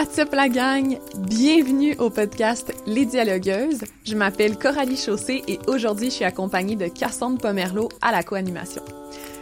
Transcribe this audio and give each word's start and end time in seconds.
What's 0.00 0.18
up 0.18 0.32
la 0.32 0.48
gang? 0.48 0.98
Bienvenue 1.28 1.94
au 1.98 2.08
podcast 2.08 2.72
Les 2.86 3.04
Dialogueuses. 3.04 3.82
Je 4.02 4.14
m'appelle 4.14 4.56
Coralie 4.56 4.96
Chaussé 4.96 5.44
et 5.46 5.58
aujourd'hui 5.66 6.08
je 6.08 6.14
suis 6.14 6.24
accompagnée 6.24 6.74
de 6.74 6.86
Cassandre 6.86 7.36
Pomerleau 7.36 7.90
à 8.00 8.10
la 8.10 8.22
co-animation. 8.22 8.80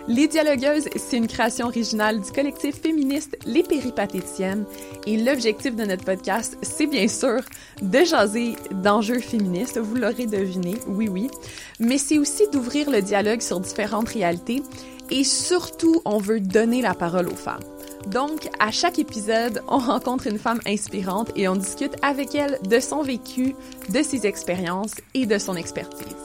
Les 0.09 0.27
Dialogueuses, 0.27 0.89
c'est 0.97 1.17
une 1.17 1.29
création 1.29 1.67
originale 1.67 2.21
du 2.21 2.33
collectif 2.33 2.75
féministe 2.75 3.39
Les 3.47 3.63
Péripatéticiennes 3.63 4.65
et 5.07 5.17
l'objectif 5.19 5.77
de 5.77 5.85
notre 5.85 6.05
podcast, 6.05 6.59
c'est 6.63 6.89
bien 6.89 7.07
sûr 7.07 7.39
de 7.81 8.05
jaser 8.05 8.57
d'enjeux 8.73 9.21
féministes, 9.21 9.79
vous 9.79 9.95
l'aurez 9.95 10.27
deviné, 10.27 10.75
oui 10.89 11.09
oui, 11.09 11.31
mais 11.79 11.99
c'est 11.99 12.19
aussi 12.19 12.49
d'ouvrir 12.53 12.91
le 12.91 13.01
dialogue 13.01 13.43
sur 13.43 13.61
différentes 13.61 14.09
réalités 14.09 14.65
et 15.13 15.23
surtout, 15.23 16.03
on 16.05 16.19
veut 16.19 16.41
donner 16.41 16.83
la 16.83 16.95
parole 16.95 17.29
aux 17.29 17.37
femmes. 17.37 17.63
Donc, 18.11 18.49
à 18.59 18.71
chaque 18.71 18.99
épisode, 18.99 19.63
on 19.69 19.77
rencontre 19.77 20.29
une 20.29 20.39
femme 20.39 20.61
inspirante 20.67 21.31
et 21.37 21.47
on 21.47 21.57
discute 21.57 21.95
avec 22.03 22.35
elle 22.35 22.59
de 22.67 22.81
son 22.81 23.03
vécu, 23.03 23.55
de 23.91 24.03
ses 24.03 24.27
expériences 24.27 24.95
et 25.13 25.27
de 25.27 25.37
son 25.37 25.57
expertise. 25.57 26.17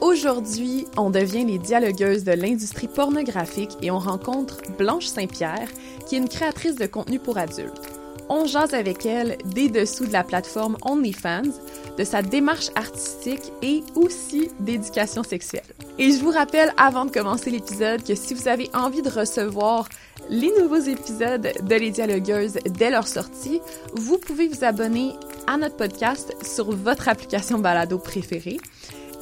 Aujourd'hui, 0.00 0.86
on 0.96 1.10
devient 1.10 1.44
les 1.44 1.58
dialogueuses 1.58 2.24
de 2.24 2.32
l'industrie 2.32 2.88
pornographique 2.88 3.76
et 3.82 3.90
on 3.90 3.98
rencontre 3.98 4.62
Blanche 4.78 5.04
Saint-Pierre, 5.04 5.68
qui 6.06 6.14
est 6.14 6.18
une 6.18 6.28
créatrice 6.28 6.76
de 6.76 6.86
contenu 6.86 7.18
pour 7.18 7.36
adultes. 7.36 7.90
On 8.30 8.46
jase 8.46 8.72
avec 8.72 9.04
elle 9.04 9.36
des 9.44 9.68
dessous 9.68 10.06
de 10.06 10.12
la 10.12 10.24
plateforme 10.24 10.78
OnlyFans, 10.86 11.52
de 11.98 12.04
sa 12.04 12.22
démarche 12.22 12.70
artistique 12.76 13.52
et 13.60 13.82
aussi 13.94 14.48
d'éducation 14.60 15.22
sexuelle. 15.22 15.64
Et 15.98 16.12
je 16.12 16.22
vous 16.22 16.30
rappelle 16.30 16.72
avant 16.78 17.04
de 17.04 17.10
commencer 17.10 17.50
l'épisode 17.50 18.02
que 18.02 18.14
si 18.14 18.32
vous 18.32 18.48
avez 18.48 18.70
envie 18.72 19.02
de 19.02 19.10
recevoir 19.10 19.86
les 20.30 20.52
nouveaux 20.60 20.76
épisodes 20.76 21.52
de 21.60 21.74
Les 21.74 21.90
Dialogueuses 21.90 22.58
dès 22.64 22.90
leur 22.90 23.06
sortie, 23.06 23.60
vous 23.94 24.16
pouvez 24.16 24.48
vous 24.48 24.64
abonner 24.64 25.12
à 25.46 25.56
notre 25.56 25.76
podcast 25.76 26.34
sur 26.42 26.70
votre 26.70 27.08
application 27.08 27.58
balado 27.58 27.98
préférée. 27.98 28.58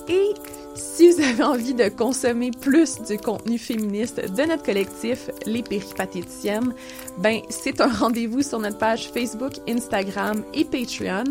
Et 0.09 0.35
si 0.75 1.11
vous 1.11 1.21
avez 1.21 1.43
envie 1.43 1.75
de 1.75 1.89
consommer 1.89 2.51
plus 2.51 3.01
du 3.03 3.17
contenu 3.17 3.59
féministe 3.59 4.21
de 4.21 4.43
notre 4.43 4.63
collectif 4.63 5.31
Les 5.47 5.63
Péripatéticiennes, 5.63 6.75
ben 7.19 7.41
c'est 7.49 7.81
un 7.81 7.89
rendez-vous 7.89 8.43
sur 8.43 8.59
notre 8.59 8.79
page 8.79 9.11
Facebook, 9.11 9.55
Instagram 9.67 10.45
et 10.53 10.65
Patreon 10.65 11.25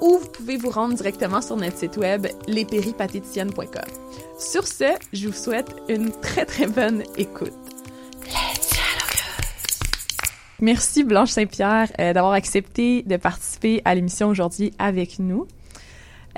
ou 0.00 0.18
vous 0.18 0.28
pouvez 0.28 0.56
vous 0.56 0.70
rendre 0.70 0.94
directement 0.94 1.40
sur 1.40 1.56
notre 1.56 1.78
site 1.78 1.96
web 1.96 2.26
lespéripatéticiennes.com. 2.48 3.82
Sur 4.36 4.66
ce, 4.66 4.96
je 5.12 5.28
vous 5.28 5.34
souhaite 5.34 5.72
une 5.88 6.10
très 6.10 6.44
très 6.44 6.66
bonne 6.66 7.04
écoute. 7.16 7.52
Merci 10.62 11.02
Blanche 11.02 11.30
Saint-Pierre 11.30 11.88
euh, 11.98 12.12
d'avoir 12.12 12.34
accepté 12.34 13.02
de 13.02 13.16
participer 13.16 13.82
à 13.84 13.96
l'émission 13.96 14.28
aujourd'hui 14.28 14.72
avec 14.78 15.18
nous. 15.18 15.48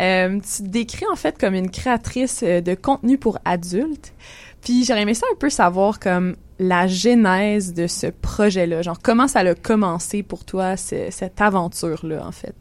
Euh, 0.00 0.40
tu 0.40 0.62
te 0.62 0.68
décris 0.68 1.04
en 1.12 1.14
fait 1.14 1.38
comme 1.38 1.54
une 1.54 1.70
créatrice 1.70 2.42
euh, 2.42 2.62
de 2.62 2.74
contenu 2.74 3.18
pour 3.18 3.38
adultes. 3.44 4.14
Puis 4.62 4.86
j'aurais 4.86 5.02
aimé 5.02 5.12
ça 5.12 5.26
un 5.30 5.36
peu 5.36 5.50
savoir 5.50 6.00
comme 6.00 6.36
la 6.58 6.86
genèse 6.86 7.74
de 7.74 7.86
ce 7.86 8.06
projet-là. 8.06 8.80
Genre 8.80 8.98
comment 9.02 9.28
ça 9.28 9.40
a 9.40 9.54
commencé 9.54 10.22
pour 10.22 10.46
toi, 10.46 10.78
cette 10.78 11.38
aventure-là 11.42 12.26
en 12.26 12.32
fait? 12.32 12.56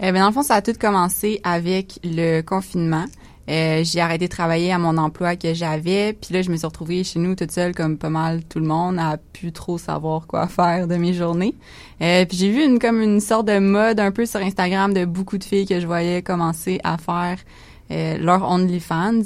Eh 0.00 0.12
bien, 0.12 0.20
dans 0.20 0.28
le 0.28 0.34
fond, 0.34 0.42
ça 0.42 0.56
a 0.56 0.62
tout 0.62 0.74
commencé 0.78 1.40
avec 1.42 1.98
le 2.04 2.42
confinement. 2.42 3.06
Euh, 3.48 3.82
j'ai 3.82 4.00
arrêté 4.00 4.26
de 4.26 4.30
travailler 4.30 4.72
à 4.72 4.78
mon 4.78 4.98
emploi 4.98 5.36
que 5.36 5.54
j'avais, 5.54 6.12
puis 6.12 6.34
là 6.34 6.42
je 6.42 6.50
me 6.50 6.56
suis 6.56 6.66
retrouvée 6.66 7.02
chez 7.02 7.18
nous 7.18 7.34
toute 7.34 7.50
seule 7.50 7.74
comme 7.74 7.96
pas 7.96 8.10
mal 8.10 8.44
tout 8.44 8.58
le 8.58 8.66
monde, 8.66 8.98
à 8.98 9.16
plus 9.32 9.52
trop 9.52 9.78
savoir 9.78 10.26
quoi 10.26 10.48
faire 10.48 10.86
de 10.86 10.96
mes 10.96 11.14
journées. 11.14 11.54
Euh, 12.02 12.26
puis 12.26 12.36
j'ai 12.36 12.50
vu 12.50 12.62
une 12.62 12.78
comme 12.78 13.00
une 13.00 13.20
sorte 13.20 13.48
de 13.48 13.58
mode 13.58 14.00
un 14.00 14.10
peu 14.10 14.26
sur 14.26 14.40
Instagram 14.40 14.92
de 14.92 15.06
beaucoup 15.06 15.38
de 15.38 15.44
filles 15.44 15.66
que 15.66 15.80
je 15.80 15.86
voyais 15.86 16.20
commencer 16.20 16.78
à 16.84 16.98
faire 16.98 17.38
euh, 17.90 18.18
leur 18.18 18.42
OnlyFans. 18.50 19.22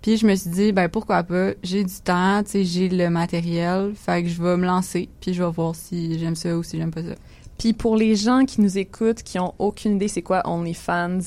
Puis 0.00 0.16
je 0.16 0.26
me 0.26 0.34
suis 0.34 0.48
dit 0.48 0.72
ben 0.72 0.88
pourquoi 0.88 1.22
pas, 1.22 1.50
j'ai 1.62 1.84
du 1.84 2.00
temps, 2.02 2.42
tu 2.44 2.52
sais, 2.52 2.64
j'ai 2.64 2.88
le 2.88 3.10
matériel, 3.10 3.92
fait 3.94 4.22
que 4.22 4.28
je 4.30 4.42
vais 4.42 4.56
me 4.56 4.64
lancer, 4.64 5.10
puis 5.20 5.34
je 5.34 5.42
vais 5.42 5.50
voir 5.50 5.74
si 5.74 6.18
j'aime 6.18 6.36
ça 6.36 6.56
ou 6.56 6.62
si 6.62 6.78
j'aime 6.78 6.92
pas 6.92 7.02
ça. 7.02 7.16
Puis 7.58 7.74
pour 7.74 7.96
les 7.96 8.14
gens 8.16 8.46
qui 8.46 8.62
nous 8.62 8.78
écoutent, 8.78 9.22
qui 9.22 9.38
ont 9.38 9.52
aucune 9.58 9.96
idée 9.96 10.08
c'est 10.08 10.22
quoi 10.22 10.40
OnlyFans, 10.48 11.18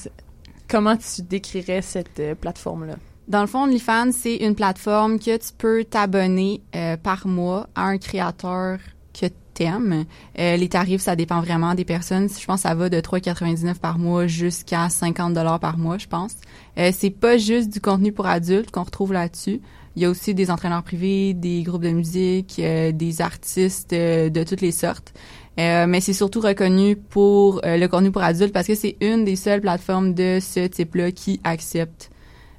Comment 0.71 0.95
tu 0.95 1.21
décrirais 1.21 1.81
cette 1.81 2.17
euh, 2.21 2.33
plateforme-là? 2.33 2.95
Dans 3.27 3.41
le 3.41 3.47
fond, 3.47 3.63
OnlyFans, 3.63 4.13
c'est 4.13 4.37
une 4.37 4.55
plateforme 4.55 5.19
que 5.19 5.35
tu 5.35 5.53
peux 5.57 5.83
t'abonner 5.83 6.61
euh, 6.75 6.95
par 6.95 7.27
mois 7.27 7.67
à 7.75 7.87
un 7.87 7.97
créateur 7.97 8.79
que 9.13 9.25
t'aimes. 9.53 10.05
Euh, 10.39 10.55
les 10.55 10.69
tarifs, 10.69 11.01
ça 11.01 11.17
dépend 11.17 11.41
vraiment 11.41 11.75
des 11.75 11.83
personnes. 11.83 12.29
Je 12.29 12.45
pense 12.45 12.61
que 12.61 12.69
ça 12.69 12.73
va 12.73 12.87
de 12.87 13.01
3,99 13.01 13.79
par 13.79 13.99
mois 13.99 14.27
jusqu'à 14.27 14.87
50 14.87 15.33
dollars 15.33 15.59
par 15.59 15.77
mois, 15.77 15.97
je 15.97 16.07
pense. 16.07 16.35
Euh, 16.77 16.91
c'est 16.93 17.09
pas 17.09 17.37
juste 17.37 17.69
du 17.69 17.81
contenu 17.81 18.13
pour 18.13 18.25
adultes 18.25 18.71
qu'on 18.71 18.83
retrouve 18.83 19.11
là-dessus. 19.11 19.59
Il 19.97 20.01
y 20.01 20.05
a 20.05 20.09
aussi 20.09 20.33
des 20.33 20.49
entraîneurs 20.49 20.83
privés, 20.83 21.33
des 21.33 21.63
groupes 21.63 21.83
de 21.83 21.89
musique, 21.89 22.61
des 22.61 23.21
artistes 23.21 23.91
de 23.91 24.43
toutes 24.45 24.61
les 24.61 24.71
sortes. 24.71 25.13
Euh, 25.59 25.85
mais 25.85 25.99
c'est 25.99 26.13
surtout 26.13 26.39
reconnu 26.39 26.95
pour 26.95 27.61
euh, 27.65 27.77
le 27.77 27.87
contenu 27.87 28.11
pour 28.11 28.23
adultes 28.23 28.53
parce 28.53 28.67
que 28.67 28.75
c'est 28.75 28.95
une 29.01 29.25
des 29.25 29.35
seules 29.35 29.61
plateformes 29.61 30.13
de 30.13 30.39
ce 30.41 30.65
type-là 30.67 31.11
qui 31.11 31.41
accepte 31.43 32.09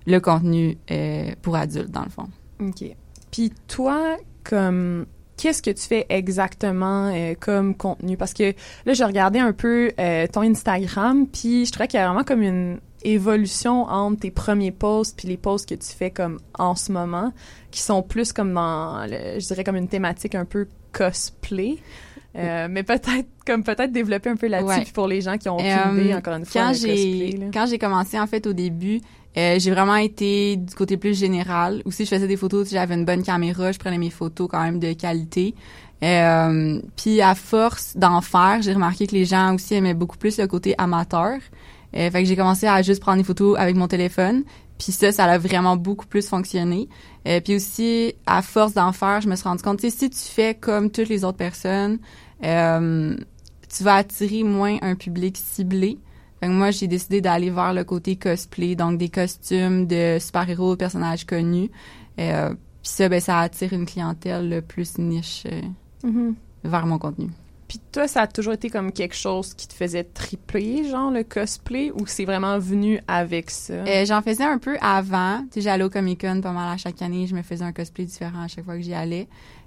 le 0.07 0.19
contenu 0.19 0.77
euh, 0.91 1.31
pour 1.41 1.57
adultes, 1.57 1.91
dans 1.91 2.03
le 2.03 2.11
fond. 2.11 2.29
OK. 2.61 2.85
Puis 3.31 3.53
toi, 3.67 4.17
comme 4.45 5.07
qu'est-ce 5.39 5.63
que 5.63 5.71
tu 5.71 5.83
fais 5.83 6.07
exactement 6.11 7.13
comme 7.41 7.75
contenu? 7.75 8.17
Parce 8.17 8.35
que 8.35 8.53
là, 8.85 8.93
j'ai 8.93 9.05
regardé 9.05 9.39
un 9.39 9.53
peu 9.53 9.91
ton 10.33 10.43
Instagram, 10.43 11.27
puis 11.27 11.65
je 11.65 11.73
trouvais 11.73 11.89
qu'il 11.89 11.99
y 11.99 12.03
a 12.03 12.07
vraiment 12.07 12.25
comme 12.25 12.43
une 12.43 12.79
évolution 13.05 13.85
entre 13.85 14.21
tes 14.21 14.31
premiers 14.31 14.71
posts 14.71 15.17
puis 15.17 15.29
les 15.29 15.37
posts 15.37 15.69
que 15.69 15.75
tu 15.75 15.89
fais 15.89 16.11
comme 16.11 16.39
en 16.59 16.75
ce 16.75 16.93
moment, 16.93 17.33
qui 17.71 17.81
sont 17.81 18.03
plus 18.03 18.33
comme 18.33 18.53
dans, 18.53 19.07
je 19.09 19.47
dirais 19.47 19.65
comme 19.65 19.77
une 19.77 19.89
thématique 19.89 20.35
un 20.35 20.45
peu 20.45 20.69
cosplay. 20.93 21.79
Euh, 22.34 22.66
mais 22.70 22.82
peut-être 22.82 23.28
comme 23.47 23.62
peut-être 23.62 23.93
développer 23.93 24.31
un 24.31 24.37
peu 24.37 24.47
là-dessus 24.47 24.93
pour 24.93 25.06
les 25.06 25.20
gens 25.20 25.37
qui 25.37 25.50
ont 25.50 25.56
aucune 25.56 25.69
euh, 25.69 26.16
encore 26.16 26.34
une 26.34 26.47
fois 26.47 26.62
quand 26.62 26.72
j'ai 26.72 27.38
quand 27.53 27.66
j'ai 27.66 27.76
commencé 27.76 28.19
en 28.19 28.26
fait 28.26 28.47
au 28.47 28.54
début 28.54 29.03
euh, 29.37 29.59
j'ai 29.59 29.70
vraiment 29.70 29.97
été 29.97 30.56
du 30.56 30.75
côté 30.75 30.97
plus 30.97 31.19
général. 31.19 31.82
Aussi 31.84 32.06
je 32.06 32.10
faisais 32.10 32.26
des 32.26 32.38
photos 32.38 32.70
j'avais 32.70 32.94
une 32.94 33.04
bonne 33.04 33.22
caméra 33.22 33.70
je 33.70 33.78
prenais 33.78 33.98
mes 33.98 34.10
photos 34.10 34.48
quand 34.50 34.62
même 34.62 34.78
de 34.78 34.94
qualité. 34.94 35.54
Euh, 36.03 36.81
puis 36.97 37.20
à 37.20 37.34
force 37.34 37.97
d'en 37.97 38.22
faire 38.22 38.60
j'ai 38.62 38.72
remarqué 38.72 39.06
que 39.06 39.12
les 39.12 39.26
gens 39.26 39.54
aussi 39.54 39.75
aimaient 39.75 39.94
beaucoup 39.94 40.16
plus 40.16 40.38
le 40.38 40.47
côté 40.47 40.75
amateur. 40.78 41.38
Fait 41.94 42.10
que 42.10 42.25
j'ai 42.25 42.37
commencé 42.37 42.66
à 42.66 42.81
juste 42.81 43.03
prendre 43.03 43.19
des 43.19 43.25
photos 43.25 43.59
avec 43.59 43.76
mon 43.76 43.87
téléphone. 43.87 44.44
Puis 44.82 44.93
ça, 44.93 45.12
ça 45.12 45.25
a 45.26 45.38
vraiment 45.38 45.76
beaucoup 45.76 46.06
plus 46.06 46.26
fonctionné. 46.26 46.88
Euh, 47.28 47.41
puis 47.41 47.54
aussi, 47.54 48.14
à 48.26 48.43
force 48.43 48.75
d'en 48.75 48.93
faire, 48.93 49.20
je 49.20 49.28
me 49.28 49.37
suis 49.37 49.44
rendu 49.44 49.62
compte, 49.62 49.81
si 49.81 50.10
tu 50.10 50.19
fais 50.19 50.54
comme 50.54 50.91
toutes 50.91 51.09
les 51.09 51.25
autres 51.25 51.38
personnes, 51.38 51.99
euh, 52.45 53.17
tu 53.75 53.83
vas 53.83 53.97
attirer 53.97 54.43
moins 54.43 54.79
un 54.83 54.95
public 54.95 55.37
ciblé. 55.37 55.99
Fait 56.41 56.49
que 56.49 56.53
moi, 56.53 56.71
j'ai 56.71 56.89
décidé 56.89 57.21
d'aller 57.21 57.51
vers 57.51 57.73
le 57.73 57.85
côté 57.85 58.17
cosplay, 58.17 58.75
donc 58.75 58.99
des 58.99 59.09
costumes 59.09 59.87
de 59.87 60.19
super-héros, 60.19 60.77
personnages 60.77 61.25
connus. 61.25 61.71
Euh, 62.19 62.51
puis 62.51 62.91
ça, 62.91 63.09
ben, 63.09 63.21
ça 63.21 63.39
attire 63.39 63.73
une 63.73 63.87
clientèle 63.87 64.63
plus 64.67 64.99
niche 64.99 65.45
euh, 65.47 65.61
mm-hmm. 66.05 66.35
vers 66.65 66.87
mon 66.87 66.99
contenu. 66.99 67.29
Puis 67.73 67.81
toi, 67.91 68.07
ça 68.07 68.23
a 68.23 68.27
toujours 68.27 68.53
été 68.53 68.69
comme 68.69 68.93
quelque 68.93 69.15
chose 69.15 69.55
qui 69.55 69.67
te 69.67 69.73
faisait 69.73 70.05
triper, 70.05 70.85
genre 70.91 71.11
le 71.11 71.23
cosplay, 71.23 71.91
ou 71.93 72.07
c'est 72.07 72.27
vraiment 72.27 72.59
venu 72.59 73.01
avec 73.09 73.51
ça? 73.51 73.73
Euh, 73.73 74.05
J'en 74.05 74.21
faisais 74.21 74.45
un 74.45 74.59
peu 74.59 74.77
avant. 74.83 75.39
Tu 75.45 75.55
sais, 75.55 75.61
j'allais 75.63 75.85
au 75.85 75.89
Comic-Con 75.89 76.43
pas 76.43 76.53
mal 76.53 76.71
à 76.71 76.77
chaque 76.77 77.01
année. 77.01 77.27
Je 77.27 77.35
me 77.35 77.41
faisais 77.41 77.65
un 77.65 77.73
cosplay 77.73 78.05
différent 78.05 78.43
à 78.43 78.49
chaque 78.49 78.67
fois 78.67 78.77
que 78.77 78.83
j'y 78.83 78.93
allais. 78.93 79.27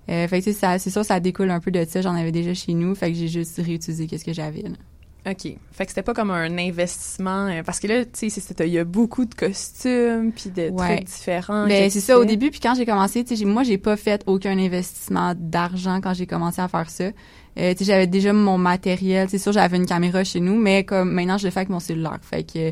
Euh, 0.09 0.27
fait 0.27 0.41
que 0.41 0.51
c'est 0.51 0.89
sûr, 0.89 1.03
ça 1.03 1.19
découle 1.19 1.49
un 1.49 1.59
peu 1.59 1.71
de 1.71 1.83
ça. 1.85 2.01
J'en 2.01 2.15
avais 2.15 2.31
déjà 2.31 2.53
chez 2.53 2.73
nous. 2.73 2.93
Fait 2.95 3.11
que 3.11 3.17
j'ai 3.17 3.27
juste 3.27 3.57
réutilisé 3.57 4.07
qu'est-ce 4.07 4.25
que 4.25 4.33
j'avais. 4.33 4.63
OK. 5.27 5.57
Fait 5.71 5.85
que 5.85 5.91
c'était 5.91 6.03
pas 6.03 6.13
comme 6.13 6.29
un 6.29 6.57
investissement 6.59 7.47
euh, 7.47 7.63
parce 7.63 7.79
que 7.79 7.87
là, 7.87 8.05
tu 8.05 8.29
sais, 8.29 8.41
il 8.59 8.67
y 8.73 8.77
a 8.77 8.83
beaucoup 8.83 9.25
de 9.25 9.33
costumes 9.33 10.31
puis 10.31 10.51
de 10.51 10.69
trucs 10.69 11.05
différents. 11.05 11.65
Mais 11.65 11.81
ben, 11.81 11.89
c'est 11.89 11.99
ça 11.99 12.19
au 12.19 12.25
début 12.25 12.51
puis 12.51 12.59
quand 12.59 12.75
j'ai 12.75 12.85
commencé, 12.85 13.23
tu 13.23 13.35
sais, 13.35 13.45
moi 13.45 13.63
j'ai 13.63 13.79
pas 13.79 13.97
fait 13.97 14.21
aucun 14.27 14.55
investissement 14.57 15.33
d'argent 15.35 15.99
quand 15.99 16.13
j'ai 16.13 16.27
commencé 16.27 16.61
à 16.61 16.67
faire 16.67 16.91
ça. 16.91 17.05
Euh, 17.05 17.71
tu 17.71 17.79
sais, 17.79 17.85
j'avais 17.85 18.05
déjà 18.05 18.33
mon 18.33 18.59
matériel, 18.59 19.27
c'est 19.27 19.39
sûr 19.39 19.51
j'avais 19.51 19.77
une 19.77 19.87
caméra 19.87 20.23
chez 20.23 20.41
nous, 20.41 20.55
mais 20.55 20.83
comme 20.83 21.11
maintenant 21.11 21.39
je 21.39 21.45
le 21.45 21.51
fais 21.51 21.61
avec 21.61 21.69
mon 21.69 21.79
cellulaire. 21.79 22.19
Fait 22.21 22.43
que 22.43 22.71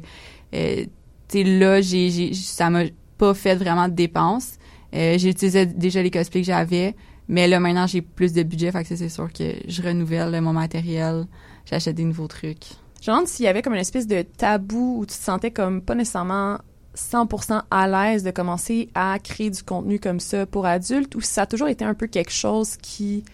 euh, 0.53 0.85
tu 1.27 1.39
sais 1.39 1.43
là, 1.43 1.81
j'ai 1.81 2.11
j'ai 2.11 2.33
ça 2.35 2.69
m'a 2.69 2.83
pas 3.17 3.33
fait 3.33 3.55
vraiment 3.55 3.87
de 3.87 3.93
dépenses. 3.93 4.59
Euh, 4.93 5.17
j'ai 5.17 5.29
utilisé 5.29 5.65
déjà 5.65 6.03
les 6.03 6.11
cosplays 6.11 6.41
que 6.41 6.47
j'avais, 6.47 6.95
mais 7.33 7.47
là 7.47 7.59
maintenant 7.59 7.87
j'ai 7.87 8.03
plus 8.03 8.31
de 8.31 8.43
budget, 8.43 8.71
fait 8.71 8.83
que 8.83 8.95
c'est 8.95 9.09
sûr 9.09 9.33
que 9.33 9.55
je 9.67 9.81
renouvelle 9.81 10.39
mon 10.39 10.53
matériel 10.53 11.25
j'achète 11.65 11.95
des 11.95 12.03
nouveaux 12.03 12.27
trucs. 12.27 12.65
Je 13.01 13.09
me 13.09 13.15
demande 13.15 13.27
s'il 13.27 13.45
y 13.45 13.47
avait 13.47 13.63
comme 13.63 13.73
une 13.73 13.79
espèce 13.79 14.05
de 14.05 14.21
tabou 14.21 14.99
où 14.99 15.05
tu 15.05 15.17
te 15.17 15.23
sentais 15.23 15.49
comme 15.49 15.81
pas 15.81 15.95
nécessairement 15.95 16.59
100% 16.95 17.63
à 17.71 17.87
l'aise 17.87 18.23
de 18.23 18.29
commencer 18.29 18.89
à 18.93 19.17
créer 19.17 19.49
du 19.49 19.63
contenu 19.63 19.99
comme 19.99 20.19
ça 20.19 20.45
pour 20.45 20.67
adultes 20.67 21.15
ou 21.15 21.21
si 21.21 21.33
ça 21.33 21.41
a 21.41 21.45
toujours 21.47 21.69
été 21.69 21.83
un 21.83 21.95
peu 21.95 22.05
quelque 22.05 22.31
chose 22.31 22.77
qui 22.77 23.25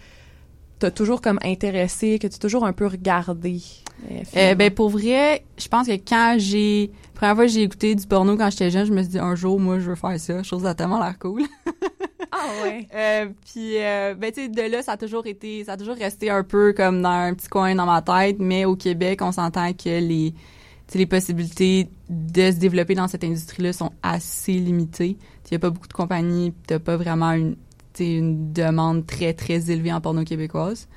t'as 0.78 0.90
toujours 0.90 1.20
comme 1.20 1.38
intéressé, 1.44 2.18
que 2.18 2.26
tu 2.26 2.36
as 2.36 2.38
toujours 2.38 2.64
un 2.64 2.72
peu 2.72 2.86
regardé? 2.86 3.60
Euh, 4.34 4.54
ben 4.54 4.70
pour 4.70 4.88
vrai, 4.88 5.44
je 5.58 5.68
pense 5.68 5.86
que 5.86 5.92
quand 5.92 6.36
j'ai 6.38 6.90
première 7.12 7.34
fois 7.34 7.44
que 7.44 7.52
j'ai 7.52 7.62
écouté 7.64 7.94
du 7.94 8.06
porno 8.06 8.34
quand 8.38 8.48
j'étais 8.48 8.70
jeune, 8.70 8.86
je 8.86 8.92
me 8.94 9.02
suis 9.02 9.10
dit 9.10 9.18
un 9.18 9.34
jour 9.34 9.60
moi 9.60 9.78
je 9.78 9.90
veux 9.90 9.94
faire 9.94 10.18
ça, 10.18 10.42
chose 10.42 10.64
a 10.64 10.74
tellement 10.74 10.98
l'air 10.98 11.18
cool. 11.18 11.42
ah 12.32 12.62
ouais. 12.62 12.86
Euh, 12.94 13.26
puis 13.44 13.78
euh, 13.78 14.14
ben 14.14 14.32
tu 14.32 14.42
sais 14.42 14.48
de 14.48 14.62
là 14.62 14.82
ça 14.82 14.92
a 14.92 14.96
toujours 14.96 15.26
été 15.26 15.64
ça 15.64 15.72
a 15.72 15.76
toujours 15.76 15.96
resté 15.96 16.30
un 16.30 16.44
peu 16.44 16.72
comme 16.72 17.02
dans 17.02 17.08
un 17.08 17.34
petit 17.34 17.48
coin 17.48 17.74
dans 17.74 17.86
ma 17.86 18.02
tête, 18.02 18.36
mais 18.38 18.64
au 18.64 18.76
Québec, 18.76 19.20
on 19.22 19.32
s'entend 19.32 19.72
que 19.72 20.00
les 20.00 20.34
les 20.94 21.06
possibilités 21.06 21.88
de 22.08 22.50
se 22.50 22.56
développer 22.56 22.96
dans 22.96 23.06
cette 23.06 23.22
industrie-là 23.22 23.72
sont 23.72 23.92
assez 24.02 24.54
limitées. 24.54 25.18
Il 25.46 25.52
n'y 25.52 25.56
a 25.56 25.58
pas 25.60 25.70
beaucoup 25.70 25.86
de 25.86 25.92
compagnies, 25.92 26.52
t'as 26.66 26.80
pas 26.80 26.96
vraiment 26.96 27.32
une 27.32 27.56
une 27.98 28.52
demande 28.52 29.06
très 29.06 29.34
très 29.34 29.70
élevée 29.70 29.92
en 29.92 30.00
porno 30.00 30.24
québécoise. 30.24 30.88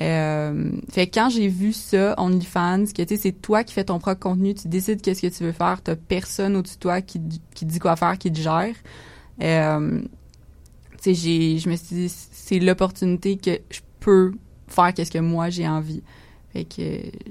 Euh, 0.00 0.72
fait 0.90 1.06
quand 1.06 1.28
j'ai 1.28 1.48
vu 1.48 1.72
ça, 1.72 2.14
OnlyFans, 2.18 2.86
que 2.86 3.02
tu 3.02 3.14
sais, 3.14 3.16
c'est 3.16 3.32
toi 3.32 3.62
qui 3.62 3.72
fais 3.74 3.84
ton 3.84 3.98
propre 3.98 4.20
contenu, 4.20 4.54
tu 4.54 4.68
décides 4.68 5.00
qu'est-ce 5.00 5.22
que 5.22 5.28
tu 5.28 5.44
veux 5.44 5.52
faire, 5.52 5.80
t'as 5.82 5.94
personne 5.94 6.56
au-dessus 6.56 6.76
de 6.76 6.80
toi 6.80 7.00
qui, 7.00 7.20
qui 7.54 7.64
dit 7.64 7.78
quoi 7.78 7.94
faire, 7.96 8.18
qui 8.18 8.32
te 8.32 8.40
gère. 8.40 8.74
Euh, 9.42 10.00
tu 11.04 11.14
sais, 11.14 11.58
je 11.58 11.68
me 11.68 11.76
suis 11.76 11.94
dit, 11.94 12.08
c'est 12.08 12.58
l'opportunité 12.58 13.36
que 13.36 13.58
je 13.70 13.80
peux 14.00 14.32
faire 14.68 14.94
qu'est-ce 14.94 15.10
que 15.10 15.18
moi 15.18 15.50
j'ai 15.50 15.68
envie. 15.68 16.02
Fait 16.52 16.64
que 16.64 16.82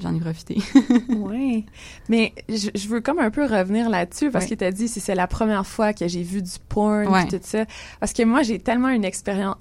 j'en 0.02 0.14
ai 0.14 0.20
profité. 0.20 0.58
oui. 1.10 1.66
Mais 2.10 2.34
je, 2.50 2.88
veux 2.88 3.00
comme 3.00 3.20
un 3.20 3.32
peu 3.32 3.46
revenir 3.46 3.90
là-dessus 3.90 4.30
parce 4.32 4.46
que 4.46 4.54
tu 4.54 4.64
as 4.66 4.72
dit 4.72 4.90
si 4.90 5.00
c'est 5.00 5.16
la 5.16 5.28
première 5.28 5.66
fois 5.66 5.94
que 5.94 6.08
j'ai 6.08 6.24
vu 6.24 6.42
du 6.42 6.52
porn 6.68 7.16
et 7.16 7.28
tout 7.30 7.40
ça. 7.42 7.66
Parce 8.02 8.12
que 8.12 8.24
moi, 8.24 8.44
j'ai 8.44 8.60
tellement 8.60 8.90
une 8.90 9.06
expérience 9.06 9.56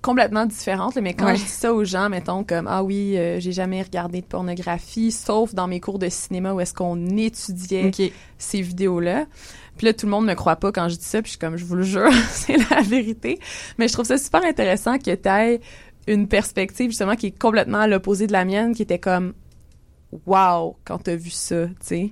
complètement 0.00 0.46
différente, 0.46 0.96
mais 0.96 1.14
quand 1.14 1.34
je 1.34 1.44
dis 1.44 1.48
ça 1.48 1.72
aux 1.72 1.84
gens, 1.84 2.08
mettons 2.08 2.44
comme 2.44 2.66
ah 2.66 2.82
oui, 2.82 3.16
euh, 3.16 3.38
j'ai 3.38 3.52
jamais 3.52 3.82
regardé 3.82 4.20
de 4.20 4.26
pornographie, 4.26 5.12
sauf 5.12 5.54
dans 5.54 5.68
mes 5.68 5.78
cours 5.78 5.98
de 5.98 6.08
cinéma 6.08 6.52
où 6.52 6.60
est-ce 6.60 6.74
qu'on 6.74 7.16
étudiait 7.16 7.90
ces 8.38 8.62
vidéos-là. 8.62 9.26
Puis 9.76 9.86
là, 9.86 9.94
tout 9.94 10.06
le 10.06 10.10
monde 10.10 10.26
me 10.26 10.34
croit 10.34 10.56
pas 10.56 10.70
quand 10.70 10.88
je 10.88 10.96
dis 10.96 11.04
ça, 11.04 11.22
puis 11.22 11.28
je 11.28 11.30
suis 11.32 11.38
comme, 11.38 11.56
je 11.56 11.64
vous 11.64 11.76
le 11.76 11.82
jure, 11.82 12.12
c'est 12.30 12.56
la 12.70 12.82
vérité. 12.82 13.38
Mais 13.78 13.88
je 13.88 13.92
trouve 13.92 14.04
ça 14.04 14.18
super 14.18 14.44
intéressant 14.44 14.98
que 14.98 15.14
tu 15.14 15.28
aies 15.28 15.60
une 16.06 16.28
perspective 16.28 16.90
justement 16.90 17.14
qui 17.14 17.28
est 17.28 17.38
complètement 17.38 17.78
à 17.78 17.86
l'opposé 17.86 18.26
de 18.26 18.32
la 18.32 18.44
mienne, 18.44 18.74
qui 18.74 18.82
était 18.82 18.98
comme 18.98 19.34
wow 20.26 20.76
quand 20.84 20.98
t'as 20.98 21.16
vu 21.16 21.30
ça, 21.30 21.66
tu 21.66 21.74
sais. 21.80 22.10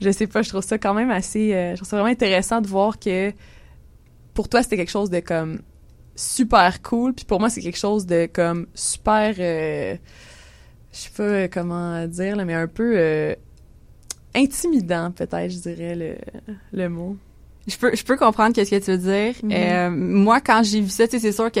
Je 0.00 0.10
sais 0.10 0.26
pas, 0.26 0.42
je 0.42 0.50
trouve 0.50 0.62
ça 0.62 0.78
quand 0.78 0.94
même 0.94 1.10
assez, 1.10 1.54
euh, 1.54 1.70
je 1.70 1.76
trouve 1.76 1.88
ça 1.88 1.96
vraiment 1.96 2.12
intéressant 2.12 2.60
de 2.60 2.66
voir 2.66 2.98
que 2.98 3.32
pour 4.34 4.48
toi 4.48 4.62
c'était 4.62 4.76
quelque 4.76 4.90
chose 4.90 5.10
de 5.10 5.20
comme 5.20 5.60
super 6.14 6.82
cool, 6.82 7.14
puis 7.14 7.24
pour 7.24 7.40
moi 7.40 7.48
c'est 7.48 7.62
quelque 7.62 7.78
chose 7.78 8.06
de 8.06 8.28
comme 8.30 8.66
super, 8.74 9.34
euh, 9.38 9.96
je 10.92 10.98
sais 10.98 11.10
pas 11.16 11.48
comment 11.48 12.06
dire 12.06 12.36
mais 12.44 12.54
un 12.54 12.68
peu 12.68 12.94
euh, 12.96 13.34
intimidant 14.36 15.10
peut-être, 15.10 15.50
je 15.50 15.58
dirais 15.58 15.94
le, 15.94 16.16
le 16.72 16.88
mot. 16.88 17.16
Je 17.66 17.76
peux, 17.76 17.94
je 17.94 18.04
peux 18.04 18.16
comprendre 18.16 18.54
qu'est-ce 18.54 18.70
que 18.70 18.84
tu 18.84 18.90
veux 18.92 18.98
dire. 18.98 19.34
Mm-hmm. 19.42 19.90
moi, 19.90 20.40
quand 20.40 20.62
j'ai 20.62 20.80
vu 20.80 20.88
ça, 20.88 21.04
c'est 21.08 21.32
sûr 21.32 21.50
que 21.50 21.60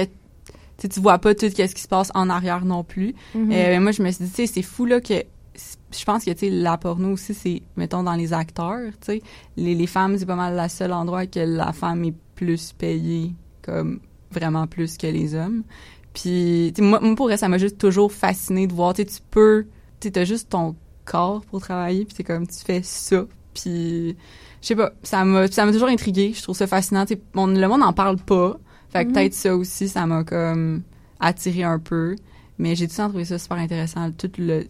tu 0.78 1.00
vois 1.00 1.18
pas 1.18 1.34
tout 1.34 1.48
ce 1.48 1.54
qui 1.54 1.82
se 1.82 1.88
passe 1.88 2.12
en 2.14 2.30
arrière 2.30 2.64
non 2.64 2.84
plus. 2.84 3.14
Euh, 3.34 3.80
moi, 3.80 3.90
je 3.90 4.02
me 4.02 4.10
suis 4.10 4.24
dit, 4.24 4.46
c'est 4.46 4.62
fou 4.62 4.84
là 4.84 5.00
que 5.00 5.24
je 5.96 6.04
pense 6.04 6.24
que 6.24 6.30
tu 6.32 6.50
la 6.50 6.76
porno 6.76 7.12
aussi 7.12 7.34
c'est 7.34 7.62
mettons 7.76 8.02
dans 8.02 8.14
les 8.14 8.32
acteurs, 8.32 8.90
tu 9.04 9.20
les, 9.56 9.74
les 9.74 9.86
femmes 9.86 10.18
c'est 10.18 10.26
pas 10.26 10.36
mal 10.36 10.54
la 10.54 10.68
seule 10.68 10.92
endroit 10.92 11.26
que 11.26 11.40
la 11.40 11.72
femme 11.72 12.04
est 12.04 12.14
plus 12.34 12.72
payée 12.72 13.32
comme 13.62 14.00
vraiment 14.30 14.66
plus 14.66 14.96
que 14.96 15.06
les 15.06 15.34
hommes. 15.34 15.62
Puis 16.12 16.72
moi, 16.78 17.00
moi 17.00 17.14
pour 17.14 17.30
ça 17.32 17.48
m'a 17.48 17.58
juste 17.58 17.78
toujours 17.78 18.12
fasciné 18.12 18.66
de 18.66 18.72
voir 18.72 18.94
tu 18.94 19.06
tu 19.06 19.20
peux 19.30 19.66
tu 20.00 20.10
as 20.14 20.24
juste 20.24 20.50
ton 20.50 20.76
corps 21.06 21.42
pour 21.46 21.60
travailler 21.60 22.04
puis 22.04 22.14
c'est 22.16 22.24
comme 22.24 22.46
tu 22.46 22.58
fais 22.64 22.82
ça 22.82 23.24
puis 23.54 24.16
je 24.60 24.66
sais 24.66 24.76
pas 24.76 24.92
ça 25.02 25.24
m'a 25.24 25.48
ça 25.48 25.64
m'a 25.64 25.72
toujours 25.72 25.88
intrigué 25.88 26.32
je 26.34 26.42
trouve 26.42 26.56
ça 26.56 26.66
fascinant 26.66 27.06
tu 27.06 27.16
le 27.34 27.66
monde 27.66 27.80
n'en 27.80 27.92
parle 27.92 28.18
pas 28.18 28.58
fait 28.90 29.04
que 29.04 29.08
mhm. 29.08 29.14
peut-être 29.14 29.34
ça 29.34 29.56
aussi, 29.56 29.88
ça 29.88 30.06
m'a 30.06 30.24
comme 30.24 30.82
attiré 31.20 31.62
un 31.62 31.78
peu. 31.78 32.16
Mais 32.58 32.74
j'ai 32.74 32.86
tout 32.86 32.92
le 32.92 32.96
temps 32.96 33.08
trouvé 33.08 33.24
ça 33.24 33.38
super 33.38 33.58
intéressant, 33.58 34.10
tout 34.12 34.30
le 34.38 34.66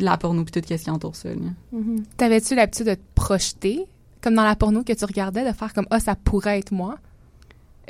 la 0.00 0.16
porno 0.16 0.42
puis 0.42 0.50
toute 0.50 0.66
question 0.66 0.94
entoure 0.94 1.14
ça. 1.14 1.28
Mhm. 1.72 2.02
T'avais-tu 2.16 2.56
l'habitude 2.56 2.86
de 2.86 2.94
te 2.94 3.00
projeter, 3.14 3.86
comme 4.20 4.34
dans 4.34 4.44
la 4.44 4.56
porno 4.56 4.82
que 4.82 4.92
tu 4.92 5.04
regardais, 5.04 5.46
de 5.46 5.52
faire 5.52 5.72
comme 5.72 5.86
«Ah, 5.90 6.00
ça 6.00 6.16
pourrait 6.16 6.58
être 6.58 6.72
moi» 6.72 6.96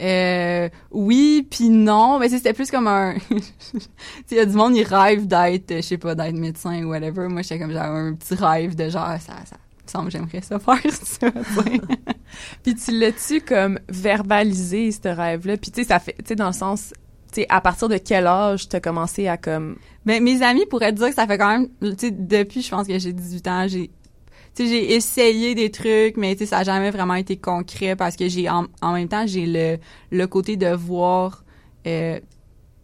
Euh, 0.00 0.68
oui, 0.90 1.46
puis 1.48 1.68
non, 1.68 2.18
mais 2.18 2.28
c'était 2.28 2.52
plus 2.52 2.70
comme 2.70 2.88
un 2.88 3.14
il 4.30 4.36
y 4.36 4.40
a 4.40 4.44
du 4.44 4.54
monde 4.54 4.74
il 4.76 4.82
rêve 4.82 5.26
d'être 5.26 5.76
je 5.76 5.80
sais 5.82 5.98
pas 5.98 6.14
d'être 6.14 6.34
médecin 6.34 6.82
ou 6.84 6.90
whatever. 6.90 7.28
Moi 7.28 7.42
j'étais 7.42 7.58
comme 7.58 7.72
j'avais 7.72 7.98
un 7.98 8.14
petit 8.14 8.34
rêve 8.34 8.74
de 8.74 8.88
genre 8.88 9.08
ça 9.20 9.34
ça 9.44 9.56
semble 9.86 10.10
j'aimerais 10.10 10.40
ça 10.40 10.58
faire 10.58 10.80
ça. 10.92 11.30
puis 12.62 12.74
tu 12.74 12.98
l'as-tu 12.98 13.40
comme 13.40 13.78
verbalisé 13.88 14.90
ce 14.90 15.08
rêve-là? 15.08 15.56
Puis 15.56 15.70
tu 15.70 15.82
sais 15.82 15.88
ça 15.88 16.00
fait 16.00 16.16
tu 16.18 16.24
sais 16.28 16.36
dans 16.36 16.48
le 16.48 16.52
sens 16.52 16.92
tu 17.32 17.42
sais 17.42 17.46
à 17.48 17.60
partir 17.60 17.88
de 17.88 17.98
quel 17.98 18.26
âge 18.26 18.68
t'as 18.68 18.80
commencé 18.80 19.28
à 19.28 19.36
comme 19.36 19.76
Ben 20.06 20.22
mes 20.22 20.42
amis 20.42 20.66
pourraient 20.66 20.92
dire 20.92 21.08
que 21.08 21.14
ça 21.14 21.26
fait 21.26 21.38
quand 21.38 21.50
même 21.50 21.68
tu 21.80 21.94
sais 21.98 22.10
depuis 22.10 22.62
je 22.62 22.70
pense 22.70 22.88
que 22.88 22.98
j'ai 22.98 23.12
18 23.12 23.48
ans, 23.48 23.66
j'ai 23.68 23.90
tu 24.54 24.64
sais 24.64 24.68
j'ai 24.68 24.94
essayé 24.94 25.54
des 25.54 25.70
trucs 25.70 26.16
mais 26.16 26.34
tu 26.34 26.40
sais 26.40 26.46
ça 26.46 26.58
a 26.58 26.64
jamais 26.64 26.90
vraiment 26.90 27.14
été 27.14 27.36
concret 27.36 27.96
parce 27.96 28.16
que 28.16 28.28
j'ai 28.28 28.48
en, 28.48 28.66
même 28.82 29.08
temps 29.08 29.26
j'ai 29.26 29.46
le 29.46 29.78
le 30.10 30.26
côté 30.26 30.56
de 30.56 30.68
voir 30.68 31.44
euh, 31.86 32.18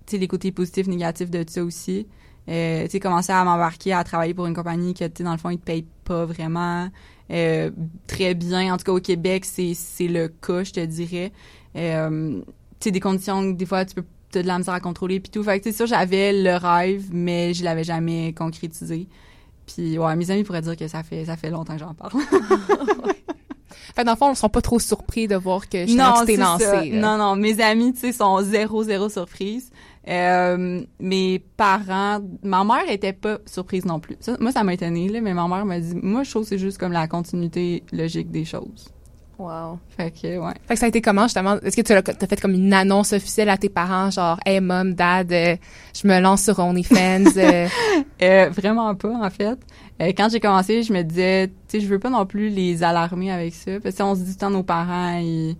tu 0.06 0.12
sais 0.12 0.18
les 0.18 0.28
côtés 0.28 0.52
positifs 0.52 0.86
négatifs 0.86 1.30
de 1.30 1.44
ça 1.48 1.62
aussi. 1.64 2.06
Euh, 2.48 2.84
tu 2.84 2.90
sais 2.90 3.00
commencer 3.00 3.32
à 3.32 3.44
m'embarquer 3.44 3.92
à 3.92 4.02
travailler 4.02 4.34
pour 4.34 4.46
une 4.46 4.54
compagnie 4.54 4.94
que 4.94 5.04
tu 5.04 5.18
sais 5.18 5.24
dans 5.24 5.32
le 5.32 5.38
fond 5.38 5.50
ils 5.50 5.58
te 5.58 5.64
payent 5.64 5.86
pas 6.04 6.24
vraiment 6.24 6.88
euh, 7.30 7.70
très 8.06 8.34
bien. 8.34 8.74
En 8.74 8.76
tout 8.76 8.84
cas, 8.84 8.92
au 8.92 9.00
Québec, 9.00 9.44
c'est, 9.44 9.74
c'est 9.74 10.08
le 10.08 10.28
cas, 10.28 10.64
je 10.64 10.72
te 10.72 10.84
dirais. 10.84 11.32
Euh, 11.76 12.40
tu 12.80 12.84
sais, 12.84 12.90
des 12.90 13.00
conditions 13.00 13.50
des 13.50 13.66
fois, 13.66 13.84
tu 13.84 13.94
peux 13.94 14.04
as 14.34 14.42
de 14.42 14.46
la 14.46 14.58
misère 14.58 14.74
à 14.74 14.80
contrôler 14.80 15.20
puis 15.20 15.30
tout. 15.30 15.42
Fait 15.42 15.60
que, 15.60 15.72
ça, 15.72 15.86
j'avais 15.86 16.32
le 16.32 16.56
rêve, 16.56 17.08
mais 17.12 17.54
je 17.54 17.64
l'avais 17.64 17.84
jamais 17.84 18.32
concrétisé. 18.32 19.08
Puis, 19.74 19.98
ouais, 19.98 20.16
mes 20.16 20.30
amis 20.30 20.44
pourraient 20.44 20.62
dire 20.62 20.76
que 20.76 20.88
ça 20.88 21.02
fait, 21.02 21.24
ça 21.24 21.36
fait 21.36 21.50
longtemps 21.50 21.74
que 21.74 21.80
j'en 21.80 21.94
parle. 21.94 22.12
Fait 23.94 24.04
dans 24.04 24.12
le 24.12 24.16
fond, 24.16 24.30
ils 24.30 24.36
sont 24.36 24.48
pas 24.48 24.62
trop 24.62 24.78
surpris 24.78 25.26
de 25.26 25.34
voir 25.34 25.68
que 25.68 25.86
je 25.86 26.24
t'ai 26.24 26.36
lancé. 26.36 26.90
Non, 26.92 27.18
non, 27.18 27.34
mes 27.34 27.60
amis, 27.60 27.92
tu 27.92 28.00
sais, 28.00 28.12
sont 28.12 28.40
zéro, 28.40 28.84
zéro 28.84 29.08
surprise. 29.08 29.70
Euh, 30.08 30.80
mes 31.00 31.38
parents, 31.56 32.20
ma 32.42 32.64
mère 32.64 32.88
était 32.88 33.12
pas 33.12 33.38
surprise 33.46 33.84
non 33.84 34.00
plus. 34.00 34.16
moi, 34.38 34.52
ça 34.52 34.62
m'a 34.64 34.74
étonné 34.74 35.08
là, 35.08 35.20
mais 35.20 35.34
ma 35.34 35.46
mère 35.48 35.66
m'a 35.66 35.80
dit, 35.80 35.94
moi, 36.02 36.22
je 36.22 36.30
trouve 36.30 36.44
c'est 36.44 36.58
juste 36.58 36.78
comme 36.78 36.92
la 36.92 37.08
continuité 37.08 37.82
logique 37.92 38.30
des 38.30 38.44
choses. 38.44 38.92
Wow. 39.40 39.78
Fait 39.88 40.10
que, 40.10 40.36
ouais. 40.36 40.52
Fait 40.68 40.74
que 40.74 40.80
ça 40.80 40.84
a 40.84 40.88
été 40.90 41.00
comment, 41.00 41.22
justement? 41.22 41.58
Est-ce 41.60 41.74
que 41.74 41.80
tu 41.80 41.94
as, 41.94 42.02
fait 42.02 42.40
comme 42.42 42.52
une 42.52 42.74
annonce 42.74 43.14
officielle 43.14 43.48
à 43.48 43.56
tes 43.56 43.70
parents, 43.70 44.10
genre, 44.10 44.38
hey, 44.44 44.60
mom, 44.60 44.92
dad, 44.92 45.32
euh, 45.32 45.56
je 45.94 46.06
me 46.06 46.20
lance 46.20 46.44
sur 46.44 46.58
OnlyFans? 46.58 47.24
Euh? 47.38 47.66
euh, 48.22 48.50
vraiment 48.50 48.94
pas, 48.94 49.14
en 49.14 49.30
fait. 49.30 49.58
Euh, 50.02 50.12
quand 50.14 50.28
j'ai 50.30 50.40
commencé, 50.40 50.82
je 50.82 50.92
me 50.92 51.02
disais, 51.02 51.48
tu 51.48 51.54
sais, 51.68 51.80
je 51.80 51.86
veux 51.86 51.98
pas 51.98 52.10
non 52.10 52.26
plus 52.26 52.50
les 52.50 52.82
alarmer 52.82 53.32
avec 53.32 53.54
ça. 53.54 53.80
Parce 53.80 53.94
que 53.94 54.02
on 54.02 54.14
se 54.14 54.20
dit 54.20 54.36
tant 54.36 54.50
nos 54.50 54.62
parents, 54.62 55.18
ils, 55.18 55.56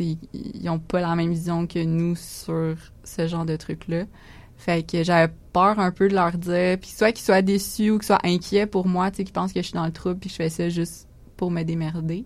ils 0.00 0.68
ont 0.68 0.80
pas 0.80 1.00
la 1.00 1.14
même 1.14 1.30
vision 1.30 1.68
que 1.68 1.84
nous 1.84 2.16
sur 2.16 2.74
ce 3.04 3.28
genre 3.28 3.44
de 3.44 3.54
trucs-là. 3.54 4.06
Fait 4.56 4.84
que 4.84 5.04
j'avais 5.04 5.32
peur 5.52 5.78
un 5.78 5.92
peu 5.92 6.08
de 6.08 6.14
leur 6.14 6.32
dire, 6.32 6.78
puis 6.80 6.90
soit 6.90 7.12
qu'ils 7.12 7.24
soient 7.24 7.42
déçus 7.42 7.90
ou 7.90 7.98
qu'ils 7.98 8.06
soient 8.06 8.24
inquiets 8.24 8.66
pour 8.66 8.88
moi, 8.88 9.12
tu 9.12 9.18
sais, 9.18 9.24
qu'ils 9.24 9.32
pensent 9.32 9.52
que 9.52 9.60
je 9.60 9.66
suis 9.66 9.74
dans 9.74 9.86
le 9.86 9.92
trouble 9.92 10.18
puis 10.18 10.30
je 10.30 10.34
fais 10.34 10.48
ça 10.48 10.68
juste 10.68 11.06
pour 11.36 11.52
me 11.52 11.62
démerder. 11.62 12.24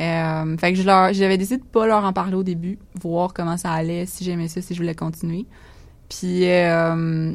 Euh, 0.00 0.56
fait 0.56 0.72
que 0.72 0.78
je 0.78 0.84
leur, 0.84 1.12
j'avais 1.12 1.38
décidé 1.38 1.58
de 1.58 1.64
pas 1.64 1.86
leur 1.86 2.04
en 2.04 2.12
parler 2.12 2.34
au 2.34 2.42
début, 2.42 2.78
voir 3.00 3.32
comment 3.32 3.56
ça 3.56 3.72
allait, 3.72 4.06
si 4.06 4.24
j'aimais 4.24 4.48
ça, 4.48 4.60
si 4.60 4.74
je 4.74 4.80
voulais 4.80 4.94
continuer. 4.94 5.46
Puis 6.08 6.48
euh, 6.48 7.32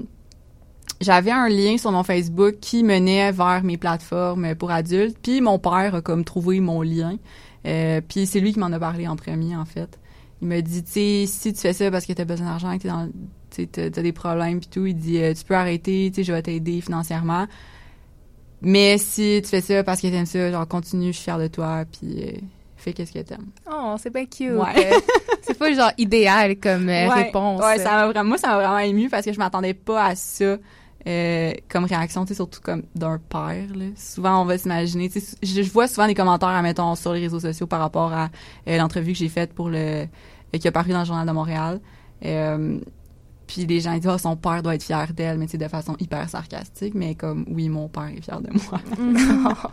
j'avais 1.00 1.32
un 1.32 1.48
lien 1.48 1.78
sur 1.78 1.92
mon 1.92 2.04
Facebook 2.04 2.56
qui 2.60 2.84
menait 2.84 3.32
vers 3.32 3.64
mes 3.64 3.78
plateformes 3.78 4.56
pour 4.56 4.72
adultes. 4.72 5.18
Puis 5.22 5.42
mon 5.42 5.60
père 5.60 5.96
a 5.96 6.02
comme 6.02 6.24
trouvé 6.24 6.60
mon 6.60 6.82
lien. 6.82 7.18
Euh, 7.66 8.02
puis 8.08 8.26
c'est 8.26 8.40
lui 8.40 8.54
qui 8.54 8.60
m'en 8.60 8.72
a 8.72 8.80
parlé 8.80 9.08
en 9.08 9.16
premier, 9.16 9.56
en 9.56 9.66
fait. 9.66 10.00
Il 10.42 10.48
m'a 10.48 10.62
dit, 10.62 10.84
tu 10.84 10.92
sais, 10.92 11.26
si 11.26 11.54
tu 11.54 11.60
fais 11.60 11.74
ça 11.74 11.90
parce 11.90 12.06
que 12.06 12.14
t'as 12.14 12.26
besoin 12.26 12.48
d'argent, 12.48 12.78
que 12.78 12.88
t'as, 13.66 13.90
t'as 13.90 14.02
des 14.02 14.12
problèmes 14.12 14.60
puis 14.60 14.70
tout, 14.70 14.86
il 14.86 14.96
dit, 14.96 15.20
tu 15.36 15.46
peux 15.46 15.56
arrêter, 15.56 16.12
tu 16.14 16.24
je 16.24 16.32
vais 16.32 16.42
t'aider 16.42 16.82
financièrement. 16.82 17.48
Mais 18.62 18.98
si 18.98 19.42
tu 19.44 19.50
fais 19.50 19.62
ça 19.62 19.84
parce 19.84 20.02
que 20.02 20.08
t'aimes 20.08 20.26
ça, 20.26 20.52
genre 20.52 20.68
continue, 20.68 21.08
je 21.08 21.18
suis 21.18 21.24
fière 21.24 21.40
de 21.40 21.48
toi, 21.48 21.84
puis 21.92 22.42
fais 22.78 22.94
qu'est-ce 22.94 23.12
que 23.12 23.20
t'aimes. 23.20 23.48
Oh, 23.72 23.96
c'est 23.98 24.12
bien 24.12 24.26
cute. 24.26 24.52
Ouais. 24.52 24.92
c'est 25.42 25.58
pas 25.58 25.74
genre 25.74 25.92
idéal 25.98 26.58
comme 26.58 26.90
euh, 26.90 27.10
réponse. 27.10 27.62
Ouais, 27.62 27.78
ça 27.80 27.92
m'a 27.92 28.08
vraiment, 28.08 28.30
moi 28.30 28.38
ça 28.38 28.50
m'a 28.50 28.58
vraiment 28.58 28.80
ému 28.80 29.10
parce 29.10 29.26
que 29.26 29.34
je 29.34 29.40
m'attendais 29.40 29.74
pas 29.74 30.06
à 30.06 30.16
ça. 30.16 30.58
Euh, 31.06 31.54
comme 31.70 31.86
réaction, 31.86 32.26
tu 32.26 32.30
sais, 32.30 32.34
surtout 32.36 32.60
comme 32.62 32.84
d'un 32.94 33.18
père. 33.18 33.68
Là. 33.76 33.86
Souvent, 33.96 34.42
on 34.42 34.46
va 34.46 34.58
s'imaginer. 34.58 35.10
Je, 35.42 35.62
je 35.62 35.72
vois 35.72 35.88
souvent 35.88 36.06
des 36.06 36.16
commentaires, 36.16 36.62
mettons, 36.62 36.96
sur 36.96 37.14
les 37.14 37.22
réseaux 37.22 37.40
sociaux 37.40 37.66
par 37.66 37.80
rapport 37.80 38.12
à 38.12 38.30
euh, 38.68 38.78
l'entrevue 38.78 39.14
que 39.14 39.18
j'ai 39.18 39.30
faite 39.30 39.54
pour 39.54 39.70
le 39.70 40.06
qui 40.52 40.68
a 40.68 40.72
paru 40.72 40.92
dans 40.92 41.00
le 41.00 41.06
journal 41.06 41.26
de 41.26 41.32
Montréal. 41.32 41.80
Puis 43.48 43.66
les 43.66 43.80
gens 43.80 43.94
ils 43.94 44.02
disent, 44.02 44.12
oh, 44.14 44.18
son 44.18 44.36
père 44.36 44.62
doit 44.62 44.76
être 44.76 44.84
fier 44.84 45.14
d'elle, 45.14 45.38
mais 45.38 45.48
c'est 45.48 45.58
de 45.58 45.68
façon 45.68 45.96
hyper 46.00 46.30
sarcastique, 46.30 46.94
mais 46.94 47.16
comme, 47.16 47.46
oui, 47.50 47.70
mon 47.70 47.88
père 47.88 48.10
est 48.16 48.22
fier 48.22 48.42
de 48.42 48.50
moi. 48.52 49.72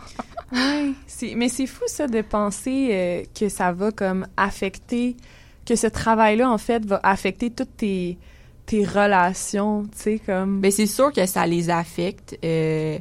c'est, 1.07 1.35
mais 1.35 1.49
c'est 1.49 1.67
fou 1.67 1.83
ça 1.87 2.07
de 2.07 2.21
penser 2.21 2.89
euh, 2.91 3.23
que 3.37 3.49
ça 3.49 3.73
va 3.73 3.91
comme 3.91 4.25
affecter, 4.37 5.17
que 5.65 5.75
ce 5.75 5.87
travail-là 5.87 6.49
en 6.49 6.57
fait 6.57 6.85
va 6.85 6.99
affecter 7.03 7.51
toutes 7.51 7.77
tes 7.77 8.17
tes 8.65 8.83
relations, 8.83 9.83
tu 9.83 9.89
sais 9.95 10.21
comme. 10.25 10.59
Ben 10.61 10.71
c'est 10.71 10.87
sûr 10.87 11.11
que 11.13 11.25
ça 11.25 11.45
les 11.45 11.69
affecte. 11.69 12.37
Euh, 12.43 12.97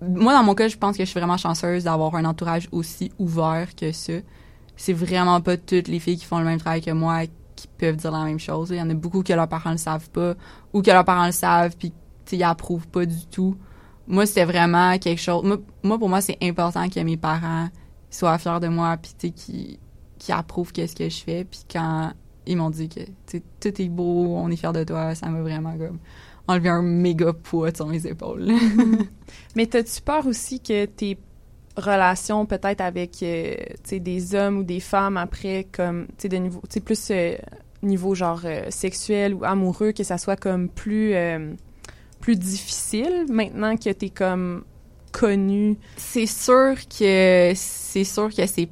moi 0.00 0.32
dans 0.32 0.42
mon 0.42 0.54
cas, 0.54 0.68
je 0.68 0.76
pense 0.76 0.96
que 0.96 1.04
je 1.04 1.10
suis 1.10 1.20
vraiment 1.20 1.36
chanceuse 1.36 1.84
d'avoir 1.84 2.14
un 2.16 2.24
entourage 2.24 2.68
aussi 2.72 3.12
ouvert 3.18 3.68
que 3.76 3.92
ça. 3.92 4.14
C'est 4.76 4.92
vraiment 4.92 5.40
pas 5.40 5.56
toutes 5.56 5.86
les 5.86 6.00
filles 6.00 6.18
qui 6.18 6.24
font 6.24 6.38
le 6.38 6.44
même 6.44 6.58
travail 6.58 6.80
que 6.80 6.90
moi 6.90 7.22
qui 7.56 7.68
peuvent 7.68 7.96
dire 7.96 8.10
la 8.10 8.24
même 8.24 8.38
chose. 8.38 8.70
Il 8.70 8.76
y 8.76 8.82
en 8.82 8.90
a 8.90 8.94
beaucoup 8.94 9.22
que 9.22 9.32
leurs 9.32 9.48
parents 9.48 9.72
le 9.72 9.76
savent 9.76 10.10
pas 10.10 10.34
ou 10.72 10.82
que 10.82 10.90
leurs 10.90 11.04
parents 11.04 11.26
le 11.26 11.32
savent 11.32 11.76
puis 11.76 11.92
ils 12.32 12.42
approuvent 12.42 12.88
pas 12.88 13.06
du 13.06 13.26
tout. 13.26 13.56
Moi, 14.06 14.26
c'était 14.26 14.44
vraiment 14.44 14.98
quelque 14.98 15.20
chose. 15.20 15.44
Moi, 15.82 15.98
pour 15.98 16.08
moi, 16.08 16.20
c'est 16.20 16.38
important 16.42 16.88
que 16.88 17.00
mes 17.00 17.16
parents 17.16 17.68
soient 18.10 18.38
fiers 18.38 18.60
de 18.60 18.68
moi 18.68 18.96
puis 18.96 19.32
qui 19.32 19.78
qui 20.18 20.32
approuvent 20.32 20.72
qu'est-ce 20.72 20.96
que 20.96 21.08
je 21.08 21.22
fais 21.22 21.44
puis 21.44 21.64
quand 21.70 22.12
ils 22.46 22.56
m'ont 22.56 22.70
dit 22.70 22.88
que 22.88 23.00
tout 23.60 23.82
est 23.82 23.88
beau, 23.88 24.36
on 24.36 24.50
est 24.50 24.56
fiers 24.56 24.72
de 24.72 24.84
toi, 24.84 25.14
ça 25.14 25.28
m'a 25.28 25.40
vraiment 25.40 25.76
comme 25.76 25.98
enlevé 26.46 26.68
un 26.68 26.82
méga 26.82 27.32
poids 27.32 27.74
sur 27.74 27.86
mes 27.86 28.06
épaules. 28.06 28.52
Mais 29.56 29.66
t'as-tu 29.66 30.00
peur 30.02 30.26
aussi 30.26 30.60
que 30.60 30.84
tes 30.86 31.18
relations 31.76 32.46
peut-être 32.46 32.80
avec 32.80 33.22
euh, 33.22 33.54
des 33.90 34.34
hommes 34.34 34.58
ou 34.58 34.62
des 34.62 34.80
femmes 34.80 35.16
après 35.16 35.66
comme 35.72 36.06
tu 36.18 36.28
de 36.28 36.36
niveau 36.36 36.62
tu 36.70 36.80
plus 36.80 37.08
euh, 37.10 37.36
niveau 37.82 38.14
genre 38.14 38.42
euh, 38.44 38.66
sexuel 38.70 39.34
ou 39.34 39.44
amoureux 39.44 39.92
que 39.92 40.04
ça 40.04 40.18
soit 40.18 40.36
comme 40.36 40.68
plus 40.68 41.14
plus 42.20 42.36
difficile 42.36 43.26
maintenant 43.28 43.76
que 43.76 43.90
t'es 43.90 44.10
comme 44.10 44.64
connu 45.12 45.76
c'est 45.96 46.26
sûr 46.26 46.74
que 46.88 47.52
c'est 47.54 48.04
sûr 48.04 48.28
que 48.34 48.46
c'est 48.46 48.68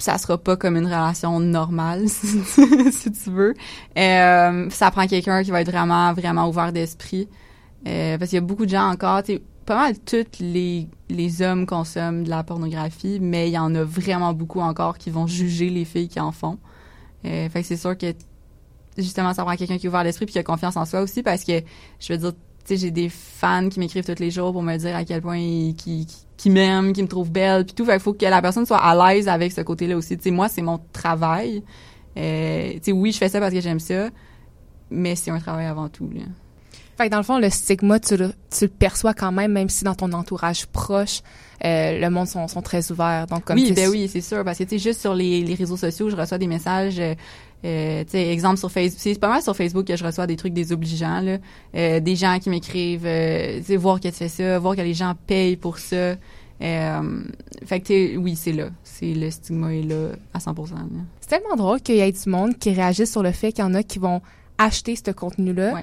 ça 0.00 0.18
sera 0.18 0.38
pas 0.38 0.56
comme 0.56 0.76
une 0.76 0.86
relation 0.86 1.38
normale, 1.40 2.08
si, 2.08 3.12
tu 3.12 3.30
veux. 3.30 3.54
Euh, 3.98 4.70
ça 4.70 4.90
prend 4.90 5.06
quelqu'un 5.06 5.42
qui 5.42 5.50
va 5.50 5.60
être 5.60 5.70
vraiment, 5.70 6.12
vraiment 6.14 6.48
ouvert 6.48 6.72
d'esprit. 6.72 7.28
Euh, 7.86 8.18
parce 8.18 8.30
qu'il 8.30 8.36
y 8.36 8.42
a 8.42 8.44
beaucoup 8.44 8.66
de 8.66 8.70
gens 8.70 8.90
encore, 8.90 9.22
pas 9.70 9.76
mal 9.76 9.96
tous 10.00 10.40
les, 10.40 10.88
les 11.10 11.42
hommes 11.42 11.64
consomment 11.64 12.24
de 12.24 12.28
la 12.28 12.42
pornographie, 12.42 13.20
mais 13.20 13.48
il 13.48 13.52
y 13.52 13.58
en 13.58 13.72
a 13.76 13.84
vraiment 13.84 14.32
beaucoup 14.32 14.58
encore 14.58 14.98
qui 14.98 15.10
vont 15.10 15.28
juger 15.28 15.70
les 15.70 15.84
filles 15.84 16.08
qui 16.08 16.18
en 16.18 16.32
font. 16.32 16.58
Euh, 17.24 17.48
fait 17.48 17.60
que 17.60 17.68
c'est 17.68 17.76
sûr 17.76 17.96
que, 17.96 18.12
justement, 18.98 19.32
ça 19.32 19.44
prend 19.44 19.54
quelqu'un 19.54 19.78
qui 19.78 19.86
est 19.86 19.88
ouvert 19.88 20.02
d'esprit 20.02 20.26
puis 20.26 20.32
qui 20.32 20.40
a 20.40 20.42
confiance 20.42 20.76
en 20.76 20.84
soi 20.86 21.02
aussi 21.02 21.22
parce 21.22 21.44
que, 21.44 21.62
je 22.00 22.12
veux 22.12 22.18
dire, 22.18 22.32
tu 22.32 22.38
sais, 22.64 22.76
j'ai 22.78 22.90
des 22.90 23.08
fans 23.08 23.68
qui 23.68 23.78
m'écrivent 23.78 24.04
tous 24.04 24.20
les 24.20 24.32
jours 24.32 24.52
pour 24.52 24.64
me 24.64 24.76
dire 24.76 24.96
à 24.96 25.04
quel 25.04 25.22
point 25.22 25.38
ils, 25.38 25.76
qui, 25.76 26.04
qui 26.36 26.50
me 26.50 27.06
trouve 27.06 27.30
belle, 27.30 27.64
puis 27.64 27.74
tout. 27.76 27.84
Fait 27.84 28.00
faut 28.00 28.12
que 28.12 28.26
la 28.26 28.42
personne 28.42 28.66
soit 28.66 28.82
à 28.82 29.14
l'aise 29.14 29.28
avec 29.28 29.52
ce 29.52 29.60
côté-là 29.60 29.96
aussi. 29.96 30.18
Moi, 30.32 30.48
c'est 30.48 30.62
mon 30.62 30.80
travail. 30.92 31.62
Euh, 32.16 32.72
oui, 32.88 33.12
je 33.12 33.18
fais 33.18 33.28
ça 33.28 33.38
parce 33.38 33.54
que 33.54 33.60
j'aime 33.60 33.78
ça, 33.78 34.08
mais 34.90 35.14
c'est 35.14 35.30
un 35.30 35.38
travail 35.38 35.66
avant 35.66 35.88
tout. 35.88 36.10
Fait 37.00 37.06
que 37.06 37.12
dans 37.12 37.16
le 37.16 37.24
fond, 37.24 37.38
le 37.38 37.48
stigma, 37.48 37.98
tu 37.98 38.14
le, 38.18 38.34
tu 38.50 38.64
le 38.64 38.70
perçois 38.70 39.14
quand 39.14 39.32
même, 39.32 39.52
même 39.52 39.70
si 39.70 39.84
dans 39.84 39.94
ton 39.94 40.12
entourage 40.12 40.66
proche, 40.66 41.22
euh, 41.64 41.98
le 41.98 42.10
monde 42.10 42.26
sont, 42.26 42.46
sont 42.46 42.60
très 42.60 42.92
ouverts. 42.92 43.26
Donc, 43.26 43.46
comme 43.46 43.56
oui, 43.56 43.72
ben 43.72 43.88
oui, 43.88 44.06
c'est 44.06 44.20
sûr. 44.20 44.44
Parce 44.44 44.58
que, 44.58 44.64
tu 44.64 44.70
sais, 44.70 44.78
juste 44.78 45.00
sur 45.00 45.14
les, 45.14 45.40
les 45.40 45.54
réseaux 45.54 45.78
sociaux, 45.78 46.10
je 46.10 46.16
reçois 46.16 46.36
des 46.36 46.46
messages... 46.46 46.98
Euh, 47.00 47.14
euh, 47.64 48.04
tu 48.04 48.10
sais, 48.10 48.28
exemple 48.28 48.58
sur 48.58 48.70
Facebook, 48.70 49.00
c'est 49.02 49.18
pas 49.18 49.28
mal 49.30 49.42
sur 49.42 49.56
Facebook 49.56 49.86
que 49.86 49.96
je 49.96 50.04
reçois 50.04 50.26
des 50.26 50.36
trucs 50.36 50.52
désobligeants, 50.52 51.20
là. 51.20 51.38
Euh, 51.74 52.00
des 52.00 52.16
gens 52.16 52.38
qui 52.38 52.50
m'écrivent, 52.50 53.06
euh, 53.06 53.58
tu 53.60 53.64
sais, 53.64 53.76
voir 53.76 53.98
que 53.98 54.08
tu 54.08 54.14
fais 54.14 54.28
ça, 54.28 54.58
voir 54.58 54.76
que 54.76 54.82
les 54.82 54.94
gens 54.94 55.14
payent 55.26 55.56
pour 55.56 55.78
ça. 55.78 56.16
Euh, 56.62 57.22
fait 57.64 57.80
que, 57.80 58.16
oui, 58.18 58.36
c'est 58.36 58.52
là. 58.52 58.68
C'est 58.84 59.14
le 59.14 59.30
stigma 59.30 59.74
est 59.74 59.82
là 59.82 60.08
à 60.34 60.38
100%. 60.38 60.54
C'est 61.20 61.28
tellement 61.28 61.56
drôle 61.56 61.80
qu'il 61.80 61.96
y 61.96 62.00
ait 62.00 62.12
du 62.12 62.28
monde 62.28 62.58
qui 62.58 62.72
réagisse 62.72 63.10
sur 63.10 63.22
le 63.22 63.32
fait 63.32 63.52
qu'il 63.52 63.64
y 63.64 63.66
en 63.66 63.74
a 63.74 63.82
qui 63.82 63.98
vont 63.98 64.20
acheter 64.58 64.96
ce 64.96 65.10
contenu-là. 65.10 65.82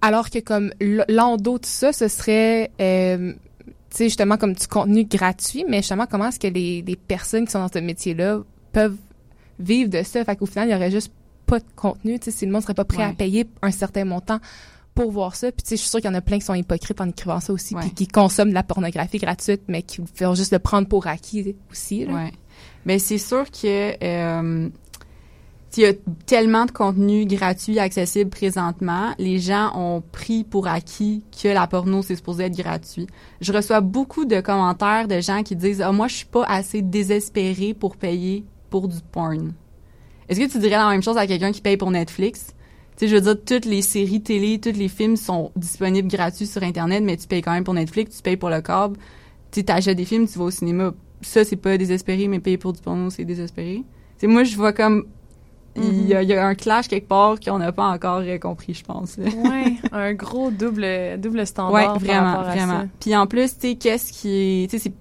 Alors 0.00 0.30
que 0.30 0.38
comme 0.38 0.72
l'endos 1.08 1.58
de 1.58 1.66
ça, 1.66 1.92
ce 1.92 2.08
serait, 2.08 2.70
euh, 2.80 3.32
tu 3.64 3.72
sais, 3.90 4.04
justement 4.04 4.36
comme 4.36 4.52
du 4.52 4.66
contenu 4.66 5.04
gratuit, 5.04 5.64
mais 5.68 5.78
justement, 5.78 6.06
comment 6.06 6.28
est-ce 6.28 6.38
que 6.38 6.46
les, 6.46 6.82
les 6.82 6.96
personnes 6.96 7.46
qui 7.46 7.52
sont 7.52 7.58
dans 7.58 7.72
ce 7.72 7.78
métier-là 7.78 8.40
peuvent 8.72 8.96
vivre 9.58 9.90
de 9.90 10.02
ça? 10.02 10.24
Fait 10.24 10.36
qu'au 10.36 10.46
final, 10.46 10.68
il 10.68 10.72
y 10.72 10.74
aurait 10.74 10.90
juste 10.90 11.12
pas 11.46 11.58
de 11.58 11.64
contenu. 11.74 12.18
Tu 12.18 12.26
sais, 12.26 12.38
si 12.38 12.46
le 12.46 12.52
monde 12.52 12.62
serait 12.62 12.74
pas 12.74 12.84
prêt 12.84 13.02
à 13.02 13.12
payer 13.12 13.48
un 13.62 13.72
certain 13.72 14.04
montant 14.04 14.38
pour 14.94 15.10
voir 15.12 15.36
ça. 15.36 15.52
Puis 15.52 15.62
tu 15.62 15.68
sais, 15.70 15.76
je 15.76 15.80
suis 15.82 15.90
sûre 15.90 16.00
qu'il 16.00 16.10
y 16.10 16.12
en 16.12 16.16
a 16.16 16.20
plein 16.20 16.38
qui 16.38 16.44
sont 16.44 16.54
hypocrites 16.54 17.00
en 17.00 17.08
écrivant 17.08 17.40
ça 17.40 17.52
aussi, 17.52 17.74
puis 17.74 17.90
qui 17.92 18.08
consomment 18.08 18.50
de 18.50 18.54
la 18.54 18.64
pornographie 18.64 19.18
gratuite, 19.18 19.62
mais 19.68 19.82
qui 19.82 20.02
font 20.14 20.34
juste 20.34 20.52
le 20.52 20.58
prendre 20.58 20.88
pour 20.88 21.06
acquis 21.06 21.54
aussi. 21.70 22.04
Là. 22.04 22.12
Ouais. 22.14 22.32
Mais 22.84 22.98
c'est 22.98 23.18
sûr 23.18 23.44
que 23.50 23.94
euh, 24.02 24.68
il 25.76 25.82
y 25.82 25.86
a 25.86 25.92
tellement 26.26 26.64
de 26.64 26.70
contenu 26.70 27.26
gratuit 27.26 27.78
accessible 27.78 28.30
présentement, 28.30 29.12
les 29.18 29.38
gens 29.38 29.70
ont 29.74 30.02
pris 30.12 30.42
pour 30.44 30.66
acquis 30.66 31.22
que 31.42 31.48
la 31.48 31.66
porno 31.66 32.02
c'est 32.02 32.16
supposé 32.16 32.44
être 32.44 32.56
gratuit. 32.56 33.06
Je 33.40 33.52
reçois 33.52 33.80
beaucoup 33.80 34.24
de 34.24 34.40
commentaires 34.40 35.06
de 35.08 35.20
gens 35.20 35.42
qui 35.42 35.56
disent 35.56 35.82
"Ah 35.82 35.92
moi 35.92 36.08
je 36.08 36.14
suis 36.16 36.26
pas 36.26 36.44
assez 36.44 36.80
désespéré 36.82 37.74
pour 37.74 37.96
payer 37.96 38.44
pour 38.70 38.88
du 38.88 38.98
porn. 39.12 39.52
Est-ce 40.28 40.40
que 40.40 40.50
tu 40.50 40.58
dirais 40.58 40.76
la 40.76 40.90
même 40.90 41.02
chose 41.02 41.16
à 41.16 41.26
quelqu'un 41.26 41.52
qui 41.52 41.60
paye 41.60 41.76
pour 41.76 41.90
Netflix? 41.90 42.54
Tu 42.96 43.06
sais, 43.06 43.08
je 43.08 43.14
veux 43.14 43.20
dire, 43.20 43.36
toutes 43.44 43.64
les 43.64 43.80
séries 43.80 44.20
télé, 44.20 44.58
tous 44.58 44.72
les 44.72 44.88
films 44.88 45.16
sont 45.16 45.52
disponibles 45.56 46.08
gratuits 46.08 46.46
sur 46.46 46.62
Internet, 46.62 47.02
mais 47.04 47.16
tu 47.16 47.26
payes 47.28 47.42
quand 47.42 47.52
même 47.52 47.64
pour 47.64 47.74
Netflix, 47.74 48.16
tu 48.16 48.22
payes 48.22 48.36
pour 48.36 48.50
le 48.50 48.60
câble. 48.60 48.98
Tu 49.52 49.64
achètes 49.68 49.96
des 49.96 50.04
films, 50.04 50.26
tu 50.26 50.38
vas 50.38 50.46
au 50.46 50.50
cinéma. 50.50 50.92
Ça, 51.22 51.44
c'est 51.44 51.56
pas 51.56 51.78
désespéré, 51.78 52.28
mais 52.28 52.40
payer 52.40 52.58
pour 52.58 52.72
du 52.72 52.80
porno, 52.80 53.08
c'est 53.08 53.24
désespéré. 53.24 53.84
C'est 54.18 54.26
moi, 54.26 54.44
je 54.44 54.56
vois 54.56 54.72
comme 54.72 55.06
il, 55.82 56.06
y 56.06 56.14
a, 56.14 56.46
un 56.46 56.54
clash 56.54 56.88
quelque 56.88 57.08
part 57.08 57.38
qu'on 57.40 57.58
n'a 57.58 57.72
pas 57.72 57.86
encore 57.86 58.22
compris, 58.40 58.74
je 58.74 58.84
pense. 58.84 59.16
Oui, 59.18 59.78
un 59.92 60.14
gros 60.14 60.50
double 60.50 61.18
double 61.18 61.46
standard. 61.46 61.94
Oui, 61.94 62.06
vraiment, 62.06 62.42
vraiment. 62.42 62.88
Puis 63.00 63.16
en 63.16 63.26
plus, 63.26 63.54
tu 63.58 63.68
sais, 63.68 63.74
qu'est-ce 63.76 64.12
qui 64.12 64.64
est, 64.64 64.70
tu 64.70 64.78
sais, 64.78 64.92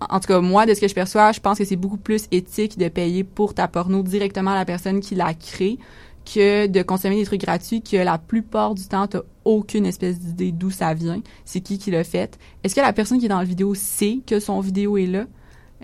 en 0.00 0.20
tout 0.20 0.28
cas, 0.28 0.40
moi, 0.40 0.66
de 0.66 0.74
ce 0.74 0.80
que 0.80 0.88
je 0.88 0.94
perçois, 0.94 1.32
je 1.32 1.40
pense 1.40 1.58
que 1.58 1.64
c'est 1.64 1.76
beaucoup 1.76 1.96
plus 1.96 2.26
éthique 2.30 2.78
de 2.78 2.88
payer 2.88 3.24
pour 3.24 3.54
ta 3.54 3.68
porno 3.68 4.02
directement 4.02 4.52
à 4.52 4.56
la 4.56 4.64
personne 4.64 5.00
qui 5.00 5.14
l'a 5.14 5.32
créé 5.34 5.78
que 6.26 6.66
de 6.66 6.82
consommer 6.82 7.16
des 7.16 7.24
trucs 7.24 7.40
gratuits 7.40 7.82
que 7.82 7.96
la 7.96 8.18
plupart 8.18 8.74
du 8.74 8.86
temps, 8.86 9.06
t'as 9.06 9.20
aucune 9.44 9.86
espèce 9.86 10.18
d'idée 10.18 10.52
d'où 10.52 10.70
ça 10.70 10.92
vient, 10.92 11.20
c'est 11.44 11.60
qui 11.60 11.78
qui 11.78 11.90
l'a 11.90 12.04
fait. 12.04 12.38
Est-ce 12.64 12.74
que 12.74 12.80
la 12.80 12.92
personne 12.92 13.18
qui 13.18 13.26
est 13.26 13.30
dans 13.30 13.38
la 13.38 13.44
vidéo 13.44 13.74
sait 13.74 14.18
que 14.26 14.40
son 14.40 14.60
vidéo 14.60 14.96
est 14.98 15.06
là? 15.06 15.26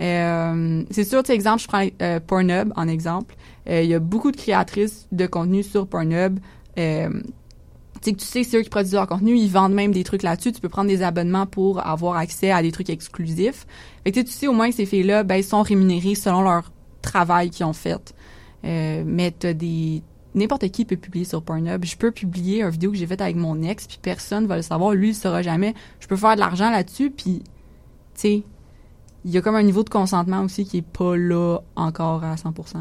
Euh, 0.00 0.82
c'est 0.90 1.04
sûr, 1.04 1.22
tu 1.22 1.28
sais, 1.28 1.34
exemple, 1.34 1.62
je 1.62 1.68
prends 1.68 1.86
euh, 2.02 2.18
Pornhub 2.20 2.72
en 2.76 2.88
exemple. 2.88 3.34
Euh, 3.68 3.82
il 3.82 3.90
y 3.90 3.94
a 3.94 4.00
beaucoup 4.00 4.30
de 4.30 4.36
créatrices 4.36 5.06
de 5.12 5.26
contenu 5.26 5.62
sur 5.62 5.86
Pornhub. 5.86 6.38
Euh, 6.78 7.08
sais, 8.02 8.12
tu 8.12 8.24
sais, 8.24 8.44
c'est 8.44 8.58
eux 8.58 8.62
qui 8.62 8.70
produisent 8.70 8.94
leur 8.94 9.06
contenu, 9.06 9.36
ils 9.36 9.48
vendent 9.48 9.74
même 9.74 9.92
des 9.92 10.04
trucs 10.04 10.22
là-dessus. 10.22 10.52
Tu 10.52 10.60
peux 10.60 10.68
prendre 10.68 10.88
des 10.88 11.02
abonnements 11.02 11.46
pour 11.46 11.86
avoir 11.86 12.16
accès 12.16 12.50
à 12.50 12.62
des 12.62 12.72
trucs 12.72 12.90
exclusifs. 12.90 13.66
Fait 14.04 14.12
que 14.12 14.20
tu 14.20 14.30
sais 14.30 14.48
au 14.48 14.52
moins 14.52 14.70
que 14.70 14.74
ces 14.74 14.86
filles-là, 14.86 15.22
ben, 15.22 15.42
sont 15.42 15.62
rémunérés 15.62 16.14
selon 16.14 16.42
leur 16.42 16.72
travail 17.00 17.50
qu'ils 17.50 17.66
ont 17.66 17.72
fait. 17.72 18.14
Euh, 18.64 19.02
mais 19.06 19.30
t'as 19.30 19.52
des 19.52 20.02
n'importe 20.34 20.66
qui 20.70 20.86
peut 20.86 20.96
publier 20.96 21.26
sur 21.26 21.42
Pornhub. 21.42 21.84
Je 21.84 21.96
peux 21.96 22.10
publier 22.10 22.62
une 22.62 22.70
vidéo 22.70 22.90
que 22.90 22.96
j'ai 22.96 23.06
faite 23.06 23.20
avec 23.20 23.36
mon 23.36 23.62
ex, 23.62 23.86
puis 23.86 23.98
personne 24.00 24.46
va 24.46 24.56
le 24.56 24.62
savoir. 24.62 24.92
Lui, 24.92 25.08
il 25.08 25.10
le 25.10 25.16
saura 25.16 25.42
jamais. 25.42 25.74
Je 26.00 26.06
peux 26.06 26.16
faire 26.16 26.34
de 26.34 26.40
l'argent 26.40 26.70
là-dessus, 26.70 27.10
puis, 27.10 27.42
tu 27.44 28.20
sais, 28.20 28.42
il 29.24 29.30
y 29.30 29.38
a 29.38 29.40
comme 29.40 29.56
un 29.56 29.62
niveau 29.62 29.84
de 29.84 29.90
consentement 29.90 30.42
aussi 30.42 30.64
qui 30.64 30.78
est 30.78 30.82
pas 30.82 31.16
là 31.16 31.58
encore 31.76 32.24
à 32.24 32.34
100% 32.34 32.78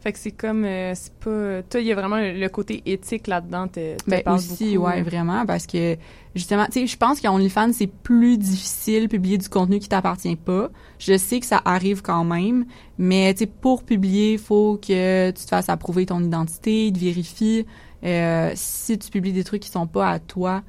fait 0.00 0.14
que 0.14 0.18
c'est 0.18 0.30
comme, 0.30 0.64
euh, 0.64 0.94
c'est 0.94 1.12
pas. 1.12 1.62
Toi, 1.68 1.80
il 1.80 1.86
y 1.86 1.92
a 1.92 1.94
vraiment 1.94 2.16
le, 2.16 2.48
côté 2.48 2.82
éthique 2.86 3.26
là-dedans. 3.26 3.66
Ben 4.06 4.22
aussi, 4.28 4.76
beaucoup. 4.76 4.86
ouais, 4.86 5.02
vraiment, 5.02 5.44
parce 5.44 5.66
que 5.66 5.96
justement, 6.34 6.64
tu 6.66 6.72
sais, 6.72 6.86
je 6.86 6.96
pense 6.96 7.20
qu'en 7.20 7.34
OnlyFans, 7.34 7.74
c'est 7.74 7.86
plus 7.86 8.38
difficile 8.38 9.02
de 9.02 9.08
publier 9.08 9.36
du 9.36 9.48
contenu 9.50 9.78
qui 9.78 9.90
t'appartient 9.90 10.36
pas. 10.36 10.70
Je 10.98 11.18
sais 11.18 11.38
que 11.38 11.44
ça 11.44 11.60
arrive 11.66 12.00
quand 12.00 12.24
même, 12.24 12.64
mais 12.96 13.34
tu 13.34 13.40
sais, 13.40 13.46
pour 13.46 13.82
publier, 13.82 14.32
il 14.34 14.38
faut 14.38 14.78
que 14.78 15.30
tu 15.32 15.44
te 15.44 15.48
fasses 15.48 15.68
approuver 15.68 16.06
ton 16.06 16.22
identité, 16.22 16.86
ils 16.86 16.92
te 16.94 16.98
vérifient. 16.98 17.66
Euh, 18.02 18.52
si 18.54 18.98
tu 18.98 19.10
publies 19.10 19.34
des 19.34 19.44
trucs 19.44 19.60
qui 19.60 19.70
sont 19.70 19.86
pas 19.86 20.08
à 20.08 20.18
toi, 20.18 20.62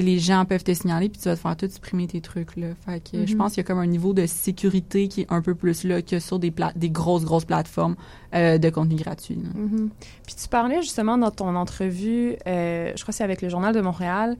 les 0.00 0.18
gens 0.18 0.44
peuvent 0.44 0.64
te 0.64 0.72
signaler 0.72 1.08
puis 1.08 1.20
tu 1.20 1.28
vas 1.28 1.36
te 1.36 1.40
faire 1.40 1.56
tout 1.56 1.68
supprimer 1.68 2.06
tes 2.06 2.20
trucs 2.20 2.56
là. 2.56 2.68
Fait 2.86 3.00
que 3.00 3.26
je 3.26 3.32
mhm. 3.32 3.38
pense 3.38 3.52
qu'il 3.52 3.58
y 3.58 3.64
a 3.64 3.66
comme 3.66 3.78
un 3.78 3.86
niveau 3.86 4.14
de 4.14 4.26
sécurité 4.26 5.08
qui 5.08 5.22
est 5.22 5.26
un 5.32 5.42
peu 5.42 5.54
plus 5.54 5.84
là 5.84 6.02
que 6.02 6.18
sur 6.18 6.38
des 6.38 6.52
des 6.76 6.90
grosses 6.90 7.24
grosses 7.24 7.44
plateformes 7.44 7.96
euh, 8.34 8.58
de 8.58 8.70
contenu 8.70 8.96
gratuit. 8.96 9.36
Mhm. 9.36 9.90
Puis 10.26 10.34
tu 10.40 10.48
parlais 10.48 10.82
justement 10.82 11.18
dans 11.18 11.30
ton 11.30 11.54
entrevue, 11.54 12.36
euh, 12.46 12.92
je 12.94 13.02
crois 13.02 13.12
que 13.12 13.16
c'est 13.16 13.24
avec 13.24 13.42
le 13.42 13.48
journal 13.48 13.74
de 13.74 13.80
Montréal. 13.80 14.36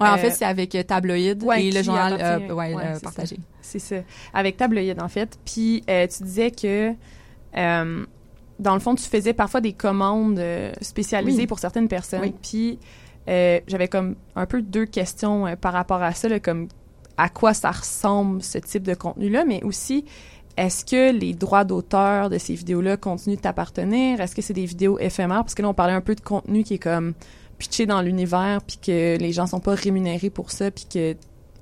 Ouais, 0.00 0.08
en 0.08 0.16
fait, 0.16 0.32
c'est 0.32 0.44
avec 0.44 0.76
Tabloïd 0.88 1.44
et 1.56 1.70
le 1.70 1.82
journal 1.82 2.14
ouais, 2.52 2.74
partagé. 3.00 3.38
C'est 3.62 3.78
ça. 3.78 3.96
Avec 4.32 4.56
Tabloïd 4.56 5.00
en 5.00 5.08
fait. 5.08 5.38
Puis 5.44 5.84
tu 5.86 6.22
disais 6.24 6.50
que 6.50 6.94
dans 8.58 8.74
le 8.74 8.80
fond, 8.80 8.94
tu 8.94 9.04
faisais 9.04 9.32
parfois 9.32 9.60
des 9.60 9.72
commandes 9.72 10.38
euh, 10.38 10.72
spécialisées 10.80 11.46
pour 11.46 11.58
certaines 11.58 11.88
personnes. 11.88 12.32
Puis 12.42 12.78
euh, 13.28 13.60
j'avais 13.66 13.88
comme 13.88 14.16
un 14.36 14.46
peu 14.46 14.62
deux 14.62 14.86
questions 14.86 15.56
par 15.60 15.72
rapport 15.72 16.02
à 16.02 16.12
ça, 16.12 16.40
comme 16.40 16.68
à 17.16 17.28
quoi 17.28 17.54
ça 17.54 17.70
ressemble 17.70 18.42
ce 18.42 18.58
type 18.58 18.82
de 18.82 18.94
contenu-là, 18.94 19.44
mais 19.44 19.62
aussi 19.62 20.04
est-ce 20.56 20.84
que 20.84 21.12
les 21.12 21.34
droits 21.34 21.64
d'auteur 21.64 22.30
de 22.30 22.38
ces 22.38 22.54
vidéos-là 22.54 22.96
continuent 22.96 23.36
de 23.36 23.40
t'appartenir? 23.40 24.20
Est-ce 24.20 24.36
que 24.36 24.42
c'est 24.42 24.52
des 24.52 24.66
vidéos 24.66 24.98
éphémères? 24.98 25.42
Parce 25.42 25.54
que 25.54 25.62
là, 25.62 25.68
on 25.68 25.74
parlait 25.74 25.92
un 25.92 26.00
peu 26.00 26.14
de 26.14 26.20
contenu 26.20 26.62
qui 26.62 26.74
est 26.74 26.78
comme 26.78 27.14
pitché 27.58 27.86
dans 27.86 28.00
l'univers, 28.02 28.60
puis 28.64 28.78
que 28.78 29.16
les 29.18 29.32
gens 29.32 29.46
sont 29.46 29.60
pas 29.60 29.74
rémunérés 29.74 30.30
pour 30.30 30.50
ça, 30.50 30.70
puis 30.70 30.86
que 30.92 31.16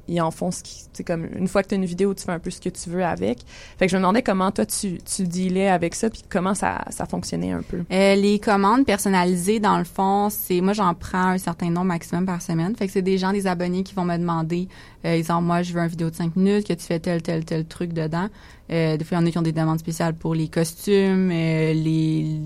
ils 0.08 0.20
en 0.20 0.30
font 0.30 0.50
ce 0.50 0.62
qui 0.62 0.84
c'est 0.92 1.04
comme 1.04 1.26
une 1.36 1.48
fois 1.48 1.62
que 1.62 1.68
tu 1.68 1.74
as 1.74 1.78
une 1.78 1.84
vidéo 1.84 2.12
tu 2.14 2.24
fais 2.24 2.32
un 2.32 2.38
peu 2.38 2.50
ce 2.50 2.60
que 2.60 2.68
tu 2.68 2.90
veux 2.90 3.04
avec. 3.04 3.40
Fait 3.78 3.86
que 3.86 3.92
je 3.92 3.96
me 3.96 4.02
demandais 4.02 4.22
comment 4.22 4.50
toi 4.50 4.66
tu 4.66 4.98
tu 4.98 5.24
dealais 5.24 5.68
avec 5.68 5.94
ça 5.94 6.10
puis 6.10 6.22
comment 6.28 6.54
ça 6.54 6.84
ça 6.90 7.06
fonctionnait 7.06 7.52
un 7.52 7.62
peu. 7.62 7.82
Euh, 7.90 8.14
les 8.14 8.38
commandes 8.38 8.84
personnalisées 8.84 9.60
dans 9.60 9.78
le 9.78 9.84
fond 9.84 10.28
c'est 10.30 10.60
moi 10.60 10.72
j'en 10.72 10.92
prends 10.94 11.28
un 11.28 11.38
certain 11.38 11.70
nombre 11.70 11.86
maximum 11.86 12.26
par 12.26 12.42
semaine. 12.42 12.74
Fait 12.76 12.86
que 12.86 12.92
c'est 12.92 13.02
des 13.02 13.18
gens 13.18 13.32
des 13.32 13.46
abonnés 13.46 13.82
qui 13.82 13.94
vont 13.94 14.04
me 14.04 14.16
demander 14.16 14.68
euh, 15.04 15.14
exemple 15.14 15.44
moi 15.44 15.62
je 15.62 15.72
veux 15.72 15.80
une 15.80 15.88
vidéo 15.88 16.10
de 16.10 16.14
5 16.14 16.36
minutes 16.36 16.66
que 16.66 16.74
tu 16.74 16.84
fais 16.84 17.00
tel 17.00 17.22
tel 17.22 17.44
tel 17.44 17.64
truc 17.64 17.92
dedans. 17.92 18.28
Euh, 18.70 18.96
des 18.96 19.04
fois 19.04 19.18
il 19.18 19.20
y 19.20 19.24
en 19.24 19.26
a 19.26 19.30
qui 19.30 19.38
ont 19.38 19.42
des 19.42 19.52
demandes 19.52 19.78
spéciales 19.78 20.14
pour 20.14 20.34
les 20.34 20.48
costumes 20.48 21.30
euh, 21.32 21.72
les 21.72 22.38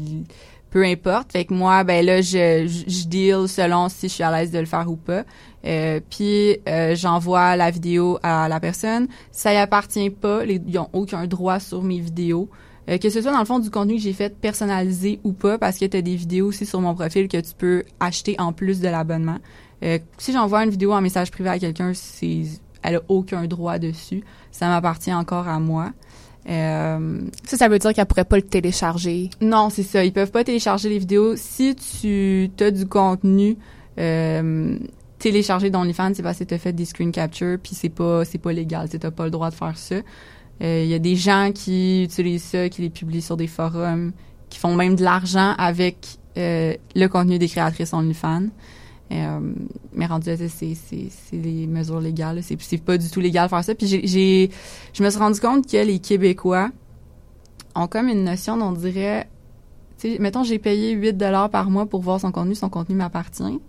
peu 0.76 0.84
importe. 0.84 1.32
Fait 1.32 1.46
que 1.46 1.54
moi, 1.54 1.84
ben 1.84 2.04
là, 2.04 2.20
je, 2.20 2.66
je, 2.66 3.06
deal 3.06 3.48
selon 3.48 3.88
si 3.88 4.08
je 4.08 4.12
suis 4.12 4.22
à 4.22 4.30
l'aise 4.30 4.50
de 4.50 4.58
le 4.58 4.66
faire 4.66 4.86
ou 4.90 4.96
pas. 4.96 5.24
Euh, 5.64 6.00
puis 6.10 6.58
euh, 6.68 6.94
j'envoie 6.94 7.56
la 7.56 7.70
vidéo 7.70 8.18
à 8.22 8.46
la 8.46 8.60
personne. 8.60 9.08
Ça 9.30 9.54
y 9.54 9.56
appartient 9.56 10.10
pas. 10.10 10.44
Ils 10.44 10.78
ont 10.78 10.90
aucun 10.92 11.26
droit 11.26 11.60
sur 11.60 11.82
mes 11.82 11.98
vidéos. 11.98 12.50
Euh, 12.90 12.98
que 12.98 13.08
ce 13.08 13.22
soit 13.22 13.32
dans 13.32 13.38
le 13.38 13.46
fond 13.46 13.58
du 13.58 13.70
contenu 13.70 13.94
que 13.94 14.02
j'ai 14.02 14.12
fait 14.12 14.38
personnalisé 14.38 15.18
ou 15.24 15.32
pas, 15.32 15.56
parce 15.56 15.78
que 15.78 15.86
tu 15.86 15.96
as 15.96 16.02
des 16.02 16.14
vidéos 16.14 16.48
aussi 16.48 16.66
sur 16.66 16.82
mon 16.82 16.94
profil 16.94 17.26
que 17.26 17.38
tu 17.38 17.54
peux 17.56 17.82
acheter 17.98 18.36
en 18.38 18.52
plus 18.52 18.80
de 18.80 18.88
l'abonnement. 18.88 19.38
Euh, 19.82 19.98
si 20.18 20.34
j'envoie 20.34 20.62
une 20.62 20.70
vidéo 20.70 20.92
en 20.92 21.00
message 21.00 21.30
privé 21.30 21.48
à 21.48 21.58
quelqu'un, 21.58 21.92
c'est 21.94 22.42
elle 22.82 22.96
a 22.96 23.00
aucun 23.08 23.46
droit 23.46 23.78
dessus. 23.78 24.22
Ça 24.50 24.68
m'appartient 24.68 25.14
encore 25.14 25.48
à 25.48 25.58
moi. 25.58 25.92
Euh, 26.48 27.20
ça, 27.44 27.56
ça 27.56 27.68
veut 27.68 27.78
dire 27.78 27.92
qu'elle 27.92 28.06
pourrait 28.06 28.24
pas 28.24 28.36
le 28.36 28.42
télécharger. 28.42 29.30
Non, 29.40 29.68
c'est 29.70 29.82
ça. 29.82 30.04
Ils 30.04 30.12
peuvent 30.12 30.30
pas 30.30 30.44
télécharger 30.44 30.88
les 30.88 30.98
vidéos. 30.98 31.34
Si 31.36 31.74
tu 31.74 32.50
as 32.60 32.70
du 32.70 32.86
contenu 32.86 33.56
euh, 33.98 34.78
téléchargé 35.18 35.70
dans 35.70 35.80
OnlyFans, 35.80 36.12
c'est 36.14 36.22
parce 36.22 36.38
que 36.38 36.44
tu 36.44 36.58
fait 36.58 36.72
des 36.72 36.84
screen 36.84 37.10
capture, 37.10 37.58
puis 37.62 37.74
c'est 37.74 37.88
pas 37.88 38.24
c'est 38.24 38.38
pas 38.38 38.52
légal. 38.52 38.88
Tu 38.88 38.98
n'as 39.02 39.10
pas 39.10 39.24
le 39.24 39.30
droit 39.30 39.50
de 39.50 39.54
faire 39.54 39.76
ça. 39.76 39.96
Il 40.60 40.66
euh, 40.66 40.84
y 40.84 40.94
a 40.94 40.98
des 40.98 41.16
gens 41.16 41.50
qui 41.54 42.04
utilisent 42.04 42.44
ça, 42.44 42.68
qui 42.68 42.82
les 42.82 42.90
publient 42.90 43.22
sur 43.22 43.36
des 43.36 43.46
forums, 43.46 44.12
qui 44.48 44.58
font 44.58 44.74
même 44.74 44.96
de 44.96 45.04
l'argent 45.04 45.54
avec 45.58 46.18
euh, 46.38 46.74
le 46.94 47.06
contenu 47.08 47.38
des 47.38 47.48
créatrices 47.48 47.92
OnlyFans. 47.92 48.48
Euh, 49.12 49.40
mais 49.92 50.06
rendu 50.06 50.30
là, 50.30 50.36
c'est 50.48 50.74
c'est 50.74 51.36
des 51.36 51.66
mesures 51.66 52.00
légales. 52.00 52.42
C'est 52.42 52.78
pas 52.78 52.98
du 52.98 53.08
tout 53.08 53.20
légal 53.20 53.46
de 53.46 53.50
faire 53.50 53.64
ça. 53.64 53.74
Puis 53.74 53.86
j'ai 53.86 54.50
je 54.92 55.02
me 55.02 55.10
suis 55.10 55.18
rendu 55.18 55.40
compte 55.40 55.70
que 55.70 55.76
les 55.76 55.98
Québécois 55.98 56.70
ont 57.74 57.86
comme 57.86 58.08
une 58.08 58.24
notion 58.24 58.56
dont 58.56 58.66
on 58.66 58.72
dirait 58.72 59.28
tu 59.98 60.12
sais 60.12 60.18
mettons 60.18 60.42
j'ai 60.42 60.58
payé 60.58 60.92
8 60.92 61.14
dollars 61.14 61.50
par 61.50 61.70
mois 61.70 61.86
pour 61.86 62.00
voir 62.00 62.20
son 62.20 62.32
contenu, 62.32 62.54
son 62.54 62.68
contenu 62.68 62.96
m'appartient. 62.96 63.60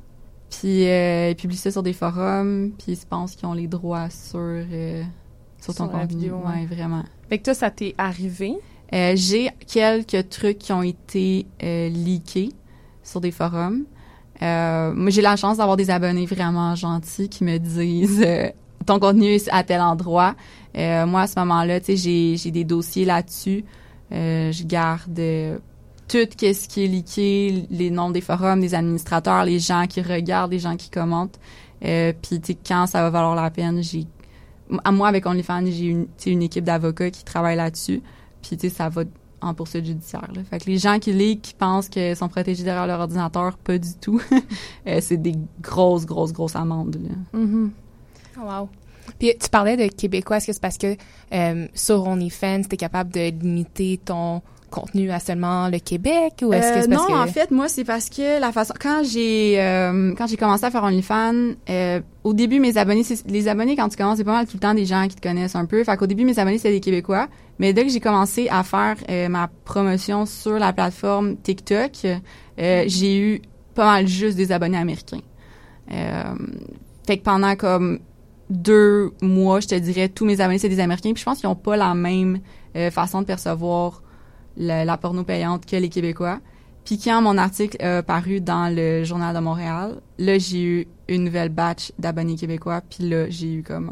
Puis 0.50 0.88
euh, 0.88 1.32
ils 1.32 1.36
publient 1.36 1.58
ça 1.58 1.72
sur 1.72 1.84
des 1.84 1.94
forums, 1.94 2.72
puis 2.78 2.94
ils 2.94 2.98
se 2.98 3.06
pensent 3.06 3.36
qu'ils 3.36 3.48
ont 3.48 3.54
les 3.54 3.68
droits 3.68 4.10
sur 4.10 4.40
euh, 4.40 5.04
sur 5.62 5.76
ton 5.76 5.88
contenu. 5.88 6.32
ouais. 6.32 6.66
vraiment. 6.66 7.04
Fait 7.30 7.38
que 7.38 7.44
toi 7.44 7.54
ça 7.54 7.70
t'est 7.70 7.94
arrivé? 7.98 8.56
Euh, 8.94 9.14
j'ai 9.16 9.50
quelques 9.68 10.30
trucs 10.30 10.58
qui 10.58 10.72
ont 10.72 10.84
été 10.84 11.46
leakés 11.62 12.54
sur 13.04 13.22
des 13.22 13.32
forums. 13.32 13.84
Euh, 14.42 14.94
moi, 14.94 15.10
j'ai 15.10 15.22
la 15.22 15.36
chance 15.36 15.58
d'avoir 15.58 15.78
des 15.78 15.90
abonnés 15.90 16.26
vraiment 16.26 16.76
gentils 16.76 17.30
qui 17.30 17.44
me 17.44 17.58
disent 17.58 18.24
euh, 18.26 18.50
ton 18.86 19.00
contenu 19.00 19.28
est 19.28 19.50
à 19.52 19.64
tel 19.64 19.82
endroit. 19.82 20.36
Euh, 20.78 21.06
moi, 21.06 21.22
à 21.22 21.28
ce 21.28 21.40
moment-là, 21.40 21.80
tu 21.80 21.98
sais, 21.98 22.38
j'ai, 22.38 22.52
des 22.52 22.64
dossiers 22.64 23.06
là-dessus. 23.06 23.66
je 24.12 24.64
garde 24.64 25.60
tout 26.08 26.18
ce 26.18 26.68
qui 26.68 26.84
est 26.84 26.88
liqué, 26.88 27.66
les 27.70 27.90
noms 27.90 28.12
des 28.12 28.22
forums, 28.22 28.62
des 28.62 28.76
administrateurs, 28.76 29.44
les 29.44 29.60
gens 29.60 29.88
qui 29.88 30.02
regardent, 30.02 30.52
les 30.52 30.60
gens 30.60 30.78
qui 30.78 30.90
commentent. 30.90 31.40
Puis, 31.82 32.40
tu 32.40 32.40
sais, 32.44 32.58
quand 32.66 32.86
ça 32.88 33.02
va 33.02 33.10
valoir 33.10 33.36
la 33.36 33.50
peine, 33.50 33.82
j'ai... 33.84 34.06
À 34.84 34.92
moi, 34.92 35.08
avec 35.08 35.26
OnlyFans, 35.26 35.66
j'ai 35.66 35.86
une, 35.86 36.08
une 36.26 36.44
équipe 36.44 36.66
d'avocats 36.66 37.10
qui 37.10 37.24
travaille 37.24 37.56
là-dessus. 37.56 38.02
Puis, 38.42 38.70
ça 38.70 38.90
va 38.90 39.04
en 39.42 39.54
poursuite 39.54 39.86
judiciaire. 39.86 40.28
Là. 40.34 40.42
Fait 40.50 40.60
que 40.60 40.66
les 40.66 40.78
gens 40.78 41.00
qui 41.00 41.14
lisent, 41.14 41.40
qui 41.42 41.54
pensent 41.54 41.90
qu'ils 41.90 42.16
sont 42.16 42.30
protégés 42.30 42.64
derrière 42.64 42.88
leur 42.88 43.00
ordinateur, 43.00 43.58
pas 43.58 43.78
du 43.78 43.94
tout. 43.96 44.22
Euh, 44.88 45.00
c'est 45.02 45.18
des 45.18 45.36
grosses, 45.60 46.06
grosses, 46.06 46.32
grosses 46.32 46.56
amendes. 46.56 46.96
Là. 46.96 47.40
Mm-hmm. 47.40 47.70
Oh, 48.38 48.42
wow. 48.44 48.70
Puis 49.20 49.34
tu 49.38 49.50
parlais 49.50 49.76
de 49.76 49.94
Québécois. 49.94 50.38
Est-ce 50.38 50.48
que 50.48 50.54
c'est 50.54 50.62
parce 50.62 50.78
que 50.78 50.96
euh, 51.34 51.68
sur 51.74 52.08
OnlyFans, 52.08 52.62
tu 52.62 52.76
es 52.76 52.78
capable 52.78 53.12
de 53.12 53.30
limiter 53.32 54.00
ton 54.04 54.42
contenu 54.70 55.12
à 55.12 55.20
seulement 55.20 55.70
le 55.70 55.80
Québec 55.80 56.44
ou 56.44 56.54
est-ce 56.54 56.74
que 56.74 56.82
c'est 56.82 56.90
parce 56.90 57.10
euh, 57.10 57.14
non, 57.14 57.20
en 57.20 57.28
fait, 57.28 57.52
moi 57.52 57.68
c'est 57.68 57.84
parce 57.84 58.10
que 58.10 58.40
la 58.40 58.52
façon 58.52 58.74
quand 58.80 59.02
j'ai 59.04 59.62
euh, 59.62 60.14
quand 60.18 60.28
j'ai 60.28 60.38
commencé 60.38 60.66
à 60.66 60.72
faire 60.72 60.84
OnlyFans, 60.84 61.54
euh, 61.70 62.02
au 62.24 62.34
début 62.34 62.60
mes 62.60 62.78
abonnés, 62.78 63.04
les 63.28 63.48
abonnés 63.48 63.76
quand 63.76 63.90
tu 63.90 63.98
commences 63.98 64.18
c'est 64.18 64.24
pas 64.24 64.34
mal 64.34 64.46
tout 64.46 64.58
le 64.58 64.60
temps 64.60 64.74
des 64.74 64.86
gens 64.86 65.08
qui 65.08 65.16
te 65.16 65.22
connaissent 65.22 65.56
un 65.56 65.66
peu. 65.66 65.84
Fait 65.84 65.98
qu'au 65.98 66.08
début 66.08 66.26
mes 66.26 66.38
abonnés 66.38 66.58
c'était 66.58 66.74
des 66.74 66.80
Québécois, 66.80 67.28
mais 67.60 67.74
dès 67.74 67.86
que 67.86 67.92
j'ai 67.92 68.00
commencé 68.00 68.48
à 68.50 68.64
faire 68.64 68.98
ma 69.30 69.50
promotion 69.66 70.26
sur 70.26 70.60
la 70.60 70.74
plateforme 70.74 71.38
TikTok, 71.38 71.92
j'ai 72.58 73.20
eu 73.20 73.42
pas 73.74 73.86
mal 73.86 74.08
juste 74.08 74.36
des 74.38 74.52
abonnés 74.52 74.78
américains. 74.78 75.22
fait 75.88 77.18
que 77.18 77.24
pendant 77.24 77.56
comme 77.56 78.00
deux 78.50 79.12
mois, 79.22 79.60
je 79.60 79.68
te 79.68 79.76
dirais, 79.76 80.08
tous 80.08 80.26
mes 80.26 80.40
abonnés, 80.40 80.58
c'est 80.58 80.70
des 80.70 80.80
Américains. 80.80 81.12
Puis 81.12 81.20
je 81.20 81.26
pense 81.26 81.40
qu'ils 81.40 81.50
ont 81.50 81.56
pas 81.56 81.76
la 81.76 81.94
même 81.94 82.40
façon 82.92 83.22
de 83.22 83.26
percevoir 83.26 84.02
la, 84.58 84.98
porno 84.98 85.24
payante 85.24 85.66
que 85.66 85.76
les 85.76 85.90
Québécois. 85.90 86.40
Puis 86.86 86.98
quand 86.98 87.22
mon 87.22 87.38
article 87.38 87.84
a 87.84 88.02
paru 88.02 88.40
dans 88.40 88.74
le 88.74 89.04
Journal 89.04 89.36
de 89.36 89.42
Montréal, 89.42 90.02
là, 90.18 90.38
j'ai 90.38 90.64
eu 90.64 90.88
une 91.10 91.26
nouvelle 91.26 91.50
batch 91.50 91.92
d'abonnés 92.00 92.36
québécois. 92.36 92.82
Puis 92.82 93.10
là, 93.10 93.30
j'ai 93.30 93.56
eu 93.56 93.64
comme 93.64 93.92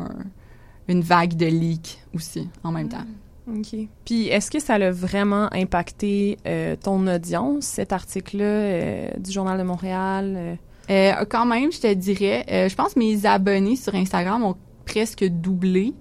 une 0.87 1.01
vague 1.01 1.35
de 1.35 1.45
leaks 1.45 1.99
aussi 2.13 2.47
en 2.63 2.71
même 2.71 2.89
temps. 2.89 3.03
Mm. 3.47 3.59
OK. 3.59 3.75
Puis 4.05 4.27
est-ce 4.27 4.49
que 4.49 4.59
ça 4.59 4.75
a 4.75 4.91
vraiment 4.91 5.49
impacté 5.53 6.37
euh, 6.47 6.75
ton 6.75 7.05
audience, 7.07 7.65
cet 7.65 7.93
article-là 7.93 8.43
euh, 8.43 9.09
du 9.17 9.31
Journal 9.31 9.57
de 9.57 9.63
Montréal? 9.63 10.57
Euh? 10.89 11.25
quand 11.29 11.45
même, 11.45 11.71
je 11.71 11.81
te 11.81 11.93
dirais. 11.93 12.45
je 12.69 12.75
pense 12.75 12.93
que 12.93 12.99
mes 12.99 13.25
abonnés 13.25 13.75
sur 13.75 13.93
Instagram 13.93 14.43
ont 14.43 14.55
presque 14.85 15.25
doublé. 15.25 15.93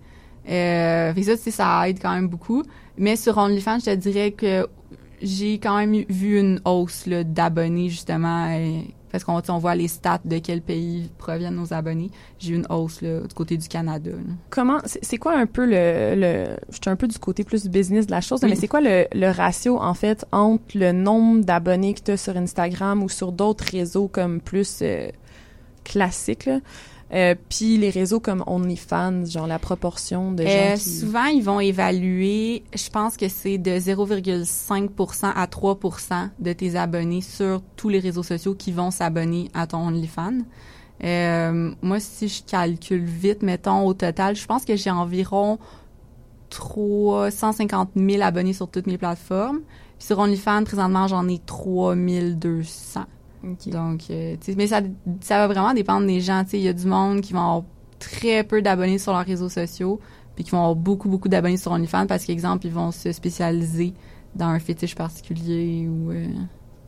Euh, 0.48 1.14
fait 1.14 1.22
ça, 1.22 1.37
ça 1.37 1.88
aide 1.88 1.98
quand 2.00 2.14
même 2.14 2.28
beaucoup. 2.28 2.62
Mais 2.96 3.16
sur 3.16 3.38
OnlyFans, 3.38 3.78
je 3.80 3.87
te 3.87 3.94
dirais 3.94 4.33
que 4.33 4.66
j'ai 5.22 5.54
quand 5.54 5.76
même 5.76 6.04
vu 6.09 6.38
une 6.38 6.61
hausse 6.64 7.09
d'abonnés, 7.09 7.88
justement, 7.88 8.48
euh, 8.50 8.80
parce 9.11 9.24
qu'on 9.24 9.40
on 9.48 9.59
voit 9.59 9.74
les 9.74 9.88
stats 9.88 10.20
de 10.24 10.38
quel 10.38 10.61
pays 10.61 11.11
proviennent 11.18 11.54
nos 11.54 11.72
abonnés. 11.72 12.11
J'ai 12.38 12.52
eu 12.52 12.57
une 12.57 12.66
hausse 12.68 13.00
là, 13.00 13.20
du 13.20 13.35
côté 13.35 13.57
du 13.57 13.68
Canada. 13.68 14.11
Comment, 14.50 14.78
c'est 14.85 15.18
quoi 15.18 15.37
un 15.37 15.46
peu 15.46 15.64
le, 15.64 16.14
le 16.16 16.57
je 16.68 16.78
suis 16.83 16.90
un 16.90 16.96
peu 16.96 17.07
du 17.07 17.18
côté 17.18 17.44
plus 17.44 17.66
business 17.68 18.07
de 18.07 18.11
la 18.11 18.20
chose, 18.20 18.42
mais 18.42 18.57
c'est 18.57 18.68
quoi 18.68 18.80
le, 18.80 19.07
le, 19.14 19.30
ratio, 19.30 19.80
en 19.80 19.94
fait, 19.94 20.26
entre 20.33 20.64
le 20.74 20.92
nombre 20.92 21.44
d'abonnés 21.44 21.94
que 21.94 22.00
tu 22.00 22.11
as 22.11 22.16
sur 22.16 22.37
Instagram 22.37 23.02
ou 23.02 23.09
sur 23.09 23.33
d'autres 23.33 23.64
réseaux 23.70 24.09
comme 24.09 24.40
plus 24.40 24.80
euh, 24.83 25.09
classiques, 25.85 26.46
là? 26.46 26.59
Euh, 27.14 27.37
puis 27.48 27.77
les 27.79 27.90
réseaux 27.90 28.18
comme 28.18 28.42
OnlyFans, 28.46 29.27
genre 29.27 29.46
la 29.46 29.61
proportion 29.61 30.33
de 30.33 30.42
gens 30.42 30.48
euh, 30.48 30.74
qui... 30.74 30.90
Souvent, 30.90 31.27
ils 31.27 31.44
vont 31.44 31.61
évaluer, 31.61 32.64
je 32.74 32.90
pense 32.90 33.16
que 33.16 33.29
c'est 33.29 33.57
de 33.57 33.70
0,5% 33.70 35.33
à 35.33 35.46
3% 35.46 36.29
de 36.40 36.53
tes 36.53 36.74
abonnés 36.74 37.20
sur 37.20 37.62
tous 37.77 37.88
les 37.88 38.00
réseaux 38.00 38.24
sociaux 38.24 38.55
qui 38.55 38.72
vont 38.72 38.90
s'abonner 38.90 39.48
à 39.55 39.68
ton 39.68 39.87
OnlyFans. 39.87 40.40
Euh, 41.05 41.70
moi, 41.83 42.00
si 42.00 42.27
je 42.27 42.42
calcule 42.42 43.05
vite, 43.05 43.42
mettons, 43.42 43.87
au 43.87 43.94
total, 43.94 44.35
je 44.35 44.46
pense 44.46 44.64
que 44.64 44.74
j'ai 44.74 44.90
environ 44.90 45.59
350 46.50 47.90
000 47.94 48.22
abonnés 48.22 48.53
sur 48.53 48.68
toutes 48.68 48.88
mes 48.88 48.98
plateformes. 48.98 49.61
Puis 49.98 50.07
sur 50.09 50.18
OnlyFans, 50.18 50.64
présentement, 50.64 51.07
j'en 51.07 51.29
ai 51.29 51.38
3200. 51.38 53.05
Donc, 53.66 54.02
euh, 54.11 54.37
mais 54.57 54.66
ça, 54.66 54.80
ça 55.20 55.38
va 55.38 55.52
vraiment 55.52 55.74
dépendre 55.74 56.07
des 56.07 56.20
gens. 56.20 56.44
Il 56.52 56.61
y 56.61 56.68
a 56.68 56.72
du 56.72 56.87
monde 56.87 57.20
qui 57.20 57.33
vont 57.33 57.40
avoir 57.40 57.64
très 57.98 58.44
peu 58.44 58.62
d'abonnés 58.62 58.98
sur 58.98 59.12
leurs 59.12 59.24
réseaux 59.24 59.48
sociaux, 59.48 60.00
puis 60.35 60.44
qui 60.44 60.50
vont 60.50 60.59
avoir 60.59 60.76
beaucoup, 60.76 61.09
beaucoup 61.09 61.28
d'abonnés 61.28 61.57
sur 61.57 61.72
OnlyFans 61.72 62.07
parce 62.07 62.24
qu'exemple, 62.24 62.66
ils 62.66 62.72
vont 62.72 62.90
se 62.90 63.12
spécialiser 63.12 63.94
dans 64.35 64.46
un 64.46 64.59
fétiche 64.59 64.94
particulier 64.94 65.88
ou 65.88 66.11
euh, 66.11 66.26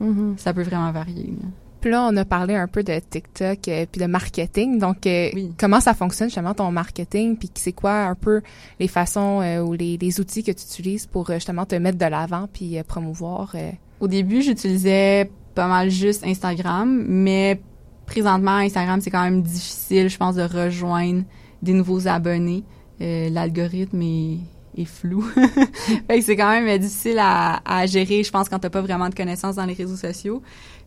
mm-hmm. 0.01 0.39
ça 0.39 0.53
peut 0.53 0.63
vraiment 0.63 0.91
varier. 0.93 1.35
Puis 1.81 1.91
là, 1.91 2.09
on 2.11 2.17
a 2.17 2.25
parlé 2.25 2.55
un 2.55 2.67
peu 2.67 2.83
de 2.83 2.99
TikTok 2.99 3.69
euh, 3.69 3.87
puis 3.91 4.01
de 4.01 4.07
marketing. 4.07 4.79
Donc, 4.79 5.07
euh, 5.07 5.31
comment 5.59 5.81
ça 5.81 5.95
fonctionne 5.95 6.29
justement 6.29 6.55
ton 6.55 6.73
marketing? 6.73 7.37
Puis 7.37 7.51
c'est 7.55 7.73
quoi 7.73 8.07
un 8.07 8.15
peu 8.15 8.43
les 8.81 8.89
façons 8.89 9.41
euh, 9.41 9.61
ou 9.61 9.75
les, 9.75 9.97
les, 9.97 10.21
outils 10.21 10.43
que 10.43 10.51
tu 10.51 10.65
utilises 10.65 11.07
pour 11.07 11.31
justement 11.33 11.65
te 11.67 11.77
mettre 11.77 11.99
de 11.99 12.07
l'avant 12.07 12.49
puis 12.53 12.83
promouvoir? 12.89 13.55
Au 14.01 14.09
début, 14.09 14.43
j'utilisais 14.43 15.31
pas 15.57 15.67
mal 15.67 15.91
juste 15.91 16.25
Instagram, 16.25 17.05
mais 17.09 17.61
présentement, 18.07 18.53
Instagram, 18.53 19.01
c'est 19.01 19.11
quand 19.11 19.25
même 19.25 19.43
difficile, 19.43 20.09
je 20.09 20.17
pense, 20.17 20.37
de 20.37 20.43
rejoindre 20.43 21.25
des 21.63 21.73
nouveaux 21.73 22.07
abonnés. 22.07 22.63
L'algorithme 23.01 24.01
est, 24.01 24.85
flou. 24.85 25.23
fait 26.07 26.19
que 26.19 26.25
c'est 26.25 26.37
quand 26.37 26.51
même 26.51 26.79
difficile 26.79 27.19
à, 27.19 27.61
à 27.65 27.87
gérer, 27.87 28.23
je 28.23 28.31
pense, 28.31 28.49
quand 28.49 28.61
t'as 28.61 28.71
pas 28.71 28.83
vraiment 28.83 29.09
de 29.09 29.15
connaissances 29.15 29.57
dans 29.57 29.65
les 29.65 29.75
réseaux 29.75 29.97
sociaux. 29.97 30.43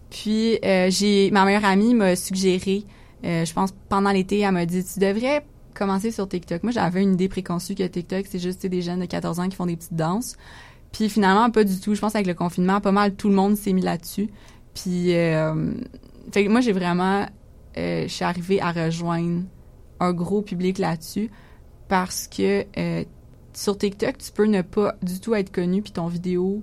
Puis 0.09 0.59
euh, 0.65 0.89
j'ai 0.89 1.31
ma 1.31 1.45
meilleure 1.45 1.65
amie 1.65 1.93
m'a 1.93 2.15
suggéré, 2.15 2.83
euh, 3.25 3.45
je 3.45 3.53
pense 3.53 3.73
pendant 3.89 4.11
l'été, 4.11 4.39
elle 4.39 4.51
m'a 4.51 4.65
dit 4.65 4.83
tu 4.83 4.99
devrais 4.99 5.45
commencer 5.73 6.11
sur 6.11 6.27
TikTok. 6.27 6.63
Moi 6.63 6.71
j'avais 6.71 7.03
une 7.03 7.13
idée 7.13 7.29
préconçue 7.29 7.75
que 7.75 7.83
TikTok 7.83 8.25
c'est 8.29 8.39
juste 8.39 8.65
des 8.65 8.81
jeunes 8.81 8.99
de 8.99 9.05
14 9.05 9.39
ans 9.39 9.47
qui 9.47 9.55
font 9.55 9.67
des 9.67 9.75
petites 9.75 9.95
danses. 9.95 10.35
Puis 10.91 11.09
finalement 11.09 11.51
pas 11.51 11.63
du 11.63 11.79
tout. 11.79 11.93
Je 11.93 12.01
pense 12.01 12.15
avec 12.15 12.27
le 12.27 12.33
confinement 12.33 12.81
pas 12.81 12.91
mal 12.91 13.13
tout 13.15 13.29
le 13.29 13.35
monde 13.35 13.55
s'est 13.55 13.73
mis 13.73 13.81
là-dessus. 13.81 14.29
Puis 14.73 15.15
euh, 15.15 15.73
fait 16.31 16.45
que 16.45 16.49
moi 16.49 16.61
j'ai 16.61 16.73
vraiment 16.73 17.27
je 17.75 18.07
suis 18.07 18.25
arrivée 18.25 18.59
à 18.61 18.73
rejoindre 18.73 19.43
un 20.01 20.11
gros 20.11 20.41
public 20.41 20.79
là-dessus 20.79 21.31
parce 21.87 22.27
que 22.27 22.65
sur 23.53 23.77
TikTok 23.77 24.17
tu 24.17 24.31
peux 24.33 24.45
ne 24.45 24.61
pas 24.61 24.95
du 25.01 25.21
tout 25.21 25.33
être 25.33 25.49
connu 25.49 25.81
puis 25.81 25.93
ton 25.93 26.07
vidéo 26.07 26.61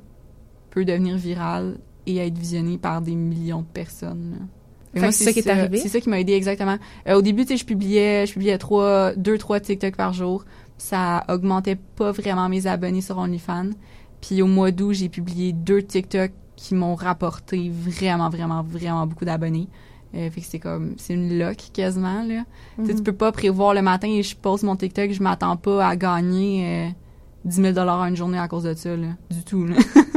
peut 0.70 0.84
devenir 0.84 1.16
virale 1.16 1.78
et 2.06 2.18
être 2.18 2.38
visionné 2.38 2.78
par 2.78 3.02
des 3.02 3.14
millions 3.14 3.62
de 3.62 3.66
personnes. 3.66 4.48
c'est 4.94 5.10
ça 5.10 5.32
qui 5.32 5.40
est 5.40 5.48
arrivé? 5.48 5.78
C'est 5.78 5.88
ça 5.88 6.00
qui 6.00 6.08
m'a 6.08 6.20
aidé 6.20 6.32
exactement. 6.32 6.78
Euh, 7.08 7.14
au 7.14 7.22
début, 7.22 7.42
tu 7.42 7.52
sais, 7.52 7.56
je 7.56 7.64
publiais, 7.64 8.26
je 8.26 8.32
publiais 8.32 8.56
trois, 8.58 9.14
deux, 9.14 9.38
trois 9.38 9.60
TikTok 9.60 9.96
par 9.96 10.12
jour. 10.12 10.44
Ça 10.78 11.24
augmentait 11.28 11.76
pas 11.96 12.12
vraiment 12.12 12.48
mes 12.48 12.66
abonnés 12.66 13.00
sur 13.00 13.18
OnlyFans. 13.18 13.70
Puis 14.20 14.42
au 14.42 14.46
mois 14.46 14.70
d'août, 14.70 14.92
j'ai 14.92 15.08
publié 15.08 15.52
deux 15.52 15.82
TikTok 15.82 16.30
qui 16.56 16.74
m'ont 16.74 16.94
rapporté 16.94 17.70
vraiment, 17.70 18.30
vraiment, 18.30 18.62
vraiment 18.62 19.06
beaucoup 19.06 19.24
d'abonnés. 19.24 19.68
Euh, 20.14 20.30
fait 20.30 20.40
que 20.40 20.46
c'est 20.46 20.58
comme, 20.58 20.94
c'est 20.96 21.14
une 21.14 21.38
luck 21.38 21.58
quasiment, 21.72 22.22
là. 22.22 22.44
Tu 22.76 22.94
mhm. 22.94 23.02
peux 23.02 23.12
pas 23.12 23.32
prévoir 23.32 23.74
le 23.74 23.82
matin 23.82 24.08
et 24.08 24.22
je 24.22 24.34
pose 24.36 24.62
mon 24.62 24.76
TikTok, 24.76 25.10
je 25.10 25.22
m'attends 25.22 25.56
pas 25.56 25.86
à 25.86 25.96
gagner 25.96 26.88
euh, 26.88 26.90
10 27.44 27.56
000 27.56 27.72
dollars 27.72 28.04
une 28.06 28.16
journée 28.16 28.38
à 28.38 28.48
cause 28.48 28.64
de 28.64 28.74
ça, 28.74 28.96
là. 28.96 29.08
Du 29.30 29.42
tout, 29.44 29.66
là. 29.66 29.76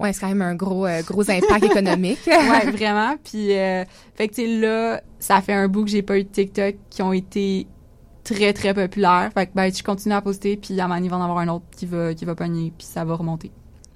Ouais, 0.00 0.14
c'est 0.14 0.20
quand 0.20 0.28
même 0.28 0.40
un 0.40 0.54
gros 0.54 0.86
euh, 0.86 1.02
gros 1.02 1.30
impact 1.30 1.62
économique. 1.62 2.20
ouais, 2.26 2.70
vraiment. 2.70 3.16
Puis 3.22 3.54
euh, 3.54 3.84
fait 4.14 4.28
que 4.28 4.34
tu 4.34 4.60
là, 4.60 5.02
ça 5.18 5.42
fait 5.42 5.52
un 5.52 5.68
bout 5.68 5.84
que 5.84 5.90
j'ai 5.90 6.00
pas 6.00 6.18
eu 6.18 6.24
de 6.24 6.28
TikTok 6.30 6.76
qui 6.88 7.02
ont 7.02 7.12
été 7.12 7.66
très 8.24 8.54
très 8.54 8.72
populaires. 8.72 9.30
Fait 9.34 9.46
que 9.46 9.50
ben 9.54 9.70
je 9.70 9.82
continue 9.82 10.14
à 10.14 10.22
poster 10.22 10.56
puis 10.56 10.80
à 10.80 10.86
un 10.86 11.02
il 11.02 11.10
va 11.10 11.18
en 11.18 11.22
avoir 11.22 11.38
un 11.38 11.48
autre 11.48 11.66
qui 11.76 11.84
va 11.84 12.14
qui 12.14 12.24
va 12.24 12.34
pogner 12.34 12.72
puis 12.76 12.86
ça 12.86 13.04
va 13.04 13.14
remonter. 13.14 13.50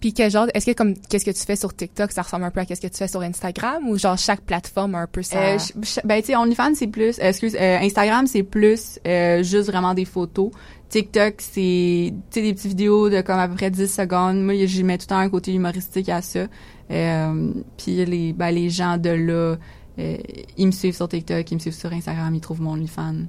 Puis 0.04 0.12
quel 0.12 0.30
genre 0.30 0.48
est-ce 0.52 0.66
que 0.66 0.72
comme 0.72 0.92
qu'est-ce 1.08 1.24
que 1.24 1.30
tu 1.30 1.40
fais 1.40 1.56
sur 1.56 1.74
TikTok, 1.74 2.12
ça 2.12 2.20
ressemble 2.20 2.44
un 2.44 2.50
peu 2.50 2.60
à 2.60 2.66
qu'est-ce 2.66 2.82
que 2.82 2.88
tu 2.88 2.98
fais 2.98 3.08
sur 3.08 3.22
Instagram 3.22 3.88
ou 3.88 3.96
genre 3.96 4.18
chaque 4.18 4.42
plateforme 4.42 4.96
a 4.96 4.98
un 4.98 5.06
peu 5.06 5.22
ça 5.22 5.38
euh, 5.38 5.58
Ben 6.04 6.20
tu 6.20 6.26
sais 6.26 6.36
OnlyFans 6.36 6.74
c'est 6.74 6.88
plus 6.88 7.18
euh, 7.18 7.28
excuse 7.28 7.56
euh, 7.58 7.78
Instagram 7.78 8.26
c'est 8.26 8.42
plus 8.42 9.00
euh, 9.06 9.42
juste 9.42 9.70
vraiment 9.70 9.94
des 9.94 10.04
photos. 10.04 10.50
TikTok 10.90 11.36
c'est 11.38 12.12
tu 12.12 12.14
sais 12.28 12.42
des 12.42 12.52
petites 12.52 12.68
vidéos 12.68 13.08
de 13.08 13.22
comme 13.22 13.38
à 13.38 13.48
peu 13.48 13.54
près 13.54 13.70
10 13.70 13.90
secondes. 13.90 14.44
Moi 14.44 14.66
j'y 14.66 14.84
mets 14.84 14.98
tout 14.98 15.04
le 15.04 15.08
temps 15.08 15.16
un 15.16 15.30
côté 15.30 15.54
humoristique 15.54 16.10
à 16.10 16.20
ça. 16.20 16.48
puis 16.90 18.04
les 18.04 18.34
ben 18.34 18.50
les 18.50 18.68
gens 18.68 18.98
de 18.98 19.08
là 19.08 19.56
ils 19.96 20.66
me 20.66 20.72
suivent 20.72 20.96
sur 20.96 21.08
TikTok, 21.08 21.50
ils 21.50 21.54
me 21.54 21.60
suivent 21.60 21.72
sur 21.72 21.90
Instagram, 21.94 22.34
ils 22.34 22.42
trouvent 22.42 22.60
mon 22.60 22.72
OnlyFans. 22.72 23.24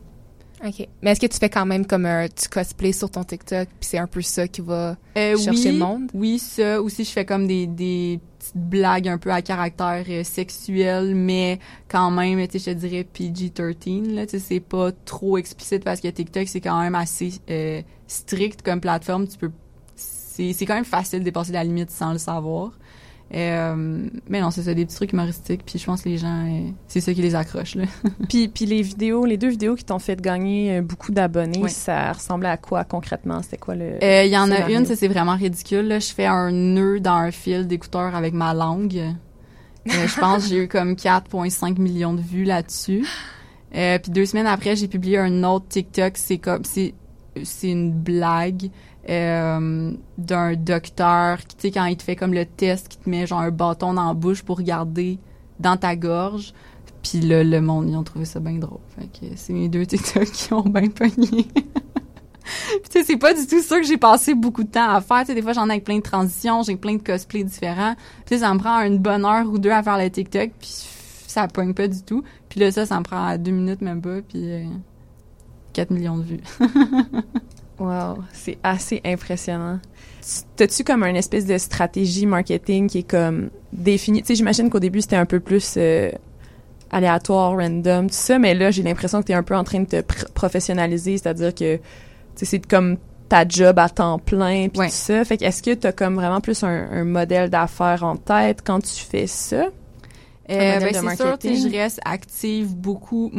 OK. 0.63 0.87
Mais 1.01 1.11
est-ce 1.11 1.19
que 1.19 1.25
tu 1.27 1.37
fais 1.37 1.49
quand 1.49 1.65
même 1.65 1.85
comme 1.85 2.05
un 2.05 2.27
tu 2.27 2.47
cosplay 2.47 2.91
sur 2.91 3.09
ton 3.09 3.23
TikTok 3.23 3.67
puis 3.67 3.89
c'est 3.89 3.97
un 3.97 4.07
peu 4.07 4.21
ça 4.21 4.47
qui 4.47 4.61
va 4.61 4.95
euh, 5.17 5.37
chercher 5.37 5.71
le 5.71 5.79
monde? 5.79 6.09
Oui, 6.13 6.39
ça 6.39 6.81
aussi 6.81 7.03
je 7.03 7.11
fais 7.11 7.25
comme 7.25 7.47
des, 7.47 7.67
des 7.67 8.19
petites 8.39 8.57
blagues 8.57 9.07
un 9.07 9.17
peu 9.17 9.31
à 9.31 9.41
caractère 9.41 10.05
euh, 10.07 10.23
sexuel 10.23 11.13
mais 11.15 11.59
quand 11.87 12.11
même 12.11 12.47
tu 12.47 12.59
sais 12.59 12.71
je 12.71 12.75
te 12.75 12.85
dirais 12.85 13.05
PG-13 13.13 14.13
là, 14.13 14.25
tu 14.25 14.31
sais 14.31 14.39
c'est 14.39 14.59
pas 14.59 14.91
trop 15.03 15.37
explicite 15.37 15.83
parce 15.83 15.99
que 15.99 16.07
TikTok 16.07 16.47
c'est 16.47 16.61
quand 16.61 16.79
même 16.79 16.95
assez 16.95 17.33
euh, 17.49 17.81
strict 18.07 18.61
comme 18.61 18.79
plateforme, 18.79 19.27
tu 19.27 19.37
peux 19.37 19.51
c'est 19.95 20.53
c'est 20.53 20.65
quand 20.65 20.75
même 20.75 20.85
facile 20.85 21.19
de 21.19 21.25
dépasser 21.25 21.51
la 21.51 21.63
limite 21.63 21.91
sans 21.91 22.11
le 22.11 22.17
savoir. 22.17 22.71
Euh, 23.33 24.07
mais 24.29 24.39
non, 24.39 24.51
c'est 24.51 24.61
ça, 24.63 24.73
des 24.73 24.85
petits 24.85 24.95
trucs 24.95 25.13
humoristiques. 25.13 25.63
Puis 25.65 25.79
je 25.79 25.85
pense 25.85 26.01
que 26.01 26.09
les 26.09 26.17
gens, 26.17 26.45
euh, 26.45 26.69
c'est 26.87 27.01
ça 27.01 27.13
qui 27.13 27.21
les 27.21 27.35
accroche. 27.35 27.75
Là. 27.75 27.85
puis, 28.29 28.47
puis 28.47 28.65
les 28.65 28.81
vidéos, 28.81 29.25
les 29.25 29.37
deux 29.37 29.49
vidéos 29.49 29.75
qui 29.75 29.83
t'ont 29.83 29.99
fait 29.99 30.21
gagner 30.21 30.77
euh, 30.77 30.81
beaucoup 30.81 31.11
d'abonnés, 31.11 31.67
ça 31.67 32.11
ressemblait 32.13 32.49
à 32.49 32.57
quoi 32.57 32.83
concrètement? 32.83 33.41
C'était 33.41 33.57
quoi 33.57 33.75
le... 33.75 33.97
Il 34.01 34.29
y 34.29 34.37
en 34.37 34.51
a 34.51 34.69
une, 34.69 34.85
ça 34.85 34.95
c'est 34.95 35.07
vraiment 35.07 35.35
ridicule. 35.35 35.87
Là. 35.87 35.99
Je 35.99 36.13
fais 36.13 36.27
un 36.27 36.51
nœud 36.51 36.99
dans 36.99 37.15
un 37.15 37.31
fil 37.31 37.67
d'écouteurs 37.67 38.15
avec 38.15 38.33
ma 38.33 38.53
langue. 38.53 39.01
je 39.85 40.19
pense 40.19 40.43
que 40.43 40.49
j'ai 40.49 40.63
eu 40.63 40.67
comme 40.67 40.93
4,5 40.93 41.79
millions 41.79 42.13
de 42.13 42.21
vues 42.21 42.45
là-dessus. 42.45 43.05
puis 43.71 44.11
deux 44.11 44.25
semaines 44.25 44.47
après, 44.47 44.75
j'ai 44.75 44.87
publié 44.87 45.17
un 45.17 45.43
autre 45.43 45.67
TikTok. 45.67 46.13
C'est 46.15 46.37
comme... 46.37 46.63
c'est 46.63 46.93
c'est 47.43 47.69
une 47.69 47.91
blague 47.91 48.69
euh, 49.09 49.91
d'un 50.17 50.55
docteur 50.55 51.37
qui, 51.45 51.55
tu 51.55 51.61
sais, 51.61 51.71
quand 51.71 51.85
il 51.85 51.97
te 51.97 52.03
fait 52.03 52.15
comme 52.15 52.33
le 52.33 52.45
test, 52.45 52.87
qui 52.87 52.97
te 52.97 53.09
met 53.09 53.27
genre 53.27 53.41
un 53.41 53.51
bâton 53.51 53.93
dans 53.93 54.07
la 54.07 54.13
bouche 54.13 54.43
pour 54.43 54.57
regarder 54.57 55.19
dans 55.59 55.77
ta 55.77 55.95
gorge. 55.95 56.53
Puis 57.03 57.19
là, 57.19 57.43
le 57.43 57.61
monde, 57.61 57.87
ils 57.89 57.95
ont 57.95 58.03
trouvé 58.03 58.25
ça 58.25 58.39
bien 58.39 58.53
drôle. 58.53 58.79
Fait 58.97 59.05
que 59.05 59.35
c'est 59.35 59.53
mes 59.53 59.69
deux 59.69 59.85
TikTok 59.85 60.25
qui 60.25 60.53
ont 60.53 60.61
bien 60.61 60.89
pogné. 60.89 61.47
tu 62.45 62.89
sais, 62.89 63.03
c'est 63.03 63.17
pas 63.17 63.33
du 63.33 63.45
tout 63.45 63.61
ça 63.61 63.79
que 63.79 63.85
j'ai 63.85 63.97
passé 63.97 64.33
beaucoup 64.33 64.63
de 64.63 64.69
temps 64.69 64.89
à 64.89 65.01
faire. 65.01 65.21
Tu 65.21 65.27
sais, 65.27 65.35
des 65.35 65.41
fois, 65.43 65.53
j'en 65.53 65.67
ai 65.67 65.73
avec 65.73 65.83
plein 65.83 65.97
de 65.97 66.03
transitions, 66.03 66.63
j'ai 66.63 66.75
plein 66.75 66.95
de 66.95 67.03
cosplays 67.03 67.43
différents. 67.43 67.95
Puis 68.25 68.39
ça 68.39 68.51
me 68.53 68.59
prend 68.59 68.81
une 68.81 68.97
bonne 68.97 69.23
heure 69.23 69.47
ou 69.47 69.59
deux 69.59 69.69
à 69.69 69.83
faire 69.83 69.99
le 69.99 70.09
TikTok, 70.09 70.51
puis 70.59 70.69
ça 71.27 71.47
pogne 71.47 71.73
pas 71.73 71.87
du 71.87 72.01
tout. 72.01 72.23
Puis 72.49 72.59
là, 72.59 72.71
ça, 72.71 72.85
ça 72.85 72.97
me 72.97 73.03
prend 73.03 73.37
deux 73.37 73.51
minutes 73.51 73.81
même 73.81 74.01
pas, 74.01 74.21
puis 74.21 74.67
4 75.73 75.91
euh, 75.91 75.93
millions 75.93 76.17
de 76.17 76.23
vues. 76.23 76.41
Wow, 77.79 78.19
c'est 78.31 78.57
assez 78.63 79.01
impressionnant. 79.03 79.79
T'as-tu 80.55 80.83
comme 80.83 81.03
une 81.03 81.17
espèce 81.17 81.45
de 81.45 81.57
stratégie 81.57 82.25
marketing 82.25 82.87
qui 82.87 82.99
est 82.99 83.09
comme 83.09 83.49
définie? 83.73 84.21
Tu 84.21 84.27
sais, 84.27 84.35
j'imagine 84.35 84.69
qu'au 84.69 84.79
début, 84.79 85.01
c'était 85.01 85.17
un 85.17 85.25
peu 85.25 85.39
plus 85.39 85.75
euh, 85.77 86.09
aléatoire, 86.89 87.51
random, 87.51 88.07
tout 88.07 88.15
ça, 88.15 88.39
mais 88.39 88.53
là, 88.53 88.71
j'ai 88.71 88.81
l'impression 88.81 89.21
que 89.21 89.27
tu 89.27 89.33
es 89.33 89.35
un 89.35 89.43
peu 89.43 89.55
en 89.55 89.63
train 89.63 89.81
de 89.81 89.85
te 89.85 90.01
professionnaliser, 90.33 91.17
c'est-à-dire 91.17 91.53
que 91.53 91.79
c'est 92.35 92.65
comme 92.65 92.97
ta 93.27 93.47
job 93.47 93.77
à 93.79 93.89
temps 93.89 94.19
plein, 94.19 94.69
puis 94.69 94.87
tout 94.87 94.93
ça. 94.93 95.25
Fait 95.25 95.37
que 95.37 95.43
est-ce 95.43 95.61
que 95.61 95.73
tu 95.73 95.87
as 95.87 95.91
comme 95.91 96.15
vraiment 96.15 96.41
plus 96.41 96.63
un, 96.63 97.03
modèle 97.03 97.49
d'affaires 97.49 98.03
en 98.03 98.15
tête 98.15 98.61
quand 98.65 98.79
tu 98.79 99.03
fais 99.03 99.27
ça? 99.27 99.65
Euh, 100.47 100.79
ben, 100.79 100.93
c'est 100.93 101.15
sûr, 101.15 101.37
je 101.41 101.75
reste 101.75 101.99
active 102.05 102.75
beaucoup 102.75 103.31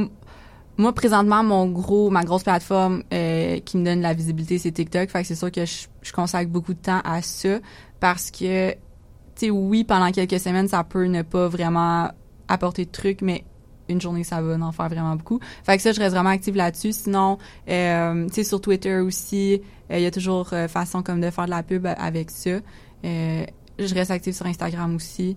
moi 0.78 0.92
présentement 0.92 1.42
mon 1.42 1.66
gros 1.66 2.10
ma 2.10 2.22
grosse 2.24 2.42
plateforme 2.42 3.02
euh, 3.12 3.58
qui 3.60 3.78
me 3.78 3.84
donne 3.84 4.00
la 4.00 4.14
visibilité 4.14 4.58
c'est 4.58 4.72
TikTok. 4.72 5.08
Fait 5.10 5.22
que 5.22 5.26
c'est 5.26 5.34
sûr 5.34 5.50
que 5.50 5.64
je, 5.64 6.12
consacre 6.12 6.50
beaucoup 6.50 6.74
de 6.74 6.78
temps 6.78 7.00
à 7.04 7.22
ça 7.22 7.58
parce 8.00 8.30
que 8.30 8.72
tu 8.72 8.78
sais 9.36 9.50
oui 9.50 9.84
pendant 9.84 10.10
quelques 10.12 10.40
semaines 10.40 10.68
ça 10.68 10.84
peut 10.84 11.06
ne 11.06 11.22
pas 11.22 11.48
vraiment 11.48 12.10
apporter 12.48 12.84
de 12.84 12.90
trucs 12.90 13.22
mais 13.22 13.44
une 13.88 14.00
journée 14.00 14.24
ça 14.24 14.40
va 14.42 14.54
en 14.54 14.72
faire 14.72 14.88
vraiment 14.88 15.16
beaucoup. 15.16 15.40
Fait 15.64 15.76
que 15.76 15.82
ça 15.82 15.92
je 15.92 16.00
reste 16.00 16.14
vraiment 16.14 16.30
active 16.30 16.56
là-dessus. 16.56 16.92
Sinon 16.92 17.38
euh, 17.68 18.26
tu 18.28 18.34
sais 18.34 18.44
sur 18.44 18.60
Twitter 18.60 18.98
aussi 18.98 19.62
euh, 19.90 19.98
il 19.98 20.02
y 20.02 20.06
a 20.06 20.10
toujours 20.10 20.52
euh, 20.52 20.68
façon 20.68 21.02
comme 21.02 21.20
de 21.20 21.30
faire 21.30 21.46
de 21.46 21.50
la 21.50 21.62
pub 21.62 21.86
avec 21.86 22.30
ça. 22.30 22.58
Je 23.04 23.94
reste 23.94 24.10
active 24.10 24.34
sur 24.34 24.46
Instagram 24.46 24.94
aussi 24.96 25.36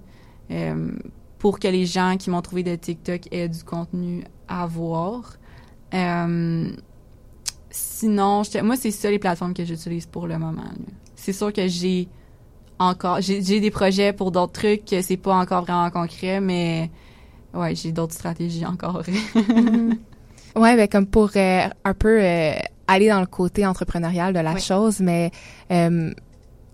pour 1.38 1.60
que 1.60 1.68
les 1.68 1.86
gens 1.86 2.16
qui 2.18 2.30
m'ont 2.30 2.42
trouvé 2.42 2.64
de 2.64 2.76
TikTok 2.76 3.22
aient 3.32 3.50
du 3.50 3.64
contenu 3.64 4.24
à 4.50 4.66
voir. 4.66 5.38
Euh, 5.94 6.72
sinon, 7.70 8.42
moi, 8.64 8.76
c'est 8.76 8.92
ça 8.92 9.10
les 9.10 9.20
plateformes 9.20 9.54
que 9.54 9.64
j'utilise 9.64 10.06
pour 10.06 10.28
le 10.28 10.38
moment. 10.38 10.64
C'est 11.16 11.34
sûr 11.34 11.54
que 11.54 11.68
j'ai 11.68 12.08
encore, 12.80 13.22
j'ai 13.22 13.60
des 13.60 13.72
projets 13.72 14.12
pour 14.12 14.32
d'autres 14.32 14.54
trucs 14.54 14.86
que 14.86 15.02
c'est 15.02 15.18
pas 15.18 15.36
encore 15.36 15.64
vraiment 15.64 15.90
concret, 15.90 16.42
mais 16.42 16.90
ouais, 17.54 17.76
j'ai 17.76 17.92
d'autres 17.92 18.14
stratégies 18.14 18.66
encore. 18.66 19.04
mm 19.36 19.94
Ouais, 20.56 20.76
ben 20.76 20.88
comme 20.88 21.06
pour 21.06 21.30
euh, 21.36 21.68
un 21.86 21.94
peu 21.94 22.20
euh, 22.20 22.54
aller 22.88 23.08
dans 23.08 23.20
le 23.20 23.28
côté 23.28 23.68
entrepreneurial 23.68 24.34
de 24.34 24.40
la 24.40 24.58
chose, 24.58 25.00
mais 25.00 25.30
tu 25.70 25.76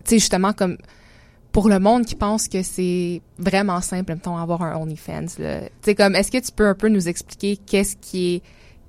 sais 0.05 0.19
justement 0.19 0.53
comme 0.53 0.77
pour 1.55 1.69
le 1.69 1.79
monde 1.79 2.05
qui 2.05 2.15
pense 2.15 2.49
que 2.49 2.63
c'est 2.63 3.21
vraiment 3.37 3.79
simple, 3.79 4.11
mettons, 4.11 4.35
avoir 4.35 4.61
un 4.61 4.75
OnlyFans, 4.75 5.27
sais, 5.81 5.95
comme, 5.95 6.13
est-ce 6.13 6.29
que 6.29 6.45
tu 6.45 6.51
peux 6.51 6.67
un 6.67 6.73
peu 6.73 6.89
nous 6.89 7.07
expliquer 7.07 7.55
qu'est-ce 7.55 7.95
qui 7.95 8.35
est 8.35 8.43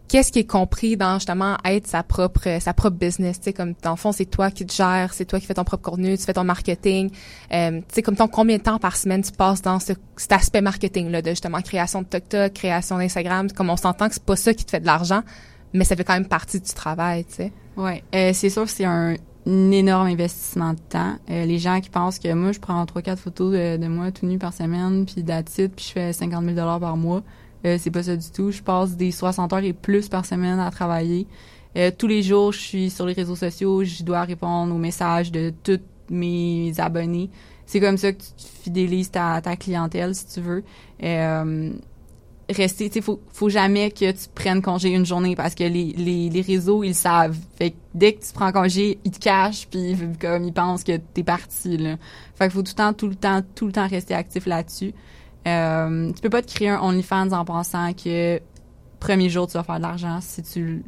qu'est-ce 0.09 0.33
qui 0.33 0.41
est 0.41 0.51
compris 0.51 0.97
dans 0.97 1.15
justement 1.15 1.59
être 1.65 1.87
sa 1.87 2.03
propre 2.03 2.59
sa 2.61 2.75
propre 2.75 2.97
business? 2.97 3.41
Tu 3.41 3.53
comme 3.53 3.75
dans 3.83 3.93
le 3.93 3.97
fond 3.97 4.11
c'est 4.11 4.25
toi 4.25 4.51
qui 4.51 4.67
te 4.67 4.73
gères 4.73 5.15
c'est 5.15 5.27
toi 5.27 5.39
qui 5.39 5.47
fais 5.47 5.55
ton 5.55 5.63
propre 5.63 5.91
contenu 5.91 6.19
tu 6.19 6.25
fais 6.25 6.33
ton 6.33 6.43
marketing. 6.43 7.11
Euh, 7.53 7.81
tu 7.93 8.03
comme 8.03 8.17
ton 8.17 8.27
combien 8.27 8.57
de 8.57 8.63
temps 8.65 8.81
par 8.81 8.97
semaine 8.97 9.23
tu 9.23 9.31
passes 9.31 9.63
dans 9.63 9.79
ce, 9.79 9.93
cet 10.17 10.33
aspect 10.33 10.61
marketing 10.61 11.09
là 11.11 11.23
de 11.23 11.31
justement 11.31 11.63
création 11.63 12.03
de 12.03 12.09
TikTok 12.09 12.53
création 12.53 12.99
d'Instagram? 12.99 13.49
Comme 13.53 13.71
on 13.71 13.77
s'entend 13.77 14.09
que 14.09 14.15
c'est 14.15 14.25
pas 14.25 14.35
ça 14.35 14.53
qui 14.55 14.65
te 14.65 14.73
fait 14.73 14.81
de 14.81 14.87
l'argent 14.87 15.23
mais 15.73 15.85
ça 15.85 15.95
fait 15.95 16.03
quand 16.03 16.15
même 16.15 16.27
partie 16.27 16.61
du 16.61 16.73
travail 16.73 17.25
tu 17.27 17.35
sais. 17.35 17.53
Ouais. 17.77 18.03
Euh, 18.13 18.33
c'est 18.35 18.51
sûr 18.51 18.69
c'est 18.69 18.85
un, 18.85 19.15
énorme 19.47 20.09
investissement 20.09 20.73
de 20.73 20.79
temps. 20.89 21.15
Euh, 21.31 21.45
les 21.45 21.59
gens 21.59 21.81
qui 21.81 21.91
pensent 21.91 22.19
que 22.19 22.33
moi, 22.33 22.53
je 22.53 22.59
prends 22.59 22.85
trois 22.87 23.03
quatre 23.03 23.21
photos 23.21 23.53
de, 23.53 23.87
moi 23.87 24.11
tout 24.11 24.27
nu 24.27 24.39
par 24.39 24.53
semaine, 24.53 25.07
puis 25.07 25.23
d'attitude, 25.23 25.73
puis 25.75 25.87
je 25.87 25.93
fais 25.93 26.13
50 26.13 26.45
000 26.45 26.57
par 26.57 26.97
mois. 26.97 27.23
Euh, 27.65 27.77
c'est 27.79 27.91
pas 27.91 28.03
ça 28.03 28.17
du 28.17 28.31
tout. 28.31 28.51
Je 28.51 28.63
passe 28.63 28.97
des 28.97 29.11
60 29.11 29.53
heures 29.53 29.65
et 29.65 29.73
plus 29.73 30.09
par 30.09 30.27
semaine 30.27 30.59
à 30.59 30.71
travailler. 30.71 31.27
Euh, 31.77 31.91
tous 31.97 32.07
les 32.07 32.23
jours, 32.23 32.53
je 32.53 32.59
suis 32.59 32.91
sur 32.91 33.07
les 33.07 33.13
réseaux 33.13 33.37
sociaux, 33.37 33.85
je 33.85 34.03
dois 34.03 34.23
répondre 34.23 34.75
aux 34.75 34.79
messages 34.79 35.31
de 35.31 35.53
tous 35.63 35.81
mes 36.11 36.73
abonnés. 36.79 37.31
C'est 37.67 37.81
comme 37.81 37.99
ça 37.99 38.13
que 38.13 38.21
tu 38.21 38.47
fidélises 38.63 39.11
ta, 39.11 39.41
ta 39.43 39.57
clientèle, 39.57 40.15
si 40.15 40.27
tu 40.27 40.41
veux. 40.41 40.65
Euh, 41.03 41.73
rester, 42.49 42.91
tu 42.91 43.03
faut, 43.03 43.21
faut 43.33 43.49
jamais 43.49 43.91
que 43.91 44.11
tu 44.11 44.29
prennes 44.35 44.63
congé 44.63 44.91
une 44.91 45.05
journée 45.05 45.35
parce 45.35 45.55
que 45.55 45.65
les, 45.65 45.93
les, 45.97 46.29
les 46.31 46.41
réseaux, 46.41 46.85
ils 46.85 46.95
savent. 46.95 47.37
Fait 47.57 47.71
que 47.71 47.77
dès 47.95 48.13
que 48.15 48.25
tu 48.25 48.33
prends 48.33 48.53
congé, 48.53 48.99
ils 49.05 49.11
te 49.11 49.19
cachent 49.19 49.67
puis 49.69 49.97
comme 50.21 50.45
ils 50.45 50.53
pensent 50.53 50.85
que 50.85 50.97
t'es 50.97 51.23
parti, 51.23 51.77
là. 51.77 51.97
Fait 52.37 52.45
qu'il 52.45 52.53
faut 52.53 52.63
tout 52.63 52.73
le 52.73 52.77
temps, 52.77 52.93
tout 52.93 53.09
le 53.09 53.17
temps, 53.17 53.41
tout 53.55 53.67
le 53.67 53.73
temps 53.73 53.89
rester 53.89 54.15
actif 54.15 54.47
là-dessus. 54.47 54.95
Euh, 55.47 56.13
tu 56.13 56.21
peux 56.21 56.31
pas 56.31 56.43
te 56.43 56.53
créer 56.53 56.71
un 56.71 56.81
OnlyFans 56.81 57.33
en 57.33 57.45
pensant 57.45 57.93
que 57.93 58.41
premier 58.99 59.29
jour 59.29 59.47
tu 59.47 59.53
vas 59.55 59.63
faire 59.63 59.77
de 59.77 59.83
l'argent 59.83 60.19
si 60.21 60.43
tu 60.43 60.83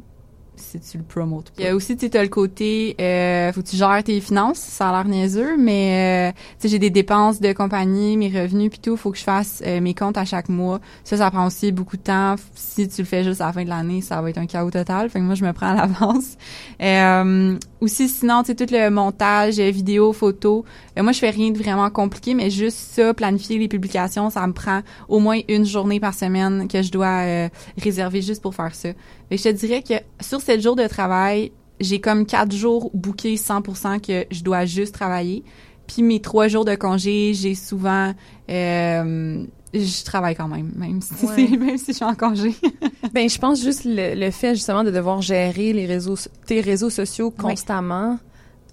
si 0.59 0.79
tu 0.79 0.97
le 0.97 1.03
promotes. 1.03 1.51
Il 1.57 1.63
y 1.63 1.67
a 1.67 1.75
aussi, 1.75 1.97
tu 1.97 2.05
as 2.15 2.21
le 2.21 2.29
côté, 2.29 2.95
euh, 2.99 3.51
faut 3.53 3.61
que 3.61 3.67
tu 3.67 3.75
gères 3.75 4.03
tes 4.03 4.19
finances, 4.21 4.59
ça 4.59 4.89
a 4.89 4.91
l'air 4.91 5.05
niaiseux, 5.05 5.57
mais 5.57 6.31
euh, 6.31 6.39
tu 6.59 6.63
sais, 6.63 6.67
j'ai 6.69 6.79
des 6.79 6.89
dépenses 6.89 7.39
de 7.39 7.53
compagnie, 7.53 8.17
mes 8.17 8.27
revenus 8.27 8.69
puis 8.69 8.79
tout, 8.79 8.97
faut 8.97 9.11
que 9.11 9.17
je 9.17 9.23
fasse 9.23 9.63
euh, 9.65 9.81
mes 9.81 9.93
comptes 9.93 10.17
à 10.17 10.25
chaque 10.25 10.49
mois. 10.49 10.79
Ça, 11.03 11.17
ça 11.17 11.31
prend 11.31 11.47
aussi 11.47 11.71
beaucoup 11.71 11.97
de 11.97 12.03
temps. 12.03 12.35
Si 12.55 12.87
tu 12.87 13.01
le 13.01 13.07
fais 13.07 13.23
juste 13.23 13.41
à 13.41 13.47
la 13.47 13.53
fin 13.53 13.63
de 13.63 13.69
l'année, 13.69 14.01
ça 14.01 14.21
va 14.21 14.29
être 14.29 14.37
un 14.37 14.45
chaos 14.45 14.71
total. 14.71 15.09
Fait 15.09 15.19
que 15.19 15.23
moi, 15.23 15.35
je 15.35 15.45
me 15.45 15.53
prends 15.53 15.67
à 15.67 15.75
l'avance. 15.75 16.37
Euh, 17.81 17.85
aussi, 17.85 18.07
sinon, 18.07 18.43
tu 18.43 18.47
sais, 18.47 18.55
tout 18.55 18.71
le 18.71 18.89
montage, 18.89 19.59
vidéo, 19.59 20.13
photo. 20.13 20.65
moi, 20.97 21.11
je 21.11 21.19
fais 21.19 21.29
rien 21.29 21.51
de 21.51 21.57
vraiment 21.57 21.89
compliqué, 21.89 22.33
mais 22.33 22.49
juste 22.49 22.77
ça, 22.77 23.13
planifier 23.13 23.57
les 23.57 23.67
publications, 23.67 24.29
ça 24.29 24.45
me 24.47 24.53
prend 24.53 24.81
au 25.07 25.19
moins 25.19 25.39
une 25.47 25.65
journée 25.65 25.99
par 25.99 26.13
semaine 26.13 26.67
que 26.67 26.81
je 26.81 26.91
dois 26.91 27.49
réserver 27.77 28.21
juste 28.21 28.41
pour 28.41 28.55
faire 28.55 28.75
ça. 28.75 28.89
Fait 29.29 29.37
je 29.37 29.43
te 29.43 29.49
dirais 29.49 29.81
que 29.81 29.93
sur 30.21 30.41
sept 30.41 30.61
jours 30.61 30.75
de 30.75 30.87
travail, 30.87 31.51
j'ai 31.79 32.01
comme 32.01 32.25
quatre 32.25 32.53
jours 32.53 32.91
bookés 32.93 33.35
100% 33.35 34.01
que 34.01 34.25
je 34.31 34.43
dois 34.43 34.65
juste 34.65 34.93
travailler. 34.93 35.43
Puis 35.87 36.03
mes 36.03 36.19
trois 36.19 36.47
jours 36.47 36.65
de 36.65 36.75
congé, 36.75 37.33
j'ai 37.33 37.55
souvent 37.55 38.13
euh, 38.49 39.43
je 39.73 40.03
travaille 40.03 40.35
quand 40.35 40.47
même, 40.47 40.71
même 40.75 41.01
si, 41.01 41.57
même 41.57 41.77
si 41.77 41.87
je 41.87 41.97
suis 41.97 42.05
en 42.05 42.15
congé. 42.15 42.55
ben, 43.13 43.29
je 43.29 43.37
pense 43.37 43.61
juste 43.61 43.83
le, 43.85 44.31
fait 44.31 44.55
justement 44.55 44.83
de 44.83 44.91
devoir 44.91 45.21
gérer 45.21 45.73
les 45.73 45.85
réseaux, 45.85 46.15
tes 46.45 46.61
réseaux 46.61 46.89
sociaux 46.89 47.31
constamment, 47.31 48.17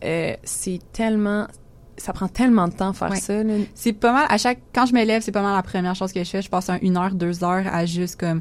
euh, 0.04 0.34
c'est 0.44 0.80
tellement, 0.92 1.46
ça 1.96 2.12
prend 2.12 2.28
tellement 2.28 2.68
de 2.68 2.74
temps 2.74 2.92
faire 2.92 3.14
ça. 3.16 3.42
C'est 3.74 3.92
pas 3.92 4.12
mal. 4.12 4.26
À 4.28 4.38
chaque, 4.38 4.58
quand 4.74 4.86
je 4.86 4.94
me 4.94 5.04
lève, 5.04 5.22
c'est 5.22 5.32
pas 5.32 5.42
mal 5.42 5.54
la 5.54 5.62
première 5.62 5.94
chose 5.94 6.12
que 6.12 6.22
je 6.22 6.28
fais. 6.30 6.42
Je 6.42 6.50
passe 6.50 6.70
une 6.82 6.96
heure, 6.96 7.14
deux 7.14 7.44
heures 7.44 7.66
à 7.66 7.86
juste 7.86 8.18
comme 8.18 8.40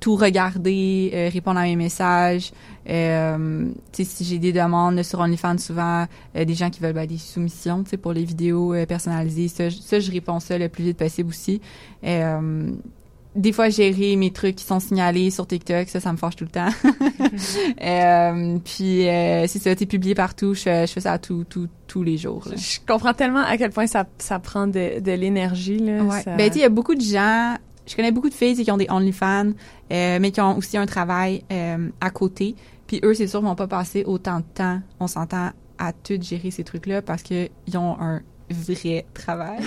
tout 0.00 0.16
regarder, 0.16 1.12
euh, 1.14 1.30
répondre 1.32 1.60
à 1.60 1.64
mes 1.64 1.76
messages. 1.76 2.52
Euh, 2.88 3.68
si 3.92 4.24
j'ai 4.24 4.38
des 4.38 4.52
demandes 4.52 5.02
sur 5.02 5.20
OnlyFans, 5.20 5.58
souvent 5.58 6.06
euh, 6.36 6.44
des 6.44 6.54
gens 6.54 6.70
qui 6.70 6.80
veulent 6.80 6.92
ben, 6.92 7.06
des 7.06 7.18
soumissions 7.18 7.84
pour 8.00 8.12
les 8.12 8.24
vidéos 8.24 8.74
euh, 8.74 8.86
personnalisées. 8.86 9.48
Ça, 9.48 9.70
ça, 9.70 9.98
je 9.98 10.10
réponds 10.10 10.40
ça 10.40 10.58
le 10.58 10.68
plus 10.68 10.84
vite 10.84 10.98
possible 10.98 11.30
aussi. 11.30 11.60
des 12.02 13.52
fois, 13.52 13.68
gérer 13.68 14.16
mes 14.16 14.30
trucs 14.30 14.56
qui 14.56 14.64
sont 14.64 14.80
signalés 14.80 15.30
sur 15.30 15.46
TikTok, 15.46 15.88
ça, 15.88 16.00
ça 16.00 16.12
me 16.12 16.16
fâche 16.16 16.36
tout 16.36 16.44
le 16.44 16.50
temps. 16.50 16.70
puis, 18.64 19.06
si 19.48 19.58
ça 19.58 19.70
a 19.70 19.72
été 19.72 19.84
publié 19.84 20.14
partout, 20.14 20.54
je, 20.54 20.86
je 20.86 20.92
fais 20.92 21.00
ça 21.00 21.18
tout, 21.18 21.44
tout, 21.48 21.68
tous 21.86 22.02
les 22.02 22.16
jours. 22.16 22.48
Je 22.56 22.78
comprends 22.86 23.12
tellement 23.12 23.44
à 23.44 23.58
quel 23.58 23.70
point 23.70 23.86
ça, 23.86 24.06
ça 24.18 24.38
prend 24.38 24.66
de, 24.66 25.00
de 25.00 25.12
l'énergie. 25.12 25.82
Ben, 25.82 26.50
il 26.54 26.60
y 26.60 26.64
a 26.64 26.68
beaucoup 26.68 26.94
de 26.94 27.02
gens 27.02 27.56
je 27.86 27.94
connais 27.94 28.12
beaucoup 28.12 28.28
de 28.28 28.34
filles 28.34 28.62
qui 28.62 28.70
ont 28.70 28.76
des 28.76 28.88
OnlyFans, 28.90 29.52
euh, 29.92 30.18
mais 30.20 30.30
qui 30.30 30.40
ont 30.40 30.56
aussi 30.56 30.76
un 30.76 30.86
travail 30.86 31.44
euh, 31.52 31.88
à 32.00 32.10
côté. 32.10 32.56
Puis 32.86 33.00
eux, 33.04 33.14
c'est 33.14 33.26
sûr, 33.26 33.40
vont 33.40 33.54
pas 33.54 33.66
passer 33.66 34.04
autant 34.04 34.38
de 34.38 34.44
temps, 34.54 34.80
on 35.00 35.06
s'entend, 35.06 35.50
à 35.78 35.92
tout 35.92 36.18
gérer 36.20 36.50
ces 36.50 36.64
trucs-là 36.64 37.02
parce 37.02 37.22
qu'ils 37.22 37.50
ont 37.74 37.96
un 38.00 38.22
vrai 38.50 39.06
travail. 39.14 39.58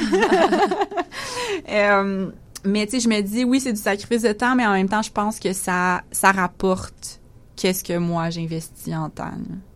euh, 1.69 2.31
mais 2.65 2.85
tu 2.85 2.93
sais, 2.93 2.99
je 2.99 3.09
me 3.09 3.21
dis, 3.21 3.43
oui, 3.43 3.59
c'est 3.59 3.73
du 3.73 3.79
sacrifice 3.79 4.23
de 4.23 4.33
temps, 4.33 4.55
mais 4.55 4.65
en 4.65 4.73
même 4.73 4.89
temps, 4.89 5.01
je 5.01 5.11
pense 5.11 5.39
que 5.39 5.53
ça, 5.53 6.01
ça 6.11 6.31
rapporte 6.31 7.21
qu'est-ce 7.55 7.83
que 7.83 7.97
moi 7.97 8.29
j'investis 8.29 8.93
en 8.95 9.09
temps. 9.09 9.31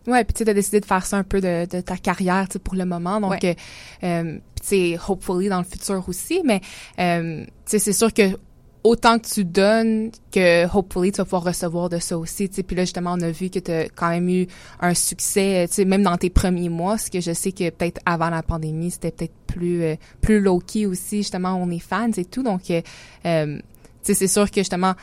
Ouais, 0.06 0.24
puis 0.24 0.34
tu 0.34 0.48
as 0.48 0.54
décidé 0.54 0.80
de 0.80 0.86
faire 0.86 1.04
ça 1.04 1.18
un 1.18 1.22
peu 1.22 1.40
de, 1.40 1.66
de 1.66 1.80
ta 1.80 1.96
carrière, 1.96 2.48
tu 2.48 2.58
pour 2.58 2.74
le 2.74 2.84
moment. 2.84 3.20
Donc, 3.20 3.42
ouais. 3.42 3.56
euh, 4.02 4.38
tu 4.66 4.96
hopefully 5.06 5.48
dans 5.48 5.58
le 5.58 5.64
futur 5.64 6.02
aussi, 6.08 6.40
mais 6.44 6.60
euh, 6.98 7.44
tu 7.44 7.50
sais, 7.66 7.78
c'est 7.78 7.92
sûr 7.92 8.12
que 8.12 8.38
autant 8.84 9.18
que 9.18 9.26
tu 9.26 9.44
donnes 9.44 10.10
que 10.30 10.66
hopefully 10.76 11.10
tu 11.10 11.16
vas 11.16 11.24
pouvoir 11.24 11.44
recevoir 11.44 11.88
de 11.88 11.98
ça 11.98 12.18
aussi 12.18 12.48
tu 12.50 12.62
puis 12.62 12.76
là 12.76 12.82
justement 12.84 13.14
on 13.14 13.20
a 13.22 13.30
vu 13.30 13.48
que 13.48 13.58
tu 13.58 13.72
as 13.72 13.88
quand 13.88 14.10
même 14.10 14.28
eu 14.28 14.46
un 14.80 14.92
succès 14.92 15.66
tu 15.68 15.76
sais 15.76 15.84
même 15.86 16.02
dans 16.02 16.18
tes 16.18 16.30
premiers 16.30 16.68
mois 16.68 16.98
ce 16.98 17.10
que 17.10 17.20
je 17.20 17.32
sais 17.32 17.52
que 17.52 17.70
peut-être 17.70 18.00
avant 18.04 18.28
la 18.28 18.42
pandémie 18.42 18.90
c'était 18.90 19.10
peut-être 19.10 19.34
plus 19.46 19.82
euh, 19.82 19.94
plus 20.20 20.40
low 20.40 20.58
key 20.58 20.86
aussi 20.86 21.18
justement 21.18 21.54
on 21.54 21.70
est 21.70 21.78
fans 21.78 22.10
et 22.16 22.24
tout. 22.24 22.42
Donc 22.42 22.70
euh, 22.70 22.80
tu 23.22 23.62
sais 24.02 24.14
c'est 24.14 24.28
sûr 24.28 24.50
que 24.50 24.60
justement 24.60 24.94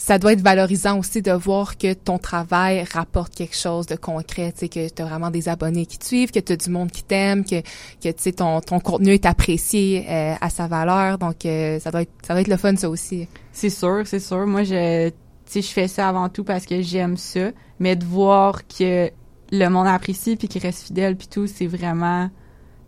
ça 0.00 0.18
doit 0.18 0.32
être 0.32 0.40
valorisant 0.40 0.98
aussi 0.98 1.20
de 1.20 1.30
voir 1.30 1.76
que 1.76 1.92
ton 1.92 2.16
travail 2.16 2.84
rapporte 2.90 3.34
quelque 3.34 3.54
chose 3.54 3.86
de 3.86 3.96
concret, 3.96 4.50
tu 4.52 4.60
sais, 4.60 4.68
que 4.70 4.88
tu 4.88 5.02
as 5.02 5.04
vraiment 5.04 5.30
des 5.30 5.46
abonnés 5.46 5.84
qui 5.84 5.98
te 5.98 6.06
suivent, 6.06 6.30
que 6.30 6.40
tu 6.40 6.54
as 6.54 6.56
du 6.56 6.70
monde 6.70 6.90
qui 6.90 7.02
t'aime, 7.02 7.44
que, 7.44 7.60
que 7.60 8.08
tu 8.08 8.14
sais, 8.16 8.32
ton, 8.32 8.62
ton 8.62 8.80
contenu 8.80 9.12
est 9.12 9.26
apprécié 9.26 10.06
euh, 10.08 10.34
à 10.40 10.48
sa 10.48 10.68
valeur. 10.68 11.18
Donc, 11.18 11.44
euh, 11.44 11.78
ça, 11.80 11.90
doit 11.90 12.00
être, 12.00 12.12
ça 12.26 12.32
doit 12.32 12.40
être 12.40 12.48
le 12.48 12.56
fun, 12.56 12.74
ça 12.76 12.88
aussi. 12.88 13.28
C'est 13.52 13.68
sûr, 13.68 14.06
c'est 14.06 14.20
sûr. 14.20 14.46
Moi, 14.46 14.64
je, 14.64 15.10
je 15.54 15.60
fais 15.60 15.86
ça 15.86 16.08
avant 16.08 16.30
tout 16.30 16.44
parce 16.44 16.64
que 16.64 16.80
j'aime 16.80 17.18
ça. 17.18 17.50
Mais 17.78 17.94
de 17.94 18.04
voir 18.06 18.66
que 18.66 19.10
le 19.52 19.68
monde 19.68 19.86
apprécie 19.86 20.36
puis 20.36 20.48
qu'il 20.48 20.62
reste 20.62 20.84
fidèle 20.84 21.14
puis 21.14 21.28
tout, 21.28 21.46
c'est 21.46 21.66
vraiment, 21.66 22.30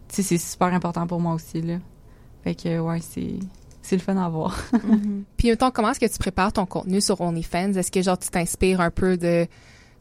tu 0.09 0.16
sais, 0.16 0.22
c'est 0.22 0.38
super 0.38 0.68
important 0.68 1.07
pour 1.07 1.20
moi 1.20 1.35
aussi, 1.35 1.61
là. 1.61 1.75
Fait 2.42 2.55
que, 2.55 2.79
ouais, 2.79 3.01
c'est 3.03 3.38
c'est 3.83 3.97
le 3.97 4.03
fun 4.03 4.16
à 4.16 4.29
voir. 4.29 4.59
mm-hmm. 4.73 5.23
Puis, 5.37 5.49
mettons, 5.49 5.71
comment 5.71 5.90
est-ce 5.90 6.01
que 6.01 6.11
tu 6.11 6.18
prépares 6.18 6.53
ton 6.53 6.66
contenu 6.66 7.01
sur 7.01 7.21
OnlyFans? 7.21 7.75
Est-ce 7.75 7.90
que, 7.90 8.03
genre, 8.03 8.18
tu 8.18 8.29
t'inspires 8.29 8.81
un 8.81 8.90
peu 8.90 9.16
de, 9.16 9.47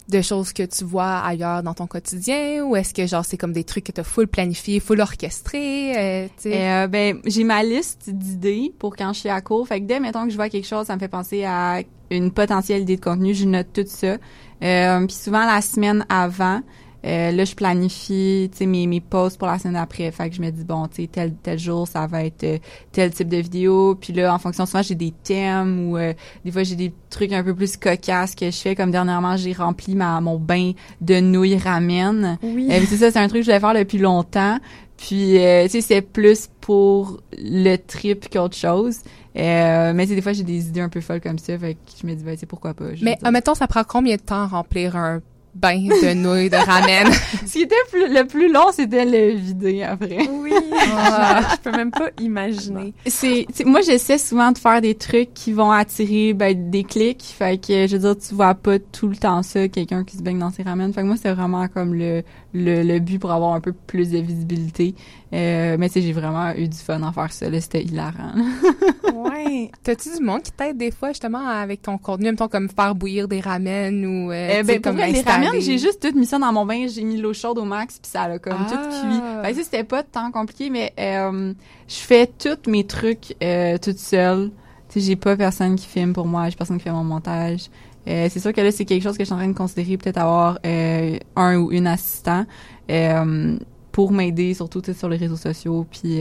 de 0.10 0.22
choses 0.22 0.54
que 0.54 0.64
tu 0.64 0.84
vois 0.84 1.20
ailleurs 1.20 1.64
dans 1.64 1.74
ton 1.74 1.88
quotidien? 1.88 2.64
Ou 2.64 2.76
est-ce 2.76 2.94
que, 2.94 3.06
genre, 3.08 3.26
c'est 3.26 3.38
comme 3.38 3.54
des 3.54 3.64
trucs 3.64 3.86
que 3.86 3.92
tu 3.92 4.02
as 4.02 4.04
full 4.04 4.28
planifié, 4.28 4.80
full 4.80 5.02
orchestré? 5.02 6.26
Euh, 6.26 6.28
euh, 6.46 6.88
ben, 6.88 7.20
j'ai 7.26 7.44
ma 7.44 7.64
liste 7.64 8.10
d'idées 8.10 8.74
pour 8.78 8.96
quand 8.96 9.14
je 9.14 9.20
suis 9.22 9.30
à 9.30 9.42
court. 9.42 9.68
Fait 9.68 9.82
que 9.82 9.86
dès, 9.86 10.00
mettons, 10.00 10.26
que 10.26 10.30
je 10.30 10.36
vois 10.36 10.50
quelque 10.50 10.68
chose, 10.68 10.86
ça 10.88 10.96
me 10.96 11.00
fait 11.00 11.08
penser 11.08 11.44
à 11.44 11.82
une 12.12 12.32
potentielle 12.32 12.82
idée 12.82 12.98
de 12.98 13.02
contenu, 13.02 13.34
je 13.34 13.46
note 13.46 13.68
tout 13.74 13.86
ça. 13.88 14.18
Euh, 14.64 15.06
puis 15.08 15.16
souvent, 15.16 15.46
la 15.46 15.62
semaine 15.62 16.06
avant, 16.10 16.62
euh, 17.06 17.32
là, 17.32 17.46
je 17.46 17.56
planifie, 17.56 18.50
mes, 18.62 18.88
mes 18.88 19.02
posts 19.02 19.38
pour 19.38 19.48
la 19.48 19.58
semaine 19.58 19.74
d'après. 19.74 20.12
Fait 20.12 20.30
que 20.30 20.36
je 20.36 20.42
me 20.42 20.52
dis, 20.52 20.64
bon, 20.64 20.88
tu 20.88 21.04
sais, 21.04 21.08
tel, 21.08 21.34
tel 21.42 21.58
jour, 21.58 21.88
ça 21.88 22.06
va 22.08 22.24
être 22.26 22.44
euh, 22.44 22.58
tel 22.92 23.12
type 23.12 23.28
de 23.28 23.38
vidéo. 23.38 23.96
Puis 23.96 24.14
là, 24.14 24.34
en 24.34 24.40
fonction, 24.40 24.66
souvent, 24.66 24.84
j'ai 24.84 24.96
des 24.96 25.12
thèmes 25.24 25.90
ou 25.90 25.98
euh, 25.98 26.14
des 26.46 26.52
fois, 26.52 26.64
j'ai 26.64 26.76
des 26.76 26.94
trucs 27.10 27.34
un 27.34 27.44
peu 27.44 27.56
plus 27.56 27.78
cocasses 27.78 28.36
que 28.36 28.46
je 28.46 28.58
fais. 28.58 28.76
Comme 28.76 28.92
dernièrement, 28.92 29.36
j'ai 29.38 29.54
rempli 29.54 29.96
ma, 29.96 30.22
mon 30.22 30.38
bain 30.38 30.74
de 31.02 31.20
nouilles 31.20 31.58
ramen. 31.58 32.38
Oui. 32.44 32.68
c'est 32.88 32.98
ça, 32.98 33.12
c'est 33.12 33.20
un 33.20 33.28
truc 33.28 33.42
que 33.42 33.46
je 33.46 33.52
voulais 33.52 33.60
faire 33.60 33.74
depuis 33.74 33.98
longtemps. 33.98 34.58
Puis, 34.98 35.38
tu 35.64 35.70
sais, 35.70 35.82
c'est 35.82 36.02
plus 36.04 36.50
pour 36.60 37.22
le 37.36 37.78
trip 37.78 38.30
qu'autre 38.30 38.56
chose. 38.56 39.00
Euh, 39.38 39.94
mais 39.96 40.06
des 40.06 40.22
fois, 40.22 40.34
j'ai 40.34 40.44
des 40.44 40.68
idées 40.68 40.82
un 40.82 40.90
peu 40.90 41.02
folles 41.02 41.22
comme 41.22 41.40
ça. 41.40 41.58
Fait 41.58 41.76
que 41.76 41.80
je 42.00 42.06
me 42.06 42.14
dis, 42.14 42.24
ben, 42.24 42.36
c'est 42.38 42.46
pourquoi 42.46 42.74
pas? 42.74 42.86
Mais, 43.02 43.18
admettons, 43.24 43.56
ça 43.56 43.68
prend 43.68 43.84
combien 43.84 44.16
de 44.16 44.22
temps 44.22 44.48
remplir 44.48 44.96
un 44.96 45.22
bain 45.54 45.88
de 45.88 46.14
nouilles 46.14 46.50
de 46.50 46.56
ramen. 46.56 47.12
Ce 47.46 47.54
qui 47.54 47.62
était 47.64 47.76
le 47.94 48.24
plus 48.24 48.52
long, 48.52 48.72
c'était 48.72 49.06
le 49.06 49.36
vider 49.36 49.84
après. 49.84 50.28
Oui. 50.30 50.54
Ah, 50.96 51.42
je 51.52 51.58
peux 51.58 51.76
même 51.76 51.92
pas 51.92 52.10
imaginer. 52.20 52.94
C'est, 53.06 53.46
moi, 53.66 53.82
j'essaie 53.82 54.18
souvent 54.18 54.52
de 54.52 54.58
faire 54.58 54.82
des 54.82 54.96
trucs 54.96 55.34
qui 55.34 55.54
vont 55.54 55.72
attirer 55.72 56.34
ben, 56.34 56.70
des 56.70 56.84
clics. 56.84 57.24
Fait 57.38 57.58
que, 57.58 57.88
je 57.88 57.98
veux 57.98 58.14
dire, 58.14 58.18
tu 58.18 58.34
vois 58.34 58.56
pas 58.56 58.80
tout 58.80 59.08
le 59.08 59.16
temps 59.16 59.44
ça, 59.44 59.68
quelqu'un 59.68 60.04
qui 60.04 60.18
se 60.18 60.24
baigne 60.24 60.40
dans 60.40 60.52
ses 60.52 60.64
ramen. 60.64 60.94
Fait 60.94 61.02
que 61.02 61.08
moi, 61.08 61.16
c'est 61.22 61.34
vraiment 61.34 61.68
comme 61.68 61.94
le, 61.94 62.24
le, 62.54 62.84
le 62.84 63.00
but 63.00 63.20
pour 63.20 63.32
avoir 63.32 63.54
un 63.54 63.62
peu 63.62 63.74
plus 63.74 64.10
de 64.10 64.20
visibilité. 64.20 64.96
Euh, 65.34 65.78
mais 65.80 65.88
tu 65.88 65.94
sais, 65.94 66.02
j'ai 66.02 66.12
vraiment 66.12 66.54
eu 66.56 66.68
du 66.68 66.78
fun 66.78 67.02
à 67.04 67.12
faire 67.12 67.32
ça. 67.32 67.46
C'était 67.60 67.84
hilarant. 67.84 68.34
ouais. 69.14 69.72
T'as-tu 69.84 70.18
du 70.18 70.24
monde 70.24 70.42
qui 70.42 70.52
t'aide 70.52 70.78
des 70.78 70.92
fois 70.92 71.10
justement 71.10 71.48
avec 71.48 71.82
ton 71.82 71.98
contenu, 71.98 72.32
mettons 72.32 72.48
comme 72.48 72.70
faire 72.70 72.96
bouillir 72.96 73.28
des 73.28 73.40
ramen 73.40 74.06
ou 74.06 74.32
euh, 74.32 74.60
euh 74.60 74.64
ben, 74.64 74.82
comme 74.82 74.98
les 74.98 75.22
ramen, 75.22 75.60
j'ai 75.60 75.78
juste 75.78 76.02
tout 76.02 76.18
mis 76.18 76.26
ça 76.26 76.38
dans 76.40 76.52
mon 76.52 76.66
bain, 76.66 76.88
j'ai 76.88 77.04
mis 77.04 77.18
l'eau 77.18 77.34
chaude 77.34 77.58
au 77.58 77.66
max 77.66 78.00
puis 78.00 78.12
ça 78.12 78.24
a 78.24 78.40
comme 78.40 78.66
tout 78.68 78.76
cuit. 78.76 79.20
Ah. 79.24 79.42
Fait 79.44 79.54
que 79.54 79.64
c'était 79.64 79.84
pas 79.84 80.04
tant 80.04 80.32
compliqué, 80.32 80.70
mais 80.70 80.94
euh, 81.00 81.54
je 81.88 81.96
fais 81.96 82.28
tous 82.28 82.70
mes 82.70 82.86
trucs 82.86 83.36
euh, 83.42 83.78
toute 83.78 84.00
seule. 84.00 84.52
Tu 84.90 85.00
sais, 85.00 85.08
j'ai 85.08 85.16
pas 85.16 85.38
personne 85.38 85.76
qui 85.76 85.88
filme 85.88 86.12
pour 86.12 86.28
moi, 86.28 86.50
j'ai 86.50 86.56
personne 86.56 86.78
qui 86.78 86.84
fait 86.84 86.92
mon 86.92 87.04
montage. 87.04 87.70
Euh, 88.08 88.28
c'est 88.32 88.40
sûr 88.40 88.54
que 88.54 88.62
là, 88.62 88.72
c'est 88.72 88.86
quelque 88.86 89.04
chose 89.04 89.18
que 89.18 89.24
je 89.24 89.26
suis 89.26 89.34
en 89.34 89.38
train 89.38 89.48
de 89.48 89.58
considérer, 89.58 89.98
peut-être 89.98 90.18
avoir 90.18 90.60
euh, 90.66 91.18
un 91.36 91.58
ou 91.58 91.72
une 91.72 91.88
assistant 91.88 92.46
euh, 92.90 93.58
pour 93.92 94.12
m'aider, 94.12 94.54
surtout 94.54 94.82
sur 94.94 95.10
les 95.10 95.18
réseaux 95.18 95.38
sociaux, 95.38 95.86
puis 95.90 96.20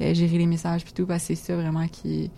gérer 0.00 0.38
les 0.38 0.46
messages, 0.46 0.84
puis 0.84 0.92
tout, 0.92 1.06
parce 1.06 1.26
que 1.26 1.34
c'est 1.34 1.46
ça 1.46 1.56
vraiment 1.56 1.86
qui 1.88 2.30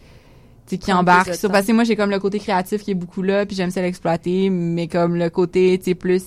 qui 0.79 0.93
embarque 0.93 1.35
sur 1.35 1.51
parce 1.51 1.67
que 1.67 1.73
moi 1.73 1.83
j'ai 1.83 1.97
comme 1.97 2.11
le 2.11 2.21
côté 2.21 2.39
créatif 2.39 2.85
qui 2.85 2.93
est 2.93 2.95
beaucoup 2.95 3.23
là 3.23 3.45
puis 3.45 3.57
j'aime 3.57 3.73
ça 3.73 3.83
l'exploiter 3.83 4.51
mais 4.51 4.87
comme 4.87 5.17
le 5.17 5.29
côté 5.29 5.81
tu 5.83 5.97
plus 5.97 6.27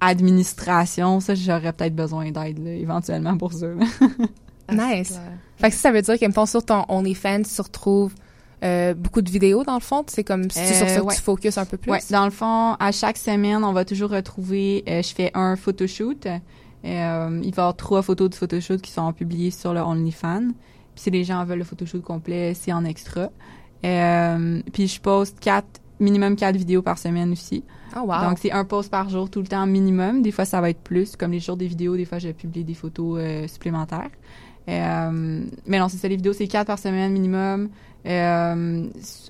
administration 0.00 1.20
ça 1.20 1.34
j'aurais 1.34 1.74
peut-être 1.74 1.94
besoin 1.94 2.30
d'aide 2.30 2.66
éventuellement 2.66 3.36
pour 3.36 3.52
ça 3.52 3.66
nice. 4.72 5.20
Fait 5.58 5.68
que 5.68 5.76
ça 5.76 5.92
veut 5.92 6.00
dire 6.00 6.18
que 6.18 6.46
sur 6.46 6.64
ton 6.64 6.86
OnlyFans 6.88 7.42
tu 7.42 7.60
retrouves 7.60 8.14
euh, 8.64 8.94
beaucoup 8.94 9.20
de 9.20 9.30
vidéos 9.30 9.64
dans 9.64 9.74
le 9.74 9.80
fond. 9.80 10.04
C'est 10.06 10.24
comme 10.24 10.50
c'est 10.50 10.74
sur 10.74 10.88
ça 10.88 11.00
que 11.00 11.14
tu 11.14 11.20
focuses 11.20 11.58
un 11.58 11.66
peu 11.66 11.76
plus. 11.76 11.90
Ouais. 11.90 12.00
Dans 12.10 12.24
le 12.24 12.30
fond, 12.30 12.74
à 12.78 12.92
chaque 12.92 13.18
semaine, 13.18 13.62
on 13.64 13.72
va 13.72 13.84
toujours 13.84 14.10
retrouver. 14.10 14.82
Euh, 14.88 15.02
je 15.02 15.14
fais 15.14 15.30
un 15.34 15.56
photoshoot. 15.56 16.26
Euh, 16.26 16.38
il 16.82 16.84
va 16.84 17.44
y 17.44 17.48
avoir 17.48 17.76
trois 17.76 18.02
photos 18.02 18.30
de 18.30 18.34
photoshoot 18.34 18.80
qui 18.80 18.90
sont 18.90 19.12
publiées 19.12 19.50
sur 19.50 19.74
le 19.74 19.80
OnlyFans. 19.80 20.52
Puis 20.94 21.02
si 21.02 21.10
les 21.10 21.24
gens 21.24 21.44
veulent 21.44 21.58
le 21.58 21.64
photoshoot 21.64 22.02
complet, 22.02 22.54
c'est 22.54 22.72
en 22.72 22.84
extra. 22.84 23.30
puis 23.82 24.86
je 24.86 25.00
poste 25.00 25.38
quatre 25.40 25.80
minimum 25.98 26.36
quatre 26.36 26.56
vidéos 26.56 26.82
par 26.82 26.98
semaine 26.98 27.32
aussi. 27.32 27.64
Oh 27.96 28.00
wow. 28.00 28.28
Donc 28.28 28.38
c'est 28.38 28.52
un 28.52 28.64
post 28.64 28.90
par 28.90 29.08
jour 29.08 29.30
tout 29.30 29.40
le 29.40 29.46
temps 29.46 29.66
minimum. 29.66 30.22
Des 30.22 30.30
fois 30.30 30.44
ça 30.46 30.60
va 30.60 30.70
être 30.70 30.80
plus, 30.80 31.16
comme 31.16 31.32
les 31.32 31.40
jours 31.40 31.56
des 31.56 31.66
vidéos. 31.66 31.96
Des 31.96 32.06
fois 32.06 32.18
je 32.18 32.30
publie 32.30 32.64
des 32.64 32.74
photos 32.74 33.20
supplémentaires. 33.50 34.10
mais 34.66 35.78
non, 35.78 35.88
c'est 35.88 35.98
ça 35.98 36.08
les 36.08 36.16
vidéos, 36.16 36.32
c'est 36.32 36.48
quatre 36.48 36.68
par 36.68 36.78
semaine 36.78 37.12
minimum. 37.12 37.68
Euh, 38.06 38.86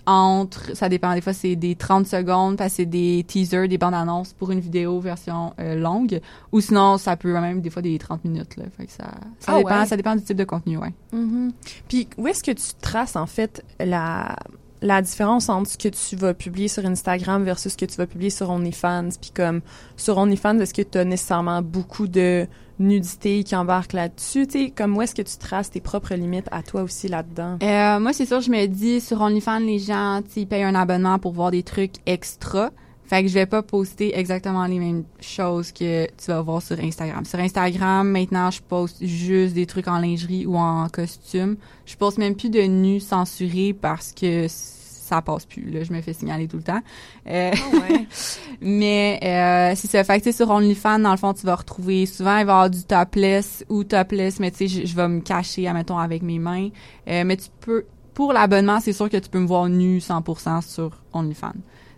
entre, 0.06 0.76
ça 0.76 0.88
dépend, 0.88 1.14
des 1.14 1.20
fois 1.20 1.32
c'est 1.32 1.56
des 1.56 1.74
30 1.74 2.06
secondes, 2.06 2.56
parce 2.56 2.70
que 2.72 2.76
c'est 2.76 2.86
des 2.86 3.24
teasers, 3.26 3.68
des 3.68 3.78
bandes 3.78 3.94
annonces 3.94 4.32
pour 4.32 4.50
une 4.50 4.60
vidéo 4.60 5.00
version 5.00 5.52
euh, 5.58 5.74
longue, 5.74 6.20
ou 6.52 6.60
sinon 6.60 6.98
ça 6.98 7.16
peut 7.16 7.32
même 7.32 7.60
des 7.60 7.70
fois 7.70 7.82
des 7.82 7.98
30 7.98 8.24
minutes. 8.24 8.56
Là, 8.56 8.64
fait 8.76 8.86
que 8.86 8.92
ça, 8.92 9.10
ça, 9.38 9.52
ah 9.54 9.58
dépend, 9.58 9.86
ça 9.86 9.96
dépend 9.96 10.14
du 10.14 10.22
type 10.22 10.36
de 10.36 10.44
contenu, 10.44 10.78
ouais. 10.78 10.92
Mm-hmm. 11.14 11.50
Puis 11.88 12.08
où 12.18 12.28
est-ce 12.28 12.42
que 12.42 12.52
tu 12.52 12.74
traces 12.80 13.16
en 13.16 13.26
fait 13.26 13.64
la 13.80 14.36
la 14.82 15.02
différence 15.02 15.48
entre 15.48 15.70
ce 15.70 15.78
que 15.78 15.88
tu 15.88 16.16
vas 16.16 16.34
publier 16.34 16.68
sur 16.68 16.84
Instagram 16.84 17.44
versus 17.44 17.72
ce 17.72 17.76
que 17.76 17.84
tu 17.84 17.96
vas 17.96 18.06
publier 18.06 18.30
sur 18.30 18.50
OnlyFans. 18.50 19.08
Puis 19.20 19.30
comme 19.34 19.60
sur 19.96 20.18
OnlyFans, 20.18 20.58
est-ce 20.58 20.74
que 20.74 20.82
tu 20.82 20.98
as 20.98 21.04
nécessairement 21.04 21.62
beaucoup 21.62 22.08
de 22.08 22.46
nudité 22.78 23.42
qui 23.42 23.56
embarque 23.56 23.92
là-dessus? 23.92 24.46
Tu 24.46 24.70
comme 24.70 24.96
où 24.96 25.02
est-ce 25.02 25.14
que 25.14 25.22
tu 25.22 25.36
traces 25.38 25.70
tes 25.70 25.80
propres 25.80 26.14
limites 26.14 26.48
à 26.50 26.62
toi 26.62 26.82
aussi 26.82 27.08
là-dedans? 27.08 27.58
Euh, 27.62 28.00
moi, 28.00 28.12
c'est 28.12 28.26
sûr, 28.26 28.40
je 28.40 28.50
me 28.50 28.66
dis, 28.66 29.00
sur 29.00 29.20
OnlyFans, 29.20 29.60
les 29.60 29.78
gens, 29.78 30.20
ils 30.36 30.46
payent 30.46 30.64
un 30.64 30.74
abonnement 30.74 31.18
pour 31.18 31.32
voir 31.32 31.50
des 31.50 31.62
trucs 31.62 31.94
extra. 32.06 32.70
Fait 33.06 33.22
que 33.22 33.28
je 33.28 33.34
vais 33.34 33.46
pas 33.46 33.62
poster 33.62 34.18
exactement 34.18 34.66
les 34.66 34.78
mêmes 34.78 35.04
choses 35.20 35.70
que 35.70 36.06
tu 36.06 36.26
vas 36.26 36.42
voir 36.42 36.60
sur 36.60 36.78
Instagram. 36.80 37.24
Sur 37.24 37.38
Instagram, 37.38 38.08
maintenant, 38.08 38.50
je 38.50 38.60
poste 38.60 39.04
juste 39.04 39.54
des 39.54 39.66
trucs 39.66 39.86
en 39.86 39.98
lingerie 39.98 40.44
ou 40.44 40.56
en 40.56 40.88
costume. 40.88 41.56
Je 41.84 41.96
poste 41.96 42.18
même 42.18 42.34
plus 42.34 42.50
de 42.50 42.62
nus 42.62 43.00
censurés 43.00 43.72
parce 43.72 44.12
que 44.12 44.48
ça 44.48 45.22
passe 45.22 45.46
plus. 45.46 45.70
Là, 45.70 45.84
je 45.84 45.92
me 45.92 46.00
fais 46.00 46.12
signaler 46.12 46.48
tout 46.48 46.56
le 46.56 46.62
temps. 46.64 46.80
Euh, 47.28 47.52
ah 47.54 47.76
ouais. 47.76 48.06
mais 48.60 49.20
euh, 49.22 49.76
c'est 49.76 49.88
ça. 49.88 50.02
Fait 50.02 50.20
que 50.20 50.32
sur 50.32 50.50
OnlyFans, 50.50 50.98
dans 50.98 51.12
le 51.12 51.16
fond, 51.16 51.32
tu 51.32 51.46
vas 51.46 51.54
retrouver 51.54 52.06
souvent 52.06 52.38
il 52.38 52.46
va 52.46 52.52
y 52.52 52.56
avoir 52.56 52.70
du 52.70 52.82
topless 52.82 53.64
ou 53.68 53.84
topless, 53.84 54.40
mais 54.40 54.50
tu 54.50 54.68
sais, 54.68 54.86
je, 54.86 54.96
vais 54.96 55.08
me 55.08 55.20
cacher, 55.20 55.68
admettons, 55.68 55.98
avec 55.98 56.22
mes 56.22 56.40
mains. 56.40 56.70
Euh, 57.08 57.22
mais 57.24 57.36
tu 57.36 57.48
peux, 57.60 57.84
pour 58.14 58.32
l'abonnement, 58.32 58.80
c'est 58.80 58.92
sûr 58.92 59.08
que 59.08 59.16
tu 59.16 59.28
peux 59.28 59.38
me 59.38 59.46
voir 59.46 59.68
nu 59.68 59.98
100% 59.98 60.62
sur 60.62 60.90
OnlyFans. 61.12 61.52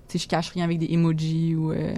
Sais, 0.09 0.19
je 0.19 0.29
cache 0.29 0.51
rien 0.51 0.65
avec 0.65 0.79
des 0.79 0.93
emojis 0.93 1.55
ou. 1.55 1.73
Euh... 1.73 1.95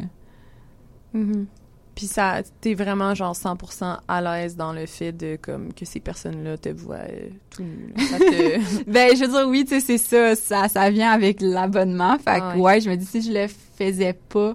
Mm-hmm. 1.15 1.47
Puis 1.95 2.07
ça, 2.07 2.41
t'es 2.61 2.73
vraiment 2.75 3.15
genre 3.15 3.35
100% 3.35 3.99
à 4.09 4.21
l'aise 4.23 4.57
dans 4.57 4.73
le 4.73 4.87
fait 4.87 5.13
de 5.13 5.37
comme 5.41 5.75
que 5.75 5.85
ces 5.85 6.01
personnes-là 6.01 6.57
te 6.57 6.71
voient 6.71 6.97
euh, 6.97 7.29
tout 7.51 7.63
nu. 7.63 7.93
ben 8.87 9.15
je 9.15 9.25
veux 9.25 9.29
dire 9.29 9.47
oui, 9.49 9.65
tu 9.65 9.81
sais 9.81 9.99
c'est 9.99 10.35
ça, 10.35 10.69
ça, 10.69 10.91
vient 10.91 11.11
avec 11.11 11.41
l'abonnement. 11.41 12.17
Fait 12.19 12.41
que 12.41 12.59
ouais. 12.59 12.81
je 12.81 12.89
me 12.89 12.97
dis 12.97 13.05
si 13.05 13.21
je 13.21 13.33
le 13.33 13.49
faisais 13.49 14.15
pas, 14.15 14.55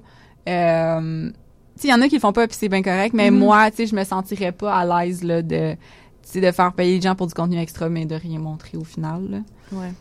euh, 0.50 1.30
tu 1.30 1.82
sais 1.82 1.88
il 1.88 1.92
y 1.92 1.94
en 1.94 2.02
a 2.02 2.08
qui 2.08 2.16
le 2.16 2.22
font 2.22 2.34
pas 2.34 2.48
puis 2.48 2.58
c'est 2.60 2.70
bien 2.70 2.82
correct, 2.82 3.14
mais 3.14 3.30
mm-hmm. 3.30 3.38
moi 3.38 3.70
tu 3.70 3.78
sais 3.78 3.86
je 3.86 3.96
me 3.96 4.06
sentirais 4.06 4.54
pas 4.54 4.74
à 4.74 4.86
l'aise 5.04 5.24
là 5.24 5.42
de 5.42 5.76
de 6.34 6.52
faire 6.52 6.74
payer 6.74 6.96
les 6.96 7.02
gens 7.02 7.16
pour 7.16 7.28
du 7.28 7.34
contenu 7.34 7.60
extra 7.60 7.90
mais 7.90 8.06
de 8.06 8.16
rien 8.16 8.40
montrer 8.40 8.78
au 8.78 8.84
final. 8.84 9.30
Là. 9.30 9.38
Ouais. 9.72 9.92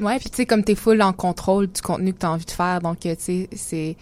Ouais, 0.00 0.18
puis 0.18 0.30
tu 0.30 0.36
sais 0.36 0.46
comme 0.46 0.64
t'es 0.64 0.74
full 0.74 1.00
en 1.02 1.12
contrôle 1.12 1.68
du 1.68 1.80
contenu 1.80 2.12
que 2.12 2.18
t'as 2.18 2.30
envie 2.30 2.44
de 2.44 2.50
faire, 2.50 2.80
donc 2.80 3.00
tu 3.00 3.14
sais 3.18 3.48
c'est 3.52 3.96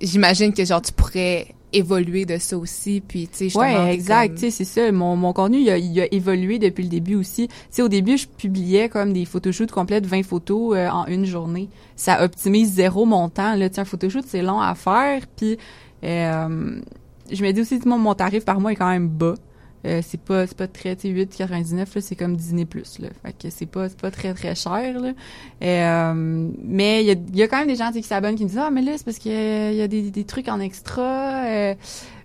j'imagine 0.00 0.52
que 0.52 0.64
genre 0.64 0.82
tu 0.82 0.92
pourrais 0.92 1.48
évoluer 1.72 2.24
de 2.24 2.38
ça 2.38 2.56
aussi 2.56 3.02
puis 3.06 3.28
tu 3.28 3.50
sais 3.50 3.58
ouais 3.58 3.92
exact 3.92 4.34
tu 4.34 4.40
sais 4.42 4.50
c'est 4.50 4.64
ça 4.64 4.92
mon, 4.92 5.16
mon 5.16 5.32
contenu 5.32 5.58
il 5.58 5.70
a, 5.70 5.78
il 5.78 6.00
a, 6.00 6.12
évolué 6.12 6.58
depuis 6.58 6.84
le 6.84 6.90
début 6.90 7.14
aussi. 7.16 7.48
Tu 7.48 7.54
sais 7.70 7.82
au 7.82 7.88
début 7.88 8.16
je 8.16 8.26
publiais 8.26 8.88
comme 8.88 9.12
des 9.12 9.24
photoshoots 9.24 9.70
complètes 9.70 10.06
20 10.06 10.22
photos 10.22 10.76
euh, 10.76 10.88
en 10.88 11.06
une 11.06 11.24
journée. 11.24 11.68
Ça 11.96 12.22
optimise 12.22 12.72
zéro 12.74 13.04
mon 13.04 13.28
temps 13.28 13.54
là 13.54 13.68
tu 13.68 13.80
un 13.80 13.84
photoshoot 13.84 14.24
c'est 14.26 14.42
long 14.42 14.60
à 14.60 14.74
faire 14.74 15.22
puis 15.36 15.58
euh, 16.04 16.80
je 17.32 17.42
me 17.42 17.52
dis 17.52 17.60
aussi 17.60 17.80
mon, 17.84 17.98
mon 17.98 18.14
tarif 18.14 18.44
par 18.44 18.60
mois 18.60 18.72
est 18.72 18.76
quand 18.76 18.90
même 18.90 19.08
bas 19.08 19.34
euh, 19.86 20.00
c'est 20.04 20.20
pas 20.20 20.46
c'est 20.46 20.56
pas 20.56 20.66
très 20.66 20.96
tu 20.96 21.08
8,99 21.08 21.76
là 21.76 21.86
c'est 22.00 22.16
comme 22.16 22.36
Disney 22.36 22.64
plus 22.64 22.98
là. 22.98 23.08
Fait 23.22 23.32
que 23.32 23.50
c'est 23.50 23.66
pas 23.66 23.88
c'est 23.88 24.00
pas 24.00 24.10
très 24.10 24.34
très 24.34 24.54
cher 24.54 24.98
là. 24.98 25.12
Euh, 25.62 26.50
mais 26.62 27.04
il 27.04 27.36
y 27.36 27.42
a, 27.42 27.48
quand 27.48 27.58
même 27.58 27.68
des 27.68 27.76
gens 27.76 27.92
qui 27.92 28.02
s'abonnent 28.02 28.34
qui 28.34 28.44
me 28.44 28.48
disent 28.48 28.58
ah 28.58 28.70
mais 28.70 28.82
là 28.82 28.92
c'est 28.96 29.04
parce 29.04 29.18
qu'il 29.18 29.32
y, 29.32 29.82
a 29.82 29.88
des, 29.88 30.10
des 30.10 30.24
trucs 30.24 30.48
en 30.48 30.58
extra 30.58 31.44
euh, 31.44 31.74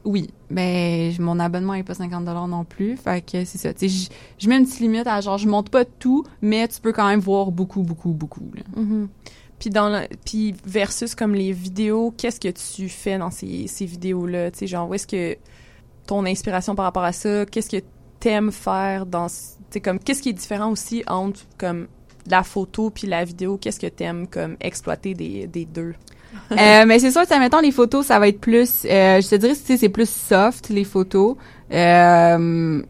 oui 0.06 0.30
mais 0.50 1.13
mon 1.19 1.39
abonnement 1.39 1.76
est 1.76 1.84
pas 1.84 1.93
50 1.93 2.26
dollars 2.26 2.47
non 2.47 2.65
plus. 2.65 2.97
Fait 2.97 3.21
que 3.21 3.45
c'est 3.45 3.60
ça 3.60 3.74
tu 3.74 3.88
je 3.88 4.50
mets 4.50 4.58
une 4.58 4.65
petite 4.65 4.80
limite 4.80 5.06
à 5.06 5.21
genre 5.21 5.38
je 5.38 5.47
monte 5.47 5.69
pas 5.69 5.86
tout 5.86 6.24
mais 6.41 6.67
tu 6.67 6.82
peux 6.82 6.93
quand 6.93 7.08
même 7.08 7.19
voir 7.19 7.52
beaucoup 7.52 7.84
beaucoup 7.84 8.12
beaucoup. 8.12 8.41
Mm-hmm. 8.76 9.08
Puis 9.60 9.69
dans 9.69 10.04
puis 10.26 10.56
versus 10.65 11.13
comme 11.13 11.36
les 11.36 11.52
vidéos, 11.52 12.12
qu'est-ce 12.17 12.39
que 12.39 12.47
tu 12.47 12.89
fais 12.89 13.19
dans 13.19 13.30
ces, 13.30 13.67
ces 13.67 13.86
vidéos 13.86 14.26
là, 14.26 14.50
tu 14.50 14.58
sais 14.58 14.67
genre 14.67 14.89
où 14.89 14.95
est-ce 14.95 15.06
que 15.06 15.38
ton 16.08 16.26
inspiration 16.26 16.76
par 16.76 16.86
rapport 16.86 17.04
à 17.04 17.12
ça? 17.12 17.46
Qu'est-ce 17.46 17.70
que 17.70 17.84
t'aimes 18.20 18.52
faire 18.52 19.06
dans, 19.06 19.28
comme, 19.84 20.00
qu'est-ce 20.00 20.22
qui 20.22 20.30
est 20.30 20.34
différent 20.34 20.72
aussi 20.72 21.04
entre 21.08 21.42
comme 21.58 21.88
la 22.30 22.44
photo 22.44 22.90
puis 22.90 23.08
la 23.08 23.24
vidéo? 23.26 23.58
Qu'est-ce 23.58 23.80
que 23.80 23.88
t'aimes 23.88 24.28
comme 24.28 24.58
exploiter 24.60 25.14
des, 25.14 25.48
des 25.48 25.66
deux? 25.66 25.94
euh, 26.52 26.86
mais 26.86 27.00
c'est 27.00 27.12
sûr 27.12 27.28
que, 27.28 27.40
mettons, 27.40 27.60
les 27.60 27.72
photos, 27.72 28.06
ça 28.06 28.20
va 28.20 28.28
être 28.30 28.40
plus, 28.40 28.86
euh, 28.86 29.22
je 29.22 29.30
te 29.30 29.36
dirais, 29.36 29.56
c'est 29.56 29.90
plus 29.90 30.10
soft, 30.10 30.70
les 30.70 30.86
photos. 30.86 31.36
Euh, 31.74 32.82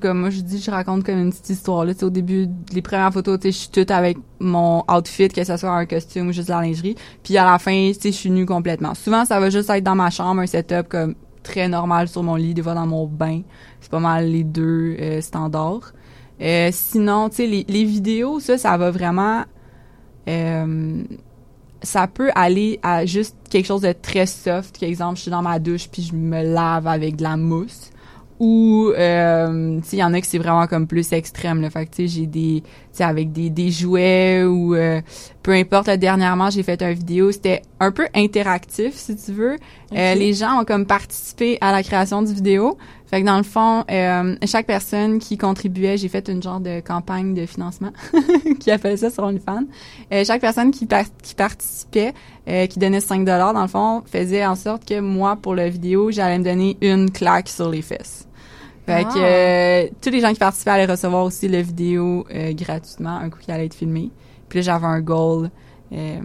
comme 0.00 0.20
moi 0.20 0.30
je 0.30 0.40
dis 0.40 0.60
je 0.60 0.70
raconte 0.70 1.04
comme 1.04 1.18
une 1.18 1.30
petite 1.30 1.50
histoire 1.50 1.84
là 1.84 1.92
au 2.02 2.10
début 2.10 2.48
les 2.72 2.82
premières 2.82 3.12
photos 3.12 3.38
tu 3.40 3.48
je 3.48 3.56
suis 3.56 3.68
toute 3.68 3.90
avec 3.90 4.18
mon 4.38 4.84
outfit 4.90 5.28
que 5.28 5.42
ce 5.42 5.56
soit 5.56 5.70
un 5.70 5.86
costume 5.86 6.28
ou 6.28 6.32
juste 6.32 6.48
la 6.48 6.60
lingerie 6.60 6.96
puis 7.22 7.36
à 7.38 7.44
la 7.44 7.58
fin 7.58 7.90
tu 7.98 8.08
je 8.08 8.14
suis 8.14 8.30
nue 8.30 8.46
complètement 8.46 8.94
souvent 8.94 9.24
ça 9.24 9.40
va 9.40 9.50
juste 9.50 9.70
être 9.70 9.84
dans 9.84 9.94
ma 9.94 10.10
chambre 10.10 10.40
un 10.42 10.46
setup 10.46 10.88
comme 10.88 11.14
très 11.44 11.68
normal 11.68 12.08
sur 12.08 12.24
mon 12.24 12.34
lit, 12.34 12.54
des 12.54 12.62
fois 12.62 12.74
dans 12.74 12.86
mon 12.86 13.06
bain. 13.06 13.42
C'est 13.80 13.90
pas 13.90 14.00
mal 14.00 14.26
les 14.26 14.42
deux 14.42 14.96
euh, 14.98 15.20
standards. 15.20 15.92
Euh, 16.40 16.70
sinon, 16.72 17.28
tu 17.28 17.36
sais, 17.36 17.46
les, 17.46 17.64
les, 17.68 17.84
vidéos, 17.84 18.40
ça, 18.40 18.58
ça 18.58 18.76
va 18.76 18.90
vraiment... 18.90 19.44
Euh, 20.28 21.04
ça 21.82 22.06
peut 22.08 22.30
aller 22.34 22.80
à 22.82 23.04
juste 23.06 23.36
quelque 23.50 23.66
chose 23.66 23.82
de 23.82 23.92
très 23.92 24.26
soft. 24.26 24.80
Par 24.80 24.88
exemple, 24.88 25.16
je 25.16 25.22
suis 25.22 25.30
dans 25.30 25.42
ma 25.42 25.58
douche 25.58 25.88
puis 25.88 26.02
je 26.02 26.14
me 26.14 26.42
lave 26.42 26.86
avec 26.86 27.16
de 27.16 27.22
la 27.22 27.36
mousse 27.36 27.90
ou 28.40 28.90
euh, 28.96 29.80
il 29.92 29.98
y 29.98 30.02
en 30.02 30.12
a 30.12 30.20
qui 30.20 30.28
c'est 30.28 30.38
vraiment 30.38 30.66
comme 30.66 30.86
plus 30.86 31.12
extrême 31.12 31.60
le 31.60 31.70
fait 31.70 31.86
que 31.86 32.06
j'ai 32.06 32.26
des 32.26 32.62
avec 33.02 33.32
des, 33.32 33.50
des 33.50 33.70
jouets 33.70 34.44
ou 34.44 34.74
euh, 34.74 35.00
peu 35.42 35.52
importe. 35.52 35.90
Dernièrement 35.90 36.50
j'ai 36.50 36.62
fait 36.62 36.82
une 36.82 36.92
vidéo. 36.92 37.32
C'était 37.32 37.62
un 37.80 37.90
peu 37.90 38.06
interactif 38.14 38.94
si 38.94 39.16
tu 39.16 39.32
veux. 39.32 39.56
Euh, 39.96 40.14
les 40.14 40.32
gens 40.34 40.60
ont 40.60 40.64
comme 40.64 40.86
participé 40.86 41.58
à 41.60 41.72
la 41.72 41.82
création 41.82 42.22
du 42.22 42.32
vidéo. 42.32 42.76
Fait 43.14 43.20
que 43.20 43.26
dans 43.26 43.36
le 43.36 43.44
fond, 43.44 43.84
euh, 43.90 44.34
chaque 44.44 44.66
personne 44.66 45.20
qui 45.20 45.36
contribuait, 45.36 45.96
j'ai 45.96 46.08
fait 46.08 46.28
une 46.28 46.42
genre 46.42 46.58
de 46.58 46.80
campagne 46.80 47.32
de 47.32 47.46
financement 47.46 47.92
qui 48.60 48.72
a 48.72 48.78
fait 48.78 48.96
ça 48.96 49.08
sur 49.08 49.22
OnlyFans. 49.22 49.66
Euh, 50.12 50.24
chaque 50.24 50.40
personne 50.40 50.70
qui, 50.72 50.88
qui 51.22 51.34
participait, 51.36 52.12
euh, 52.48 52.66
qui 52.66 52.80
donnait 52.80 53.00
5 53.00 53.24
dollars 53.24 53.54
dans 53.54 53.62
le 53.62 53.68
fond, 53.68 54.02
faisait 54.06 54.44
en 54.44 54.56
sorte 54.56 54.84
que 54.84 54.98
moi, 54.98 55.36
pour 55.36 55.54
la 55.54 55.68
vidéo, 55.68 56.10
j'allais 56.10 56.38
me 56.38 56.44
donner 56.44 56.76
une 56.80 57.08
claque 57.10 57.48
sur 57.48 57.70
les 57.70 57.82
fesses. 57.82 58.26
Fait 58.86 59.04
que 59.04 59.18
euh, 59.18 59.88
tous 60.02 60.10
les 60.10 60.20
gens 60.20 60.32
qui 60.32 60.38
participaient 60.38 60.72
allaient 60.72 60.90
recevoir 60.90 61.24
aussi 61.24 61.48
la 61.48 61.62
vidéo 61.62 62.26
euh, 62.34 62.52
gratuitement, 62.52 63.16
un 63.16 63.30
coup 63.30 63.38
qui 63.40 63.50
allait 63.50 63.66
être 63.66 63.74
filmé. 63.74 64.10
Puis 64.48 64.58
là, 64.58 64.62
j'avais 64.62 64.86
un 64.86 65.00
goal. 65.00 65.50
Euh, 65.92 66.20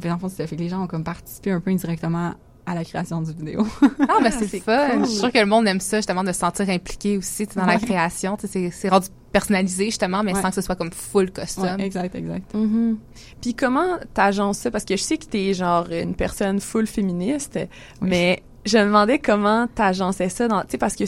fait, 0.00 0.10
en 0.10 0.18
fond, 0.18 0.28
fait 0.28 0.46
que 0.46 0.54
les 0.56 0.68
gens 0.68 0.82
ont 0.82 0.86
comme 0.86 1.04
participé 1.04 1.52
un 1.52 1.60
peu 1.60 1.70
indirectement 1.70 2.34
à 2.66 2.74
la 2.74 2.84
création 2.84 3.22
du 3.22 3.32
vidéo. 3.32 3.64
ah, 3.82 4.18
ben 4.20 4.32
c'est 4.32 4.58
fun. 4.60 5.04
Je 5.04 5.04
suis 5.04 5.18
sûre 5.18 5.32
que 5.32 5.38
le 5.38 5.46
monde 5.46 5.68
aime 5.68 5.78
ça, 5.78 5.98
justement, 5.98 6.24
de 6.24 6.32
se 6.32 6.40
sentir 6.40 6.68
impliqué 6.68 7.16
aussi 7.16 7.46
dans 7.54 7.64
la 7.64 7.78
création. 7.78 8.36
C'est 8.40 8.88
rendu 8.88 9.06
personnalisé, 9.30 9.86
justement, 9.86 10.24
mais 10.24 10.34
sans 10.34 10.48
que 10.48 10.56
ce 10.56 10.62
soit 10.62 10.74
comme 10.74 10.90
full 10.90 11.30
custom. 11.30 11.78
exact, 11.78 12.16
exact. 12.16 12.52
Mm-hmm. 12.52 12.96
Puis 13.40 13.54
comment 13.54 13.98
t'agences 14.12 14.58
ça? 14.58 14.72
Parce 14.72 14.84
que 14.84 14.96
je 14.96 15.02
sais 15.02 15.18
que 15.18 15.26
t'es 15.26 15.54
genre 15.54 15.86
une 15.90 16.16
personne 16.16 16.58
full 16.58 16.88
féministe, 16.88 17.60
mais 18.00 18.42
je 18.64 18.78
me 18.78 18.86
demandais 18.86 19.20
comment 19.20 19.68
t'agençais 19.72 20.28
ça 20.28 20.48
dans, 20.48 20.62
tu 20.62 20.70
sais, 20.70 20.78
parce 20.78 20.96
que 20.96 21.04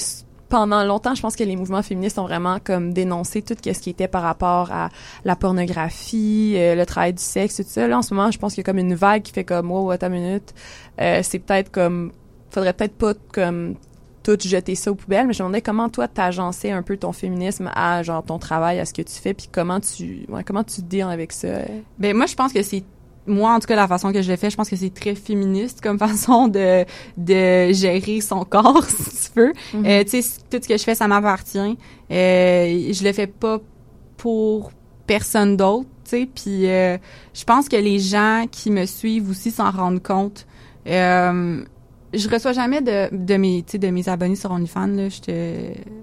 pendant 0.48 0.82
longtemps, 0.84 1.14
je 1.14 1.22
pense 1.22 1.36
que 1.36 1.44
les 1.44 1.56
mouvements 1.56 1.82
féministes 1.82 2.18
ont 2.18 2.24
vraiment 2.24 2.58
comme 2.62 2.92
dénoncé 2.92 3.42
tout 3.42 3.54
ce 3.62 3.78
qui 3.78 3.90
était 3.90 4.08
par 4.08 4.22
rapport 4.22 4.72
à 4.72 4.88
la 5.24 5.36
pornographie, 5.36 6.54
euh, 6.56 6.74
le 6.74 6.86
travail 6.86 7.12
du 7.12 7.22
sexe, 7.22 7.56
tout 7.56 7.64
ça. 7.66 7.86
Là, 7.86 7.98
en 7.98 8.02
ce 8.02 8.14
moment, 8.14 8.30
je 8.30 8.38
pense 8.38 8.54
qu'il 8.54 8.62
y 8.62 8.64
a 8.64 8.70
comme 8.70 8.78
une 8.78 8.94
vague 8.94 9.22
qui 9.22 9.32
fait 9.32 9.44
comme, 9.44 9.70
wow, 9.70 9.90
attends 9.90 10.08
une 10.08 10.14
minute, 10.14 10.54
euh, 11.00 11.20
c'est 11.22 11.38
peut-être 11.38 11.70
comme, 11.70 12.12
faudrait 12.50 12.72
peut-être 12.72 12.96
pas 12.96 13.12
comme 13.32 13.74
tout 14.22 14.38
jeter 14.40 14.74
ça 14.74 14.90
aux 14.90 14.94
poubelles, 14.94 15.26
mais 15.26 15.32
je 15.32 15.42
me 15.42 15.48
demandais 15.48 15.62
comment 15.62 15.88
toi 15.88 16.08
t'agençais 16.08 16.70
un 16.70 16.82
peu 16.82 16.96
ton 16.96 17.12
féminisme 17.12 17.70
à 17.74 18.02
genre 18.02 18.22
ton 18.22 18.38
travail, 18.38 18.78
à 18.78 18.84
ce 18.84 18.92
que 18.92 19.02
tu 19.02 19.14
fais, 19.14 19.34
puis 19.34 19.48
comment 19.50 19.80
tu, 19.80 20.26
ouais, 20.28 20.44
comment 20.44 20.64
tu 20.64 20.82
deals 20.82 21.02
avec 21.02 21.32
ça? 21.32 21.48
Ben 21.98 22.16
moi, 22.16 22.26
je 22.26 22.34
pense 22.34 22.52
que 22.52 22.62
c'est 22.62 22.84
moi, 23.28 23.52
en 23.52 23.60
tout 23.60 23.66
cas, 23.66 23.76
la 23.76 23.86
façon 23.86 24.12
que 24.12 24.22
je 24.22 24.30
le 24.30 24.36
fais, 24.36 24.50
je 24.50 24.56
pense 24.56 24.68
que 24.68 24.76
c'est 24.76 24.92
très 24.92 25.14
féministe 25.14 25.80
comme 25.80 25.98
façon 26.08 26.48
de, 26.48 26.84
de 27.16 27.72
gérer 27.72 28.20
son 28.20 28.44
corps, 28.48 28.84
si 28.84 29.30
tu 29.32 29.40
veux. 29.40 29.52
Mhm. 29.74 29.86
euh, 29.86 30.04
tu 30.04 30.22
sais, 30.22 30.40
tout 30.50 30.58
ce 30.62 30.68
que 30.68 30.76
je 30.76 30.82
fais, 30.82 30.94
ça 30.94 31.06
m'appartient. 31.08 31.58
Euh, 32.10 32.92
je 32.92 33.04
le 33.04 33.12
fais 33.12 33.26
pas 33.26 33.58
pour 34.16 34.72
personne 35.06 35.56
d'autre, 35.56 35.88
tu 36.04 36.10
sais. 36.10 36.28
Puis 36.32 36.68
euh, 36.68 36.98
je 37.34 37.44
pense 37.44 37.68
que 37.68 37.76
les 37.76 37.98
gens 37.98 38.46
qui 38.50 38.70
me 38.70 38.86
suivent 38.86 39.30
aussi 39.30 39.50
s'en 39.50 39.70
rendent 39.70 40.02
compte. 40.02 40.46
Euh, 40.86 41.62
je 42.14 42.28
reçois 42.28 42.52
jamais 42.52 42.80
de, 42.80 43.14
de 43.14 43.34
mes 43.36 43.62
de 43.62 43.88
mes 43.88 44.08
abonnés 44.08 44.36
sur 44.36 44.50
OnlyFans 44.50 44.86
là. 44.86 45.08
Je 45.08 45.20
te, 45.20 45.56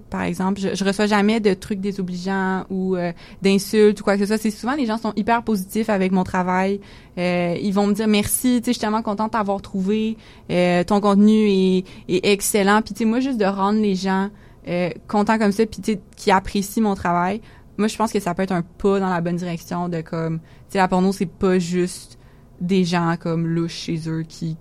par 0.08 0.22
exemple 0.22 0.60
je, 0.60 0.74
je 0.74 0.84
reçois 0.84 1.06
jamais 1.06 1.40
de 1.40 1.52
trucs 1.54 1.80
désobligeants 1.80 2.64
ou 2.70 2.96
euh, 2.96 3.12
d'insultes 3.42 4.00
ou 4.00 4.04
quoi 4.04 4.14
que 4.14 4.20
ce 4.20 4.26
soit. 4.26 4.38
C'est 4.38 4.50
souvent 4.50 4.74
les 4.74 4.86
gens 4.86 4.98
sont 4.98 5.12
hyper 5.16 5.42
positifs 5.42 5.90
avec 5.90 6.12
mon 6.12 6.22
travail. 6.22 6.80
Euh, 7.18 7.56
ils 7.60 7.72
vont 7.72 7.86
me 7.86 7.92
dire 7.92 8.06
merci 8.06 8.60
tu 8.62 8.66
je 8.66 8.72
suis 8.72 8.80
tellement 8.80 9.02
contente 9.02 9.32
d'avoir 9.32 9.60
trouvé 9.62 10.16
euh, 10.50 10.84
ton 10.84 11.00
contenu 11.00 11.48
est, 11.48 11.84
est 12.08 12.24
excellent. 12.26 12.82
Puis 12.82 12.94
tu 12.94 12.98
sais 13.00 13.04
moi 13.04 13.20
juste 13.20 13.38
de 13.38 13.44
rendre 13.44 13.80
les 13.80 13.96
gens 13.96 14.30
euh, 14.68 14.90
contents 15.08 15.38
comme 15.38 15.52
ça 15.52 15.66
puis 15.66 15.80
tu 15.80 15.98
qui 16.16 16.30
apprécient 16.30 16.82
mon 16.82 16.94
travail 16.94 17.40
moi 17.78 17.88
je 17.88 17.96
pense 17.96 18.12
que 18.12 18.20
ça 18.20 18.34
peut 18.34 18.42
être 18.42 18.52
un 18.52 18.62
pas 18.62 18.98
dans 19.00 19.10
la 19.10 19.20
bonne 19.20 19.36
direction 19.36 19.88
de 19.88 20.00
comme 20.00 20.38
tu 20.38 20.44
sais 20.70 20.78
la 20.78 20.88
porno 20.88 21.12
c'est 21.12 21.26
pas 21.26 21.58
juste 21.58 22.18
des 22.60 22.84
gens 22.84 23.16
comme 23.20 23.46
louches 23.46 23.74
chez 23.74 24.08
eux 24.08 24.24
qui 24.26 24.56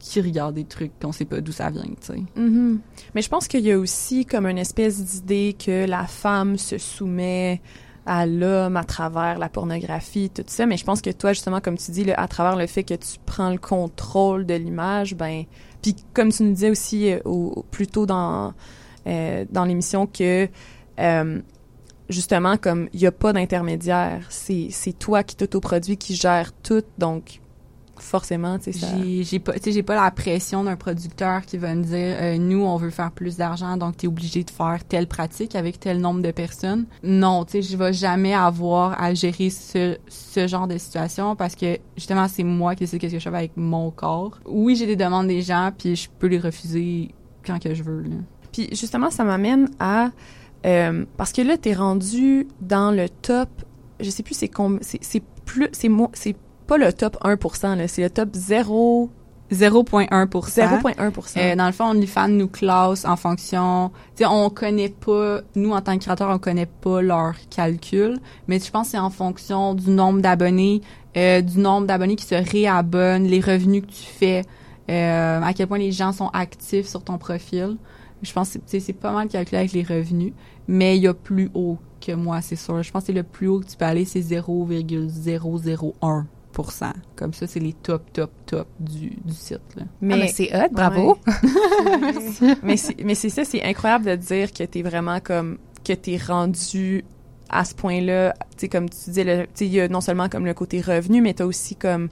qui 0.00 0.20
regarde 0.20 0.56
des 0.56 0.64
trucs 0.64 0.98
qu'on 0.98 1.12
sait 1.12 1.24
pas 1.24 1.40
d'où 1.40 1.52
ça 1.52 1.70
vient, 1.70 1.84
tu 1.84 1.94
sais. 2.00 2.22
Mm-hmm. 2.36 2.78
Mais 3.14 3.22
je 3.22 3.28
pense 3.28 3.46
qu'il 3.46 3.60
y 3.60 3.70
a 3.70 3.78
aussi 3.78 4.26
comme 4.26 4.46
une 4.46 4.58
espèce 4.58 5.00
d'idée 5.04 5.56
que 5.56 5.86
la 5.86 6.06
femme 6.06 6.58
se 6.58 6.78
soumet 6.78 7.60
à 8.06 8.26
l'homme 8.26 8.76
à 8.76 8.84
travers 8.84 9.38
la 9.38 9.48
pornographie, 9.48 10.30
tout 10.30 10.42
ça. 10.46 10.66
Mais 10.66 10.76
je 10.76 10.84
pense 10.84 11.00
que 11.00 11.10
toi, 11.10 11.32
justement, 11.32 11.60
comme 11.60 11.76
tu 11.76 11.90
dis, 11.92 12.10
à 12.10 12.26
travers 12.26 12.56
le 12.56 12.66
fait 12.66 12.82
que 12.82 12.94
tu 12.94 13.18
prends 13.24 13.50
le 13.50 13.58
contrôle 13.58 14.46
de 14.46 14.54
l'image, 14.54 15.14
ben, 15.14 15.44
puis 15.82 15.94
comme 16.14 16.32
tu 16.32 16.42
nous 16.42 16.52
disais 16.52 16.70
aussi 16.70 17.12
euh, 17.12 17.20
plus 17.70 17.86
tôt 17.86 18.06
dans 18.06 18.54
euh, 19.06 19.44
dans 19.50 19.64
l'émission 19.64 20.06
que 20.06 20.48
euh, 20.98 21.40
justement 22.08 22.56
comme 22.56 22.88
il 22.92 23.00
y 23.00 23.06
a 23.06 23.12
pas 23.12 23.32
d'intermédiaire, 23.32 24.26
c'est 24.28 24.98
toi 24.98 25.22
qui 25.22 25.36
t'autoproduis, 25.36 25.96
qui 25.96 26.14
gère 26.14 26.52
tout, 26.52 26.82
donc 26.98 27.40
forcément, 28.02 28.58
tu 28.58 28.72
sais, 28.72 28.78
ça... 28.78 28.86
J'ai 29.22 29.38
pas, 29.38 29.52
j'ai 29.64 29.82
pas 29.82 29.94
la 29.94 30.10
pression 30.10 30.64
d'un 30.64 30.76
producteur 30.76 31.42
qui 31.42 31.58
va 31.58 31.74
me 31.74 31.82
dire, 31.82 32.16
euh, 32.20 32.38
nous, 32.38 32.62
on 32.62 32.76
veut 32.76 32.90
faire 32.90 33.12
plus 33.12 33.36
d'argent, 33.36 33.76
donc 33.76 33.96
tu 33.96 34.06
es 34.06 34.08
obligé 34.08 34.44
de 34.44 34.50
faire 34.50 34.80
telle 34.88 35.06
pratique 35.06 35.54
avec 35.54 35.78
tel 35.78 36.00
nombre 36.00 36.22
de 36.22 36.30
personnes. 36.30 36.86
Non, 37.02 37.44
tu 37.44 37.52
sais, 37.52 37.62
je 37.62 37.76
vais 37.76 37.92
jamais 37.92 38.34
avoir 38.34 39.00
à 39.00 39.14
gérer 39.14 39.50
ce, 39.50 39.96
ce 40.08 40.46
genre 40.46 40.66
de 40.66 40.78
situation 40.78 41.36
parce 41.36 41.54
que, 41.54 41.78
justement, 41.96 42.26
c'est 42.28 42.44
moi 42.44 42.74
qui 42.74 42.84
décide 42.84 43.00
qu'est-ce 43.00 43.14
que 43.14 43.18
je 43.18 43.28
fais 43.28 43.36
avec 43.36 43.56
mon 43.56 43.90
corps. 43.90 44.38
Oui, 44.46 44.76
j'ai 44.76 44.86
des 44.86 44.96
demandes 44.96 45.28
des 45.28 45.42
gens, 45.42 45.70
puis 45.76 45.96
je 45.96 46.08
peux 46.18 46.26
les 46.26 46.38
refuser 46.38 47.14
quand 47.46 47.58
que 47.58 47.74
je 47.74 47.82
veux, 47.82 48.02
là. 48.02 48.16
Puis, 48.52 48.68
justement, 48.72 49.10
ça 49.10 49.24
m'amène 49.24 49.68
à... 49.78 50.10
Euh, 50.66 51.04
parce 51.16 51.32
que 51.32 51.40
là, 51.42 51.56
t'es 51.56 51.72
rendu 51.72 52.48
dans 52.60 52.90
le 52.90 53.08
top... 53.08 53.48
Je 54.00 54.10
sais 54.10 54.22
plus 54.22 54.34
c'est 54.34 54.50
c'est 54.90 55.22
plus... 55.44 55.68
C'est 55.72 55.90
c'est 56.14 56.36
pas 56.70 56.78
le 56.78 56.92
top 56.92 57.16
1%, 57.24 57.88
c'est 57.88 58.02
le 58.02 58.10
top 58.10 58.28
0... 58.32 59.10
0.1%. 59.50 60.28
0.1%. 60.28 61.36
Euh, 61.36 61.56
dans 61.56 61.66
le 61.66 61.72
fond, 61.72 61.86
OnlyFans 61.86 62.28
nous 62.28 62.46
classe 62.46 63.04
en 63.04 63.16
fonction, 63.16 63.90
tu 64.14 64.22
sais, 64.22 64.30
on 64.30 64.48
connaît 64.48 64.90
pas, 64.90 65.40
nous 65.56 65.72
en 65.72 65.80
tant 65.80 65.98
que 65.98 66.04
créateurs, 66.04 66.30
on 66.30 66.38
connaît 66.38 66.66
pas 66.66 67.02
leur 67.02 67.34
calcul, 67.50 68.20
mais 68.46 68.60
je 68.60 68.70
pense 68.70 68.86
que 68.86 68.90
c'est 68.92 69.00
en 69.00 69.10
fonction 69.10 69.74
du 69.74 69.90
nombre 69.90 70.20
d'abonnés, 70.20 70.82
euh, 71.16 71.40
du 71.40 71.58
nombre 71.58 71.88
d'abonnés 71.88 72.14
qui 72.14 72.26
se 72.26 72.36
réabonnent, 72.36 73.24
les 73.24 73.40
revenus 73.40 73.82
que 73.82 73.90
tu 73.90 74.04
fais, 74.04 74.44
euh, 74.88 75.42
à 75.42 75.52
quel 75.52 75.66
point 75.66 75.78
les 75.78 75.90
gens 75.90 76.12
sont 76.12 76.28
actifs 76.28 76.86
sur 76.86 77.02
ton 77.02 77.18
profil. 77.18 77.76
Je 78.22 78.32
pense 78.32 78.52
que 78.52 78.78
c'est 78.78 78.92
pas 78.92 79.10
mal 79.10 79.26
calculé 79.26 79.58
avec 79.58 79.72
les 79.72 79.82
revenus, 79.82 80.32
mais 80.68 80.96
il 80.96 81.02
y 81.02 81.08
a 81.08 81.14
plus 81.14 81.50
haut 81.54 81.78
que 82.00 82.12
moi, 82.12 82.40
c'est 82.40 82.54
sûr. 82.54 82.80
Je 82.84 82.92
pense 82.92 83.02
que 83.02 83.06
c'est 83.08 83.12
le 83.12 83.24
plus 83.24 83.48
haut 83.48 83.58
que 83.58 83.66
tu 83.66 83.76
peux 83.76 83.84
aller, 83.84 84.04
c'est 84.04 84.22
0,001 84.22 86.26
comme 87.16 87.32
ça, 87.32 87.46
c'est 87.46 87.60
les 87.60 87.72
top, 87.72 88.02
top, 88.12 88.30
top 88.46 88.68
du, 88.78 89.10
du 89.24 89.32
site. 89.32 89.60
Là. 89.76 89.84
Mais, 90.00 90.14
ah, 90.14 90.16
mais 90.18 90.28
c'est 90.28 90.54
hot, 90.54 90.68
bravo! 90.72 91.18
mais 92.62 92.76
c'est 93.14 93.28
ça, 93.28 93.44
c'est 93.44 93.62
incroyable 93.62 94.06
de 94.06 94.16
dire 94.16 94.52
que 94.52 94.64
t'es 94.64 94.82
vraiment 94.82 95.20
comme, 95.20 95.58
que 95.84 95.92
t'es 95.92 96.16
rendu 96.16 97.04
à 97.48 97.64
ce 97.64 97.74
point-là, 97.74 98.34
tu 98.38 98.46
sais, 98.58 98.68
comme 98.68 98.88
tu 98.88 98.96
disais, 99.06 99.48
il 99.60 99.66
y 99.66 99.80
a 99.80 99.88
non 99.88 100.00
seulement 100.00 100.28
comme 100.28 100.46
le 100.46 100.54
côté 100.54 100.80
revenu, 100.80 101.20
mais 101.20 101.34
t'as 101.34 101.44
aussi 101.44 101.74
comme 101.74 102.08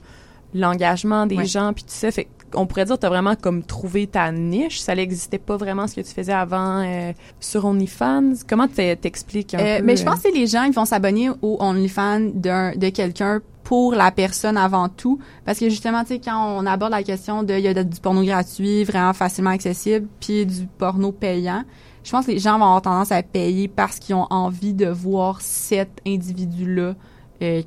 l'engagement 0.53 1.25
des 1.25 1.45
gens, 1.45 1.73
puis 1.73 1.83
tout 1.83 1.93
ça. 1.93 2.11
Fait 2.11 2.27
on 2.55 2.65
pourrait 2.65 2.85
dire 2.85 2.95
que 2.95 3.01
t'as 3.01 3.09
vraiment 3.09 3.35
comme 3.35 3.63
trouvé 3.63 4.07
ta 4.07 4.31
niche. 4.31 4.79
Ça 4.79 4.95
n'existait 4.95 5.37
pas 5.37 5.55
vraiment 5.55 5.87
ce 5.87 5.95
que 5.95 6.01
tu 6.01 6.11
faisais 6.11 6.33
avant 6.33 6.83
euh, 6.83 7.13
sur 7.39 7.65
OnlyFans. 7.65 8.33
Comment 8.47 8.67
t'expliques 8.67 9.53
un 9.53 9.59
euh, 9.59 9.77
peu? 9.77 9.85
Mais 9.85 9.95
je 9.95 10.03
pense 10.03 10.21
que 10.21 10.33
les 10.33 10.47
gens, 10.47 10.63
ils 10.63 10.73
vont 10.73 10.85
s'abonner 10.85 11.29
au 11.43 11.57
OnlyFans 11.59 12.31
de 12.33 12.89
quelqu'un 12.89 13.41
pour 13.69 13.93
la 13.93 14.09
personne 14.09 14.57
avant 14.57 14.89
tout. 14.89 15.19
Parce 15.45 15.59
que 15.59 15.69
justement, 15.69 16.01
tu 16.01 16.07
sais, 16.07 16.19
quand 16.19 16.57
on 16.57 16.65
aborde 16.65 16.89
la 16.89 17.03
question 17.03 17.43
de, 17.43 17.53
il 17.53 17.59
y 17.59 17.67
a 17.67 17.83
du 17.83 17.99
porno 17.99 18.23
gratuit, 18.23 18.83
vraiment 18.83 19.13
facilement 19.13 19.51
accessible, 19.51 20.07
puis 20.19 20.43
du 20.47 20.65
porno 20.65 21.11
payant, 21.11 21.63
je 22.03 22.09
pense 22.09 22.25
que 22.25 22.31
les 22.31 22.39
gens 22.39 22.57
vont 22.57 22.65
avoir 22.65 22.81
tendance 22.81 23.11
à 23.11 23.21
payer 23.21 23.67
parce 23.67 23.99
qu'ils 23.99 24.15
ont 24.15 24.25
envie 24.31 24.73
de 24.73 24.87
voir 24.87 25.41
cet 25.41 26.01
individu-là 26.07 26.95
euh, 27.43 27.61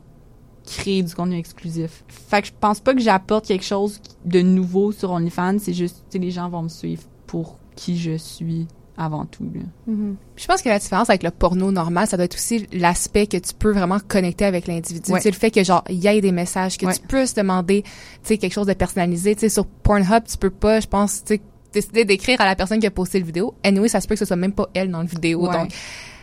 créer 0.67 1.05
du 1.05 1.15
contenu 1.15 1.39
exclusif. 1.39 2.03
Fait 2.09 2.43
que 2.43 2.49
je 2.49 2.53
pense 2.59 2.81
pas 2.81 2.95
que 2.95 3.01
j'apporte 3.01 3.47
quelque 3.47 3.65
chose 3.65 4.01
de 4.25 4.41
nouveau 4.41 4.91
sur 4.91 5.13
OnlyFans, 5.13 5.61
c'est 5.61 5.73
juste, 5.73 5.99
tu 6.11 6.19
sais, 6.19 6.19
les 6.19 6.33
gens 6.33 6.49
vont 6.49 6.63
me 6.63 6.69
suivre 6.69 7.05
pour 7.29 7.59
qui 7.77 7.97
je 7.97 8.17
suis 8.17 8.67
avant 8.97 9.25
tout. 9.25 9.45
Mm-hmm. 9.45 10.15
Je 10.37 10.47
pense 10.47 10.63
que 10.63 10.69
la 10.69 10.79
différence 10.79 11.09
avec 11.09 11.23
le 11.23 11.31
porno 11.31 11.73
normal, 11.73 12.07
ça 12.07 12.17
doit 12.17 12.25
être 12.25 12.35
aussi 12.35 12.67
l'aspect 12.73 13.27
que 13.27 13.37
tu 13.37 13.55
peux 13.55 13.73
vraiment 13.73 13.99
connecter 14.07 14.45
avec 14.45 14.67
l'individu. 14.67 15.13
C'est 15.21 15.31
le 15.31 15.37
fait 15.37 15.51
que 15.51 15.65
genre 15.65 15.85
il 15.89 15.97
y 15.97 16.07
ait 16.07 16.21
des 16.21 16.33
messages 16.33 16.77
que 16.77 16.93
tu 16.93 17.01
peux 17.01 17.27
se 17.27 17.35
demander, 17.35 17.83
tu 17.83 17.91
sais 18.23 18.39
quelque 18.39 18.53
chose 18.53 18.67
de 18.67 18.75
personnalisé, 18.75 19.35
tu 19.35 19.41
sais 19.41 19.49
sur 19.49 19.67
Pornhub, 19.67 20.25
tu 20.25 20.37
peux 20.37 20.51
pas, 20.51 20.81
je 20.81 20.87
pense, 20.87 21.25
tu 21.25 21.41
décider 21.73 22.05
d'écrire 22.05 22.41
à 22.41 22.45
la 22.45 22.55
personne 22.55 22.79
qui 22.79 22.87
a 22.87 22.91
posté 22.91 23.19
le 23.19 23.25
vidéo. 23.25 23.55
Anyway, 23.65 23.89
ça 23.89 24.01
se 24.01 24.07
peut 24.07 24.15
que 24.15 24.19
ce 24.19 24.25
soit 24.25 24.37
même 24.37 24.53
pas 24.53 24.69
elle 24.75 24.91
dans 24.91 25.01
le 25.01 25.09
vidéo. 25.09 25.51
Donc 25.51 25.73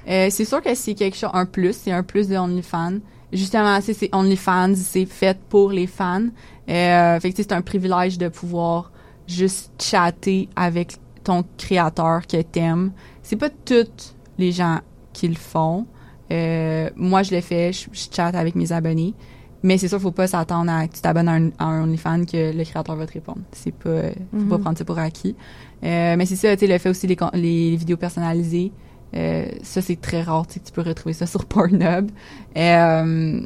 euh, 0.07 0.27
c'est 0.29 0.45
sûr 0.45 0.61
que 0.61 0.73
c'est 0.75 0.93
quelque 0.93 1.17
chose 1.17 1.31
un 1.33 1.45
plus, 1.45 1.73
c'est 1.73 1.91
un 1.91 2.03
plus 2.03 2.27
de 2.27 2.37
OnlyFans. 2.37 2.99
Justement, 3.31 3.79
c'est 3.81 4.09
OnlyFans, 4.13 4.75
c'est 4.75 5.05
fait 5.05 5.37
pour 5.49 5.71
les 5.71 5.87
fans. 5.87 6.27
Euh, 6.69 7.19
fait 7.19 7.31
que 7.31 7.37
c'est 7.37 7.51
un 7.51 7.61
privilège 7.61 8.17
de 8.17 8.27
pouvoir 8.27 8.91
juste 9.27 9.71
chatter 9.79 10.49
avec 10.55 10.97
ton 11.23 11.43
créateur 11.57 12.25
que 12.27 12.41
t'aimes. 12.41 12.91
C'est 13.21 13.35
pas 13.35 13.49
toutes 13.49 14.15
les 14.37 14.51
gens 14.51 14.79
qui 15.13 15.27
le 15.27 15.35
font. 15.35 15.85
Euh, 16.31 16.89
moi, 16.95 17.23
je 17.23 17.33
le 17.33 17.41
fais, 17.41 17.73
je, 17.73 17.87
chatte 17.91 18.35
avec 18.35 18.55
mes 18.55 18.71
abonnés. 18.71 19.13
Mais 19.61 19.77
c'est 19.77 19.89
sûr, 19.89 19.99
faut 19.99 20.11
pas 20.11 20.27
s'attendre 20.27 20.71
à 20.71 20.87
que 20.87 20.93
tu 20.93 21.01
t'abonnes 21.01 21.51
à 21.57 21.65
un, 21.65 21.83
OnlyFans 21.83 22.23
que 22.23 22.55
le 22.55 22.63
créateur 22.63 22.95
va 22.95 23.05
te 23.05 23.13
répondre. 23.13 23.41
C'est 23.51 23.73
pas, 23.73 24.03
faut 24.31 24.45
pas 24.45 24.57
mhm. 24.57 24.61
prendre 24.61 24.77
ça 24.77 24.85
pour 24.85 24.97
acquis. 24.97 25.35
Euh, 25.83 26.15
mais 26.17 26.25
c'est 26.25 26.37
ça, 26.37 26.55
tu 26.55 26.65
sais, 26.65 26.71
le 26.71 26.77
fait 26.77 26.89
aussi 26.89 27.07
les, 27.07 27.17
les 27.33 27.75
vidéos 27.75 27.97
personnalisées. 27.97 28.71
Euh, 29.15 29.47
ça, 29.63 29.81
c'est 29.81 29.99
très 29.99 30.21
rare, 30.21 30.47
tu 30.47 30.55
sais, 30.55 30.59
tu 30.59 30.71
peux 30.71 30.81
retrouver 30.81 31.13
ça 31.13 31.25
sur 31.25 31.45
Pornhub. 31.45 32.09
Euh, 32.57 33.41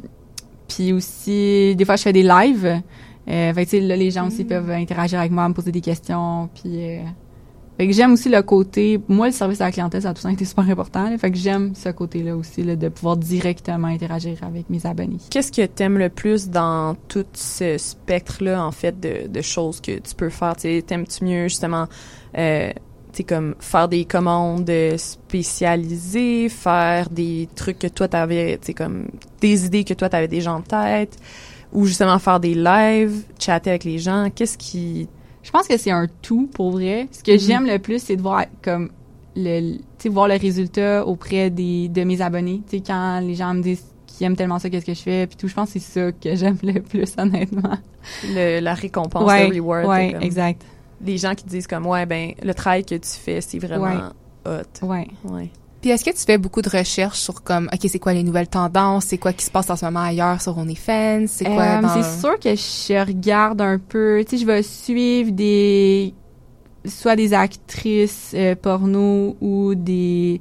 puis 0.68 0.92
aussi, 0.92 1.74
des 1.76 1.84
fois, 1.84 1.96
je 1.96 2.02
fais 2.02 2.12
des 2.12 2.22
lives. 2.22 2.82
Euh, 3.26 3.54
fait 3.54 3.64
tu 3.64 3.70
sais, 3.70 3.80
là, 3.80 3.96
les 3.96 4.10
gens 4.10 4.26
aussi 4.26 4.42
mhm. 4.42 4.48
peuvent 4.48 4.70
interagir 4.70 5.18
avec 5.18 5.32
moi, 5.32 5.48
me 5.48 5.54
poser 5.54 5.72
des 5.72 5.80
questions, 5.80 6.48
puis 6.54 6.98
Fait 7.76 7.88
que 7.88 7.92
j'aime 7.92 8.12
aussi 8.12 8.28
le 8.28 8.40
côté, 8.42 9.00
moi, 9.08 9.26
le 9.26 9.32
service 9.32 9.60
à 9.60 9.64
la 9.64 9.72
clientèle, 9.72 10.02
ça 10.02 10.10
a 10.10 10.14
tout 10.14 10.22
temps 10.22 10.28
été 10.28 10.44
super 10.44 10.68
important. 10.70 11.10
Là, 11.10 11.18
fait 11.18 11.30
que 11.32 11.36
j'aime 11.36 11.74
ce 11.74 11.88
côté-là 11.88 12.36
aussi, 12.36 12.62
là, 12.62 12.76
de 12.76 12.88
pouvoir 12.88 13.16
directement 13.16 13.88
interagir 13.88 14.38
avec 14.42 14.70
mes 14.70 14.86
abonnés. 14.86 15.18
Qu'est-ce 15.28 15.50
que 15.50 15.66
t'aimes 15.66 15.98
le 15.98 16.08
plus 16.08 16.48
dans 16.48 16.94
tout 17.08 17.26
ce 17.32 17.76
spectre-là, 17.76 18.64
en 18.64 18.70
fait, 18.70 19.00
de, 19.00 19.26
de 19.26 19.40
choses 19.42 19.80
que 19.80 19.98
tu 19.98 20.14
peux 20.14 20.30
faire? 20.30 20.54
T'aimes-tu 20.54 21.24
mieux, 21.24 21.48
justement, 21.48 21.86
euh, 22.38 22.70
tu 23.12 23.24
comme 23.24 23.54
faire 23.58 23.88
des 23.88 24.04
commandes 24.04 24.70
spécialisées, 24.96 26.48
faire 26.48 27.08
des 27.10 27.48
trucs 27.54 27.78
que 27.78 27.86
toi 27.86 28.08
t'avais, 28.08 28.58
tu 28.58 28.74
comme 28.74 29.08
des 29.40 29.66
idées 29.66 29.84
que 29.84 29.94
toi 29.94 30.08
t'avais 30.08 30.28
déjà 30.28 30.52
en 30.52 30.60
tête, 30.60 31.16
ou 31.72 31.86
justement 31.86 32.18
faire 32.18 32.40
des 32.40 32.54
lives, 32.54 33.22
chatter 33.38 33.70
avec 33.70 33.84
les 33.84 33.98
gens? 33.98 34.30
Qu'est-ce 34.34 34.58
qui 34.58 35.08
je 35.44 35.50
pense 35.50 35.68
que 35.68 35.76
c'est 35.76 35.90
un 35.90 36.08
tout 36.22 36.48
pour 36.52 36.72
vrai. 36.72 37.06
Ce 37.12 37.22
que 37.22 37.32
mhm. 37.32 37.38
j'aime 37.38 37.66
le 37.66 37.78
plus, 37.78 38.02
c'est 38.02 38.16
de 38.16 38.22
voir 38.22 38.46
comme 38.62 38.90
le, 39.36 39.76
voir 40.06 40.26
le 40.26 40.36
résultat 40.36 41.06
auprès 41.06 41.50
des 41.50 41.88
de 41.88 42.02
mes 42.02 42.20
abonnés. 42.20 42.62
Tu 42.68 42.78
sais, 42.78 42.82
quand 42.84 43.20
les 43.20 43.34
gens 43.34 43.52
me 43.52 43.62
disent 43.62 43.84
qu'ils 44.06 44.26
aiment 44.26 44.36
tellement 44.36 44.58
ça, 44.58 44.70
qu'est-ce 44.70 44.86
que 44.86 44.94
je 44.94 45.02
fais, 45.02 45.26
puis 45.26 45.36
tout, 45.36 45.46
je 45.46 45.54
pense 45.54 45.72
que 45.72 45.78
c'est 45.78 46.00
ça 46.00 46.12
que 46.12 46.34
j'aime 46.34 46.56
le 46.62 46.80
plus, 46.80 47.14
honnêtement. 47.18 47.76
Le, 48.24 48.60
la 48.60 48.74
récompense, 48.74 49.30
le 49.30 49.54
reward. 49.54 49.86
Ouais, 49.86 50.16
exact. 50.22 50.64
Les 51.04 51.18
gens 51.18 51.34
qui 51.34 51.44
disent 51.44 51.66
comme, 51.66 51.86
ouais, 51.86 52.06
ben, 52.06 52.32
le 52.42 52.54
travail 52.54 52.84
que 52.84 52.94
tu 52.94 53.10
fais, 53.10 53.42
c'est 53.42 53.58
vraiment 53.58 54.12
hot. 54.46 54.86
Ouais. 54.86 55.08
Ouais. 55.24 55.50
Puis 55.84 55.90
est-ce 55.90 56.02
que 56.02 56.12
tu 56.12 56.24
fais 56.24 56.38
beaucoup 56.38 56.62
de 56.62 56.70
recherches 56.70 57.18
sur 57.18 57.42
comme 57.42 57.68
OK, 57.70 57.80
c'est 57.90 57.98
quoi 57.98 58.14
les 58.14 58.22
nouvelles 58.22 58.48
tendances, 58.48 59.04
c'est 59.04 59.18
quoi 59.18 59.34
qui 59.34 59.44
se 59.44 59.50
passe 59.50 59.68
en 59.68 59.76
ce 59.76 59.84
moment 59.84 60.00
ailleurs 60.00 60.40
sur 60.40 60.56
OnlyFans, 60.56 61.26
c'est 61.26 61.44
quoi 61.44 61.62
euh, 61.62 61.88
C'est 61.92 62.20
sûr 62.22 62.40
que 62.40 62.54
je 62.56 63.06
regarde 63.06 63.60
un 63.60 63.78
peu, 63.78 64.24
tu 64.26 64.38
sais 64.38 64.42
je 64.42 64.46
vais 64.46 64.62
suivre 64.62 65.32
des 65.32 66.14
soit 66.86 67.16
des 67.16 67.34
actrices 67.34 68.32
euh, 68.32 68.54
porno 68.54 69.36
ou 69.42 69.74
des 69.74 70.40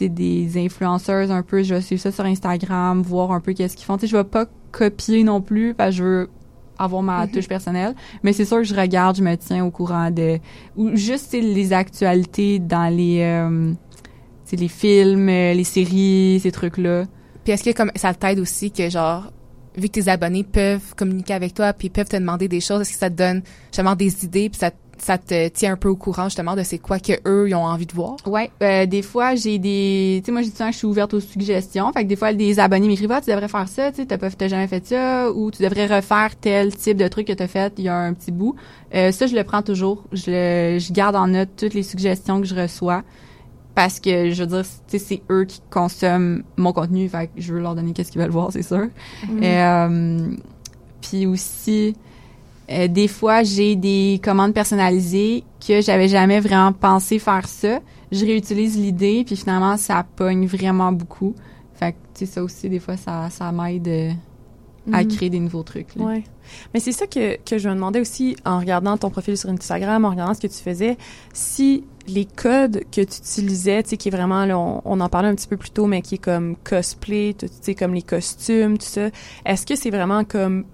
des 0.00 0.56
influenceurs 0.56 1.30
un 1.30 1.42
peu, 1.42 1.62
je 1.62 1.74
vais 1.74 1.82
suivre 1.82 2.00
ça 2.00 2.10
sur 2.10 2.24
Instagram, 2.24 3.02
voir 3.02 3.30
un 3.32 3.40
peu 3.40 3.52
qu'est-ce 3.52 3.76
qu'ils 3.76 3.84
font. 3.84 3.98
Tu 3.98 4.06
sais 4.06 4.12
je 4.12 4.16
vais 4.16 4.24
pas 4.24 4.46
copier 4.70 5.22
non 5.22 5.42
plus 5.42 5.74
parce 5.74 5.90
que 5.90 5.96
je 5.96 6.02
veux 6.02 6.30
avoir 6.78 7.02
ma 7.02 7.26
mhm. 7.26 7.32
touche 7.32 7.46
personnelle, 7.46 7.94
mais 8.22 8.32
c'est 8.32 8.46
sûr 8.46 8.56
que 8.56 8.64
je 8.64 8.74
regarde, 8.74 9.16
je 9.16 9.22
me 9.22 9.36
tiens 9.36 9.66
au 9.66 9.70
courant 9.70 10.10
de 10.10 10.38
ou 10.78 10.96
juste 10.96 11.34
les 11.34 11.74
actualités 11.74 12.58
dans 12.58 12.90
les 12.90 13.20
euh, 13.20 13.74
les 14.56 14.68
films, 14.68 15.28
euh, 15.28 15.54
les 15.54 15.64
séries, 15.64 16.40
ces 16.42 16.52
trucs-là. 16.52 17.04
Puis 17.44 17.52
est-ce 17.52 17.64
que 17.64 17.70
comme 17.70 17.90
ça 17.96 18.14
t'aide 18.14 18.38
aussi 18.38 18.70
que 18.70 18.88
genre 18.88 19.32
vu 19.76 19.88
que 19.88 19.92
tes 19.92 20.08
abonnés 20.08 20.44
peuvent 20.44 20.94
communiquer 20.96 21.34
avec 21.34 21.54
toi 21.54 21.72
puis 21.72 21.88
peuvent 21.88 22.08
te 22.08 22.16
demander 22.16 22.48
des 22.48 22.60
choses, 22.60 22.82
est-ce 22.82 22.92
que 22.92 22.98
ça 22.98 23.10
te 23.10 23.16
donne 23.16 23.42
justement 23.70 23.96
des 23.96 24.24
idées 24.24 24.48
puis 24.48 24.58
ça 24.58 24.70
ça 24.98 25.18
te 25.18 25.48
tient 25.48 25.72
un 25.72 25.76
peu 25.76 25.88
au 25.88 25.96
courant 25.96 26.24
justement 26.24 26.54
de 26.54 26.62
c'est 26.62 26.78
quoi 26.78 27.00
que 27.00 27.12
eux 27.26 27.48
ils 27.48 27.54
ont 27.56 27.64
envie 27.64 27.86
de 27.86 27.92
voir? 27.92 28.16
Ouais, 28.24 28.50
euh, 28.62 28.86
des 28.86 29.02
fois 29.02 29.34
j'ai 29.34 29.58
des 29.58 30.20
tu 30.22 30.26
sais 30.26 30.32
moi 30.32 30.42
j'ai 30.42 30.50
que 30.50 30.70
je 30.70 30.76
suis 30.76 30.86
ouverte 30.86 31.12
aux 31.14 31.20
suggestions, 31.20 31.92
fait 31.92 32.04
que 32.04 32.08
des 32.08 32.14
fois 32.14 32.32
des 32.32 32.60
abonnés 32.60 32.86
m'écrivent 32.86 33.10
ah, 33.10 33.20
tu 33.20 33.30
devrais 33.30 33.48
faire 33.48 33.68
ça, 33.68 33.90
tu 33.90 34.02
sais 34.02 34.06
t'as 34.06 34.48
jamais 34.48 34.68
fait 34.68 34.86
ça 34.86 35.30
ou 35.32 35.50
tu 35.50 35.62
devrais 35.62 35.86
refaire 35.86 36.36
tel 36.40 36.74
type 36.76 36.98
de 36.98 37.08
truc 37.08 37.26
que 37.26 37.32
t'as 37.32 37.48
fait 37.48 37.72
il 37.78 37.84
y 37.84 37.88
a 37.88 37.96
un 37.96 38.14
petit 38.14 38.30
bout. 38.30 38.54
Euh, 38.94 39.10
ça 39.10 39.26
je 39.26 39.34
le 39.34 39.42
prends 39.42 39.62
toujours, 39.62 40.04
je 40.12 40.78
je 40.78 40.92
garde 40.92 41.16
en 41.16 41.26
note 41.26 41.48
toutes 41.56 41.74
les 41.74 41.82
suggestions 41.82 42.40
que 42.40 42.46
je 42.46 42.54
reçois 42.54 43.02
parce 43.74 44.00
que 44.00 44.30
je 44.30 44.42
veux 44.42 44.46
dire 44.46 44.64
c'est 44.88 45.22
eux 45.30 45.44
qui 45.44 45.60
consomment 45.70 46.42
mon 46.56 46.72
contenu 46.72 47.08
fait 47.08 47.28
que 47.28 47.40
je 47.40 47.54
veux 47.54 47.60
leur 47.60 47.74
donner 47.74 47.92
qu'est-ce 47.92 48.12
qu'ils 48.12 48.20
veulent 48.20 48.30
voir 48.30 48.52
c'est 48.52 48.62
sûr 48.62 48.88
mm-hmm. 49.26 49.42
euh, 49.42 50.36
puis 51.00 51.26
aussi 51.26 51.96
euh, 52.70 52.88
des 52.88 53.08
fois 53.08 53.42
j'ai 53.42 53.76
des 53.76 54.20
commandes 54.22 54.54
personnalisées 54.54 55.44
que 55.66 55.80
j'avais 55.80 56.08
jamais 56.08 56.40
vraiment 56.40 56.72
pensé 56.72 57.18
faire 57.18 57.48
ça 57.48 57.80
je 58.10 58.24
réutilise 58.24 58.76
l'idée 58.76 59.24
puis 59.26 59.36
finalement 59.36 59.76
ça 59.76 60.04
pogne 60.16 60.46
vraiment 60.46 60.92
beaucoup 60.92 61.34
fait 61.74 61.92
que 61.92 61.96
tu 62.14 62.26
sais 62.26 62.26
ça 62.26 62.42
aussi 62.42 62.68
des 62.68 62.78
fois 62.78 62.96
ça 62.96 63.30
ça 63.30 63.50
m'aide 63.52 63.88
euh, 63.88 64.10
à 64.92 65.02
mm-hmm. 65.02 65.16
créer 65.16 65.30
des 65.30 65.38
nouveaux 65.38 65.62
trucs. 65.62 65.94
Là. 65.94 66.04
Ouais. 66.04 66.24
Mais 66.74 66.80
c'est 66.80 66.92
ça 66.92 67.06
que, 67.06 67.36
que 67.44 67.58
je 67.58 67.68
me 67.68 67.74
demandais 67.74 68.00
aussi 68.00 68.36
en 68.44 68.58
regardant 68.58 68.96
ton 68.96 69.10
profil 69.10 69.36
sur 69.36 69.50
Instagram, 69.50 70.04
en 70.04 70.10
regardant 70.10 70.34
ce 70.34 70.40
que 70.40 70.46
tu 70.46 70.58
faisais, 70.62 70.96
si 71.32 71.84
les 72.06 72.24
codes 72.24 72.82
que 72.90 73.00
tu 73.00 73.18
utilisais, 73.18 73.82
tu 73.82 73.90
sais, 73.90 73.96
qui 73.96 74.08
est 74.08 74.12
vraiment, 74.12 74.44
là, 74.44 74.58
on, 74.58 75.00
en 75.00 75.08
parlait 75.08 75.28
un 75.28 75.34
petit 75.34 75.48
peu 75.48 75.56
plus 75.56 75.70
tôt, 75.70 75.86
mais 75.86 76.02
qui 76.02 76.16
est 76.16 76.18
comme 76.18 76.56
cosplay, 76.64 77.34
tu 77.38 77.46
sais, 77.60 77.74
comme 77.74 77.94
les 77.94 78.02
costumes, 78.02 78.78
tout 78.78 78.86
ça, 78.86 79.08
est-ce 79.44 79.66
que 79.66 79.76
c'est 79.76 79.90
vraiment 79.90 80.24
comme 80.24 80.64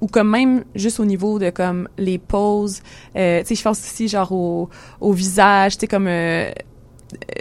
ou 0.00 0.06
comme 0.06 0.28
même 0.28 0.64
juste 0.74 1.00
au 1.00 1.06
niveau 1.06 1.38
de 1.38 1.48
comme 1.48 1.88
les 1.96 2.18
poses, 2.18 2.82
euh, 3.16 3.40
tu 3.40 3.46
sais, 3.46 3.54
je 3.54 3.62
pense 3.62 3.78
aussi 3.78 4.08
genre 4.08 4.32
au, 4.32 4.68
au 5.00 5.12
visage, 5.12 5.74
tu 5.74 5.80
sais, 5.80 5.86
comme 5.86 6.06
euh, 6.08 6.50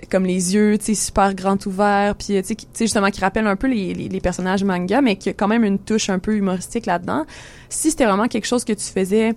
comme 0.09 0.25
les 0.25 0.53
yeux, 0.53 0.77
tu 0.77 0.85
sais, 0.85 0.93
super 0.95 1.33
grands 1.33 1.57
ouverts, 1.65 2.15
puis 2.15 2.41
tu 2.43 2.55
sais, 2.55 2.67
justement 2.79 3.09
qui 3.09 3.21
rappelle 3.21 3.47
un 3.47 3.55
peu 3.55 3.67
les, 3.67 4.21
personnages 4.21 4.63
manga, 4.63 5.01
mais 5.01 5.15
qui 5.15 5.29
a 5.29 5.33
quand 5.33 5.47
même 5.47 5.63
une 5.63 5.79
touche 5.79 6.09
un 6.09 6.19
peu 6.19 6.35
humoristique 6.35 6.85
là-dedans. 6.85 7.25
Si 7.69 7.91
c'était 7.91 8.05
vraiment 8.05 8.27
quelque 8.27 8.45
chose 8.45 8.63
que 8.63 8.73
tu 8.73 8.85
faisais 8.85 9.33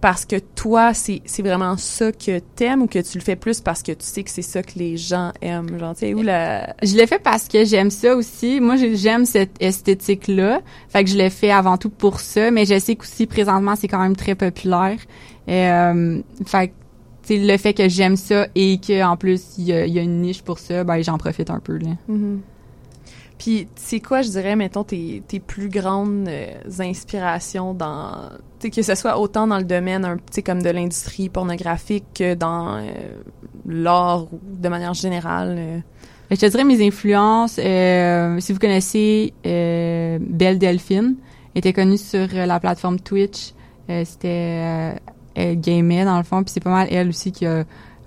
parce 0.00 0.24
que 0.24 0.36
toi, 0.36 0.94
c'est, 0.94 1.22
vraiment 1.38 1.76
ça 1.76 2.12
que 2.12 2.38
t'aimes 2.38 2.82
ou 2.82 2.86
que 2.86 3.00
tu 3.00 3.18
le 3.18 3.24
fais 3.24 3.36
plus 3.36 3.60
parce 3.60 3.82
que 3.82 3.92
tu 3.92 4.04
sais 4.04 4.22
que 4.22 4.30
c'est 4.30 4.42
ça 4.42 4.62
que 4.62 4.78
les 4.78 4.96
gens 4.96 5.32
aiment, 5.40 5.78
genre, 5.78 5.94
tu 5.94 6.00
sais, 6.00 6.14
où 6.14 6.22
la... 6.22 6.74
Je 6.82 6.96
le 6.96 7.06
fais 7.06 7.18
parce 7.18 7.48
que 7.48 7.64
j'aime 7.64 7.90
ça 7.90 8.14
aussi. 8.14 8.60
Moi, 8.60 8.76
j'aime 8.76 9.24
cette 9.24 9.56
esthétique-là. 9.60 10.60
Fait 10.88 11.02
que 11.02 11.10
je 11.10 11.18
le 11.18 11.28
fais 11.30 11.50
avant 11.50 11.78
tout 11.78 11.90
pour 11.90 12.20
ça, 12.20 12.50
mais 12.50 12.64
je 12.64 12.78
sais 12.78 12.94
qu'aussi, 12.94 13.26
présentement, 13.26 13.74
c'est 13.74 13.88
quand 13.88 14.00
même 14.00 14.16
très 14.16 14.36
populaire. 14.36 14.98
Euh, 15.48 16.20
fait 16.46 16.72
que, 17.28 17.46
le 17.46 17.56
fait 17.56 17.74
que 17.74 17.88
j'aime 17.88 18.16
ça 18.16 18.46
et 18.54 18.80
qu'en 18.84 19.16
plus, 19.16 19.58
il 19.58 19.64
y 19.64 19.72
a, 19.72 19.86
y 19.86 19.98
a, 19.98 20.02
une 20.02 20.20
niche 20.20 20.42
pour 20.42 20.58
ça, 20.58 20.84
ben, 20.84 21.02
j'en 21.02 21.18
profite 21.18 21.50
un 21.50 21.60
peu, 21.60 21.78
là. 21.78 21.90
Mm-hmm. 22.10 22.38
Puis, 23.38 23.68
c'est 23.76 24.00
quoi, 24.00 24.22
je 24.22 24.30
dirais, 24.30 24.56
mettons, 24.56 24.82
tes, 24.82 25.22
tes 25.26 25.38
plus 25.38 25.68
grandes 25.68 26.28
euh, 26.28 26.54
inspirations 26.80 27.72
dans, 27.72 28.30
tu 28.58 28.70
que 28.70 28.82
ce 28.82 28.96
soit 28.96 29.18
autant 29.18 29.46
dans 29.46 29.58
le 29.58 29.64
domaine, 29.64 30.18
sais, 30.30 30.42
comme 30.42 30.60
de 30.60 30.70
l'industrie 30.70 31.28
pornographique 31.28 32.04
que 32.14 32.34
dans 32.34 32.78
euh, 32.78 32.82
l'art 33.64 34.24
ou 34.32 34.40
de 34.42 34.68
manière 34.68 34.94
générale? 34.94 35.54
Euh? 35.56 35.78
Ben, 36.28 36.36
je 36.36 36.40
te 36.40 36.46
dirais 36.46 36.64
mes 36.64 36.84
influences, 36.84 37.52
si 37.52 38.52
vous 38.52 38.58
connaissez 38.58 39.32
Belle 39.44 40.58
Delphine, 40.58 41.14
était 41.54 41.72
connue 41.72 41.96
sur 41.96 42.26
la 42.34 42.60
plateforme 42.60 43.00
Twitch. 43.00 43.54
C'était 44.04 44.96
gamait 45.54 46.04
dans 46.04 46.18
le 46.18 46.24
fond, 46.24 46.42
puis 46.42 46.52
c'est 46.52 46.62
pas 46.62 46.70
mal 46.70 46.88
elle 46.90 47.08
aussi 47.08 47.32
qui 47.32 47.46
a 47.46 47.64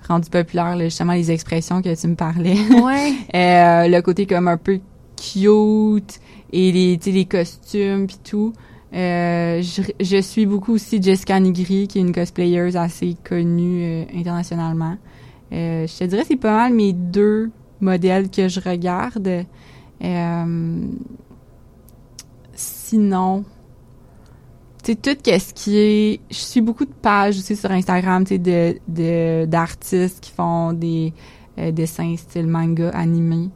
rendu 0.07 0.29
populaire 0.29 0.77
justement 0.79 1.13
les 1.13 1.31
expressions 1.31 1.81
que 1.81 1.99
tu 1.99 2.07
me 2.07 2.15
parlais. 2.15 2.57
Ouais. 2.81 3.13
le 3.33 4.01
côté 4.01 4.25
comme 4.25 4.47
un 4.47 4.57
peu 4.57 4.79
cute 5.15 6.19
et 6.51 6.71
les, 6.71 6.99
les 7.05 7.25
costumes 7.25 8.07
puis 8.07 8.19
tout. 8.23 8.53
Euh, 8.93 9.61
je, 9.61 9.83
je, 10.01 10.21
suis 10.21 10.45
beaucoup 10.45 10.73
aussi 10.73 11.01
Jessica 11.01 11.39
Nigri, 11.39 11.87
qui 11.87 11.99
est 11.99 12.01
une 12.01 12.11
cosplayeuse 12.11 12.75
assez 12.75 13.15
connue 13.23 13.83
euh, 13.83 14.03
internationalement. 14.13 14.97
Euh, 15.53 15.87
je 15.87 15.97
te 15.97 16.03
dirais 16.03 16.23
c'est 16.27 16.35
pas 16.35 16.55
mal 16.55 16.73
mes 16.73 16.91
deux 16.91 17.51
modèles 17.79 18.29
que 18.29 18.49
je 18.49 18.59
regarde. 18.59 19.45
Euh, 20.03 20.85
sinon, 22.53 23.45
tu 24.83 24.95
tout 24.95 25.17
ce 25.25 25.53
qui 25.53 25.77
est... 25.77 26.19
Je 26.29 26.35
suis 26.35 26.61
beaucoup 26.61 26.85
de 26.85 26.93
pages 26.93 27.37
aussi 27.37 27.55
sur 27.55 27.71
Instagram, 27.71 28.25
tu 28.25 28.39
de, 28.39 28.77
de, 28.87 29.45
d'artistes 29.45 30.19
qui 30.21 30.31
font 30.31 30.73
des 30.73 31.13
dessins 31.71 32.15
style 32.17 32.47
manga 32.47 32.89
animé. 32.89 33.49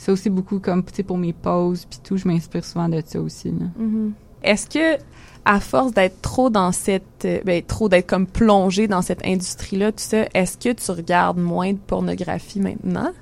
C'est 0.00 0.12
aussi 0.12 0.30
beaucoup 0.30 0.60
comme 0.60 0.82
tu 0.82 1.04
pour 1.04 1.18
mes 1.18 1.34
pauses 1.34 1.84
puis 1.84 2.00
tout 2.02 2.16
je 2.16 2.26
m'inspire 2.26 2.64
souvent 2.64 2.88
de 2.88 3.02
ça 3.04 3.20
aussi 3.20 3.50
mm-hmm. 3.50 4.12
est-ce 4.42 4.66
que 4.66 4.98
à 5.44 5.60
force 5.60 5.92
d'être 5.92 6.22
trop 6.22 6.48
dans 6.48 6.72
cette 6.72 7.26
euh, 7.26 7.40
ben, 7.44 7.62
trop 7.62 7.90
d'être 7.90 8.06
comme 8.06 8.26
plongé 8.26 8.88
dans 8.88 9.02
cette 9.02 9.22
industrie 9.26 9.76
là 9.76 9.92
tout 9.92 9.98
ça 9.98 10.24
est-ce 10.32 10.56
que 10.56 10.72
tu 10.72 10.90
regardes 10.90 11.38
moins 11.38 11.74
de 11.74 11.78
pornographie 11.78 12.60
maintenant? 12.60 13.12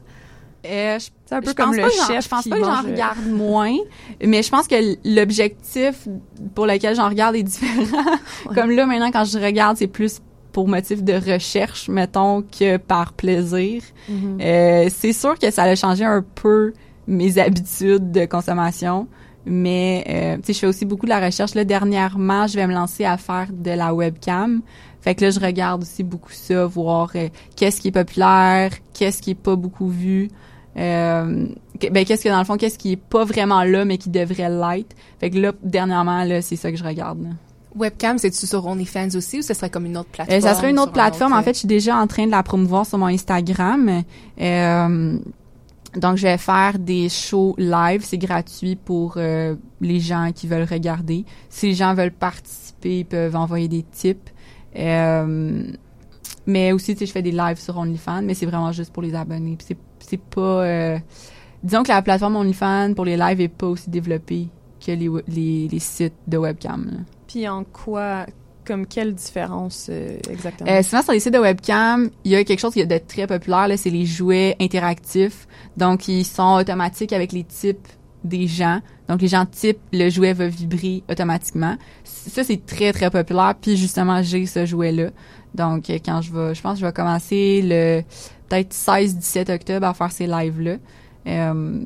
Euh, 0.66 0.98
c'est 1.26 1.34
un 1.34 1.40
peu 1.40 1.54
comme 1.54 1.74
le 1.74 1.88
chef. 1.88 2.24
Je 2.24 2.28
pense 2.28 2.48
pas 2.48 2.56
que 2.56 2.64
j'en 2.64 2.82
regarde 2.82 3.26
moins, 3.26 3.76
mais 4.24 4.42
je 4.42 4.50
pense 4.50 4.66
que 4.66 4.96
l'objectif 5.04 6.08
pour 6.54 6.66
lequel 6.66 6.96
j'en 6.96 7.08
regarde 7.08 7.36
est 7.36 7.42
différent. 7.42 8.16
Comme 8.54 8.70
là, 8.70 8.86
maintenant, 8.86 9.10
quand 9.10 9.24
je 9.24 9.38
regarde, 9.38 9.76
c'est 9.76 9.86
plus 9.86 10.20
pour 10.52 10.66
motif 10.66 11.04
de 11.04 11.12
recherche, 11.12 11.88
mettons, 11.88 12.42
que 12.42 12.78
par 12.78 13.12
plaisir. 13.12 13.82
Mm-hmm. 14.10 14.42
euh, 14.42 14.88
c'est 14.92 15.12
sûr 15.12 15.38
que 15.38 15.50
ça 15.50 15.64
a 15.64 15.74
changé 15.76 16.04
un 16.04 16.24
peu 16.34 16.72
mes 17.06 17.38
habitudes 17.38 18.10
de 18.10 18.24
consommation. 18.24 19.06
Mais 19.46 20.04
euh, 20.08 20.36
tu 20.36 20.46
sais, 20.46 20.52
je 20.52 20.58
fais 20.58 20.66
aussi 20.66 20.84
beaucoup 20.84 21.06
de 21.06 21.10
la 21.10 21.24
recherche. 21.24 21.54
Là, 21.54 21.64
dernièrement, 21.64 22.46
je 22.46 22.56
vais 22.56 22.66
me 22.66 22.74
lancer 22.74 23.04
à 23.04 23.16
faire 23.16 23.48
de 23.50 23.70
la 23.70 23.94
webcam. 23.94 24.62
Fait 25.00 25.14
que 25.14 25.24
là, 25.24 25.30
je 25.30 25.40
regarde 25.40 25.82
aussi 25.82 26.02
beaucoup 26.02 26.32
ça, 26.32 26.66
voir 26.66 27.10
euh, 27.14 27.28
qu'est-ce 27.56 27.80
qui 27.80 27.88
est 27.88 27.92
populaire, 27.92 28.72
qu'est-ce 28.92 29.22
qui 29.22 29.30
est 29.30 29.34
pas 29.34 29.56
beaucoup 29.56 29.88
vu. 29.88 30.28
Euh, 30.78 31.46
ben 31.90 32.04
qu'est-ce 32.04 32.24
que 32.24 32.28
dans 32.28 32.38
le 32.38 32.44
fond, 32.44 32.56
qu'est-ce 32.56 32.78
qui 32.78 32.92
est 32.92 32.96
pas 32.96 33.24
vraiment 33.24 33.64
là 33.64 33.84
mais 33.84 33.98
qui 33.98 34.10
devrait 34.10 34.48
l'être? 34.48 34.94
Fait 35.20 35.30
que 35.30 35.38
là, 35.38 35.52
dernièrement, 35.62 36.24
là, 36.24 36.40
c'est 36.42 36.56
ça 36.56 36.70
que 36.70 36.76
je 36.76 36.84
regarde. 36.84 37.22
Là. 37.22 37.30
Webcam, 37.74 38.18
c'est-tu 38.18 38.46
sur 38.46 38.66
OnlyFans 38.66 39.16
aussi 39.16 39.38
ou 39.38 39.42
ce 39.42 39.54
serait 39.54 39.70
comme 39.70 39.86
une 39.86 39.96
autre 39.96 40.10
plateforme? 40.10 40.40
ça 40.40 40.54
serait 40.54 40.70
une 40.70 40.78
autre 40.78 40.92
plateforme. 40.92 41.32
En 41.32 41.42
fait, 41.42 41.54
je 41.54 41.60
suis 41.60 41.68
déjà 41.68 41.96
en 41.96 42.06
train 42.06 42.26
de 42.26 42.30
la 42.30 42.42
promouvoir 42.42 42.86
sur 42.86 42.98
mon 42.98 43.06
Instagram. 43.06 44.02
Euh, 44.40 45.18
donc, 45.96 46.16
je 46.16 46.22
vais 46.22 46.38
faire 46.38 46.78
des 46.78 47.08
shows 47.08 47.54
live. 47.58 48.02
C'est 48.04 48.18
gratuit 48.18 48.76
pour 48.76 49.14
euh, 49.16 49.54
les 49.80 50.00
gens 50.00 50.30
qui 50.34 50.46
veulent 50.46 50.68
regarder. 50.68 51.24
Si 51.48 51.66
les 51.66 51.74
gens 51.74 51.94
veulent 51.94 52.12
participer, 52.12 53.00
ils 53.00 53.06
peuvent 53.06 53.36
envoyer 53.36 53.68
des 53.68 53.82
tips. 53.82 54.32
Euh, 54.76 55.62
mais 56.46 56.72
aussi, 56.72 56.94
tu 56.94 57.00
sais, 57.00 57.06
je 57.06 57.12
fais 57.12 57.22
des 57.22 57.32
lives 57.32 57.58
sur 57.58 57.76
OnlyFans, 57.76 58.22
mais 58.22 58.34
c'est 58.34 58.46
vraiment 58.46 58.72
juste 58.72 58.92
pour 58.92 59.02
les 59.02 59.14
abonnés. 59.14 59.56
c'est, 59.64 59.76
c'est 60.00 60.20
pas... 60.20 60.40
Euh, 60.40 60.98
disons 61.62 61.82
que 61.82 61.88
la 61.88 62.02
plateforme 62.02 62.36
OnlyFans 62.36 62.94
pour 62.94 63.04
les 63.04 63.16
lives 63.16 63.40
est 63.40 63.48
pas 63.48 63.66
aussi 63.66 63.90
développée 63.90 64.48
que 64.84 64.92
les, 64.92 65.10
les, 65.28 65.68
les 65.68 65.78
sites 65.78 66.14
de 66.26 66.38
webcam. 66.38 67.04
Puis 67.26 67.48
en 67.48 67.64
quoi 67.64 68.26
comme 68.68 68.86
quelle 68.86 69.14
différence 69.14 69.88
euh, 69.90 70.18
exactement? 70.30 70.70
Euh, 70.70 70.82
souvent 70.82 71.02
sur 71.02 71.12
les 71.12 71.20
sites 71.20 71.32
de 71.32 71.38
webcam, 71.38 72.10
il 72.24 72.32
y 72.32 72.36
a 72.36 72.44
quelque 72.44 72.60
chose 72.60 72.74
qui 72.74 72.80
est 72.80 72.86
de 72.86 72.98
très 72.98 73.26
populaire, 73.26 73.66
là, 73.66 73.78
c'est 73.78 73.90
les 73.90 74.04
jouets 74.04 74.56
interactifs. 74.60 75.48
Donc, 75.78 76.06
ils 76.06 76.24
sont 76.24 76.56
automatiques 76.56 77.14
avec 77.14 77.32
les 77.32 77.44
types 77.44 77.88
des 78.24 78.46
gens. 78.46 78.80
Donc, 79.08 79.22
les 79.22 79.28
gens 79.28 79.46
typent, 79.46 79.80
le 79.92 80.10
jouet 80.10 80.34
va 80.34 80.48
vibrer 80.48 81.02
automatiquement. 81.10 81.76
Ça, 82.04 82.44
c'est 82.44 82.64
très, 82.66 82.92
très 82.92 83.10
populaire. 83.10 83.54
Puis, 83.58 83.78
justement, 83.78 84.22
j'ai 84.22 84.44
ce 84.44 84.66
jouet-là. 84.66 85.10
Donc, 85.54 85.86
quand 86.04 86.20
je 86.20 86.32
vais, 86.32 86.54
je 86.54 86.60
pense 86.60 86.74
que 86.74 86.80
je 86.80 86.86
vais 86.86 86.92
commencer 86.92 87.62
le 87.64 88.02
peut-être 88.48 88.72
16-17 88.72 89.54
octobre 89.54 89.86
à 89.86 89.94
faire 89.94 90.12
ces 90.12 90.26
lives-là. 90.26 90.76
Euh, 91.26 91.84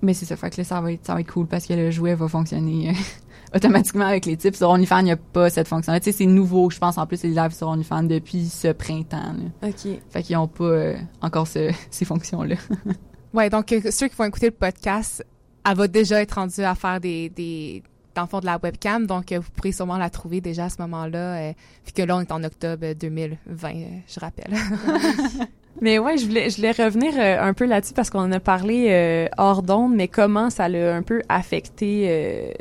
mais 0.00 0.14
c'est 0.14 0.26
ça, 0.26 0.36
fait 0.36 0.50
que 0.50 0.58
là, 0.58 0.64
ça 0.64 0.80
va 0.80 0.92
être, 0.92 1.04
ça 1.04 1.14
va 1.14 1.20
être 1.20 1.32
cool 1.32 1.46
parce 1.46 1.66
que 1.66 1.74
le 1.74 1.90
jouet 1.90 2.14
va 2.14 2.28
fonctionner 2.28 2.94
automatiquement 3.54 4.06
avec 4.06 4.26
les 4.26 4.36
types. 4.36 4.54
Sur 4.54 4.70
OnlyFans, 4.70 5.00
il 5.00 5.04
n'y 5.04 5.12
a 5.12 5.16
pas 5.16 5.50
cette 5.50 5.66
fonction. 5.66 5.92
Tu 5.94 6.04
sais, 6.04 6.12
c'est 6.12 6.26
nouveau, 6.26 6.70
je 6.70 6.78
pense, 6.78 6.98
en 6.98 7.06
plus, 7.06 7.22
les 7.24 7.30
lives 7.30 7.52
sur 7.52 7.68
OnlyFans 7.68 8.04
depuis 8.04 8.46
ce 8.46 8.68
printemps. 8.68 9.34
OK. 9.62 9.88
Fait 10.10 10.22
qu'ils 10.22 10.36
n'ont 10.36 10.48
pas 10.48 10.64
euh, 10.64 10.96
encore 11.20 11.46
ces 11.90 12.04
fonctions-là. 12.04 12.56
ouais, 13.34 13.50
donc, 13.50 13.72
euh, 13.72 13.90
ceux 13.90 14.08
qui 14.08 14.16
vont 14.16 14.24
écouter 14.24 14.46
le 14.46 14.52
podcast, 14.52 15.24
elle 15.68 15.76
va 15.76 15.88
déjà 15.88 16.22
être 16.22 16.32
rendue 16.32 16.62
à 16.62 16.74
faire 16.74 17.00
des, 17.00 17.28
des 17.30 17.82
dans 18.18 18.24
le 18.24 18.28
fond 18.28 18.40
de 18.40 18.46
la 18.46 18.58
webcam, 18.62 19.06
donc 19.06 19.32
euh, 19.32 19.38
vous 19.38 19.50
pourrez 19.54 19.72
sûrement 19.72 19.96
la 19.96 20.10
trouver 20.10 20.40
déjà 20.40 20.64
à 20.64 20.68
ce 20.68 20.80
moment-là, 20.82 21.52
puis 21.84 21.92
que 21.92 22.02
là, 22.02 22.16
on 22.16 22.20
est 22.20 22.32
en 22.32 22.42
octobre 22.44 22.92
2020, 22.94 23.72
je 24.06 24.20
rappelle. 24.20 24.52
Mais 25.80 25.98
ouais, 25.98 26.18
je 26.18 26.26
voulais, 26.26 26.50
je 26.50 26.56
voulais 26.56 26.72
revenir 26.72 27.12
un 27.18 27.54
peu 27.54 27.64
là-dessus 27.64 27.94
parce 27.94 28.10
qu'on 28.10 28.20
en 28.20 28.32
a 28.32 28.40
parlé 28.40 29.28
hors 29.38 29.62
d'onde, 29.62 29.94
mais 29.94 30.08
comment 30.08 30.50
ça 30.50 30.68
l'a 30.68 30.96
un 30.96 31.02
peu 31.02 31.22
affecté 31.28 32.52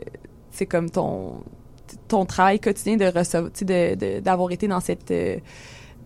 c'est 0.51 0.67
comme 0.67 0.89
ton 0.89 1.43
ton 2.07 2.25
travail 2.25 2.59
quotidien 2.59 2.97
de 2.97 3.05
recevoir, 3.05 3.51
d'avoir 4.21 4.51
été 4.51 4.67
dans 4.67 4.79
cette 4.79 5.11
euh, 5.11 5.37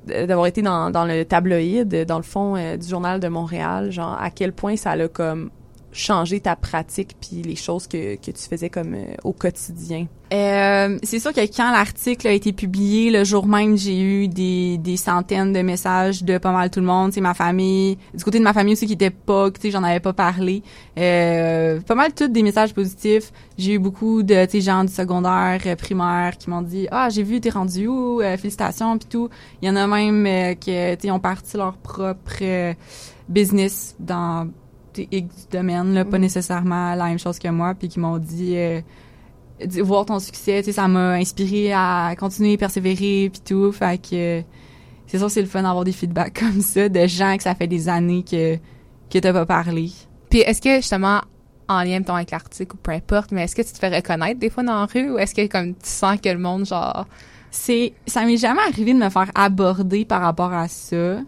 d'avoir 0.08 0.48
été 0.48 0.62
dans, 0.62 0.90
dans 0.90 1.06
le 1.06 1.24
tabloïd, 1.26 2.06
dans 2.06 2.18
le 2.18 2.24
fond 2.24 2.56
euh, 2.56 2.76
du 2.76 2.88
journal 2.88 3.20
de 3.20 3.28
Montréal, 3.28 3.92
genre 3.92 4.18
à 4.20 4.32
quel 4.32 4.52
point 4.52 4.76
ça 4.76 4.96
l'a 4.96 5.08
comme 5.08 5.52
changer 5.92 6.40
ta 6.40 6.56
pratique 6.56 7.16
puis 7.20 7.42
les 7.42 7.56
choses 7.56 7.88
que, 7.88 8.16
que 8.16 8.32
tu 8.32 8.48
faisais 8.50 8.70
comme 8.70 8.94
euh, 8.94 9.16
au 9.24 9.34
quotidien? 9.34 10.08
Euh, 10.34 10.98
c'est 11.04 11.20
sûr 11.20 11.34
que 11.34 11.42
quand 11.42 11.72
l'article 11.72 12.28
a 12.28 12.32
été 12.32 12.54
publié, 12.54 13.12
le 13.12 13.26
jour 13.26 13.48
même, 13.48 13.78
j'ai 13.78 14.00
eu 14.00 14.28
des, 14.30 14.78
des 14.78 14.96
centaines 14.96 15.52
de 15.52 15.62
messages 15.62 16.24
de 16.24 16.38
pas 16.38 16.54
mal 16.54 16.70
tout 16.70 16.80
le 16.80 16.86
monde. 16.86 17.12
C'est 17.12 17.20
ma 17.20 17.34
famille, 17.34 17.98
du 18.14 18.24
côté 18.24 18.40
de 18.40 18.44
ma 18.44 18.54
famille 18.54 18.74
aussi 18.74 18.88
qui 18.88 18.94
était 18.94 19.10
pas, 19.10 19.52
tu 19.52 19.60
sais, 19.60 19.72
j'en 19.72 19.84
avais 19.84 20.00
pas 20.00 20.14
parlé. 20.14 20.64
Euh, 20.98 21.82
pas 21.82 21.96
mal 21.96 22.14
tous 22.14 22.30
des 22.30 22.44
messages 22.44 22.74
positifs. 22.74 23.34
J'ai 23.58 23.74
eu 23.74 23.80
beaucoup 23.80 24.24
de, 24.24 24.46
tu 24.46 24.62
gens 24.62 24.86
du 24.86 24.94
secondaire, 24.94 25.60
euh, 25.66 25.76
primaire 25.76 26.38
qui 26.38 26.50
m'ont 26.50 26.62
dit, 26.62 26.88
ah, 26.92 27.10
j'ai 27.10 27.24
vu, 27.24 27.42
t'es 27.42 27.50
rendu 27.50 27.88
où, 27.88 28.22
félicitations 28.22 28.98
puis 28.98 29.10
tout. 29.10 29.30
Il 29.62 29.68
y 29.68 29.72
en 29.72 29.76
a 29.76 29.86
même 29.86 30.56
qui, 30.56 30.72
tu 30.72 30.98
sais, 31.02 31.12
ont 31.12 31.20
parti 31.20 31.58
leur 31.58 31.76
propre 31.76 32.76
business 33.28 33.96
dans 34.00 34.50
X 34.98 35.48
domaine, 35.52 35.94
là, 35.94 36.06
pas 36.06 36.18
mm. 36.18 36.22
nécessairement 36.22 36.96
la 36.96 37.06
même 37.06 37.20
chose 37.20 37.40
que 37.40 37.48
moi, 37.48 37.74
puis 37.74 37.88
qui 37.88 38.00
m'ont 38.00 38.18
dit, 38.18 38.56
euh, 38.56 38.82
voir 39.84 40.06
ton 40.06 40.20
succès, 40.20 40.64
ça 40.64 40.88
m'a 40.88 41.14
inspiré 41.14 41.74
à 41.74 42.16
continuer, 42.18 42.58
persévérer, 42.58 43.30
puis 43.32 43.42
tout. 43.46 43.72
Fait 43.72 43.98
que 43.98 44.44
c'est 45.08 45.18
sûr 45.18 45.30
c'est 45.30 45.42
le 45.42 45.48
fun 45.48 45.64
d'avoir 45.64 45.84
des 45.84 45.92
feedbacks 45.92 46.40
comme 46.40 46.62
ça 46.62 46.88
de 46.88 47.06
gens 47.08 47.36
que 47.38 47.44
ça 47.44 47.56
fait 47.56 47.68
des 47.68 47.90
années 47.90 48.24
que 48.24 48.58
que 49.10 49.20
t'as 49.20 49.34
pas 49.34 49.46
parlé. 49.46 49.92
Puis 50.30 50.40
est-ce 50.40 50.62
que 50.62 50.78
justement 50.78 51.22
en 51.68 51.84
lien 51.84 52.02
avec 52.08 52.32
l'article 52.32 52.76
ou 52.76 52.78
peu 52.78 52.92
importe, 52.92 53.32
mais 53.32 53.44
est-ce 53.44 53.56
que 53.56 53.62
tu 53.62 53.72
te 53.72 53.78
fais 53.78 53.94
reconnaître 53.94 54.40
des 54.40 54.50
fois 54.50 54.64
dans 54.64 54.80
la 54.80 54.86
rue 54.86 55.12
ou 55.12 55.18
est-ce 55.18 55.36
que 55.36 55.48
comme 55.48 55.74
tu 55.74 55.90
sens 55.90 56.20
que 56.20 56.30
le 56.30 56.38
monde 56.38 56.66
genre 56.66 57.06
c'est 57.50 57.94
ça 58.08 58.24
m'est 58.24 58.38
jamais 58.38 58.62
arrivé 58.62 58.94
de 58.94 59.00
me 59.00 59.10
faire 59.10 59.30
aborder 59.36 60.06
par 60.06 60.22
rapport 60.22 60.54
à 60.54 60.70
ça. 60.70 61.20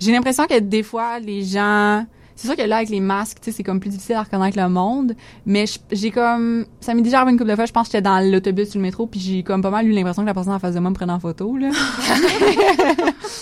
J'ai 0.00 0.10
l'impression 0.10 0.46
que 0.46 0.58
des 0.58 0.82
fois 0.82 1.20
les 1.20 1.44
gens 1.44 2.04
c'est 2.36 2.46
sûr 2.46 2.56
que 2.56 2.62
là 2.62 2.78
avec 2.78 2.88
les 2.88 3.00
masques 3.00 3.38
tu 3.40 3.44
sais 3.46 3.56
c'est 3.56 3.62
comme 3.62 3.80
plus 3.80 3.90
difficile 3.90 4.16
à 4.16 4.22
reconnaître 4.22 4.58
le 4.58 4.68
monde 4.68 5.14
mais 5.46 5.64
j'ai 5.90 6.10
comme 6.10 6.66
ça 6.80 6.94
m'est 6.94 7.02
déjà 7.02 7.18
arrivé 7.18 7.32
une 7.32 7.38
couple 7.38 7.50
de 7.50 7.56
fois 7.56 7.66
je 7.66 7.72
pense 7.72 7.88
que 7.88 7.92
j'étais 7.92 8.02
dans 8.02 8.20
l'autobus 8.20 8.74
ou 8.74 8.78
le 8.78 8.82
métro 8.82 9.06
puis 9.06 9.20
j'ai 9.20 9.42
comme 9.42 9.62
pas 9.62 9.70
mal 9.70 9.86
eu 9.86 9.92
l'impression 9.92 10.22
que 10.22 10.26
la 10.26 10.34
personne 10.34 10.52
en 10.54 10.58
face 10.58 10.74
de 10.74 10.80
moi 10.80 10.90
me 10.90 10.94
prenait 10.94 11.12
en 11.12 11.20
photo 11.20 11.56
là. 11.56 11.70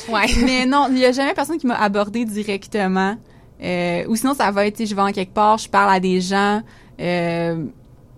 Ouais. 0.09 0.27
Mais 0.45 0.67
non 0.67 0.89
il 0.91 0.99
y 0.99 1.05
a 1.05 1.13
jamais 1.13 1.35
personne 1.35 1.59
qui 1.59 1.67
m'a 1.67 1.77
abordé 1.77 2.25
directement 2.25 3.17
euh, 3.63 4.05
ou 4.09 4.17
sinon 4.17 4.35
ça 4.35 4.51
va 4.51 4.67
être 4.67 4.85
je 4.85 4.95
vais 4.95 5.03
en 5.03 5.13
quelque 5.13 5.35
part 5.35 5.59
je 5.59 5.69
parle 5.69 5.93
à 5.93 6.01
des 6.01 6.21
gens 6.21 6.63
euh, 7.01 7.65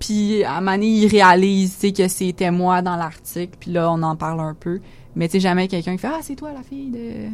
puis 0.03 0.43
à 0.43 0.57
un 0.57 0.61
moment 0.61 0.73
donné, 0.73 0.89
ils 0.89 1.07
réalisent 1.07 1.79
que 1.97 2.09
c'était 2.09 2.51
moi 2.51 2.83
dans 2.83 2.97
l'article 2.97 3.57
puis 3.61 3.71
là 3.71 3.91
on 3.93 4.03
en 4.03 4.17
parle 4.17 4.41
un 4.41 4.55
peu. 4.55 4.81
Mais 5.15 5.29
tu 5.29 5.33
sais 5.33 5.41
jamais 5.41 5.69
quelqu'un 5.69 5.93
qui 5.93 5.99
fait 5.99 6.09
ah 6.09 6.19
c'est 6.23 6.35
toi 6.35 6.53
la 6.53 6.63
fille 6.63 6.91
de 6.91 7.29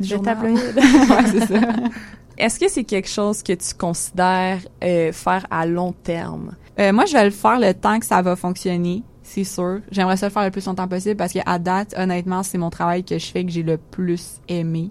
du 0.00 0.08
c'est 1.26 1.46
ça. 1.46 1.60
Est-ce 2.38 2.60
que 2.60 2.68
c'est 2.68 2.84
quelque 2.84 3.08
chose 3.08 3.42
que 3.42 3.54
tu 3.54 3.74
considères 3.74 4.60
euh, 4.84 5.10
faire 5.12 5.46
à 5.50 5.64
long 5.64 5.92
terme? 5.92 6.54
Euh, 6.78 6.92
moi, 6.92 7.06
je 7.06 7.14
vais 7.14 7.24
le 7.24 7.30
faire 7.30 7.58
le 7.58 7.72
temps 7.72 7.98
que 7.98 8.04
ça 8.04 8.20
va 8.20 8.36
fonctionner, 8.36 9.02
c'est 9.22 9.44
sûr. 9.44 9.80
J'aimerais 9.90 10.18
ça 10.18 10.26
le 10.26 10.32
faire 10.32 10.44
le 10.44 10.50
plus 10.50 10.66
longtemps 10.66 10.86
possible 10.86 11.16
parce 11.16 11.32
qu'à 11.32 11.58
date, 11.58 11.94
honnêtement, 11.96 12.42
c'est 12.42 12.58
mon 12.58 12.68
travail 12.68 13.04
que 13.04 13.18
je 13.18 13.26
fais 13.26 13.44
que 13.44 13.50
j'ai 13.50 13.62
le 13.62 13.78
plus 13.78 14.40
aimé. 14.48 14.90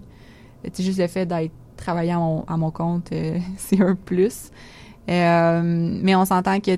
C'est 0.72 0.82
juste 0.82 0.98
le 0.98 1.06
fait 1.06 1.26
d'être 1.26 1.52
travaillé 1.76 2.10
à 2.10 2.18
mon, 2.18 2.44
à 2.46 2.56
mon 2.56 2.72
compte, 2.72 3.12
euh, 3.12 3.38
c'est 3.56 3.80
un 3.80 3.94
plus. 3.94 4.50
mais 5.06 6.16
on 6.16 6.24
s'entend 6.24 6.58
que 6.58 6.72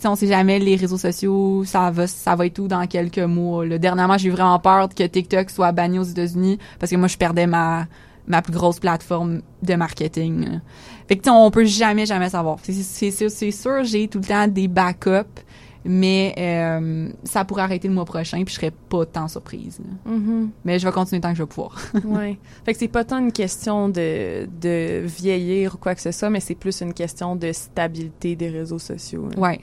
T'sais, 0.00 0.08
on 0.08 0.16
sait 0.16 0.26
jamais 0.28 0.58
les 0.58 0.76
réseaux 0.76 0.96
sociaux 0.96 1.62
ça 1.66 1.90
va 1.90 2.06
ça 2.06 2.34
va 2.34 2.46
être 2.46 2.54
tout 2.54 2.68
dans 2.68 2.86
quelques 2.86 3.18
mois 3.18 3.66
là. 3.66 3.76
dernièrement 3.76 4.16
j'ai 4.16 4.28
eu 4.28 4.32
vraiment 4.32 4.58
peur 4.58 4.88
que 4.88 5.04
TikTok 5.06 5.50
soit 5.50 5.72
banni 5.72 5.98
aux 5.98 6.04
États-Unis 6.04 6.58
parce 6.78 6.90
que 6.90 6.96
moi 6.96 7.06
je 7.06 7.18
perdais 7.18 7.46
ma 7.46 7.86
ma 8.26 8.40
plus 8.40 8.54
grosse 8.54 8.80
plateforme 8.80 9.42
de 9.62 9.74
marketing 9.74 10.60
fait 11.06 11.16
que 11.16 11.28
on 11.28 11.50
peut 11.50 11.66
jamais 11.66 12.06
jamais 12.06 12.30
savoir. 12.30 12.56
C'est 12.62 13.10
c'est 13.10 13.50
sûr 13.50 13.84
j'ai 13.84 14.08
tout 14.08 14.20
le 14.20 14.24
temps 14.24 14.48
des 14.48 14.68
backups 14.68 15.42
mais 15.84 16.34
euh, 16.38 17.08
ça 17.24 17.44
pourrait 17.44 17.62
arrêter 17.62 17.88
le 17.88 17.94
mois 17.94 18.04
prochain 18.04 18.42
puis 18.44 18.54
je 18.54 18.60
serais 18.60 18.72
pas 18.88 19.04
tant 19.04 19.28
surprise 19.28 19.80
mm-hmm. 20.08 20.48
mais 20.64 20.78
je 20.78 20.86
vais 20.86 20.92
continuer 20.92 21.20
tant 21.20 21.30
que 21.30 21.36
je 21.36 21.42
vais 21.42 21.48
pouvoir. 21.48 21.78
Ouais. 22.04 22.38
Fait 22.64 22.72
que 22.72 22.78
c'est 22.78 22.88
pas 22.88 23.04
tant 23.04 23.18
une 23.18 23.32
question 23.32 23.90
de 23.90 24.46
de 24.60 25.02
vieillir 25.04 25.74
ou 25.74 25.78
quoi 25.78 25.94
que 25.94 26.00
ce 26.00 26.10
soit 26.10 26.30
mais 26.30 26.40
c'est 26.40 26.54
plus 26.54 26.80
une 26.80 26.94
question 26.94 27.36
de 27.36 27.52
stabilité 27.52 28.34
des 28.36 28.48
réseaux 28.48 28.78
sociaux 28.78 29.28
ouais 29.36 29.60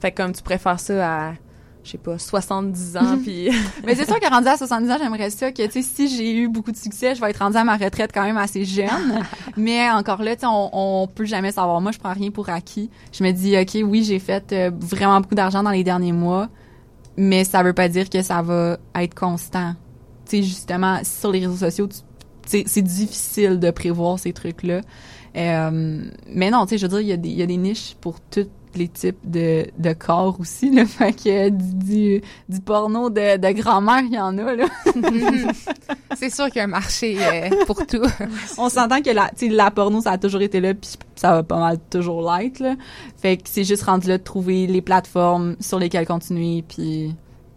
fait 0.00 0.12
comme 0.12 0.32
tu 0.32 0.42
préfères 0.42 0.80
ça 0.80 1.28
à 1.28 1.32
je 1.84 1.90
sais 1.90 1.98
pas 1.98 2.18
70 2.18 2.96
ans 2.96 3.18
puis 3.22 3.50
mais 3.84 3.94
c'est 3.94 4.06
sûr 4.06 4.18
que 4.18 4.28
rendu 4.28 4.48
à 4.48 4.56
70 4.56 4.90
ans 4.90 4.96
j'aimerais 4.98 5.30
ça 5.30 5.52
que 5.52 5.62
tu 5.66 5.70
sais 5.70 5.82
si 5.82 6.08
j'ai 6.08 6.34
eu 6.34 6.48
beaucoup 6.48 6.72
de 6.72 6.76
succès 6.76 7.14
je 7.14 7.20
vais 7.20 7.30
être 7.30 7.38
rendu 7.38 7.56
à 7.56 7.64
ma 7.64 7.76
retraite 7.76 8.10
quand 8.12 8.24
même 8.24 8.38
assez 8.38 8.64
jeune. 8.64 9.22
Mais 9.56 9.90
encore 9.90 10.22
là 10.22 10.34
tu 10.34 10.40
sais 10.40 10.46
on, 10.46 11.02
on 11.02 11.06
peut 11.06 11.26
jamais 11.26 11.52
savoir. 11.52 11.80
Moi 11.80 11.92
je 11.92 11.98
prends 11.98 12.12
rien 12.12 12.30
pour 12.30 12.48
acquis. 12.48 12.90
Je 13.12 13.22
me 13.22 13.30
dis 13.30 13.56
ok 13.56 13.86
oui 13.88 14.02
j'ai 14.02 14.18
fait 14.18 14.52
euh, 14.52 14.70
vraiment 14.74 15.20
beaucoup 15.20 15.34
d'argent 15.34 15.62
dans 15.62 15.70
les 15.70 15.84
derniers 15.84 16.12
mois 16.12 16.48
mais 17.16 17.44
ça 17.44 17.62
veut 17.62 17.74
pas 17.74 17.88
dire 17.88 18.10
que 18.10 18.22
ça 18.22 18.42
va 18.42 18.78
être 18.94 19.14
constant. 19.14 19.74
Tu 20.26 20.38
sais 20.38 20.42
justement 20.42 21.00
sur 21.04 21.30
les 21.30 21.40
réseaux 21.40 21.56
sociaux 21.56 21.88
c'est 22.46 22.82
difficile 22.82 23.58
de 23.58 23.70
prévoir 23.70 24.18
ces 24.18 24.34
trucs 24.34 24.64
là 24.64 24.82
euh, 25.34 26.04
mais 26.28 26.50
non 26.50 26.66
tu 26.66 26.70
sais 26.70 26.78
je 26.78 26.86
veux 26.86 26.90
dire 26.90 27.00
il 27.00 27.06
y 27.06 27.12
a 27.12 27.16
des 27.16 27.28
il 27.30 27.36
y 27.36 27.42
a 27.42 27.46
des 27.46 27.56
niches 27.56 27.96
pour 28.00 28.20
toutes 28.20 28.50
les 28.76 28.88
types 28.88 29.18
de, 29.24 29.66
de 29.78 29.92
corps 29.92 30.38
aussi. 30.40 30.70
Là, 30.70 30.86
fait 30.86 31.12
que 31.12 31.48
du, 31.48 32.22
du, 32.48 32.60
porno 32.60 33.10
de, 33.10 33.36
de 33.36 33.52
grand-mère, 33.52 34.00
il 34.00 34.14
y 34.14 34.18
en 34.18 34.36
a. 34.38 34.54
là. 34.54 34.66
c'est 36.16 36.30
sûr 36.30 36.46
qu'il 36.46 36.56
y 36.56 36.60
a 36.60 36.64
un 36.64 36.68
marché 36.68 37.16
euh, 37.20 37.64
pour 37.66 37.86
tout. 37.86 38.02
On 38.58 38.68
s'entend 38.68 39.00
que 39.02 39.10
la, 39.10 39.30
la 39.40 39.70
porno, 39.70 40.00
ça 40.00 40.12
a 40.12 40.18
toujours 40.18 40.42
été 40.42 40.60
là, 40.60 40.74
puis 40.74 40.90
ça 41.16 41.32
va 41.32 41.42
pas 41.42 41.58
mal 41.58 41.78
toujours 41.90 42.30
l'être. 42.30 42.62
Fait 43.16 43.36
que 43.36 43.42
c'est 43.46 43.64
juste 43.64 43.82
rendu 43.82 44.08
là 44.08 44.18
de 44.18 44.22
trouver 44.22 44.66
les 44.66 44.82
plateformes 44.82 45.56
sur 45.60 45.78
lesquelles 45.78 46.06
continuer, 46.06 46.64
puis 46.66 47.14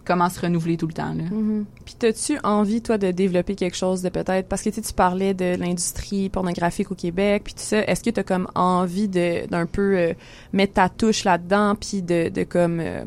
comment 0.08 0.30
se 0.30 0.40
renouveler 0.40 0.78
tout 0.78 0.88
le 0.88 0.94
temps. 0.94 1.14
Là. 1.14 1.24
Mm-hmm. 1.24 1.66
Puis 1.84 1.96
t'as-tu 2.00 2.40
envie, 2.44 2.82
toi, 2.82 2.98
de 2.98 3.12
développer 3.12 3.56
quelque 3.56 3.76
chose 3.76 4.02
de 4.02 4.10
peut-être... 4.10 4.48
Parce 4.48 4.62
que 4.62 4.70
tu 4.70 4.94
parlais 4.94 5.34
de 5.34 5.58
l'industrie 5.58 6.30
pornographique 6.30 6.92
au 6.92 6.96
Québec, 6.96 7.44
puis 7.44 7.54
tout 7.54 7.62
ça. 7.62 7.80
Est-ce 7.80 8.04
que 8.04 8.10
t'as 8.10 8.24
comme 8.24 8.48
envie 8.56 9.10
de 9.10 9.46
d'un 9.48 9.66
peu 9.66 9.98
euh, 9.98 10.14
mettre 10.54 10.74
ta 10.74 10.90
touche 10.90 11.26
là-dedans, 11.26 11.76
puis 11.76 12.02
de, 12.02 12.30
de 12.30 12.44
comme... 12.44 12.80
Euh, 12.80 13.04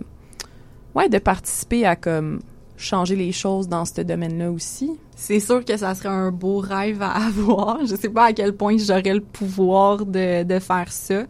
ouais, 0.95 1.09
de 1.09 1.19
participer 1.19 1.87
à 1.87 1.97
comme 1.97 2.41
changer 2.77 3.17
les 3.17 3.33
choses 3.33 3.69
dans 3.69 3.85
ce 3.85 4.03
domaine-là 4.03 4.51
aussi? 4.51 4.93
C'est 5.17 5.41
sûr 5.41 5.65
que 5.65 5.77
ça 5.77 5.95
serait 5.95 6.09
un 6.09 6.31
beau 6.31 6.59
rêve 6.59 7.03
à 7.03 7.13
avoir. 7.27 7.87
Je 7.87 7.97
sais 7.97 8.11
pas 8.11 8.27
à 8.27 8.33
quel 8.33 8.55
point 8.55 8.77
j'aurais 8.79 9.15
le 9.15 9.23
pouvoir 9.23 10.05
de, 10.05 10.43
de 10.43 10.59
faire 10.59 10.93
ça. 10.93 11.25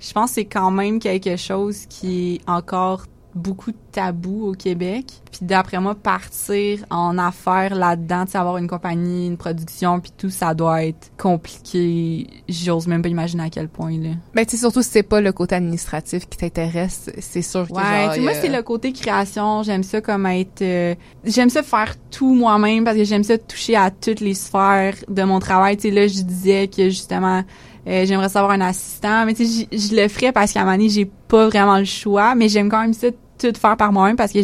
Je 0.00 0.12
pense 0.12 0.30
que 0.30 0.34
c'est 0.36 0.44
quand 0.46 0.70
même 0.70 0.98
quelque 0.98 1.36
chose 1.36 1.84
qui 1.86 2.36
est 2.36 2.48
encore 2.48 3.04
beaucoup 3.34 3.70
de 3.70 3.76
tabous 3.92 4.46
au 4.48 4.52
Québec. 4.52 5.06
Puis 5.30 5.40
d'après 5.42 5.80
moi, 5.80 5.94
partir 5.94 6.80
en 6.90 7.18
affaires 7.18 7.74
là-dedans, 7.74 8.24
avoir 8.34 8.56
une 8.56 8.68
compagnie, 8.68 9.26
une 9.26 9.36
production, 9.36 10.00
puis 10.00 10.12
tout, 10.16 10.30
ça 10.30 10.54
doit 10.54 10.84
être 10.84 11.12
compliqué. 11.16 12.26
J'ose 12.48 12.86
même 12.86 13.02
pas 13.02 13.08
imaginer 13.08 13.44
à 13.44 13.50
quel 13.50 13.68
point, 13.68 13.92
là. 13.92 14.10
Mais 14.34 14.42
ben, 14.42 14.46
tu 14.46 14.52
sais, 14.52 14.56
surtout 14.58 14.82
si 14.82 14.90
c'est 14.90 15.02
pas 15.02 15.20
le 15.20 15.32
côté 15.32 15.54
administratif 15.54 16.28
qui 16.28 16.38
t'intéresse, 16.38 17.10
c'est 17.18 17.42
sûr 17.42 17.68
que 17.68 17.72
Ouais, 17.72 18.20
moi, 18.20 18.34
c'est 18.34 18.48
le 18.48 18.62
côté 18.62 18.92
création. 18.92 19.62
J'aime 19.62 19.82
ça 19.82 20.00
comme 20.00 20.26
être... 20.26 20.62
Euh, 20.62 20.94
j'aime 21.24 21.50
ça 21.50 21.62
faire 21.62 21.94
tout 22.10 22.34
moi-même 22.34 22.84
parce 22.84 22.96
que 22.96 23.04
j'aime 23.04 23.24
ça 23.24 23.38
toucher 23.38 23.76
à 23.76 23.90
toutes 23.90 24.20
les 24.20 24.34
sphères 24.34 24.96
de 25.08 25.22
mon 25.22 25.38
travail. 25.38 25.76
Tu 25.76 25.88
sais, 25.88 25.90
là, 25.90 26.06
je 26.06 26.22
disais 26.22 26.68
que 26.68 26.84
justement 26.84 27.44
euh, 27.86 28.04
j'aimerais 28.06 28.28
savoir 28.28 28.52
un 28.52 28.60
assistant, 28.60 29.24
mais 29.26 29.34
tu 29.34 29.46
sais, 29.46 29.68
je 29.72 29.96
le 29.96 30.08
ferais 30.08 30.32
parce 30.32 30.52
qu'à 30.52 30.60
un 30.60 30.64
moment 30.64 30.76
donné, 30.76 30.88
j'ai 30.88 31.10
pas 31.28 31.48
vraiment 31.48 31.78
le 31.78 31.84
choix, 31.84 32.34
mais 32.34 32.48
j'aime 32.48 32.68
quand 32.68 32.80
même 32.80 32.92
ça 32.92 33.08
tout 33.38 33.52
faire 33.58 33.76
par 33.76 33.92
moi-même 33.92 34.16
parce 34.16 34.32
que, 34.32 34.40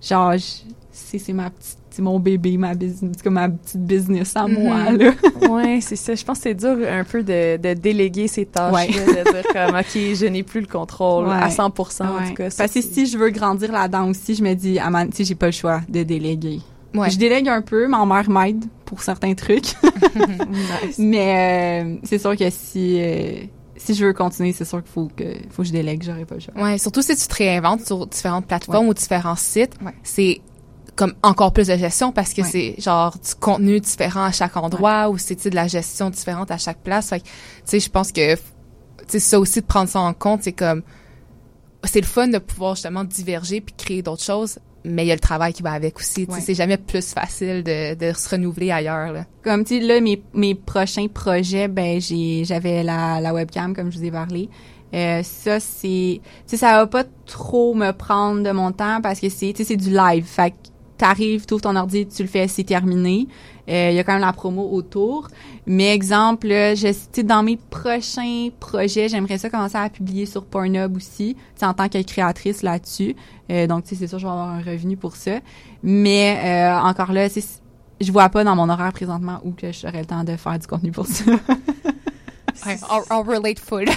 genre, 0.00 0.34
c'est 0.90 1.32
ma 1.32 1.50
petite 1.50 1.78
c'est 1.96 2.02
mon 2.02 2.20
bébé, 2.20 2.58
ma 2.58 2.74
business, 2.74 3.22
comme 3.24 3.34
ma 3.34 3.48
petite 3.48 3.80
business 3.80 4.36
à 4.36 4.46
moi, 4.46 4.92
mhm. 4.92 4.98
là. 4.98 5.12
ouais, 5.48 5.78
c'est 5.80 5.96
ça. 5.96 6.14
Je 6.14 6.22
pense 6.22 6.36
que 6.38 6.42
c'est 6.42 6.54
dur 6.54 6.76
un 6.86 7.04
peu 7.04 7.22
de, 7.22 7.56
de 7.56 7.72
déléguer 7.72 8.28
ces 8.28 8.44
tâches 8.44 8.88
de 8.88 8.92
dire 8.92 9.42
comme, 9.50 9.74
OK, 9.74 9.94
je 9.94 10.26
n'ai 10.26 10.42
plus 10.42 10.60
le 10.60 10.66
contrôle 10.66 11.30
à 11.30 11.48
100% 11.48 11.62
en 11.62 12.28
tout 12.28 12.34
cas. 12.34 12.48
Parce 12.58 12.72
que 12.72 12.82
si 12.82 13.06
je 13.06 13.16
veux 13.16 13.30
grandir 13.30 13.72
là-dedans 13.72 14.10
aussi, 14.10 14.34
je 14.34 14.42
me 14.42 14.52
dis, 14.52 14.78
ah, 14.78 14.90
tu 15.06 15.16
sais, 15.16 15.24
j'ai 15.24 15.34
pas 15.34 15.46
le 15.46 15.52
choix 15.52 15.80
de 15.88 16.02
déléguer. 16.02 16.60
Je 17.08 17.18
délègue 17.18 17.48
un 17.48 17.62
peu, 17.62 17.86
ma 17.86 18.04
mère 18.04 18.28
m'aide 18.30 18.64
pour 18.84 19.02
certains 19.02 19.34
trucs. 19.34 19.74
Mais 20.98 21.82
euh, 21.84 21.96
c'est 22.04 22.18
sûr 22.18 22.36
que 22.36 22.48
si 22.50 23.00
euh, 23.00 23.44
si 23.76 23.94
je 23.94 24.06
veux 24.06 24.12
continuer, 24.12 24.52
c'est 24.52 24.64
sûr 24.64 24.82
qu'il 24.82 24.92
faut 24.92 25.08
que 25.14 25.34
faut 25.50 25.62
que 25.62 25.68
je 25.68 25.72
délègue, 25.72 26.02
j'aurais 26.02 26.24
pas 26.24 26.36
le 26.36 26.40
choix. 26.40 26.54
Ouais, 26.54 26.78
surtout 26.78 27.02
si 27.02 27.16
tu 27.16 27.26
te 27.26 27.34
réinventes 27.34 27.84
sur 27.86 28.06
différentes 28.06 28.46
plateformes 28.46 28.88
ou 28.88 28.94
différents 28.94 29.36
sites, 29.36 29.74
c'est 30.02 30.40
comme 30.94 31.14
encore 31.22 31.52
plus 31.52 31.66
de 31.66 31.76
gestion 31.76 32.10
parce 32.10 32.32
que 32.32 32.42
c'est 32.42 32.74
genre 32.78 33.12
du 33.12 33.34
contenu 33.34 33.80
différent 33.80 34.24
à 34.24 34.32
chaque 34.32 34.56
endroit 34.56 35.10
ou 35.10 35.18
c'est 35.18 35.48
de 35.48 35.54
la 35.54 35.66
gestion 35.66 36.10
différente 36.10 36.50
à 36.50 36.58
chaque 36.58 36.78
place. 36.78 37.10
Fait 37.10 37.20
tu 37.20 37.30
sais, 37.64 37.80
je 37.80 37.90
pense 37.90 38.12
que 38.12 38.36
c'est 39.06 39.20
ça 39.20 39.38
aussi 39.38 39.60
de 39.60 39.66
prendre 39.66 39.88
ça 39.88 40.00
en 40.00 40.14
compte, 40.14 40.42
c'est 40.42 40.52
comme 40.52 40.82
c'est 41.84 42.00
le 42.00 42.06
fun 42.06 42.28
de 42.28 42.38
pouvoir 42.38 42.74
justement 42.74 43.04
diverger 43.04 43.60
puis 43.60 43.74
créer 43.76 44.02
d'autres 44.02 44.24
choses 44.24 44.58
mais 44.86 45.04
il 45.04 45.08
y 45.08 45.12
a 45.12 45.14
le 45.14 45.20
travail 45.20 45.52
qui 45.52 45.62
va 45.62 45.72
avec 45.72 45.98
aussi. 45.98 46.26
C'est 46.40 46.54
jamais 46.54 46.76
plus 46.76 47.12
facile 47.12 47.62
de, 47.62 47.94
de 47.94 48.12
se 48.16 48.28
renouveler 48.28 48.70
ailleurs. 48.70 49.12
Là. 49.12 49.24
Comme 49.42 49.64
tu 49.64 49.80
là, 49.80 50.00
mes, 50.00 50.22
mes 50.34 50.54
prochains 50.54 51.08
projets, 51.08 51.68
ben 51.68 52.00
j'ai 52.00 52.44
j'avais 52.44 52.82
la, 52.82 53.20
la 53.20 53.34
webcam 53.34 53.74
comme 53.74 53.90
je 53.90 53.98
vous 53.98 54.04
ai 54.04 54.10
parlé. 54.10 54.48
Euh, 54.94 55.22
ça 55.22 55.58
c'est, 55.58 56.20
tu 56.48 56.56
ça 56.56 56.72
va 56.78 56.86
pas 56.86 57.04
trop 57.26 57.74
me 57.74 57.90
prendre 57.90 58.42
de 58.42 58.50
mon 58.52 58.70
temps 58.70 59.00
parce 59.02 59.18
que 59.18 59.28
c'est, 59.28 59.52
tu 59.52 59.58
sais, 59.58 59.64
c'est 59.64 59.76
du 59.76 59.90
live. 59.90 60.24
Fait 60.24 60.54
t'arrives, 60.96 61.46
ouvres 61.50 61.60
ton 61.60 61.76
ordi, 61.76 62.06
tu 62.06 62.22
le 62.22 62.28
fais, 62.28 62.48
c'est 62.48 62.64
terminé. 62.64 63.28
Il 63.68 63.74
euh, 63.74 63.90
y 63.92 63.98
a 63.98 64.04
quand 64.04 64.12
même 64.12 64.20
la 64.20 64.32
promo 64.32 64.68
autour. 64.72 65.28
Mais 65.66 65.92
exemple, 65.92 66.48
je, 66.48 67.22
dans 67.22 67.42
mes 67.42 67.56
prochains 67.56 68.48
projets, 68.60 69.08
j'aimerais 69.08 69.38
ça 69.38 69.50
commencer 69.50 69.76
à 69.76 69.88
publier 69.90 70.26
sur 70.26 70.44
Pornhub 70.44 70.96
aussi, 70.96 71.36
en 71.62 71.74
tant 71.74 71.88
que 71.88 72.00
créatrice 72.02 72.62
là-dessus. 72.62 73.16
Euh, 73.50 73.66
donc, 73.66 73.84
c'est 73.86 74.06
sûr, 74.06 74.18
je 74.18 74.26
vais 74.26 74.30
avoir 74.30 74.50
un 74.50 74.62
revenu 74.62 74.96
pour 74.96 75.16
ça. 75.16 75.40
Mais 75.82 76.38
euh, 76.44 76.78
encore 76.78 77.12
là, 77.12 77.28
je 78.00 78.12
vois 78.12 78.28
pas 78.28 78.44
dans 78.44 78.54
mon 78.54 78.68
horaire 78.68 78.92
présentement 78.92 79.40
où 79.44 79.52
que 79.52 79.72
j'aurais 79.72 80.00
le 80.00 80.06
temps 80.06 80.22
de 80.24 80.36
faire 80.36 80.58
du 80.58 80.66
contenu 80.66 80.92
pour 80.92 81.06
ça. 81.06 81.24
I'll, 82.64 83.22
relate 83.22 83.58
food. 83.58 83.88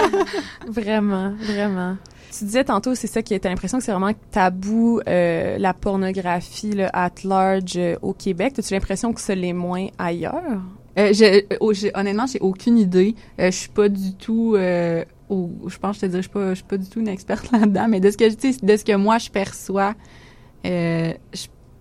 vraiment, 0.68 1.34
vraiment. 1.40 1.96
Tu 2.38 2.44
disais 2.44 2.62
tantôt, 2.62 2.94
c'est 2.94 3.08
ça 3.08 3.20
qui 3.20 3.34
était 3.34 3.48
l'impression 3.48 3.78
que 3.78 3.84
c'est 3.84 3.90
vraiment 3.90 4.12
tabou 4.30 5.00
euh, 5.08 5.58
la 5.58 5.74
pornographie 5.74 6.70
là, 6.70 6.88
at 6.92 7.10
large 7.24 7.76
euh, 7.76 7.96
au 8.00 8.12
Québec. 8.12 8.56
As-tu 8.56 8.74
l'impression 8.74 9.12
que 9.12 9.20
ça 9.20 9.34
l'est 9.34 9.52
moins 9.52 9.88
ailleurs? 9.98 10.62
Euh, 10.98 11.08
j'ai, 11.12 11.48
oh, 11.58 11.72
honnêtement, 11.94 12.26
j'ai 12.26 12.38
aucune 12.38 12.78
idée. 12.78 13.16
Je 13.40 13.50
suis 13.50 13.70
pas 13.70 13.88
du 13.88 14.14
tout. 14.14 14.54
Je 14.56 15.78
pense, 15.80 15.96
je 15.96 16.00
te 16.02 16.06
dis, 16.06 16.16
je 16.18 16.22
suis 16.22 16.30
pas, 16.30 16.50
je 16.50 16.54
suis 16.54 16.64
pas 16.64 16.76
du 16.76 16.88
tout 16.88 17.00
une 17.00 17.08
experte 17.08 17.50
là-dedans. 17.52 17.88
Mais 17.88 17.98
de 17.98 18.08
ce 18.08 18.16
que 18.16 18.28
de 18.64 18.76
ce 18.76 18.84
que 18.84 18.94
moi 18.94 19.18
je 19.18 19.30
perçois, 19.30 19.94
je, 20.64 21.14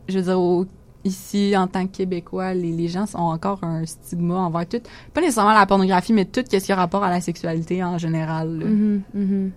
je 0.08 0.20
veux 0.20 0.24
dire, 0.24 0.66
ici, 1.03 1.55
en 1.55 1.68
tant 1.68 1.86
que 1.86 1.97
Québécois, 1.97 2.55
les, 2.55 2.72
les 2.72 2.88
gens 2.88 3.05
ont 3.14 3.30
encore 3.30 3.64
un 3.64 3.86
stigma 3.86 4.38
envers 4.38 4.68
tout. 4.68 4.82
Pas 5.14 5.22
nécessairement 5.22 5.53
la 5.53 5.68
pornographie, 5.68 6.14
mais 6.14 6.26
tout 6.26 6.43
ce 6.49 6.58
qui 6.58 6.72
a 6.72 6.76
rapport 6.76 7.03
à 7.03 7.12
la 7.12 7.22
sexualité 7.22 7.84
en 7.84 7.99
général. 7.99 8.58
Mm-hmm, 8.58 9.01
mm-hmm. 9.16 9.49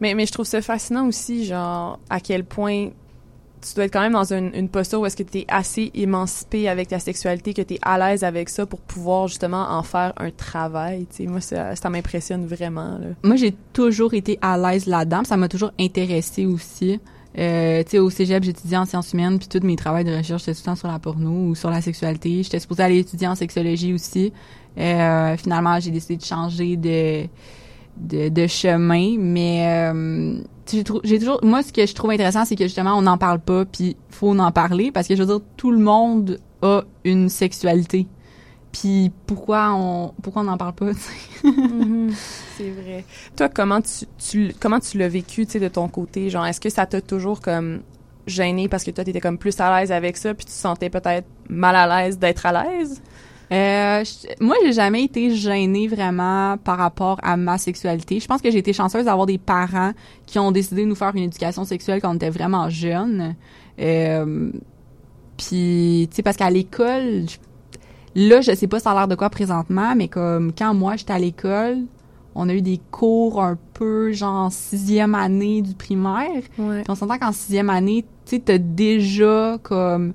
Mais, 0.00 0.14
mais 0.14 0.26
je 0.26 0.32
trouve 0.32 0.46
ça 0.46 0.60
fascinant 0.60 1.06
aussi, 1.06 1.44
genre, 1.44 1.98
à 2.10 2.20
quel 2.20 2.44
point 2.44 2.90
tu 3.64 3.74
dois 3.74 3.84
être 3.84 3.92
quand 3.92 4.00
même 4.00 4.12
dans 4.12 4.32
une, 4.32 4.68
posture 4.68 5.00
où 5.00 5.06
est-ce 5.06 5.16
que 5.16 5.22
tu 5.22 5.38
es 5.38 5.44
assez 5.48 5.90
émancipé 5.94 6.68
avec 6.68 6.88
ta 6.88 6.98
sexualité, 6.98 7.54
que 7.54 7.62
tu 7.62 7.74
es 7.74 7.78
à 7.82 7.98
l'aise 7.98 8.22
avec 8.22 8.48
ça 8.48 8.66
pour 8.66 8.80
pouvoir 8.80 9.28
justement 9.28 9.66
en 9.70 9.82
faire 9.82 10.12
un 10.18 10.30
travail. 10.30 11.06
sais 11.10 11.26
Moi, 11.26 11.40
ça, 11.40 11.74
ça 11.74 11.88
m'impressionne 11.88 12.46
vraiment. 12.46 12.98
Moi, 13.22 13.36
j'ai 13.36 13.54
toujours 13.72 14.14
été 14.14 14.38
à 14.42 14.58
l'aise 14.58 14.86
là-dedans. 14.86 15.24
Ça 15.24 15.36
m'a 15.36 15.48
toujours 15.48 15.72
intéressé 15.80 16.44
aussi. 16.44 17.00
Euh, 17.36 17.82
tu 17.82 17.90
sais, 17.90 17.98
au 17.98 18.10
cégep, 18.10 18.44
j'étudiais 18.44 18.76
en 18.76 18.84
sciences 18.84 19.12
humaines, 19.12 19.38
puis 19.38 19.48
tous 19.48 19.66
mes 19.66 19.76
travaux 19.76 20.04
de 20.04 20.16
recherche, 20.16 20.42
c'était 20.42 20.54
tout 20.54 20.62
le 20.62 20.66
temps 20.66 20.76
sur 20.76 20.88
la 20.88 20.98
porno 20.98 21.48
ou 21.48 21.54
sur 21.54 21.70
la 21.70 21.80
sexualité. 21.80 22.42
J'étais 22.42 22.60
supposée 22.60 22.82
aller 22.82 22.98
étudier 22.98 23.26
en 23.26 23.34
sexologie 23.34 23.92
aussi. 23.92 24.32
Euh, 24.78 25.36
finalement, 25.36 25.80
j'ai 25.80 25.90
décidé 25.90 26.16
de 26.16 26.24
changer 26.24 26.76
de 26.76 27.26
de, 27.96 28.28
de 28.28 28.46
chemin, 28.46 29.16
mais 29.18 29.66
euh, 29.66 30.38
j'ai 30.70 31.18
toujours 31.18 31.40
moi 31.42 31.62
ce 31.62 31.72
que 31.72 31.86
je 31.86 31.94
trouve 31.94 32.10
intéressant 32.10 32.44
c'est 32.44 32.56
que 32.56 32.64
justement 32.64 32.96
on 32.96 33.02
n'en 33.02 33.18
parle 33.18 33.38
pas 33.38 33.64
puis 33.64 33.96
faut 34.10 34.36
en 34.38 34.52
parler 34.52 34.90
parce 34.90 35.06
que 35.06 35.14
je 35.14 35.22
veux 35.22 35.26
dire 35.26 35.40
tout 35.56 35.70
le 35.70 35.78
monde 35.78 36.38
a 36.62 36.82
une 37.04 37.28
sexualité. 37.28 38.06
Puis 38.72 39.12
pourquoi 39.26 39.72
on 39.72 40.14
pourquoi 40.22 40.42
on 40.42 40.46
n'en 40.46 40.56
parle 40.56 40.72
pas 40.72 40.90
mm-hmm. 41.44 42.12
C'est 42.56 42.70
vrai. 42.70 43.04
Toi 43.36 43.48
comment 43.48 43.80
tu, 43.80 44.06
tu 44.18 44.54
comment 44.58 44.80
tu 44.80 44.98
l'as 44.98 45.08
vécu 45.08 45.46
tu 45.46 45.52
sais 45.52 45.60
de 45.60 45.68
ton 45.68 45.88
côté? 45.88 46.30
Genre 46.30 46.46
est-ce 46.46 46.60
que 46.60 46.70
ça 46.70 46.86
t'a 46.86 47.00
toujours 47.00 47.40
comme 47.40 47.82
gêné 48.26 48.68
parce 48.68 48.82
que 48.84 48.90
toi 48.90 49.04
tu 49.04 49.10
étais 49.10 49.20
comme 49.20 49.38
plus 49.38 49.58
à 49.60 49.78
l'aise 49.78 49.92
avec 49.92 50.16
ça 50.16 50.34
puis 50.34 50.46
tu 50.46 50.52
te 50.52 50.56
sentais 50.56 50.90
peut-être 50.90 51.28
mal 51.48 51.76
à 51.76 51.86
l'aise 51.86 52.18
d'être 52.18 52.46
à 52.46 52.64
l'aise? 52.64 53.00
Euh, 53.52 54.04
moi, 54.40 54.56
j'ai 54.64 54.72
jamais 54.72 55.04
été 55.04 55.34
gênée 55.34 55.86
vraiment 55.88 56.56
par 56.56 56.78
rapport 56.78 57.18
à 57.22 57.36
ma 57.36 57.58
sexualité. 57.58 58.18
Je 58.20 58.26
pense 58.26 58.40
que 58.40 58.50
j'ai 58.50 58.58
été 58.58 58.72
chanceuse 58.72 59.04
d'avoir 59.04 59.26
des 59.26 59.38
parents 59.38 59.92
qui 60.26 60.38
ont 60.38 60.50
décidé 60.50 60.82
de 60.82 60.88
nous 60.88 60.94
faire 60.94 61.12
une 61.14 61.24
éducation 61.24 61.64
sexuelle 61.64 62.00
quand 62.00 62.10
on 62.10 62.16
était 62.16 62.30
vraiment 62.30 62.68
jeunes. 62.70 63.34
Euh, 63.78 64.50
Puis, 65.36 66.08
tu 66.10 66.16
sais, 66.16 66.22
parce 66.22 66.36
qu'à 66.36 66.50
l'école, 66.50 67.24
là, 68.14 68.40
je 68.40 68.54
sais 68.54 68.66
pas 68.66 68.78
ça 68.80 68.92
a 68.92 68.94
l'air 68.94 69.08
de 69.08 69.14
quoi 69.14 69.30
présentement, 69.30 69.94
mais 69.96 70.08
comme 70.08 70.52
quand 70.56 70.72
moi 70.74 70.96
j'étais 70.96 71.12
à 71.12 71.18
l'école, 71.18 71.78
on 72.34 72.48
a 72.48 72.54
eu 72.54 72.62
des 72.62 72.80
cours 72.90 73.42
un 73.42 73.58
peu 73.74 74.12
genre 74.12 74.50
sixième 74.50 75.14
année 75.14 75.62
du 75.62 75.74
primaire. 75.74 76.42
Ouais. 76.58 76.82
on 76.88 76.94
s'entend 76.94 77.18
qu'en 77.18 77.32
sixième 77.32 77.70
année, 77.70 78.04
tu 78.24 78.36
sais, 78.36 78.42
t'as 78.44 78.58
déjà 78.58 79.58
comme 79.62 80.14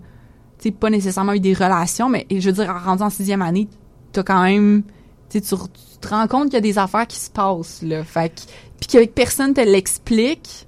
tu 0.59 0.71
pas 0.71 0.89
nécessairement 0.89 1.33
eu 1.33 1.39
des 1.39 1.53
relations, 1.53 2.09
mais 2.09 2.25
je 2.29 2.49
veux 2.49 2.53
dire, 2.53 2.69
en 2.69 2.79
rendu 2.79 3.03
en 3.03 3.09
sixième 3.09 3.41
année, 3.41 3.67
t'as 4.11 4.23
quand 4.23 4.43
même, 4.43 4.83
tu, 5.29 5.41
tu 5.41 5.55
te 6.01 6.07
rends 6.07 6.27
compte 6.27 6.45
qu'il 6.45 6.55
y 6.55 6.57
a 6.57 6.61
des 6.61 6.77
affaires 6.77 7.07
qui 7.07 7.17
se 7.17 7.29
passent, 7.29 7.81
là. 7.81 8.03
Fait 8.03 8.29
que, 8.29 8.41
puis 8.79 8.87
que 8.87 9.05
personne 9.09 9.53
te 9.53 9.61
l'explique, 9.61 10.67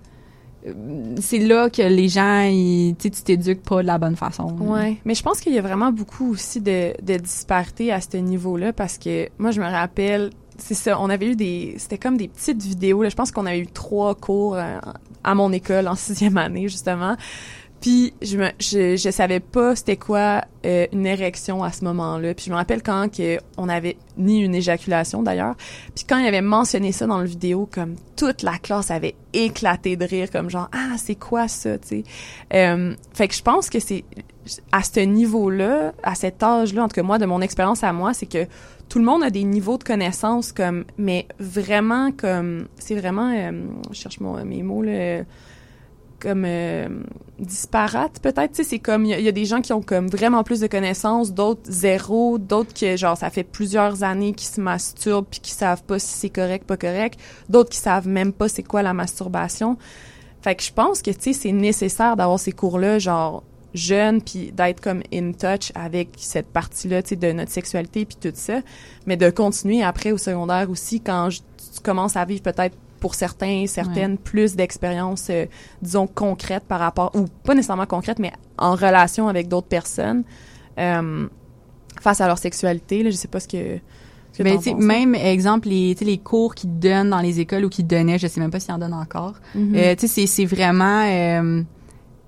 euh, 0.66 0.74
c'est 1.20 1.40
là 1.40 1.70
que 1.70 1.82
les 1.82 2.08
gens, 2.08 2.44
ils, 2.44 2.96
tu 3.00 3.10
t'éduques 3.10 3.64
pas 3.64 3.82
de 3.82 3.88
la 3.88 3.98
bonne 3.98 4.16
façon. 4.16 4.56
Ouais, 4.60 4.98
mais 5.06 5.16
je 5.16 5.24
pense 5.24 5.40
qu'il 5.40 5.54
y 5.54 5.58
a 5.58 5.62
vraiment 5.62 5.92
beaucoup 5.92 6.32
aussi 6.32 6.62
de, 6.62 6.94
de 7.02 7.18
disparité 7.18 7.92
à 7.92 8.02
ce 8.02 8.18
niveau-là 8.18 8.74
parce 8.74 8.98
que 8.98 9.30
moi, 9.40 9.52
je 9.52 9.60
me 9.60 9.66
rappelle, 9.70 10.30
c'est 10.58 10.76
ça, 10.76 11.00
on 11.00 11.10
avait 11.10 11.28
eu 11.28 11.36
des, 11.36 11.76
c'était 11.78 11.98
comme 11.98 12.18
des 12.18 12.28
petites 12.28 12.62
vidéos. 12.62 13.02
Là, 13.02 13.10
je 13.10 13.16
pense 13.16 13.32
qu'on 13.32 13.46
avait 13.46 13.60
eu 13.60 13.68
trois 13.68 14.16
cours 14.16 14.56
euh, 14.56 14.78
à 15.24 15.36
mon 15.36 15.52
école 15.52 15.88
en 15.88 15.96
sixième 15.96 16.38
année 16.38 16.68
justement. 16.68 17.16
Puis 17.82 18.14
je 18.22 18.38
me 18.38 18.50
je, 18.60 18.96
je 18.96 19.10
savais 19.10 19.40
pas 19.40 19.76
c'était 19.76 19.98
quoi 19.98 20.44
euh, 20.66 20.86
une 20.94 21.08
érection 21.08 21.64
à 21.64 21.72
ce 21.72 21.84
moment-là. 21.86 22.36
Puis 22.36 22.46
je 22.46 22.52
me 22.52 22.56
rappelle 22.56 22.84
quand 22.84 23.12
que 23.12 23.40
on 23.58 23.68
avait 23.68 23.98
ni 24.18 24.42
une 24.42 24.54
éjaculation 24.54 25.24
d'ailleurs. 25.24 25.56
Puis 25.96 26.06
quand 26.08 26.20
il 26.20 26.28
avait 26.28 26.42
mentionné 26.42 26.92
ça 26.92 27.08
dans 27.08 27.20
le 27.20 27.26
vidéo 27.26 27.68
comme 27.70 27.96
toute 28.16 28.44
la 28.44 28.60
classe 28.60 28.92
avait 28.92 29.16
éclaté 29.34 29.96
de 29.96 30.06
rire 30.06 30.30
comme 30.30 30.50
genre 30.50 30.70
ah 30.72 30.96
c'est 30.98 31.16
quoi 31.16 31.48
ça 31.48 31.80
tu 31.80 31.88
sais. 31.88 32.04
Euh, 32.54 32.94
fait 33.14 33.28
que 33.28 33.34
je 33.34 33.42
pense 33.42 33.70
que 33.72 33.80
c'est 33.80 34.06
à 34.72 34.84
ce 34.84 35.00
niveau-là, 35.00 35.94
à 36.04 36.16
cet 36.16 36.42
âge-là, 36.44 36.84
en 36.84 36.88
tout 36.88 36.96
cas 36.96 37.04
moi 37.04 37.18
de 37.18 37.26
mon 37.26 37.42
expérience 37.42 37.84
à 37.84 37.94
moi, 37.94 38.14
c'est 38.14 38.26
que 38.26 38.46
tout 38.90 39.00
le 39.00 39.06
monde 39.06 39.24
a 39.24 39.30
des 39.30 39.44
niveaux 39.44 39.78
de 39.78 39.84
connaissances 39.84 40.52
comme 40.52 40.86
mais 41.00 41.28
vraiment 41.40 42.12
comme 42.12 42.68
c'est 42.78 42.96
vraiment 42.96 43.34
euh, 43.36 43.52
je 43.90 43.96
cherche 43.96 44.20
mon, 44.20 44.44
mes 44.46 44.62
mots 44.62 44.84
là 44.84 45.24
comme 46.22 46.44
euh, 46.46 46.88
disparate 47.40 48.20
peut-être 48.22 48.52
tu 48.52 48.58
sais 48.58 48.64
c'est 48.64 48.80
comme 48.80 49.06
il 49.06 49.20
y, 49.20 49.28
a 49.28 49.32
des 49.32 49.46
gens 49.46 49.62
qui 49.62 49.74
ont 49.74 49.82
comme 49.82 50.08
vraiment 50.08 50.44
plus 50.44 50.60
de 50.60 50.68
connaissances 50.68 51.34
d'autres 51.34 51.64
zéro 51.66 52.38
d'autres 52.38 52.74
que 52.74 52.96
genre 52.96 53.18
ça 53.18 53.30
fait 53.30 53.44
plusieurs 53.44 54.04
années 54.04 54.34
qu'ils 54.34 54.50
se 54.50 54.62
masturbent 54.62 55.26
puis 55.30 55.40
qui 55.40 55.52
savent 55.52 55.84
pas 55.84 55.98
si 55.98 56.14
c'est 56.14 56.30
correct 56.30 56.66
pas 56.66 56.78
correct 56.78 57.20
d'autres 57.50 57.70
qui 57.70 57.80
savent 57.80 58.08
même 58.08 58.32
pas 58.32 58.48
c'est 58.48 58.64
quoi 58.64 58.82
la 58.82 58.94
masturbation. 58.94 59.78
Fait 60.42 60.56
que 60.56 60.64
je 60.64 60.72
pense 60.72 61.02
que 61.02 61.12
tu 61.12 61.22
sais 61.22 61.34
c'est 61.34 61.52
nécessaire 61.52 62.16
d'avoir 62.16 62.40
ces 62.40 62.52
cours 62.52 62.80
là 62.80 63.00
genre 63.00 63.44
jeune 63.74 64.22
puis 64.22 64.52
d'être 64.52 64.82
comme 64.82 65.02
in 65.14 65.32
touch 65.32 65.72
avec 65.76 66.10
cette 66.18 66.48
partie 66.48 66.88
là 66.88 67.02
tu 67.02 67.10
sais 67.10 67.16
de 67.16 67.32
notre 67.32 67.52
sexualité 67.52 68.06
puis 68.06 68.18
tout 68.20 68.34
ça 68.34 68.60
mais 69.06 69.18
de 69.18 69.30
continuer 69.30 69.84
après 69.84 70.12
au 70.12 70.18
secondaire 70.18 70.70
aussi 70.70 71.00
quand 71.00 71.30
tu 71.30 71.82
commences 71.82 72.16
à 72.16 72.26
vivre 72.26 72.42
peut-être 72.42 72.76
pour 73.02 73.16
certains, 73.16 73.66
certaines, 73.68 74.18
plus 74.18 74.56
d'expériences, 74.56 75.28
euh, 75.32 75.48
disons, 75.82 76.08
concrètes 76.08 76.64
par 76.64 76.80
rapport, 76.80 77.12
ou 77.16 77.26
pas 77.44 77.56
nécessairement 77.56 77.88
concrètes, 77.88 78.20
mais 78.20 78.32
en 78.58 78.76
relation 78.76 79.28
avec 79.28 79.50
d'autres 79.50 79.68
personnes 79.68 80.24
euh, 80.78 81.28
face 82.00 82.22
à 82.22 82.28
leur 82.28 82.38
sexualité. 82.38 83.04
Là, 83.04 83.10
je 83.10 83.16
sais 83.18 83.28
pas 83.28 83.42
ce 83.42 83.50
que... 83.50 83.80
Ce 84.34 84.44
ben, 84.44 84.58
même 84.78 85.14
exemple 85.14 85.68
les 85.68 85.94
les 85.94 86.18
cours 86.18 86.56
qu'ils 86.56 86.80
donnent 86.80 87.10
dans 87.10 87.20
les 87.20 87.42
écoles 87.42 87.66
ou 87.66 87.70
qu'ils 87.70 87.86
donnaient 87.86 88.18
je 88.18 88.28
sais 88.28 88.40
même 88.40 88.50
pas 88.50 88.62
s'ils 88.62 88.74
en 88.74 88.78
donnent 88.78 88.94
encore 88.94 89.34
mm-hmm. 89.58 89.76
euh, 89.76 89.96
tu 89.98 90.08
sais 90.08 90.26
c'est 90.26 90.46
vraiment 90.46 91.04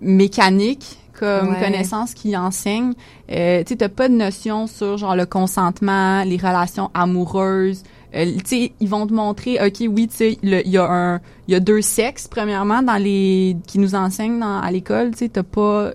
mécanique 0.02 0.98
comme 1.18 1.56
connaissance 1.60 2.14
qui 2.14 2.36
enseigne 2.36 2.94
euh, 3.32 3.64
tu 3.64 3.70
sais 3.70 3.76
t'as 3.78 3.90
pas 3.90 4.10
de 4.10 4.16
notion 4.16 4.68
sur 4.68 4.98
genre 4.98 5.16
le 5.16 5.26
consentement 5.26 6.24
les 6.24 6.38
relations 6.38 6.92
amoureuses 6.94 7.84
euh, 8.16 8.26
tu 8.38 8.42
sais, 8.46 8.72
ils 8.80 8.90
vont 8.90 9.08
te 9.08 9.14
montrer, 9.14 9.58
ok, 9.64 9.88
oui, 9.90 10.08
tu 10.08 10.16
sais, 10.16 10.38
il 10.44 10.70
y 10.70 10.78
a 10.78 10.86
un, 10.86 11.22
il 11.48 11.54
y 11.54 11.56
a 11.56 11.60
deux 11.60 11.82
sexes 11.82 12.28
premièrement 12.28 12.84
dans 12.84 12.98
les 12.98 13.58
qui 13.68 13.80
nous 13.80 13.96
enseignent 13.96 14.40
dans, 14.40 14.60
à 14.60 14.72
l'école. 14.72 15.12
Tu 15.12 15.20
sais, 15.20 15.30
t'as 15.30 15.44
pas, 15.44 15.92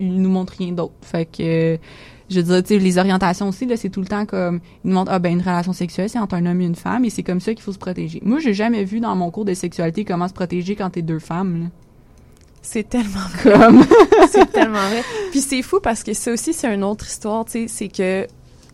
ils 0.00 0.20
nous 0.20 0.30
montrent 0.30 0.54
rien 0.58 0.72
d'autre. 0.72 0.94
Fait 1.02 1.26
que, 1.26 1.78
je 2.30 2.40
veux 2.40 2.42
dire, 2.42 2.62
tu 2.62 2.74
sais, 2.74 2.78
les 2.78 2.98
orientations 2.98 3.48
aussi 3.48 3.66
là, 3.66 3.76
c'est 3.76 3.90
tout 3.90 4.00
le 4.00 4.06
temps 4.06 4.24
comme, 4.24 4.60
ils 4.84 4.88
nous 4.88 4.94
montrent, 4.94 5.12
ah 5.12 5.18
ben 5.18 5.32
une 5.32 5.40
relation 5.40 5.72
sexuelle, 5.72 6.08
c'est 6.08 6.18
entre 6.18 6.34
un 6.34 6.46
homme 6.46 6.60
et 6.62 6.66
une 6.66 6.74
femme, 6.74 7.04
et 7.04 7.10
c'est 7.10 7.22
comme 7.22 7.40
ça 7.40 7.52
qu'il 7.52 7.62
faut 7.62 7.72
se 7.72 7.78
protéger. 7.78 8.20
Moi, 8.24 8.38
j'ai 8.38 8.54
jamais 8.54 8.84
vu 8.84 9.00
dans 9.00 9.14
mon 9.14 9.30
cours 9.30 9.44
de 9.44 9.54
sexualité 9.54 10.04
comment 10.04 10.28
se 10.28 10.34
protéger 10.34 10.76
quand 10.76 10.90
t'es 10.90 11.02
deux 11.02 11.18
femmes. 11.18 11.62
Là. 11.62 11.66
C'est 12.62 12.88
tellement 12.88 13.20
comme 13.42 13.84
c'est 14.30 14.50
tellement 14.50 14.88
vrai. 14.88 15.02
Puis 15.30 15.40
c'est 15.40 15.62
fou 15.62 15.78
parce 15.82 16.02
que 16.02 16.12
ça 16.12 16.32
aussi 16.32 16.52
c'est 16.52 16.72
une 16.72 16.84
autre 16.84 17.06
histoire, 17.06 17.44
tu 17.44 17.52
sais, 17.52 17.68
c'est 17.68 17.88
que 17.88 18.26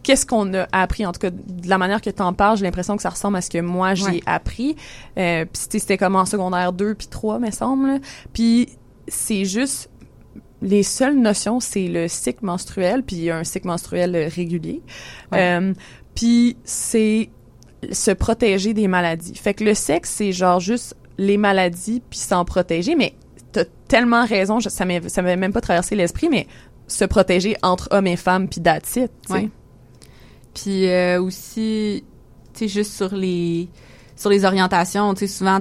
qu'est-ce 0.04 0.24
qu'on 0.26 0.54
a 0.54 0.68
appris? 0.70 1.04
En 1.04 1.12
tout 1.12 1.18
cas 1.18 1.30
de 1.30 1.68
la 1.68 1.78
manière 1.78 2.00
que 2.00 2.10
tu 2.10 2.22
en 2.22 2.32
parles 2.32 2.58
j'ai 2.58 2.64
l'impression 2.64 2.94
que 2.94 3.02
ça 3.02 3.10
ressemble 3.10 3.38
à 3.38 3.40
ce 3.40 3.50
que 3.50 3.58
moi 3.58 3.94
j'ai 3.94 4.22
appris. 4.26 4.76
Euh, 5.18 5.44
puis 5.44 5.62
c'était 5.80 5.98
comme 5.98 6.14
en 6.14 6.26
secondaire 6.26 6.72
2 6.72 6.94
puis 6.94 7.08
3 7.08 7.40
me 7.40 7.50
semble 7.50 8.00
puis 8.32 8.68
c'est 9.08 9.44
juste 9.44 9.90
les 10.62 10.82
seules 10.82 11.18
notions 11.18 11.58
c'est 11.58 11.88
le 11.88 12.06
cycle 12.06 12.44
menstruel 12.44 13.02
puis 13.02 13.30
un 13.30 13.42
cycle 13.42 13.66
menstruel 13.66 14.28
régulier. 14.32 14.82
Euh, 15.32 15.74
puis 16.14 16.56
c'est 16.62 17.30
se 17.90 18.12
protéger 18.12 18.72
des 18.72 18.86
maladies. 18.86 19.34
Fait 19.34 19.54
que 19.54 19.64
le 19.64 19.74
sexe 19.74 20.10
c'est 20.10 20.32
genre 20.32 20.60
juste 20.60 20.94
les 21.18 21.38
maladies 21.38 22.02
puis 22.08 22.18
s'en 22.18 22.44
protéger 22.44 22.94
mais 22.94 23.14
t'as 23.52 23.64
tellement 23.88 24.26
raison 24.26 24.60
ça 24.60 24.84
m'avait 24.84 25.36
même 25.36 25.52
pas 25.52 25.60
traversé 25.60 25.96
l'esprit 25.96 26.28
mais 26.28 26.46
se 26.86 27.04
protéger 27.04 27.56
entre 27.62 27.88
hommes 27.92 28.06
et 28.06 28.16
femmes 28.16 28.48
puis 28.48 28.60
that's 28.60 28.96
it, 28.96 29.10
puis 30.54 30.88
euh, 30.88 31.20
aussi, 31.20 32.04
tu 32.52 32.60
sais, 32.60 32.68
juste 32.68 32.92
sur 32.92 33.14
les 33.14 33.68
sur 34.16 34.30
les 34.30 34.44
orientations, 34.44 35.12
tu 35.14 35.20
sais, 35.20 35.26
souvent 35.26 35.60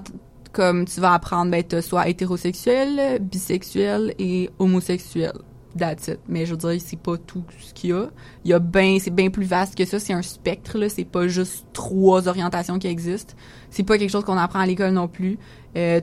comme 0.52 0.86
tu 0.86 1.02
vas 1.02 1.14
apprendre, 1.14 1.52
ben 1.52 1.64
t'as 1.64 1.82
soit 1.82 2.08
hétérosexuel, 2.08 3.20
bisexuel 3.20 4.14
et 4.20 4.50
homosexuel. 4.60 5.34
That's. 5.78 6.12
Mais 6.28 6.46
je 6.46 6.52
veux 6.52 6.58
dire, 6.58 6.82
c'est 6.86 7.00
pas 7.00 7.18
tout 7.18 7.44
ce 7.60 7.74
qu'il 7.74 7.90
y 7.90 7.94
a. 7.94 8.06
Il 8.46 8.52
y 8.52 8.54
a 8.54 8.60
bien, 8.60 8.98
c'est 9.02 9.10
bien 9.10 9.32
plus 9.32 9.46
vaste 9.46 9.76
que 9.76 9.86
ça. 9.86 10.00
C'est 10.00 10.14
un 10.14 10.22
spectre 10.22 10.78
là. 10.78 10.88
C'est 10.88 11.04
pas 11.04 11.28
juste 11.28 11.66
trois 11.74 12.28
orientations 12.28 12.78
qui 12.78 12.88
existent. 12.88 13.34
C'est 13.72 13.82
pas 13.82 13.98
quelque 13.98 14.12
chose 14.12 14.24
qu'on 14.24 14.38
apprend 14.38 14.60
à 14.60 14.68
l'école 14.68 14.92
non 14.92 15.08
plus. 15.08 15.40
Euh, 15.76 16.00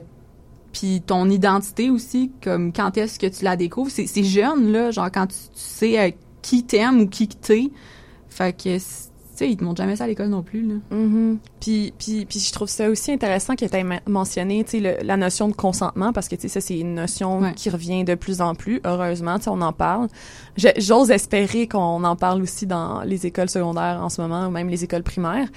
puis 0.73 1.01
ton 1.05 1.29
identité 1.29 1.89
aussi, 1.89 2.31
comme 2.43 2.73
quand 2.73 2.97
est-ce 2.97 3.17
que 3.17 3.27
tu 3.27 3.45
la 3.45 3.55
découvres, 3.55 3.91
c'est, 3.91 4.23
jeune 4.23 4.71
là, 4.71 4.91
genre 4.91 5.09
quand 5.11 5.27
tu, 5.27 5.35
sais 5.53 5.99
euh, 5.99 6.11
qui 6.41 6.65
t'aime 6.65 7.01
ou 7.01 7.07
qui 7.07 7.27
t'es. 7.27 7.71
Fait 8.31 8.53
que, 8.53 8.77
tu 8.77 8.79
sais, 8.79 9.49
ils 9.49 9.57
te 9.57 9.63
montrent 9.63 9.81
jamais 9.81 9.97
ça 9.97 10.05
à 10.05 10.07
l'école 10.07 10.29
non 10.29 10.41
plus, 10.41 10.65
là. 10.65 10.75
Mm-hmm. 10.91 11.37
Puis, 11.59 11.93
puis, 11.99 12.25
puis 12.25 12.39
je 12.39 12.51
trouve 12.53 12.69
ça 12.69 12.89
aussi 12.89 13.11
intéressant 13.11 13.55
que 13.55 13.65
tu 13.65 13.75
aies 13.75 13.85
mentionné, 14.07 14.63
tu 14.63 14.81
sais, 14.81 15.03
la 15.03 15.17
notion 15.17 15.49
de 15.49 15.53
consentement, 15.53 16.13
parce 16.13 16.29
que, 16.29 16.35
tu 16.35 16.43
sais, 16.43 16.47
ça, 16.47 16.61
c'est 16.61 16.79
une 16.79 16.95
notion 16.95 17.51
qui 17.53 17.69
revient 17.69 18.05
de 18.05 18.15
plus 18.15 18.39
en 18.39 18.55
plus, 18.55 18.79
heureusement, 18.85 19.37
tu 19.37 19.43
sais, 19.43 19.49
on 19.49 19.61
en 19.61 19.73
parle. 19.73 20.07
J'ose 20.77 21.11
espérer 21.11 21.67
qu'on 21.67 22.03
en 22.05 22.15
parle 22.15 22.41
aussi 22.41 22.65
dans 22.65 23.01
les 23.01 23.25
écoles 23.25 23.49
secondaires 23.49 23.99
en 24.01 24.09
ce 24.09 24.21
moment, 24.21 24.47
ou 24.47 24.51
même 24.51 24.69
les 24.69 24.83
écoles 24.85 25.03
primaires. 25.03 25.49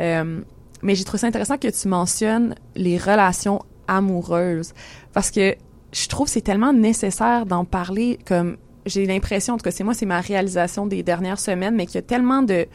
Euh, 0.00 0.40
mais 0.82 0.94
j'ai 0.94 1.04
trouvé 1.04 1.18
ça 1.18 1.26
intéressant 1.26 1.58
que 1.58 1.68
tu 1.68 1.88
mentionnes 1.88 2.54
les 2.74 2.96
relations 2.96 3.60
amoureuses, 3.86 4.72
parce 5.12 5.30
que 5.30 5.54
je 5.92 6.08
trouve 6.08 6.26
c'est 6.26 6.40
tellement 6.40 6.72
nécessaire 6.72 7.46
d'en 7.46 7.64
parler 7.64 8.18
comme 8.26 8.56
j'ai 8.86 9.06
l'impression, 9.06 9.54
en 9.54 9.56
tout 9.56 9.64
cas, 9.64 9.70
c'est 9.70 9.84
moi, 9.84 9.94
c'est 9.94 10.06
ma 10.06 10.20
réalisation 10.20 10.86
des 10.86 11.02
dernières 11.02 11.40
semaines, 11.40 11.74
mais 11.74 11.86
qu'il 11.86 11.96
y 11.96 11.98
a 11.98 12.02
tellement 12.02 12.42
de 12.42 12.66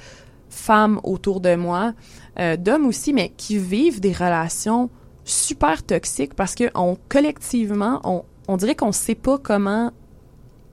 femmes 0.50 1.00
autour 1.04 1.42
de 1.42 1.56
moi, 1.56 1.94
euh, 2.40 2.58
d'hommes 2.58 2.86
aussi, 2.86 3.14
mais 3.14 3.30
qui 3.38 3.58
vivent 3.58 4.00
des 4.00 4.14
relations 4.14 4.90
super 5.24 5.84
toxiques 5.84 6.34
parce 6.34 6.56
que 6.56 6.72
on 6.74 6.98
collectivement, 7.08 8.02
on, 8.04 8.24
on 8.48 8.58
dirait 8.58 8.76
qu'on 8.76 8.92
sait 8.92 9.16
pas 9.16 9.38
comment 9.38 9.92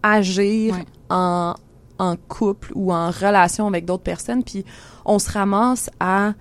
agir 0.03 0.76
en, 1.11 1.55
en 1.99 2.16
couple 2.28 2.72
ou 2.74 2.93
en 2.93 3.11
relation 3.11 3.66
avec 3.66 3.84
d'autres 3.84 4.03
personnes, 4.03 4.43
puis 4.43 4.64
on 5.05 5.18
se 5.18 5.30
ramasse 5.30 5.91
à 6.01 6.32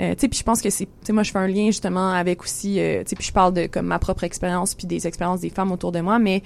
euh, 0.00 0.14
tu 0.14 0.20
sais, 0.20 0.28
puis 0.28 0.38
je 0.38 0.44
pense 0.44 0.62
que 0.62 0.70
c'est, 0.70 0.86
tu 0.86 0.92
sais, 1.02 1.12
moi 1.12 1.22
je 1.22 1.30
fais 1.30 1.38
un 1.38 1.46
lien 1.46 1.66
justement 1.66 2.10
avec 2.10 2.42
aussi, 2.42 2.80
euh, 2.80 3.02
tu 3.02 3.10
sais, 3.10 3.16
puis 3.16 3.26
je 3.26 3.32
parle 3.32 3.52
de 3.52 3.66
comme 3.66 3.86
ma 3.86 3.98
propre 3.98 4.24
expérience 4.24 4.74
puis 4.74 4.86
des 4.86 5.06
expériences 5.06 5.40
des 5.40 5.50
femmes 5.50 5.72
autour 5.72 5.92
de 5.92 6.00
moi, 6.00 6.18
mais 6.18 6.42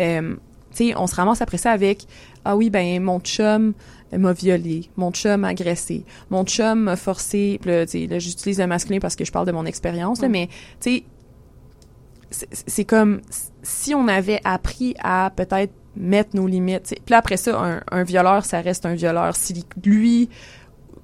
euh, 0.00 0.36
sais, 0.76 0.94
on 0.96 1.06
se 1.06 1.14
ramasse 1.14 1.42
après 1.42 1.58
ça 1.58 1.72
avec 1.72 2.06
ah 2.44 2.56
oui 2.56 2.70
ben 2.70 3.02
mon 3.02 3.20
chum 3.20 3.74
m'a 4.12 4.32
violé, 4.32 4.90
mon 4.96 5.10
chum 5.10 5.40
m'a 5.40 5.48
agressé, 5.48 6.04
mon 6.30 6.44
chum 6.44 6.80
m'a 6.80 6.96
forcé, 6.96 7.60
là, 7.64 7.84
là 7.84 8.18
j'utilise 8.18 8.58
le 8.58 8.66
masculin 8.66 8.98
parce 9.00 9.16
que 9.16 9.24
je 9.24 9.32
parle 9.32 9.46
de 9.46 9.52
mon 9.52 9.66
expérience 9.66 10.20
mais 10.22 10.48
tu 10.80 10.90
sais 10.90 11.04
c'est 12.66 12.84
comme 12.84 13.20
si 13.62 13.94
on 13.94 14.08
avait 14.08 14.40
appris 14.44 14.94
à 15.02 15.30
peut-être 15.34 15.72
mettre 15.96 16.30
nos 16.34 16.46
limites. 16.46 16.88
Puis 16.88 17.12
là, 17.12 17.18
après 17.18 17.36
ça, 17.36 17.60
un, 17.60 17.82
un, 17.90 18.02
violeur, 18.02 18.44
ça 18.44 18.60
reste 18.60 18.86
un 18.86 18.94
violeur. 18.94 19.36
Si 19.36 19.64
lui 19.84 20.28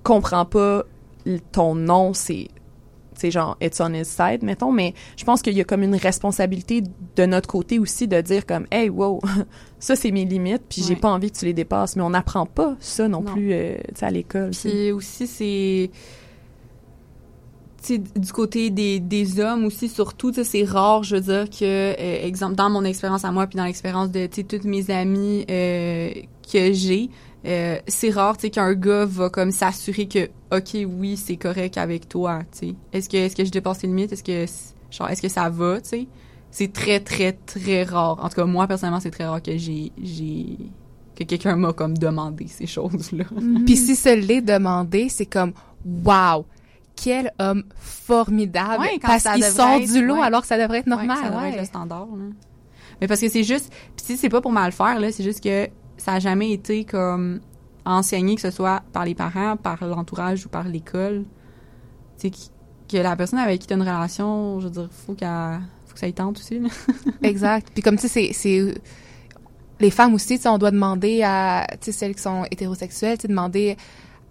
comprend 0.02 0.44
pas 0.44 0.84
ton 1.52 1.74
nom, 1.74 2.14
c'est 2.14 2.48
c'est 3.20 3.30
genre 3.30 3.56
it's 3.60 3.80
on 3.80 3.92
his 3.92 4.06
side 4.06 4.42
mettons 4.42 4.72
mais 4.72 4.94
je 5.16 5.24
pense 5.24 5.42
qu'il 5.42 5.54
y 5.54 5.60
a 5.60 5.64
comme 5.64 5.82
une 5.82 5.94
responsabilité 5.94 6.82
de 7.16 7.26
notre 7.26 7.48
côté 7.48 7.78
aussi 7.78 8.08
de 8.08 8.20
dire 8.20 8.46
comme 8.46 8.66
hey 8.70 8.88
wow 8.88 9.20
ça 9.78 9.94
c'est 9.94 10.10
mes 10.10 10.24
limites 10.24 10.62
puis 10.68 10.82
j'ai 10.82 10.96
pas 10.96 11.10
envie 11.10 11.30
que 11.30 11.38
tu 11.38 11.44
les 11.44 11.52
dépasses 11.52 11.96
mais 11.96 12.02
on 12.02 12.10
n'apprend 12.10 12.46
pas 12.46 12.76
ça 12.80 13.08
non, 13.08 13.22
plus 13.22 13.52
euh, 13.52 13.76
à 14.00 14.10
l'école 14.10 14.50
puis 14.50 14.90
aussi 14.92 15.26
c'est 15.26 15.90
du 17.98 18.32
côté 18.32 18.70
des, 18.70 19.00
des 19.00 19.40
hommes 19.40 19.64
aussi 19.64 19.88
surtout 19.88 20.32
c'est 20.32 20.64
rare 20.64 21.02
je 21.02 21.16
veux 21.16 21.22
dire 21.22 21.50
que 21.50 21.64
euh, 21.64 22.26
exemple 22.26 22.54
dans 22.54 22.70
mon 22.70 22.84
expérience 22.84 23.24
à 23.24 23.32
moi 23.32 23.46
puis 23.46 23.56
dans 23.56 23.64
l'expérience 23.64 24.10
de 24.10 24.26
toutes 24.26 24.64
mes 24.64 24.90
amies 24.90 25.44
euh, 25.50 26.12
que 26.50 26.72
j'ai 26.72 27.10
euh, 27.46 27.78
c'est 27.86 28.10
rare 28.10 28.36
tu 28.36 28.42
sais 28.42 28.50
qu'un 28.50 28.74
gars 28.74 29.06
va 29.06 29.30
comme 29.30 29.50
s'assurer 29.50 30.06
que 30.06 30.28
ok 30.52 30.86
oui 30.86 31.16
c'est 31.16 31.36
correct 31.36 31.78
avec 31.78 32.08
toi 32.08 32.40
tu 32.52 32.68
sais. 32.68 32.74
Est-ce 32.92 33.08
que 33.08 33.16
est-ce 33.16 33.34
que 33.34 33.44
je 33.44 33.50
dépasse 33.50 33.82
les 33.82 33.88
limites? 33.88 34.12
Est-ce 34.12 34.22
que 34.22 34.44
genre 34.90 35.08
est-ce 35.08 35.22
que 35.22 35.28
ça 35.28 35.48
va 35.48 35.80
tu 35.80 35.88
sais? 35.88 36.08
C'est 36.50 36.72
très 36.72 37.00
très 37.00 37.32
très 37.32 37.84
rare. 37.84 38.22
En 38.22 38.28
tout 38.28 38.34
cas 38.34 38.44
moi 38.44 38.66
personnellement 38.66 39.00
c'est 39.00 39.10
très 39.10 39.26
rare 39.26 39.42
que 39.42 39.56
j'ai 39.56 39.90
j'ai 40.02 40.58
que 41.16 41.24
quelqu'un 41.24 41.56
m'a 41.56 41.72
comme 41.72 41.96
demandé 41.96 42.46
ces 42.46 42.66
choses 42.66 43.12
là 43.12 43.24
mm-hmm. 43.24 43.64
puis 43.64 43.76
si 43.76 43.96
ça 43.96 44.14
l'est 44.14 44.42
demandé 44.42 45.08
c'est 45.08 45.26
comme 45.26 45.52
wow 46.04 46.44
quel 46.96 47.32
homme 47.38 47.64
formidable. 47.76 48.84
Parce 49.00 49.24
qu'il 49.24 49.44
sort 49.44 49.80
du 49.80 50.04
lot 50.04 50.20
alors 50.20 50.42
que 50.42 50.46
ça 50.46 50.58
devrait 50.58 50.78
être 50.80 50.86
normal 50.86 51.16
ça 51.22 51.30
devrait 51.30 51.50
être 51.50 51.60
le 51.60 51.64
standard 51.64 52.06
là. 52.06 52.24
mais 53.00 53.06
parce 53.06 53.20
que 53.20 53.30
c'est 53.30 53.44
juste 53.44 53.72
puis 53.96 54.16
c'est 54.18 54.28
pas 54.28 54.42
pour 54.42 54.52
mal 54.52 54.72
faire 54.72 55.00
là 55.00 55.10
c'est 55.10 55.24
juste 55.24 55.42
que 55.42 55.68
ça 56.00 56.14
a 56.14 56.18
jamais 56.18 56.50
été 56.50 56.84
comme 56.84 57.40
enseigné 57.84 58.34
que 58.34 58.40
ce 58.40 58.50
soit 58.50 58.82
par 58.92 59.04
les 59.04 59.14
parents, 59.14 59.56
par 59.56 59.84
l'entourage 59.84 60.46
ou 60.46 60.48
par 60.48 60.66
l'école. 60.66 61.24
Tu 62.18 62.30
que 62.90 62.96
la 62.96 63.14
personne 63.14 63.38
avec 63.38 63.60
qui 63.60 63.66
tu 63.68 63.74
as 63.74 63.76
une 63.76 63.82
relation, 63.82 64.58
je 64.58 64.64
veux 64.66 64.72
dire, 64.72 64.88
faut 64.90 65.14
qu'elle 65.14 65.60
faut 65.86 65.94
que 65.94 66.00
ça 66.00 66.08
y 66.08 66.12
tente 66.12 66.38
aussi. 66.38 66.60
exact. 67.22 67.68
Puis 67.72 67.82
comme 67.82 67.98
tu 67.98 68.08
sais 68.08 68.32
c'est 68.32 68.74
les 69.78 69.90
femmes 69.90 70.14
aussi, 70.14 70.38
tu 70.38 70.48
on 70.48 70.58
doit 70.58 70.70
demander 70.70 71.22
à 71.22 71.66
tu 71.80 71.86
sais 71.86 71.92
celles 71.92 72.14
qui 72.14 72.22
sont 72.22 72.44
hétérosexuelles, 72.50 73.18
tu 73.18 73.28
demander 73.28 73.76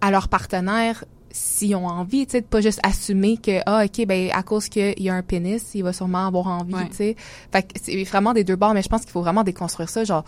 à 0.00 0.10
leur 0.10 0.28
partenaire 0.28 1.04
s'ils 1.32 1.76
ont 1.76 1.86
envie, 1.86 2.26
tu 2.26 2.32
sais, 2.32 2.40
de 2.40 2.46
pas 2.46 2.60
juste 2.60 2.80
assumer 2.82 3.36
que 3.36 3.60
ah 3.64 3.84
ok 3.84 4.04
ben 4.06 4.30
à 4.32 4.42
cause 4.42 4.68
qu'il 4.68 5.00
y 5.00 5.08
a 5.08 5.14
un 5.14 5.22
pénis, 5.22 5.74
il 5.74 5.84
va 5.84 5.92
sûrement 5.92 6.26
avoir 6.26 6.48
envie, 6.48 6.74
tu 6.90 6.96
sais. 6.96 7.16
Fait 7.52 7.62
que 7.62 7.78
c'est 7.80 8.02
vraiment 8.02 8.32
des 8.32 8.42
deux 8.42 8.56
bords, 8.56 8.74
mais 8.74 8.82
je 8.82 8.88
pense 8.88 9.02
qu'il 9.02 9.12
faut 9.12 9.22
vraiment 9.22 9.44
déconstruire 9.44 9.88
ça, 9.88 10.02
genre 10.02 10.24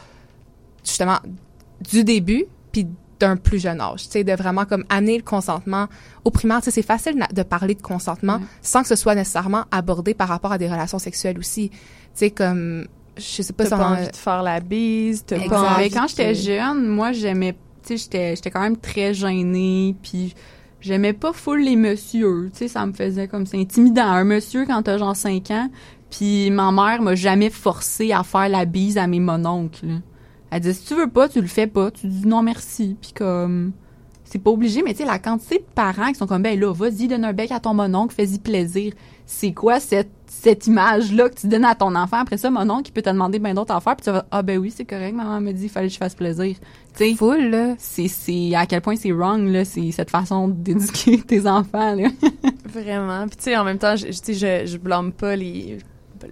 justement 0.84 1.18
du 1.90 2.04
début, 2.04 2.46
puis 2.72 2.86
d'un 3.20 3.36
plus 3.36 3.60
jeune 3.60 3.80
âge, 3.80 4.04
tu 4.04 4.10
sais, 4.10 4.24
de 4.24 4.32
vraiment 4.32 4.64
comme 4.64 4.84
amener 4.88 5.16
le 5.16 5.22
consentement 5.22 5.86
au 6.24 6.30
primaire. 6.30 6.58
Tu 6.58 6.64
sais, 6.64 6.70
c'est 6.72 6.82
facile 6.82 7.24
de 7.32 7.42
parler 7.44 7.74
de 7.74 7.82
consentement 7.82 8.40
sans 8.62 8.82
que 8.82 8.88
ce 8.88 8.96
soit 8.96 9.14
nécessairement 9.14 9.64
abordé 9.70 10.12
par 10.12 10.28
rapport 10.28 10.50
à 10.50 10.58
des 10.58 10.68
relations 10.68 10.98
sexuelles 10.98 11.38
aussi. 11.38 11.70
Tu 11.70 11.78
sais, 12.14 12.30
comme 12.30 12.86
je 13.16 13.42
sais 13.42 13.52
pas 13.52 13.66
si 13.66 13.74
on 13.74 13.76
a 13.76 13.92
envie 13.92 14.10
de 14.10 14.16
faire 14.16 14.42
la 14.42 14.60
bise, 14.60 15.24
t'as 15.24 15.48
pas 15.48 15.74
envie 15.74 15.90
quand 15.90 16.08
j'étais 16.08 16.34
jeune, 16.34 16.88
moi 16.88 17.12
j'aimais, 17.12 17.52
tu 17.52 17.58
sais, 17.88 17.96
j'étais 17.96 18.36
j'étais 18.36 18.50
quand 18.50 18.62
même 18.62 18.76
très 18.76 19.14
gênée, 19.14 19.94
puis 20.02 20.34
j'aimais 20.80 21.12
pas 21.12 21.32
full 21.32 21.62
les 21.62 21.76
messieurs, 21.76 22.50
tu 22.52 22.58
sais, 22.58 22.68
ça 22.68 22.84
me 22.86 22.92
faisait 22.92 23.28
comme 23.28 23.46
c'est 23.46 23.60
intimidant 23.60 24.06
un 24.06 24.24
monsieur 24.24 24.66
quand 24.66 24.82
t'as 24.82 24.98
genre 24.98 25.14
5 25.14 25.50
ans, 25.52 25.70
puis 26.10 26.50
ma 26.50 26.72
mère 26.72 27.02
m'a 27.02 27.14
jamais 27.14 27.50
forcé 27.50 28.12
à 28.12 28.22
faire 28.24 28.48
la 28.48 28.64
bise 28.64 28.98
à 28.98 29.06
mes 29.06 29.20
mononcles. 29.20 30.00
Elle 30.52 30.60
dit 30.60 30.74
si 30.74 30.84
tu 30.84 30.94
veux 30.94 31.08
pas, 31.08 31.30
tu 31.30 31.40
le 31.40 31.46
fais 31.46 31.66
pas, 31.66 31.90
tu 31.90 32.06
dis 32.06 32.28
non 32.28 32.42
merci, 32.42 32.94
puis 33.00 33.12
comme 33.14 33.72
c'est 34.24 34.38
pas 34.38 34.50
obligé, 34.50 34.82
mais 34.82 34.92
tu 34.92 34.98
sais 34.98 35.06
la 35.06 35.18
quantité 35.18 35.58
de 35.58 35.64
parents 35.74 36.08
qui 36.08 36.16
sont 36.16 36.26
comme 36.26 36.42
ben 36.42 36.60
là, 36.60 36.72
vas-y 36.72 37.08
donne 37.08 37.24
un 37.24 37.32
bec 37.32 37.50
à 37.50 37.58
ton 37.58 37.72
mononcle, 37.72 38.14
fais-y 38.14 38.38
plaisir. 38.38 38.92
C'est 39.24 39.52
quoi 39.52 39.80
cette 39.80 40.10
cette 40.26 40.66
image-là 40.66 41.30
que 41.30 41.36
tu 41.36 41.46
donnes 41.46 41.64
à 41.64 41.74
ton 41.74 41.94
enfant? 41.94 42.18
Après 42.18 42.36
ça, 42.36 42.50
mon 42.50 42.68
oncle, 42.68 42.90
il 42.90 42.92
peut 42.92 43.00
te 43.00 43.08
demander 43.08 43.38
bien 43.38 43.54
d'autres 43.54 43.74
affaires, 43.74 43.96
puis 43.96 44.04
tu 44.04 44.10
vas, 44.10 44.26
ah 44.30 44.42
ben 44.42 44.58
oui, 44.58 44.70
c'est 44.70 44.84
correct, 44.84 45.14
maman 45.14 45.40
me 45.40 45.52
dit, 45.52 45.64
il 45.64 45.68
fallait 45.70 45.88
que 45.88 45.94
je 45.94 45.98
fasse 45.98 46.14
plaisir. 46.14 46.56
C'est 46.94 47.14
full, 47.14 47.48
là. 47.50 47.74
C'est, 47.78 48.08
c'est, 48.08 48.54
à 48.54 48.66
quel 48.66 48.82
point 48.82 48.96
c'est 48.96 49.12
wrong, 49.12 49.46
là, 49.48 49.64
c'est 49.64 49.90
cette 49.90 50.10
façon 50.10 50.48
d'éduquer 50.48 51.20
tes 51.26 51.46
enfants, 51.46 51.94
là. 51.94 52.08
Vraiment. 52.66 53.26
Puis 53.26 53.36
tu 53.36 53.42
sais, 53.44 53.56
en 53.56 53.64
même 53.64 53.78
temps, 53.78 53.96
je, 53.96 54.06
je, 54.06 54.66
je 54.66 54.76
blâme 54.78 55.12
pas 55.12 55.36
les, 55.36 55.78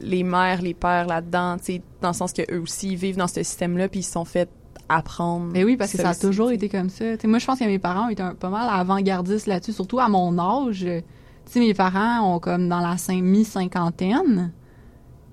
les 0.00 0.22
mères, 0.22 0.62
les 0.62 0.74
pères 0.74 1.06
là-dedans, 1.06 1.56
tu 1.58 1.64
sais, 1.64 1.82
dans 2.00 2.08
le 2.08 2.14
sens 2.14 2.32
que 2.32 2.42
eux 2.52 2.60
aussi, 2.60 2.90
ils 2.90 2.96
vivent 2.96 3.16
dans 3.16 3.28
ce 3.28 3.42
système-là, 3.42 3.88
puis 3.88 4.00
ils 4.00 4.04
se 4.04 4.12
sont 4.12 4.24
fait 4.24 4.48
apprendre. 4.88 5.50
Mais 5.52 5.64
oui, 5.64 5.76
parce 5.76 5.92
que 5.92 5.98
ça 5.98 6.10
a 6.10 6.14
toujours 6.14 6.50
été 6.50 6.68
comme 6.68 6.90
ça. 6.90 7.04
moi, 7.24 7.38
je 7.38 7.46
pense 7.46 7.58
que 7.58 7.64
mes 7.64 7.78
parents 7.78 8.08
étaient 8.08 8.22
un, 8.22 8.34
pas 8.34 8.50
mal 8.50 8.68
avant-gardistes 8.70 9.46
là-dessus, 9.46 9.72
surtout 9.72 10.00
à 10.00 10.08
mon 10.08 10.38
âge 10.38 10.86
tu 11.50 11.54
sais, 11.54 11.66
mes 11.66 11.74
parents 11.74 12.34
ont 12.34 12.38
comme 12.38 12.68
dans 12.68 12.78
la 12.78 12.94
mi-cinquantaine. 13.20 14.52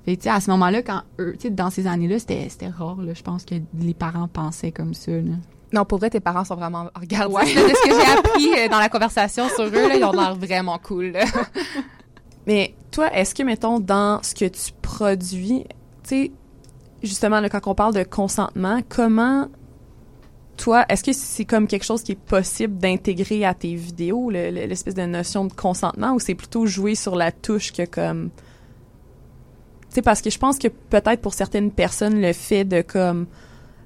Fait 0.03 0.15
tu 0.15 0.23
sais, 0.23 0.29
à 0.29 0.39
ce 0.39 0.49
moment-là, 0.49 0.81
quand 0.81 1.01
eux, 1.19 1.33
tu 1.33 1.43
sais, 1.43 1.49
dans 1.51 1.69
ces 1.69 1.85
années-là, 1.85 2.17
c'était, 2.17 2.47
c'était 2.49 2.69
rare, 2.69 3.01
là. 3.01 3.13
Je 3.13 3.21
pense 3.21 3.45
que 3.45 3.53
les 3.77 3.93
parents 3.93 4.27
pensaient 4.27 4.71
comme 4.71 4.95
ça, 4.95 5.11
là. 5.11 5.35
Non, 5.73 5.85
pour 5.85 5.99
vrai, 5.99 6.09
tes 6.09 6.21
parents 6.21 6.43
sont 6.45 6.55
vraiment 6.55 6.89
regarde 6.95 7.31
ouais. 7.31 7.43
de 7.45 7.49
ce 7.49 7.89
que 7.89 7.95
j'ai 7.95 8.17
appris 8.17 8.65
euh, 8.65 8.69
dans 8.69 8.79
la 8.79 8.89
conversation 8.89 9.47
sur 9.49 9.65
eux, 9.65 9.87
là, 9.89 9.95
ils 9.95 10.03
ont 10.03 10.11
l'air 10.11 10.33
vraiment 10.33 10.79
cool. 10.79 11.13
Mais 12.47 12.73
toi, 12.91 13.13
est-ce 13.13 13.35
que, 13.35 13.43
mettons, 13.43 13.79
dans 13.79 14.23
ce 14.23 14.33
que 14.33 14.45
tu 14.45 14.71
produis, 14.81 15.65
tu 16.03 16.09
sais, 16.09 16.31
justement, 17.03 17.41
là, 17.41 17.49
quand 17.49 17.67
on 17.67 17.75
parle 17.75 17.93
de 17.93 18.03
consentement, 18.03 18.79
comment 18.87 19.47
toi, 20.55 20.85
est-ce 20.89 21.03
que 21.03 21.13
c'est 21.13 21.45
comme 21.45 21.67
quelque 21.67 21.83
chose 21.83 22.01
qui 22.01 22.13
est 22.13 22.19
possible 22.19 22.77
d'intégrer 22.77 23.45
à 23.45 23.53
tes 23.53 23.75
vidéos, 23.75 24.31
l'espèce 24.31 24.95
de 24.95 25.03
notion 25.03 25.45
de 25.45 25.53
consentement, 25.53 26.13
ou 26.13 26.19
c'est 26.19 26.35
plutôt 26.35 26.65
jouer 26.65 26.95
sur 26.95 27.15
la 27.15 27.31
touche 27.31 27.71
que 27.71 27.85
comme... 27.85 28.31
Tu 29.89 29.95
sais, 29.95 30.01
parce 30.01 30.21
que 30.21 30.29
je 30.29 30.39
pense 30.39 30.57
que 30.57 30.67
peut-être 30.67 31.21
pour 31.21 31.33
certaines 31.33 31.71
personnes, 31.71 32.19
le 32.21 32.33
fait 32.33 32.65
de 32.65 32.81
comme... 32.81 33.27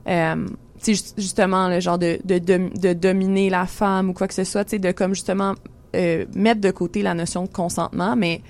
Euh, 0.07 0.47
tu 0.81 0.95
sais, 0.95 1.13
justement, 1.17 1.67
le 1.67 1.79
genre 1.79 1.99
de, 1.99 2.19
de, 2.23 2.39
de, 2.39 2.93
dominer 2.93 3.49
la 3.49 3.65
femme 3.65 4.09
ou 4.09 4.13
quoi 4.13 4.27
que 4.27 4.33
ce 4.33 4.43
soit, 4.43 4.63
tu 4.63 4.71
sais, 4.71 4.79
de 4.79 4.91
comme 4.91 5.13
justement 5.13 5.55
euh, 5.95 6.25
mettre 6.35 6.61
de 6.61 6.71
côté 6.71 7.01
la 7.01 7.13
notion 7.13 7.43
de 7.43 7.49
consentement, 7.49 8.15
mais 8.15 8.41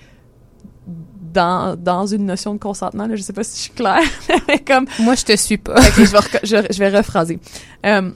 dans, 1.34 1.76
dans 1.78 2.06
une 2.06 2.26
notion 2.26 2.54
de 2.54 2.60
consentement. 2.60 3.08
Là, 3.08 3.16
je 3.16 3.22
sais 3.22 3.34
pas 3.34 3.44
si 3.44 3.58
je 3.58 3.62
suis 3.64 3.72
claire, 3.72 4.02
mais 4.48 4.60
comme... 4.60 4.86
Moi, 5.00 5.16
je 5.16 5.26
te 5.26 5.36
suis 5.36 5.58
pas. 5.58 5.80
je, 5.82 6.56
vais 6.56 6.68
je, 6.72 6.80
vais 6.80 6.90
rephraser. 6.90 7.40
Euh, 7.86 8.12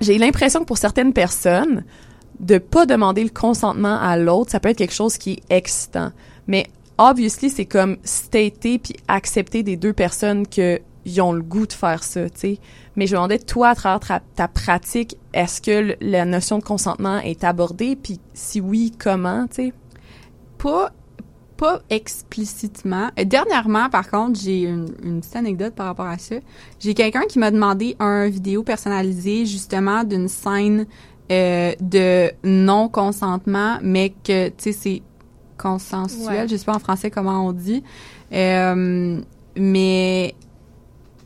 j'ai 0.00 0.18
l'impression 0.18 0.60
que 0.60 0.66
pour 0.66 0.78
certaines 0.78 1.12
personnes, 1.12 1.84
de 2.40 2.58
pas 2.58 2.86
demander 2.86 3.22
le 3.22 3.30
consentement 3.30 4.00
à 4.00 4.16
l'autre, 4.16 4.50
ça 4.50 4.60
peut 4.60 4.68
être 4.68 4.78
quelque 4.78 4.94
chose 4.94 5.16
qui 5.18 5.32
est 5.32 5.56
excitant. 5.56 6.10
Mais 6.46 6.66
obviously, 6.98 7.50
c'est 7.50 7.66
comme 7.66 7.96
stater 8.04 8.78
puis 8.78 8.96
accepter 9.08 9.62
des 9.62 9.76
deux 9.76 9.92
personnes 9.92 10.46
que 10.46 10.80
ils 11.04 11.20
ont 11.20 11.32
le 11.32 11.42
goût 11.42 11.66
de 11.66 11.72
faire 11.72 12.02
ça, 12.02 12.28
tu 12.30 12.40
sais. 12.40 12.58
Mais 12.96 13.06
je 13.06 13.12
me 13.12 13.16
demandais, 13.16 13.38
toi, 13.38 13.70
à 13.70 13.74
travers 13.74 14.00
ta, 14.00 14.20
ta 14.34 14.48
pratique, 14.48 15.16
est-ce 15.32 15.60
que 15.60 15.96
la 16.00 16.24
notion 16.24 16.58
de 16.58 16.64
consentement 16.64 17.18
est 17.18 17.44
abordée? 17.44 17.96
Puis 17.96 18.20
si 18.32 18.60
oui, 18.60 18.92
comment, 18.98 19.46
tu 19.48 19.54
sais? 19.54 19.72
Pas 20.58 20.92
pas 21.56 21.80
explicitement. 21.90 23.10
Euh, 23.18 23.24
dernièrement, 23.24 23.88
par 23.88 24.10
contre, 24.10 24.40
j'ai 24.40 24.62
une, 24.62 24.90
petite 25.20 25.36
anecdote 25.36 25.74
par 25.74 25.86
rapport 25.86 26.06
à 26.06 26.18
ça. 26.18 26.36
J'ai 26.80 26.94
quelqu'un 26.94 27.22
qui 27.28 27.38
m'a 27.38 27.50
demandé 27.50 27.96
un 27.98 28.28
vidéo 28.28 28.62
personnalisé 28.62 29.46
justement 29.46 30.04
d'une 30.04 30.28
scène 30.28 30.86
euh, 31.30 31.72
de 31.80 32.30
non 32.42 32.88
consentement, 32.88 33.78
mais 33.82 34.10
que 34.10 34.48
tu 34.48 34.54
sais 34.58 34.72
c'est 34.72 35.02
consensuel. 35.56 36.48
Je 36.48 36.56
sais 36.56 36.64
pas 36.64 36.74
en 36.74 36.80
français 36.80 37.10
comment 37.10 37.46
on 37.46 37.52
dit. 37.52 37.82
Euh, 38.32 39.20
mais 39.56 40.34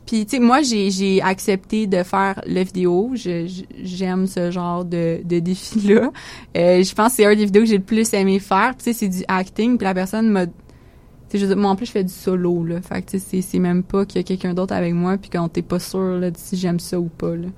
puis, 0.09 0.25
tu 0.25 0.37
sais, 0.37 0.39
moi, 0.39 0.63
j'ai 0.63 1.21
accepté 1.21 1.85
de 1.85 2.01
faire 2.01 2.41
la 2.47 2.63
vidéo. 2.63 3.11
J'aime 3.13 4.25
ce 4.25 4.49
genre 4.49 4.83
de, 4.83 5.21
de 5.23 5.37
défi-là. 5.37 6.11
Euh, 6.57 6.81
je 6.81 6.95
pense 6.95 7.09
que 7.09 7.17
c'est 7.17 7.25
un 7.27 7.35
des 7.35 7.45
vidéos 7.45 7.61
que 7.61 7.69
j'ai 7.69 7.77
le 7.77 7.83
plus 7.83 8.11
aimé 8.15 8.39
faire. 8.39 8.73
Tu 8.75 8.85
sais, 8.85 8.93
c'est 8.93 9.07
du 9.07 9.23
acting. 9.27 9.77
Puis 9.77 9.85
la 9.85 9.93
personne 9.93 10.27
m'a... 10.29 10.47
Tu 10.47 11.37
sais, 11.37 11.55
moi, 11.55 11.69
en 11.69 11.75
plus, 11.75 11.85
je 11.85 11.91
fais 11.91 12.03
du 12.03 12.11
solo, 12.11 12.63
là. 12.63 12.81
Fait 12.81 13.03
que, 13.03 13.11
tu 13.11 13.19
sais, 13.19 13.41
c'est 13.43 13.59
même 13.59 13.83
pas 13.83 14.03
qu'il 14.07 14.19
y 14.19 14.23
a 14.23 14.23
quelqu'un 14.23 14.55
d'autre 14.55 14.73
avec 14.73 14.95
moi 14.95 15.15
puis 15.17 15.29
qu'on 15.29 15.47
t'es 15.47 15.61
pas 15.61 15.77
sûr, 15.77 16.17
là, 16.17 16.31
si 16.35 16.57
j'aime 16.57 16.79
ça 16.79 16.99
ou 16.99 17.09
pas, 17.09 17.35
là. 17.35 17.49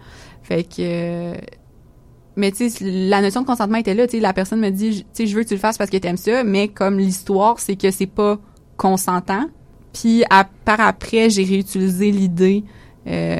Fait 0.43 0.65
que... 0.65 0.81
Euh, 0.81 1.35
mais 2.35 2.51
tu 2.51 2.69
sais, 2.69 2.83
la 2.83 3.21
notion 3.21 3.43
de 3.43 3.45
consentement 3.45 3.77
était 3.77 3.93
là. 3.93 4.07
Tu 4.07 4.17
sais, 4.17 4.19
la 4.19 4.33
personne 4.33 4.59
me 4.59 4.71
dit, 4.71 5.05
tu 5.05 5.05
sais, 5.13 5.25
je 5.25 5.37
veux 5.37 5.43
que 5.43 5.47
tu 5.47 5.53
le 5.53 5.59
fasses 5.61 5.77
parce 5.77 5.89
que 5.89 5.95
t'aimes 5.95 6.17
ça, 6.17 6.43
mais 6.43 6.67
comme 6.67 6.99
l'histoire, 6.99 7.61
c'est 7.61 7.77
que 7.77 7.91
c'est 7.91 8.07
pas 8.07 8.39
consentant 8.75 9.45
puis 9.93 10.23
à, 10.29 10.47
par 10.65 10.79
après, 10.79 11.29
j'ai 11.29 11.43
réutilisé 11.43 12.11
l'idée 12.11 12.63
euh, 13.07 13.37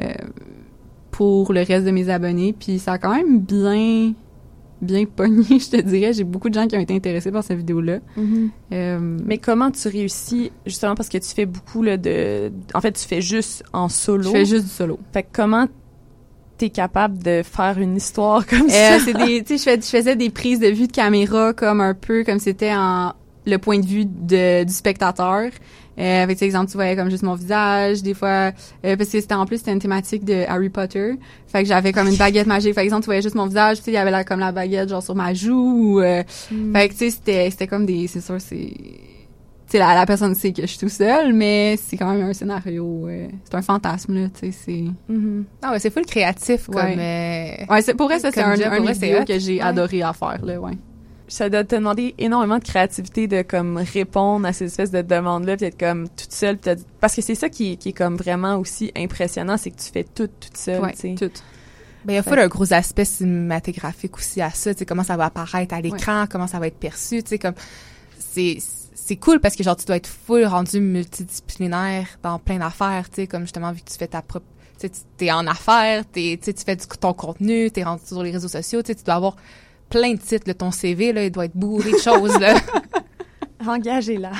pour 1.10 1.52
le 1.52 1.62
reste 1.62 1.86
de 1.86 1.90
mes 1.90 2.08
abonnés. 2.08 2.54
Puis 2.58 2.78
ça 2.78 2.92
a 2.92 2.98
quand 2.98 3.14
même 3.14 3.40
bien 3.40 4.12
bien 4.80 5.04
pogné, 5.16 5.44
je 5.60 5.70
te 5.70 5.80
dirais. 5.80 6.12
J'ai 6.12 6.24
beaucoup 6.24 6.48
de 6.48 6.54
gens 6.54 6.66
qui 6.66 6.76
ont 6.76 6.80
été 6.80 6.94
intéressés 6.94 7.30
par 7.30 7.44
cette 7.44 7.58
vidéo-là. 7.58 7.98
Mm-hmm. 8.18 8.48
Euh, 8.72 9.18
Mais 9.24 9.38
comment 9.38 9.70
tu 9.70 9.88
réussis, 9.88 10.50
justement 10.66 10.94
parce 10.94 11.08
que 11.08 11.18
tu 11.18 11.28
fais 11.28 11.46
beaucoup 11.46 11.82
là, 11.82 11.96
de... 11.96 12.52
En 12.74 12.80
fait, 12.80 12.92
tu 12.92 13.06
fais 13.06 13.20
juste 13.20 13.62
en 13.72 13.88
solo? 13.88 14.24
Je 14.24 14.30
fais 14.30 14.44
juste 14.44 14.64
du 14.64 14.70
solo. 14.70 14.98
Fait 15.12 15.22
que 15.22 15.28
comment 15.32 15.68
t'es 16.58 16.70
capable 16.70 17.22
de 17.22 17.42
faire 17.44 17.78
une 17.78 17.96
histoire 17.96 18.44
comme 18.46 18.66
euh, 18.66 18.98
ça? 18.98 18.98
C'est 18.98 19.14
des, 19.14 19.42
tu 19.46 19.56
sais, 19.56 19.76
je, 19.76 19.86
faisais 19.86 20.16
des 20.16 20.30
prises 20.30 20.58
de 20.58 20.68
vue 20.68 20.88
de 20.88 20.92
caméra 20.92 21.52
comme 21.52 21.80
un 21.80 21.94
peu 21.94 22.24
comme 22.24 22.40
c'était 22.40 22.74
en 22.74 23.12
le 23.44 23.56
point 23.56 23.78
de 23.78 23.86
vue 23.86 24.04
de, 24.06 24.64
du 24.64 24.72
spectateur. 24.72 25.50
Euh, 25.98 26.22
avec 26.22 26.40
exemple, 26.40 26.70
tu 26.70 26.76
voyais 26.76 26.96
comme 26.96 27.10
juste 27.10 27.22
mon 27.22 27.34
visage, 27.34 28.02
des 28.02 28.14
fois, 28.14 28.52
euh, 28.84 28.96
parce 28.96 29.10
que 29.10 29.20
c'était 29.20 29.34
en 29.34 29.46
plus 29.46 29.58
c'était 29.58 29.72
une 29.72 29.78
thématique 29.78 30.24
de 30.24 30.44
Harry 30.48 30.70
Potter. 30.70 31.14
Fait 31.46 31.62
que 31.62 31.68
j'avais 31.68 31.92
comme 31.92 32.08
une 32.08 32.16
baguette 32.16 32.46
magique. 32.46 32.74
Par 32.74 32.84
exemple, 32.84 33.02
tu 33.02 33.06
voyais 33.06 33.22
juste 33.22 33.34
mon 33.34 33.46
visage, 33.46 33.78
tu 33.78 33.84
sais, 33.84 33.90
il 33.90 33.94
y 33.94 33.98
avait 33.98 34.10
là 34.10 34.24
comme 34.24 34.40
la 34.40 34.52
baguette 34.52 34.88
genre 34.88 35.02
sur 35.02 35.14
ma 35.14 35.34
joue. 35.34 36.00
euh, 36.00 36.22
hmm. 36.50 36.72
Fait 36.72 36.88
que 36.88 36.92
tu 36.92 36.98
sais, 36.98 37.10
c'était 37.10 37.50
c'était 37.50 37.66
comme 37.66 37.84
des, 37.84 38.06
c'est 38.06 38.22
sûr, 38.22 38.40
c'est, 38.40 38.56
tu 38.56 38.72
sais, 39.68 39.78
la, 39.78 39.94
la, 39.94 40.06
personne 40.06 40.34
sait 40.34 40.52
que 40.52 40.62
je 40.62 40.66
suis 40.66 40.78
tout 40.78 40.88
seul, 40.88 41.34
mais 41.34 41.76
c'est 41.76 41.98
quand 41.98 42.10
même 42.10 42.26
un 42.26 42.32
scénario, 42.32 43.06
euh, 43.08 43.28
c'est 43.44 43.54
un 43.54 43.62
fantasme 43.62 44.14
là, 44.14 44.28
tu 44.28 44.50
sais, 44.50 44.58
c'est. 44.64 45.12
Mm-hmm. 45.12 45.44
Ah 45.60 45.72
ouais, 45.72 45.78
c'est 45.78 45.90
full 45.90 46.06
créatif 46.06 46.68
comme. 46.68 46.76
Ouais, 46.76 47.66
ouais 47.68 47.82
c'est 47.82 47.94
pour 47.94 48.06
vrai 48.06 48.18
ça 48.18 48.30
c'est 48.32 48.42
un, 48.42 48.52
un, 48.52 48.80
vidéo 48.80 49.24
que 49.26 49.38
j'ai 49.38 49.60
adoré 49.60 50.02
à 50.02 50.14
faire 50.14 50.40
là, 50.42 50.58
ouais 50.58 50.72
ça 51.32 51.48
doit 51.48 51.64
te 51.64 51.74
demander 51.74 52.14
énormément 52.18 52.58
de 52.58 52.64
créativité 52.64 53.26
de 53.26 53.40
comme 53.40 53.78
répondre 53.78 54.46
à 54.46 54.52
ces 54.52 54.66
espèces 54.66 54.90
de 54.90 55.00
demandes-là, 55.00 55.56
puis 55.56 55.66
être 55.66 55.78
comme 55.78 56.08
toute 56.08 56.32
seule, 56.32 56.58
parce 57.00 57.16
que 57.16 57.22
c'est 57.22 57.34
ça 57.34 57.48
qui, 57.48 57.78
qui, 57.78 57.90
est 57.90 57.92
comme 57.92 58.16
vraiment 58.16 58.56
aussi 58.56 58.92
impressionnant, 58.94 59.56
c'est 59.56 59.70
que 59.70 59.80
tu 59.80 59.90
fais 59.90 60.04
tout 60.04 60.28
toute 60.28 60.56
seule, 60.56 60.82
ouais, 60.82 60.92
tu 60.92 61.14
tout. 61.14 61.30
Ben, 62.04 62.14
il 62.14 62.16
y 62.16 62.38
a 62.38 62.42
un 62.42 62.48
gros 62.48 62.72
aspect 62.72 63.04
cinématographique 63.04 64.16
aussi 64.16 64.42
à 64.42 64.50
ça, 64.50 64.74
tu 64.74 64.84
comment 64.84 65.04
ça 65.04 65.16
va 65.16 65.26
apparaître 65.26 65.74
à 65.74 65.80
l'écran, 65.80 66.26
comment 66.30 66.46
ça 66.46 66.58
va 66.58 66.66
être 66.66 66.78
perçu, 66.78 67.22
tu 67.22 67.30
sais, 67.30 67.38
comme, 67.38 67.54
c'est, 68.18 68.58
c'est 68.94 69.16
cool 69.16 69.40
parce 69.40 69.56
que 69.56 69.62
genre, 69.62 69.76
tu 69.76 69.86
dois 69.86 69.96
être 69.96 70.08
full 70.08 70.44
rendu 70.44 70.80
multidisciplinaire 70.80 72.08
dans 72.22 72.38
plein 72.38 72.58
d'affaires, 72.58 73.08
tu 73.08 73.22
sais, 73.22 73.26
comme 73.26 73.42
justement, 73.42 73.72
vu 73.72 73.80
que 73.80 73.90
tu 73.90 73.96
fais 73.96 74.08
ta 74.08 74.20
propre, 74.20 74.46
tu 74.78 74.90
t'es 75.16 75.32
en 75.32 75.46
affaires, 75.46 76.04
t'es, 76.12 76.38
tu 76.42 76.52
fais 76.66 76.76
du, 76.76 76.86
ton 76.86 77.14
contenu, 77.14 77.70
t'es 77.70 77.84
rendu 77.84 78.02
sur 78.04 78.22
les 78.22 78.32
réseaux 78.32 78.48
sociaux, 78.48 78.82
tu 78.82 78.94
tu 78.94 79.04
dois 79.04 79.14
avoir 79.14 79.36
plein 79.92 80.14
de 80.14 80.18
titres. 80.18 80.44
Là, 80.46 80.54
ton 80.54 80.70
CV, 80.70 81.12
là, 81.12 81.24
il 81.24 81.30
doit 81.30 81.44
être 81.44 81.56
bourré 81.56 81.92
de 81.92 81.98
choses. 81.98 82.38
Là. 82.40 82.54
Engagez-la. 83.66 84.32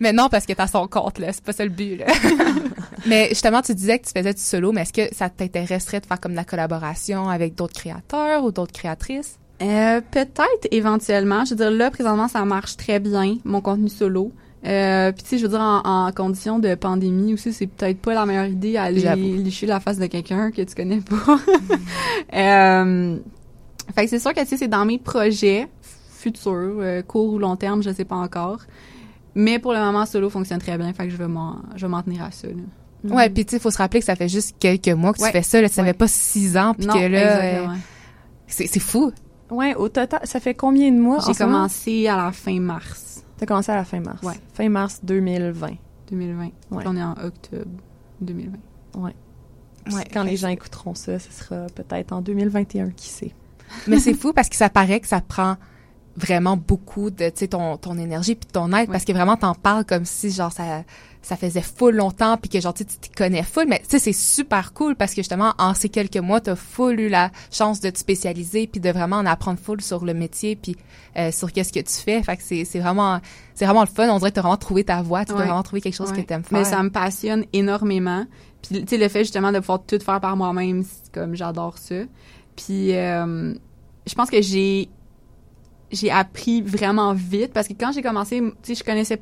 mais 0.00 0.12
non, 0.12 0.28
parce 0.28 0.44
que 0.44 0.52
t'as 0.52 0.66
son 0.66 0.88
compte, 0.88 1.18
là. 1.18 1.32
C'est 1.32 1.44
pas 1.44 1.52
ça 1.52 1.64
le 1.64 1.70
but, 1.70 1.96
là. 1.96 2.06
mais 3.06 3.28
justement, 3.30 3.62
tu 3.62 3.74
disais 3.74 3.98
que 3.98 4.06
tu 4.06 4.12
faisais 4.14 4.34
du 4.34 4.40
solo, 4.40 4.72
mais 4.72 4.82
est-ce 4.82 4.92
que 4.92 5.14
ça 5.14 5.30
t'intéresserait 5.30 6.00
de 6.00 6.06
faire 6.06 6.20
comme 6.20 6.32
de 6.32 6.36
la 6.36 6.44
collaboration 6.44 7.28
avec 7.28 7.54
d'autres 7.54 7.74
créateurs 7.74 8.44
ou 8.44 8.50
d'autres 8.50 8.72
créatrices? 8.72 9.38
Euh, 9.62 10.00
peut-être 10.10 10.68
éventuellement. 10.70 11.44
Je 11.44 11.50
veux 11.50 11.56
dire, 11.56 11.70
là, 11.70 11.90
présentement, 11.90 12.28
ça 12.28 12.44
marche 12.44 12.76
très 12.76 12.98
bien, 12.98 13.36
mon 13.44 13.60
contenu 13.60 13.88
solo. 13.88 14.32
Euh, 14.66 15.12
puis 15.12 15.22
tu 15.22 15.28
sais, 15.28 15.38
je 15.38 15.44
veux 15.44 15.50
dire, 15.50 15.60
en, 15.60 15.80
en 15.84 16.12
condition 16.12 16.58
de 16.58 16.74
pandémie 16.74 17.34
aussi, 17.34 17.52
c'est 17.52 17.68
peut-être 17.68 17.98
pas 18.00 18.14
la 18.14 18.26
meilleure 18.26 18.46
idée 18.46 18.76
aller 18.76 19.00
licher 19.14 19.66
la 19.66 19.78
face 19.78 19.98
de 19.98 20.06
quelqu'un 20.06 20.50
que 20.50 20.62
tu 20.62 20.74
connais 20.74 21.00
pas. 21.00 21.38
euh, 22.34 23.18
fait 23.94 24.04
que 24.04 24.10
c'est 24.10 24.18
sûr 24.18 24.34
que 24.34 24.40
tu 24.40 24.46
sais, 24.46 24.56
c'est 24.56 24.68
dans 24.68 24.84
mes 24.84 24.98
projets 24.98 25.68
futurs, 26.10 26.78
euh, 26.80 27.02
court 27.02 27.32
ou 27.34 27.38
long 27.38 27.56
terme, 27.56 27.82
je 27.82 27.90
sais 27.90 28.04
pas 28.04 28.16
encore. 28.16 28.60
Mais 29.34 29.58
pour 29.58 29.72
le 29.72 29.78
moment, 29.78 30.06
solo 30.06 30.30
fonctionne 30.30 30.60
très 30.60 30.78
bien, 30.78 30.92
fait 30.92 31.04
que 31.04 31.10
je 31.10 31.16
vais 31.16 31.28
m'en, 31.28 31.58
je 31.76 31.86
vais 31.86 31.90
m'en 31.90 32.02
tenir 32.02 32.22
à 32.22 32.30
ça. 32.30 32.48
Là. 32.48 32.54
Ouais, 33.14 33.30
puis 33.30 33.44
tu 33.44 33.52
sais, 33.52 33.58
faut 33.58 33.70
se 33.70 33.78
rappeler 33.78 34.00
que 34.00 34.06
ça 34.06 34.16
fait 34.16 34.28
juste 34.28 34.56
quelques 34.58 34.88
mois 34.88 35.12
que 35.12 35.18
tu 35.18 35.30
fais 35.30 35.42
ça, 35.42 35.60
là, 35.60 35.68
ça 35.68 35.84
fait 35.84 35.92
pas 35.92 36.08
six 36.08 36.56
ans, 36.56 36.74
puis 36.74 36.86
que 36.86 37.06
là, 37.06 37.40
euh, 37.42 37.66
c'est, 38.46 38.66
c'est 38.66 38.80
fou. 38.80 39.12
Ouais, 39.50 39.74
au 39.74 39.88
total, 39.88 40.20
ça 40.24 40.40
fait 40.40 40.54
combien 40.54 40.90
de 40.90 40.98
mois 40.98 41.18
J'ai 41.26 41.34
commencé 41.34 42.08
à 42.08 42.16
la 42.16 42.32
fin 42.32 42.58
mars. 42.58 43.22
T'as 43.36 43.46
commencé 43.46 43.70
à 43.70 43.76
la 43.76 43.84
fin 43.84 44.00
mars. 44.00 44.22
Ouais. 44.22 44.34
Fin 44.54 44.68
mars 44.68 45.00
2020. 45.02 45.72
2020. 46.10 46.44
Ouais. 46.44 46.84
on 46.86 46.96
est 46.96 47.02
en 47.02 47.12
octobre 47.12 47.70
2020. 48.20 48.56
Ouais. 48.96 49.14
ouais. 49.92 50.04
Quand 50.12 50.22
les 50.22 50.36
gens 50.36 50.48
écouteront 50.48 50.94
ça, 50.94 51.18
ce 51.18 51.30
sera 51.30 51.66
peut-être 51.74 52.12
en 52.12 52.22
2021, 52.22 52.90
qui 52.90 53.08
sait. 53.08 53.32
Mais 53.86 54.00
c'est 54.00 54.14
fou 54.14 54.32
parce 54.32 54.48
que 54.48 54.56
ça 54.56 54.68
paraît 54.68 55.00
que 55.00 55.08
ça 55.08 55.20
prend 55.20 55.56
vraiment 56.16 56.56
beaucoup 56.56 57.10
de, 57.10 57.26
tu 57.26 57.32
sais, 57.36 57.48
ton, 57.48 57.76
ton 57.76 57.98
énergie 57.98 58.34
puis 58.34 58.48
ton 58.50 58.72
aide 58.72 58.90
parce 58.90 59.04
que 59.04 59.12
vraiment 59.12 59.36
t'en 59.36 59.54
parles 59.54 59.84
comme 59.84 60.04
si 60.04 60.30
genre 60.30 60.52
ça 60.52 60.82
ça 61.22 61.36
faisait 61.36 61.60
full 61.60 61.96
longtemps 61.96 62.36
puis 62.36 62.48
que 62.48 62.60
genre 62.60 62.72
tu 62.72 62.84
te 62.84 63.14
connais 63.16 63.42
full. 63.42 63.66
Mais 63.68 63.80
tu 63.80 63.90
sais 63.90 63.98
c'est 63.98 64.12
super 64.12 64.72
cool 64.72 64.96
parce 64.96 65.10
que 65.10 65.16
justement 65.16 65.54
en 65.58 65.74
ces 65.74 65.88
quelques 65.88 66.16
mois 66.16 66.40
t'as 66.40 66.56
full 66.56 67.00
eu 67.00 67.08
la 67.08 67.30
chance 67.50 67.80
de 67.80 67.90
te 67.90 67.98
spécialiser 67.98 68.66
puis 68.66 68.80
de 68.80 68.90
vraiment 68.90 69.16
en 69.16 69.26
apprendre 69.26 69.58
full 69.58 69.80
sur 69.80 70.04
le 70.04 70.14
métier 70.14 70.56
puis 70.56 70.76
euh, 71.16 71.30
sur 71.32 71.52
qu'est-ce 71.52 71.72
que 71.72 71.80
tu 71.80 71.92
fais. 71.92 72.22
Fait 72.22 72.36
que 72.36 72.42
c'est 72.42 72.64
c'est 72.64 72.78
vraiment 72.78 73.20
c'est 73.54 73.66
vraiment 73.66 73.82
le 73.82 73.88
fun. 73.88 74.08
On 74.08 74.18
dirait 74.18 74.30
que 74.30 74.36
t'as 74.36 74.42
vraiment 74.42 74.56
trouvé 74.56 74.84
ta 74.84 75.02
voie 75.02 75.24
tu 75.24 75.32
as 75.32 75.34
vraiment 75.34 75.62
trouvé 75.62 75.80
quelque 75.80 75.96
chose 75.96 76.12
que 76.12 76.20
t'aimes 76.20 76.44
faire. 76.44 76.58
mais 76.58 76.64
ça 76.64 76.82
me 76.82 76.90
passionne 76.90 77.44
énormément. 77.52 78.24
Puis 78.62 78.80
tu 78.80 78.88
sais 78.88 78.98
le 78.98 79.08
fait 79.08 79.24
justement 79.24 79.52
de 79.52 79.58
pouvoir 79.58 79.82
tout 79.84 79.98
faire 79.98 80.20
par 80.20 80.36
moi-même 80.36 80.84
comme 81.12 81.34
j'adore 81.34 81.78
ça 81.78 81.96
puis 82.56 82.96
euh, 82.96 83.54
je 84.06 84.14
pense 84.14 84.30
que 84.30 84.40
j'ai 84.42 84.88
j'ai 85.92 86.10
appris 86.10 86.62
vraiment 86.62 87.14
vite 87.14 87.52
parce 87.52 87.68
que 87.68 87.74
quand 87.74 87.92
j'ai 87.92 88.02
commencé 88.02 88.40
tu 88.40 88.54
sais 88.62 88.74
je 88.74 88.84
connaissais 88.84 89.20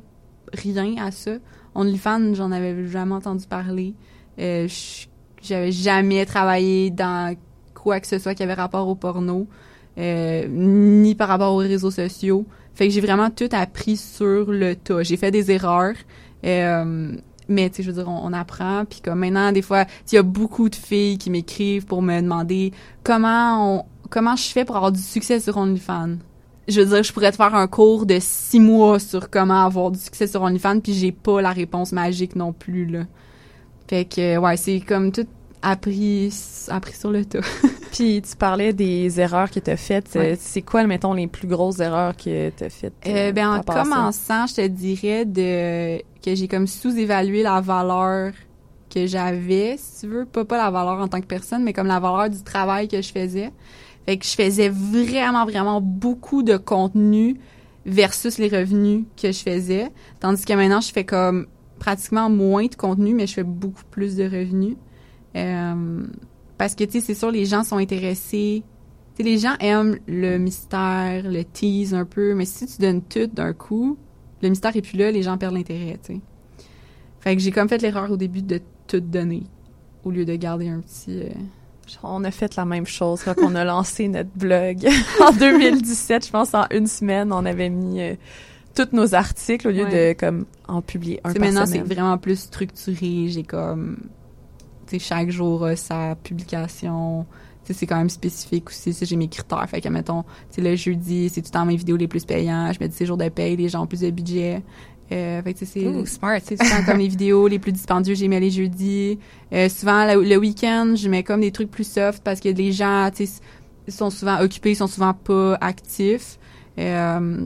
rien 0.53 1.05
à 1.05 1.11
ça 1.11 1.33
OnlyFans, 1.75 2.33
j'en 2.33 2.51
avais 2.51 2.87
jamais 2.87 3.13
entendu 3.13 3.45
parler. 3.45 3.93
Euh, 4.39 4.67
j'avais 5.41 5.71
jamais 5.71 6.25
travaillé 6.25 6.89
dans 6.89 7.35
quoi 7.73 7.99
que 7.99 8.07
ce 8.07 8.17
soit 8.17 8.33
qui 8.33 8.43
avait 8.43 8.53
rapport 8.53 8.87
au 8.87 8.95
porno, 8.95 9.47
euh, 9.97 10.47
ni 10.49 11.15
par 11.15 11.27
rapport 11.27 11.53
aux 11.53 11.57
réseaux 11.57 11.91
sociaux. 11.91 12.45
Fait 12.73 12.87
que 12.87 12.93
j'ai 12.93 13.01
vraiment 13.01 13.29
tout 13.29 13.49
appris 13.51 13.97
sur 13.97 14.51
le 14.51 14.75
tas. 14.75 15.03
J'ai 15.03 15.17
fait 15.17 15.31
des 15.31 15.51
erreurs. 15.51 15.95
Euh, 16.45 17.15
mais 17.47 17.69
tu 17.69 17.77
sais 17.77 17.83
je 17.83 17.91
veux 17.91 18.03
dire 18.03 18.09
on, 18.09 18.33
apprend 18.33 18.85
puis 18.85 19.01
comme 19.01 19.19
maintenant 19.19 19.51
des 19.51 19.61
fois 19.61 19.85
il 20.11 20.15
y 20.15 20.17
a 20.17 20.23
beaucoup 20.23 20.69
de 20.69 20.75
filles 20.75 21.17
qui 21.17 21.29
m'écrivent 21.29 21.85
pour 21.85 22.01
me 22.01 22.21
demander 22.21 22.71
comment 23.03 23.77
on 23.77 23.85
comment 24.09 24.35
je 24.35 24.47
fais 24.47 24.65
pour 24.65 24.75
avoir 24.75 24.91
du 24.91 25.01
succès 25.01 25.39
sur 25.39 25.57
OnlyFans 25.57 26.17
je 26.67 26.81
veux 26.81 26.87
dire, 26.87 27.03
je 27.03 27.13
pourrais 27.13 27.31
te 27.31 27.35
faire 27.35 27.53
un 27.53 27.67
cours 27.67 28.05
de 28.05 28.17
six 28.19 28.59
mois 28.59 28.99
sur 28.99 29.29
comment 29.29 29.65
avoir 29.65 29.91
du 29.91 29.99
succès 29.99 30.27
sur 30.27 30.41
OnlyFans, 30.41 30.79
puis 30.79 30.93
j'ai 30.93 31.11
pas 31.11 31.41
la 31.41 31.51
réponse 31.51 31.91
magique 31.91 32.35
non 32.35 32.53
plus, 32.53 32.85
là. 32.87 33.03
Fait 33.87 34.05
que, 34.05 34.37
ouais, 34.37 34.57
c'est 34.57 34.79
comme 34.79 35.11
tout 35.11 35.27
appris, 35.65 36.31
appris 36.69 36.93
sur 36.93 37.11
le 37.11 37.25
tas. 37.25 37.39
puis 37.91 38.21
tu 38.21 38.35
parlais 38.35 38.71
des 38.71 39.19
erreurs 39.19 39.49
que 39.49 39.59
tu 39.59 39.71
as 39.71 39.77
faites. 39.77 40.17
C'est 40.39 40.61
quoi, 40.61 40.85
mettons, 40.85 41.13
les 41.13 41.27
plus 41.27 41.47
grosses 41.47 41.79
erreurs 41.79 42.15
que 42.15 42.51
tu 42.51 42.63
as 42.63 42.69
faites? 42.69 42.93
Euh, 43.07 43.31
ben, 43.31 43.49
en 43.49 43.61
commençant, 43.61 44.45
je 44.45 44.55
te 44.55 44.67
dirais 44.67 45.25
de 45.25 45.97
que 46.23 46.35
j'ai 46.35 46.47
comme 46.47 46.67
sous-évalué 46.67 47.43
la 47.43 47.61
valeur 47.61 48.31
que 48.93 49.07
j'avais, 49.07 49.75
si 49.77 50.01
tu 50.01 50.07
veux. 50.07 50.25
Pas, 50.25 50.45
pas 50.45 50.57
la 50.57 50.69
valeur 50.69 50.99
en 50.99 51.07
tant 51.07 51.19
que 51.19 51.25
personne, 51.25 51.63
mais 51.63 51.73
comme 51.73 51.87
la 51.87 51.99
valeur 51.99 52.29
du 52.29 52.43
travail 52.43 52.87
que 52.87 53.01
je 53.01 53.11
faisais. 53.11 53.51
Fait 54.05 54.17
que 54.17 54.25
je 54.25 54.35
faisais 54.35 54.69
vraiment, 54.69 55.45
vraiment 55.45 55.81
beaucoup 55.81 56.43
de 56.43 56.57
contenu 56.57 57.39
versus 57.87 58.37
les 58.37 58.49
revenus 58.49 59.05
que 59.19 59.31
je 59.31 59.39
faisais. 59.39 59.91
Tandis 60.19 60.45
que 60.45 60.53
maintenant, 60.53 60.81
je 60.81 60.91
fais 60.91 61.05
comme 61.05 61.47
pratiquement 61.79 62.29
moins 62.29 62.67
de 62.67 62.75
contenu, 62.75 63.15
mais 63.15 63.25
je 63.25 63.33
fais 63.33 63.43
beaucoup 63.43 63.83
plus 63.89 64.15
de 64.15 64.23
revenus. 64.23 64.75
Euh, 65.35 66.05
parce 66.57 66.75
que, 66.75 66.83
tu 66.83 66.93
sais, 66.93 67.01
c'est 67.01 67.13
sûr, 67.13 67.31
les 67.31 67.45
gens 67.45 67.63
sont 67.63 67.77
intéressés. 67.77 68.63
Tu 69.15 69.23
sais, 69.23 69.29
les 69.29 69.37
gens 69.37 69.55
aiment 69.59 69.97
le 70.07 70.37
mystère, 70.37 71.23
le 71.29 71.43
tease 71.43 71.93
un 71.93 72.05
peu, 72.05 72.33
mais 72.33 72.45
si 72.45 72.65
tu 72.65 72.81
donnes 72.81 73.01
tout 73.01 73.27
d'un 73.27 73.53
coup, 73.53 73.97
le 74.41 74.49
mystère 74.49 74.75
est 74.75 74.81
plus 74.81 74.97
là, 74.97 75.11
les 75.11 75.23
gens 75.23 75.37
perdent 75.37 75.55
l'intérêt, 75.55 75.99
tu 76.03 76.13
sais. 76.13 76.21
Fait 77.19 77.35
que 77.35 77.41
j'ai 77.41 77.51
comme 77.51 77.67
fait 77.67 77.81
l'erreur 77.81 78.11
au 78.11 78.17
début 78.17 78.43
de 78.43 78.61
tout 78.87 78.99
donner, 78.99 79.43
au 80.03 80.11
lieu 80.11 80.25
de 80.25 80.35
garder 80.35 80.69
un 80.69 80.79
petit... 80.79 81.21
Euh, 81.21 81.29
on 82.03 82.23
a 82.23 82.31
fait 82.31 82.55
la 82.55 82.65
même 82.65 82.85
chose 82.85 83.23
quand 83.23 83.35
on 83.41 83.55
a 83.55 83.63
lancé 83.65 84.07
notre 84.07 84.29
blog 84.35 84.87
en 85.21 85.31
2017. 85.31 86.25
Je 86.25 86.31
pense 86.31 86.53
en 86.53 86.65
une 86.71 86.87
semaine, 86.87 87.31
on 87.31 87.45
avait 87.45 87.69
mis 87.69 88.01
euh, 88.01 88.15
tous 88.75 88.89
nos 88.91 89.15
articles 89.15 89.67
au 89.67 89.71
lieu 89.71 89.85
de 89.85 90.13
comme 90.13 90.45
en 90.67 90.81
publier 90.81 91.19
un 91.23 91.33
par 91.33 91.41
maintenant, 91.41 91.65
c'est 91.65 91.79
vraiment 91.79 92.17
plus 92.17 92.39
structuré. 92.39 93.27
J'ai 93.29 93.43
comme, 93.43 93.97
chaque 94.99 95.29
jour 95.29 95.63
euh, 95.63 95.75
sa 95.75 96.15
publication. 96.15 97.25
C'est 97.63 97.87
quand 97.87 97.97
même 97.97 98.09
spécifique 98.09 98.69
aussi. 98.69 98.95
J'ai 98.99 99.15
mes 99.15 99.27
critères. 99.27 99.67
Fait 99.67 99.81
que, 99.81 99.89
mettons, 99.89 100.23
le 100.55 100.75
jeudi, 100.75 101.29
c'est 101.29 101.41
tout 101.41 101.47
le 101.47 101.53
temps 101.53 101.65
mes 101.65 101.75
vidéos 101.75 101.97
les 101.97 102.07
plus 102.07 102.23
payantes. 102.23 102.75
Je 102.75 102.83
me 102.83 102.87
dis, 102.87 102.95
c'est 102.95 103.07
jour 103.07 103.17
de 103.17 103.27
paye, 103.29 103.55
les 103.55 103.69
gens 103.69 103.83
ont 103.83 103.87
plus 103.87 104.01
de 104.01 104.11
budget. 104.11 104.61
Euh, 105.11 105.41
fait 105.41 105.53
que 105.53 105.65
c'est 105.65 106.05
smart. 106.05 106.39
C'est 106.43 106.61
souvent 106.61 106.83
comme 106.85 106.99
les 106.99 107.07
vidéos 107.07 107.47
les 107.47 107.59
plus 107.59 107.71
dispendieuses, 107.71 108.19
j'ai 108.19 108.27
mis 108.27 108.39
les 108.39 108.51
jeudis. 108.51 109.19
Euh, 109.51 109.69
souvent 109.69 110.05
le, 110.05 110.37
week-end, 110.37 110.93
je 110.95 111.09
mets 111.09 111.23
comme 111.23 111.41
des 111.41 111.51
trucs 111.51 111.71
plus 111.71 111.87
soft 111.87 112.23
parce 112.23 112.39
que 112.39 112.49
les 112.49 112.71
gens, 112.71 113.09
tu 113.15 113.27
sont 113.87 114.09
souvent 114.09 114.39
occupés, 114.41 114.71
ils 114.71 114.75
sont 114.75 114.87
souvent 114.87 115.13
pas 115.13 115.57
actifs. 115.61 116.39
Euh, 116.79 117.45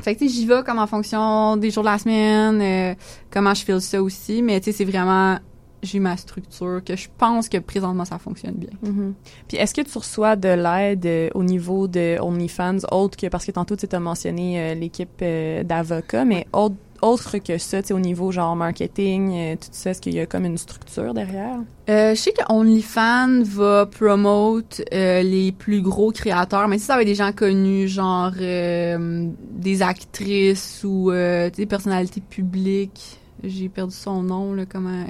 fait 0.00 0.16
que 0.16 0.26
j'y 0.26 0.46
vais 0.46 0.62
comme 0.64 0.78
en 0.78 0.86
fonction 0.86 1.56
des 1.56 1.70
jours 1.70 1.82
de 1.82 1.88
la 1.88 1.98
semaine, 1.98 2.60
euh, 2.60 2.94
comment 3.30 3.54
je 3.54 3.64
file 3.64 3.80
ça 3.80 4.02
aussi, 4.02 4.42
mais 4.42 4.60
tu 4.60 4.66
sais, 4.66 4.72
c'est 4.72 4.84
vraiment 4.84 5.38
j'ai 5.84 6.00
ma 6.00 6.16
structure 6.16 6.82
que 6.84 6.96
je 6.96 7.08
pense 7.18 7.48
que 7.48 7.58
présentement 7.58 8.04
ça 8.04 8.18
fonctionne 8.18 8.54
bien. 8.54 8.70
Mm-hmm. 8.84 9.12
Puis 9.48 9.56
est-ce 9.56 9.74
que 9.74 9.82
tu 9.82 9.98
reçois 9.98 10.36
de 10.36 10.48
l'aide 10.48 11.06
euh, 11.06 11.28
au 11.34 11.44
niveau 11.44 11.88
de 11.88 12.18
OnlyFans 12.20 12.78
autre 12.90 13.16
que 13.16 13.26
parce 13.28 13.46
que 13.46 13.52
tantôt 13.52 13.76
tu 13.76 13.86
as 13.90 14.00
mentionné 14.00 14.60
euh, 14.60 14.74
l'équipe 14.74 15.22
d'avocats 15.64 16.24
mais 16.24 16.46
autre 16.52 16.76
autre 17.04 17.38
que 17.38 17.58
ça, 17.58 17.82
tu 17.82 17.88
sais, 17.88 17.94
au 17.94 18.00
niveau 18.00 18.32
genre 18.32 18.56
marketing, 18.56 19.32
euh, 19.34 19.56
tout 19.56 19.68
ça, 19.72 19.90
est-ce 19.90 20.00
qu'il 20.00 20.14
y 20.14 20.20
a 20.20 20.26
comme 20.26 20.44
une 20.44 20.56
structure 20.56 21.12
derrière? 21.12 21.58
Euh, 21.90 22.14
je 22.14 22.20
sais 22.20 22.32
que 22.32 22.42
OnlyFans 22.48 23.42
va 23.44 23.86
promote 23.86 24.80
euh, 24.92 25.22
les 25.22 25.52
plus 25.52 25.82
gros 25.82 26.12
créateurs, 26.12 26.66
mais 26.66 26.78
si 26.78 26.86
ça 26.86 26.94
va 26.96 27.02
être 27.02 27.08
des 27.08 27.14
gens 27.14 27.32
connus, 27.32 27.88
genre 27.88 28.32
euh, 28.40 29.28
des 29.50 29.82
actrices 29.82 30.82
ou 30.84 31.12
des 31.12 31.66
personnalités 31.68 32.22
publiques, 32.22 33.18
j'ai 33.42 33.68
perdu 33.68 33.94
son 33.94 34.22
nom, 34.22 34.54
là, 34.54 34.64
comment... 34.66 35.04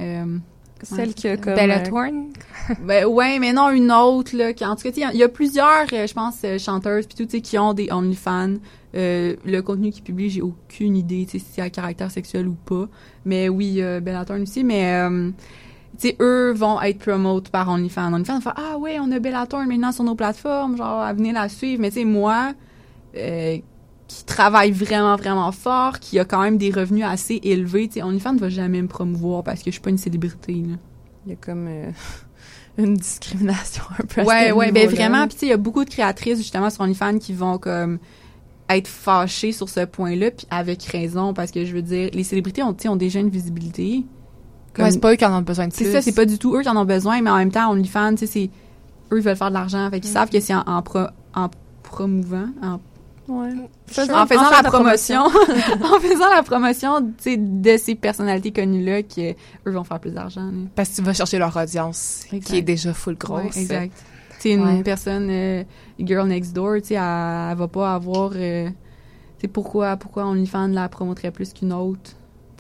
Celle 0.84 1.14
qui 1.14 1.28
a 1.28 1.36
comme... 1.36 1.54
Bella 1.54 1.80
Thorne? 1.80 2.32
ben, 2.80 3.04
ouais, 3.06 3.38
mais 3.38 3.52
non, 3.52 3.70
une 3.70 3.92
autre, 3.92 4.36
là, 4.36 4.52
qui, 4.52 4.64
en 4.64 4.76
tout 4.76 4.82
cas, 4.82 5.10
il 5.12 5.18
y, 5.18 5.22
a 5.22 5.28
plusieurs, 5.28 5.86
je 5.88 6.12
pense, 6.12 6.44
chanteuses, 6.58 7.06
puis 7.06 7.16
tout, 7.16 7.24
tu 7.24 7.38
sais, 7.38 7.40
qui 7.40 7.58
ont 7.58 7.74
des 7.74 7.90
OnlyFans. 7.90 8.56
Euh, 8.96 9.34
le 9.44 9.60
contenu 9.60 9.90
qu'ils 9.90 10.04
publient, 10.04 10.30
j'ai 10.30 10.42
aucune 10.42 10.96
idée 10.96 11.26
si 11.28 11.40
c'est 11.40 11.60
à 11.60 11.68
caractère 11.68 12.10
sexuel 12.10 12.46
ou 12.46 12.54
pas. 12.54 12.88
Mais 13.24 13.48
oui, 13.48 13.82
euh, 13.82 14.00
Bellator 14.00 14.40
aussi. 14.40 14.62
Mais 14.62 14.94
euh, 14.94 15.30
tu 15.98 16.08
sais, 16.08 16.16
eux 16.20 16.52
vont 16.52 16.80
être 16.80 16.98
promote 16.98 17.48
par 17.48 17.68
OnlyFans. 17.68 18.12
OnlyFans 18.12 18.38
va 18.38 18.54
ah 18.56 18.78
ouais, 18.78 18.98
on 19.00 19.10
a 19.10 19.18
Bellator 19.18 19.64
maintenant 19.64 19.90
sur 19.90 20.04
nos 20.04 20.14
plateformes, 20.14 20.76
genre 20.76 21.12
venez 21.12 21.32
la 21.32 21.48
suivre. 21.48 21.80
Mais 21.80 21.90
tu 21.90 22.00
sais, 22.00 22.04
moi, 22.04 22.52
euh, 23.16 23.58
qui 24.14 24.24
travaille 24.24 24.70
vraiment 24.70 25.16
vraiment 25.16 25.50
fort, 25.50 25.98
qui 25.98 26.20
a 26.20 26.24
quand 26.24 26.40
même 26.40 26.56
des 26.56 26.70
revenus 26.70 27.04
assez 27.04 27.40
élevés, 27.42 27.88
tu 27.88 27.94
sais, 27.94 28.02
OnlyFans 28.02 28.34
ne 28.34 28.38
va 28.38 28.48
jamais 28.48 28.80
me 28.80 28.86
promouvoir 28.86 29.42
parce 29.42 29.60
que 29.60 29.66
je 29.66 29.72
suis 29.72 29.80
pas 29.80 29.90
une 29.90 29.98
célébrité. 29.98 30.52
Là. 30.52 30.76
Il 31.26 31.30
y 31.30 31.32
a 31.32 31.36
comme 31.36 31.68
une 32.78 32.94
discrimination 32.94 33.82
un 33.98 34.04
peu. 34.06 34.22
Ouais, 34.22 34.52
ouais, 34.52 34.70
ben 34.70 34.88
vraiment. 34.88 35.26
Puis 35.26 35.34
tu 35.34 35.40
sais, 35.40 35.46
il 35.46 35.50
y 35.50 35.52
a 35.52 35.56
beaucoup 35.56 35.84
de 35.84 35.90
créatrices 35.90 36.38
justement 36.38 36.70
sur 36.70 36.82
OnlyFans 36.82 37.18
qui 37.18 37.32
vont 37.32 37.58
comme 37.58 37.98
être 38.68 38.86
fâché 38.86 39.50
sur 39.50 39.68
ce 39.68 39.84
point-là, 39.84 40.30
puis 40.30 40.46
avec 40.48 40.84
raison, 40.84 41.34
parce 41.34 41.50
que 41.50 41.64
je 41.64 41.74
veux 41.74 41.82
dire, 41.82 42.10
les 42.12 42.24
célébrités 42.24 42.62
ont, 42.62 42.76
ont 42.86 42.96
déjà 42.96 43.18
une 43.18 43.30
visibilité. 43.30 44.04
Comme... 44.74 44.90
c'est 44.90 45.00
pas 45.00 45.12
eux 45.12 45.16
qui 45.16 45.24
en 45.24 45.36
ont 45.36 45.42
besoin 45.42 45.66
de 45.66 45.72
plus. 45.72 45.84
C'est 45.84 45.92
ça, 45.92 46.02
c'est 46.02 46.14
pas 46.14 46.24
du 46.24 46.38
tout 46.38 46.56
eux 46.56 46.62
qui 46.62 46.68
en 46.68 46.76
ont 46.76 46.84
besoin, 46.84 47.20
mais 47.20 47.30
en 47.30 47.36
même 47.36 47.50
temps, 47.50 47.70
OnlyFans, 47.72 48.14
tu 48.14 48.18
sais, 48.18 48.26
c'est 48.26 48.50
eux 49.12 49.18
ils 49.18 49.24
veulent 49.24 49.36
faire 49.36 49.48
de 49.48 49.54
l'argent, 49.54 49.90
fait 49.90 49.98
qu'ils 49.98 50.10
savent 50.10 50.30
que 50.30 50.38
c'est 50.38 50.54
en, 50.54 50.62
en, 50.66 50.82
en 51.34 51.50
promouvant, 51.82 52.48
en 52.62 52.78
Ouais. 53.28 53.50
en 54.12 54.26
faisant 54.26 54.50
la 54.50 54.62
promotion, 54.62 55.22
en 55.22 56.00
faisant 56.00 56.28
la 56.28 56.42
promotion, 56.42 57.00
de 57.00 57.76
ces 57.76 57.94
personnalités 57.94 58.52
connues-là 58.52 59.02
qui, 59.02 59.34
eux, 59.66 59.70
vont 59.70 59.84
faire 59.84 60.00
plus 60.00 60.12
d'argent. 60.12 60.50
Parce 60.74 60.90
que 60.90 60.96
tu 60.96 61.02
vas 61.02 61.14
chercher 61.14 61.38
leur 61.38 61.56
audience, 61.56 62.26
qui 62.44 62.58
est 62.58 62.62
déjà 62.62 62.92
full 62.92 63.16
grosse. 63.16 63.56
exact. 63.56 63.92
Tu 64.40 64.50
une 64.50 64.82
personne, 64.82 65.28
euh, 65.30 65.64
girl 65.98 66.28
next 66.28 66.52
door, 66.52 66.76
tu 66.76 66.88
sais, 66.88 66.94
elle, 66.94 67.50
elle, 67.52 67.56
va 67.56 67.68
pas 67.68 67.94
avoir... 67.94 68.32
Euh, 68.34 68.68
tu 68.68 68.74
sais, 69.40 69.48
pourquoi, 69.48 69.96
pourquoi 69.96 70.26
OnlyFans 70.26 70.66
la 70.68 70.88
promoterait 70.90 71.30
plus 71.30 71.54
qu'une 71.54 71.72
autre? 71.72 72.10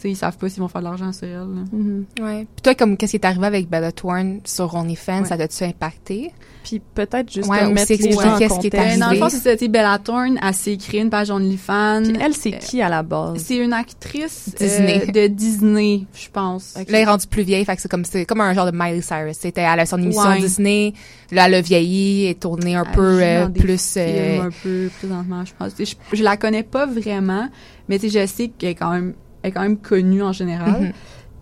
Sais, 0.02 0.10
ils 0.10 0.16
savent 0.16 0.36
pas 0.36 0.48
s'ils 0.48 0.60
vont 0.60 0.68
faire 0.68 0.80
de 0.80 0.86
l'argent 0.86 1.12
sur 1.12 1.26
elle. 1.26 1.46
Mm-hmm. 1.72 2.22
Ouais. 2.22 2.46
Puis 2.54 2.62
toi, 2.62 2.74
comme 2.74 2.96
qu'est-ce 2.96 3.12
qui 3.12 3.16
est 3.16 3.24
arrivé 3.24 3.46
avec 3.46 3.68
Bella 3.68 3.92
Thorne 3.92 4.40
sur 4.44 4.74
OnlyFans, 4.74 5.24
ça 5.24 5.36
t'a-tu 5.36 5.64
impacté? 5.64 6.32
Puis 6.64 6.80
peut-être 6.80 7.30
juste 7.30 7.48
ouais, 7.48 7.68
mettre 7.70 7.92
les 7.92 8.12
gens 8.12 8.38
qu'est-ce 8.38 8.58
qui 8.58 8.68
est 8.68 8.74
arrivé. 8.74 8.96
Dans 8.98 9.10
le 9.10 9.16
fond, 9.16 9.28
c'est 9.28 9.58
ça. 9.58 9.68
Bella 9.68 9.98
Thorne, 9.98 10.38
elle 10.42 10.54
s'est 10.54 10.76
créée 10.76 11.00
une 11.00 11.10
page 11.10 11.30
OnlyFans. 11.30 12.02
Puis 12.04 12.16
elle, 12.20 12.34
c'est 12.34 12.58
qui 12.58 12.80
à 12.80 12.88
la 12.88 13.02
base? 13.02 13.42
C'est 13.44 13.56
une 13.56 13.72
actrice 13.72 14.50
Disney. 14.56 15.02
Euh, 15.08 15.12
de 15.12 15.26
Disney, 15.26 16.06
je 16.14 16.28
pense. 16.30 16.74
Là, 16.76 16.82
elle 16.88 16.94
est 16.94 17.04
rendue 17.04 17.26
plus 17.26 17.42
vieille, 17.42 17.64
fait 17.64 17.76
que 17.76 17.82
c'est 17.82 17.90
comme, 17.90 18.04
c'est 18.04 18.24
comme 18.24 18.40
un 18.40 18.54
genre 18.54 18.70
de 18.70 18.76
Miley 18.76 19.02
Cyrus. 19.02 19.36
C'était, 19.38 19.62
elle 19.62 19.80
a 19.80 19.86
son 19.86 20.00
émission 20.00 20.34
Disney. 20.36 20.94
Là, 21.30 21.46
elle 21.46 21.54
a 21.54 21.60
vieilli 21.60 22.26
et 22.26 22.34
tourné 22.34 22.76
un 22.76 22.84
peu 22.84 23.18
euh, 23.22 23.48
plus... 23.48 23.94
Euh... 23.96 24.42
un 24.42 24.50
peu 24.62 24.90
présentement, 24.98 25.44
je 25.44 25.52
pense. 25.58 25.72
Je, 25.78 26.16
je, 26.16 26.22
la 26.22 26.36
connais 26.36 26.62
pas 26.62 26.86
vraiment, 26.86 27.48
mais 27.88 27.98
tu 27.98 28.08
sais, 28.08 28.20
je 28.20 28.26
sais 28.26 28.48
qu'elle 28.48 28.70
est 28.70 28.74
quand 28.74 28.92
même 28.92 29.14
est 29.44 29.52
quand 29.52 29.62
même 29.62 29.78
connue 29.78 30.22
en 30.22 30.32
général. 30.32 30.82
Mhm. 30.82 30.92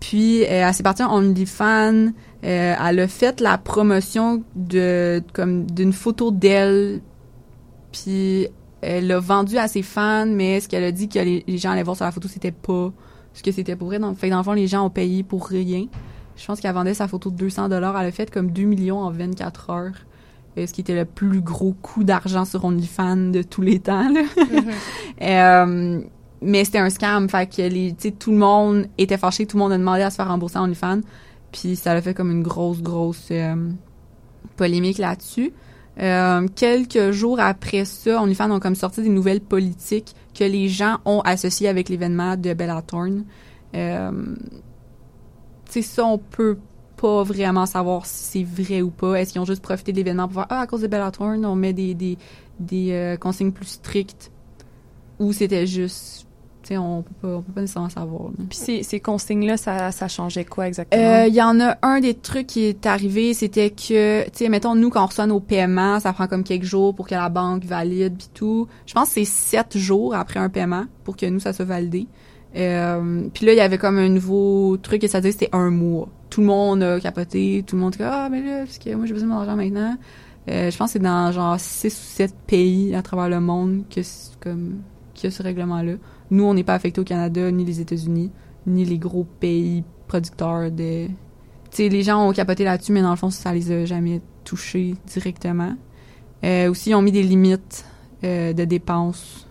Puis 0.00 0.42
euh, 0.42 0.46
elle 0.48 0.74
s'est 0.74 0.82
partie 0.82 1.02
en 1.02 1.14
OnlyFans. 1.14 2.08
Euh, 2.44 2.74
elle 2.84 3.00
a 3.00 3.08
fait 3.08 3.40
la 3.40 3.56
promotion 3.56 4.42
de 4.56 5.22
comme 5.32 5.64
d'une 5.70 5.92
photo 5.92 6.30
d'elle. 6.30 7.00
Puis 7.92 8.48
elle 8.80 9.06
l'a 9.06 9.20
vendue 9.20 9.58
à 9.58 9.68
ses 9.68 9.82
fans, 9.82 10.26
mais 10.26 10.60
ce 10.60 10.68
qu'elle 10.68 10.82
a 10.82 10.90
dit 10.90 11.08
que 11.08 11.20
les, 11.20 11.58
gens 11.58 11.70
allaient 11.70 11.84
voir 11.84 11.96
sur 11.96 12.04
la 12.04 12.10
photo, 12.10 12.26
c'était 12.26 12.50
pas 12.50 12.90
ce 13.32 13.42
que 13.42 13.52
c'était 13.52 13.76
pour 13.76 13.86
vrai. 13.86 14.00
Donc, 14.00 14.18
fait 14.18 14.28
dans 14.28 14.38
le 14.38 14.42
fond, 14.42 14.54
les 14.54 14.66
gens 14.66 14.84
ont 14.84 14.90
payé 14.90 15.22
pour 15.22 15.46
rien. 15.46 15.86
Je 16.36 16.44
pense 16.44 16.60
qu'elle 16.60 16.74
vendait 16.74 16.94
sa 16.94 17.06
photo 17.06 17.30
de 17.30 17.36
200 17.36 17.68
dollars. 17.68 17.98
Elle 18.00 18.08
a 18.08 18.10
fait 18.10 18.28
comme 18.28 18.50
2 18.50 18.62
millions 18.64 18.98
en 18.98 19.10
24 19.10 19.70
heures. 19.70 19.92
Euh, 20.58 20.66
ce 20.66 20.72
qui 20.72 20.80
était 20.80 20.96
le 20.96 21.04
plus 21.04 21.40
gros 21.40 21.72
coup 21.80 22.02
d'argent 22.02 22.44
sur 22.44 22.64
OnlyFans 22.64 23.30
de 23.30 23.42
tous 23.42 23.62
les 23.62 23.78
temps. 23.78 24.08
Là. 24.10 24.22
Mhm. 25.20 26.04
mais 26.42 26.64
c'était 26.64 26.78
un 26.78 26.90
scam 26.90 27.28
fait 27.28 27.46
que 27.46 27.62
les 27.62 27.94
tout 27.94 28.32
le 28.32 28.38
monde 28.38 28.86
était 28.98 29.16
fâché 29.16 29.46
tout 29.46 29.56
le 29.56 29.62
monde 29.62 29.72
a 29.72 29.78
demandé 29.78 30.02
à 30.02 30.10
se 30.10 30.16
faire 30.16 30.28
rembourser 30.28 30.58
en 30.58 30.64
OnlyFans. 30.64 31.00
Puis 31.52 31.76
ça 31.76 31.92
a 31.92 32.00
fait 32.00 32.14
comme 32.14 32.30
une 32.30 32.42
grosse 32.42 32.82
grosse 32.82 33.28
euh, 33.30 33.70
polémique 34.56 34.98
là-dessus. 34.98 35.52
Euh, 36.00 36.48
quelques 36.54 37.10
jours 37.10 37.38
après 37.38 37.84
ça 37.84 38.22
OnlyFans 38.22 38.50
ont 38.50 38.60
comme 38.60 38.74
sorti 38.74 39.02
des 39.02 39.10
nouvelles 39.10 39.42
politiques 39.42 40.14
que 40.34 40.44
les 40.44 40.68
gens 40.68 40.98
ont 41.04 41.20
associées 41.20 41.68
avec 41.68 41.88
l'événement 41.88 42.36
de 42.36 42.54
Bella 42.54 42.82
Thorne. 42.82 43.24
Euh, 43.74 44.10
tu 45.66 45.72
sais 45.72 45.82
ça 45.82 46.04
on 46.04 46.18
peut 46.18 46.58
pas 46.96 47.22
vraiment 47.24 47.66
savoir 47.66 48.06
si 48.06 48.44
c'est 48.46 48.62
vrai 48.62 48.80
ou 48.80 48.90
pas. 48.90 49.16
Est-ce 49.16 49.32
qu'ils 49.32 49.40
ont 49.40 49.46
juste 49.46 49.62
profité 49.62 49.92
de 49.92 49.98
l'événement 49.98 50.24
pour 50.24 50.34
voir 50.34 50.46
ah 50.50 50.60
à 50.60 50.66
cause 50.66 50.80
de 50.80 50.86
Bella 50.86 51.10
Thorne 51.10 51.44
on 51.44 51.56
met 51.56 51.72
des 51.72 51.94
des, 51.94 52.16
des 52.58 52.92
euh, 52.92 53.16
consignes 53.16 53.52
plus 53.52 53.66
strictes 53.66 54.30
ou 55.18 55.32
c'était 55.32 55.66
juste 55.66 56.26
on 56.70 57.04
peut 57.20 57.34
on 57.34 57.42
peut 57.42 57.52
pas 57.52 57.60
nécessairement 57.60 57.88
savoir. 57.88 58.30
Puis 58.48 58.58
ces, 58.58 58.82
ces 58.82 59.00
consignes-là, 59.00 59.56
ça, 59.56 59.92
ça 59.92 60.08
changeait 60.08 60.44
quoi 60.44 60.68
exactement? 60.68 61.02
Euh, 61.02 61.26
il 61.26 61.34
y 61.34 61.42
en 61.42 61.60
a 61.60 61.76
un 61.82 62.00
des 62.00 62.14
trucs 62.14 62.46
qui 62.46 62.64
est 62.64 62.86
arrivé, 62.86 63.34
c'était 63.34 63.70
que, 63.70 64.24
tu 64.24 64.30
sais, 64.32 64.48
mettons, 64.48 64.74
nous, 64.74 64.90
quand 64.90 65.02
on 65.02 65.06
reçoit 65.06 65.26
nos 65.26 65.40
paiements, 65.40 66.00
ça 66.00 66.12
prend 66.12 66.26
comme 66.26 66.44
quelques 66.44 66.64
jours 66.64 66.94
pour 66.94 67.06
que 67.06 67.14
la 67.14 67.28
banque 67.28 67.64
valide 67.64 68.14
puis 68.16 68.28
tout. 68.32 68.68
Je 68.86 68.94
pense 68.94 69.08
que 69.08 69.14
c'est 69.14 69.24
sept 69.24 69.76
jours 69.76 70.14
après 70.14 70.40
un 70.40 70.48
paiement 70.48 70.84
pour 71.04 71.16
que 71.16 71.26
nous, 71.26 71.40
ça 71.40 71.52
soit 71.52 71.64
validé. 71.64 72.06
Euh, 72.56 73.28
puis 73.32 73.46
là, 73.46 73.52
il 73.52 73.56
y 73.56 73.60
avait 73.60 73.78
comme 73.78 73.98
un 73.98 74.08
nouveau 74.08 74.76
truc 74.76 75.02
et 75.04 75.08
ça 75.08 75.20
disait 75.20 75.32
c'était 75.32 75.56
un 75.56 75.70
mois. 75.70 76.08
Tout 76.30 76.40
le 76.40 76.46
monde 76.46 76.82
a 76.82 77.00
capoté, 77.00 77.64
tout 77.66 77.76
le 77.76 77.82
monde 77.82 77.92
dit 77.92 78.02
ah 78.02 78.28
mais 78.30 78.42
là 78.42 78.58
parce 78.64 78.78
que 78.78 78.94
moi 78.94 79.06
j'ai 79.06 79.12
besoin 79.12 79.28
de 79.28 79.34
mon 79.34 79.40
argent 79.40 79.56
maintenant. 79.56 79.96
Euh, 80.50 80.70
je 80.70 80.76
pense 80.76 80.88
que 80.88 80.92
c'est 80.94 80.98
dans 80.98 81.30
genre 81.32 81.58
six 81.58 81.94
ou 81.94 82.16
sept 82.16 82.34
pays 82.46 82.94
à 82.94 83.02
travers 83.02 83.28
le 83.28 83.40
monde 83.40 83.84
que 83.88 84.00
comme 84.40 84.80
qu'il 85.14 85.30
y 85.30 85.32
a 85.32 85.36
ce 85.36 85.42
règlement 85.42 85.82
là. 85.82 85.92
Nous, 86.32 86.44
on 86.44 86.54
n'est 86.54 86.64
pas 86.64 86.74
affecté 86.74 86.98
au 86.98 87.04
Canada, 87.04 87.50
ni 87.50 87.62
les 87.62 87.82
États-Unis, 87.82 88.30
ni 88.66 88.86
les 88.86 88.96
gros 88.96 89.24
pays 89.38 89.84
producteurs 90.08 90.70
de... 90.70 91.06
Tu 91.06 91.12
sais, 91.72 91.88
les 91.90 92.02
gens 92.02 92.26
ont 92.26 92.32
capoté 92.32 92.64
là-dessus, 92.64 92.92
mais 92.92 93.02
dans 93.02 93.10
le 93.10 93.16
fond, 93.16 93.28
ça 93.28 93.52
les 93.52 93.70
a 93.70 93.84
jamais 93.84 94.22
touchés 94.42 94.94
directement. 95.06 95.74
Euh, 96.42 96.70
aussi, 96.70 96.88
ils 96.88 96.94
ont 96.94 97.02
mis 97.02 97.12
des 97.12 97.22
limites 97.22 97.84
euh, 98.24 98.54
de 98.54 98.64
dépenses. 98.64 99.46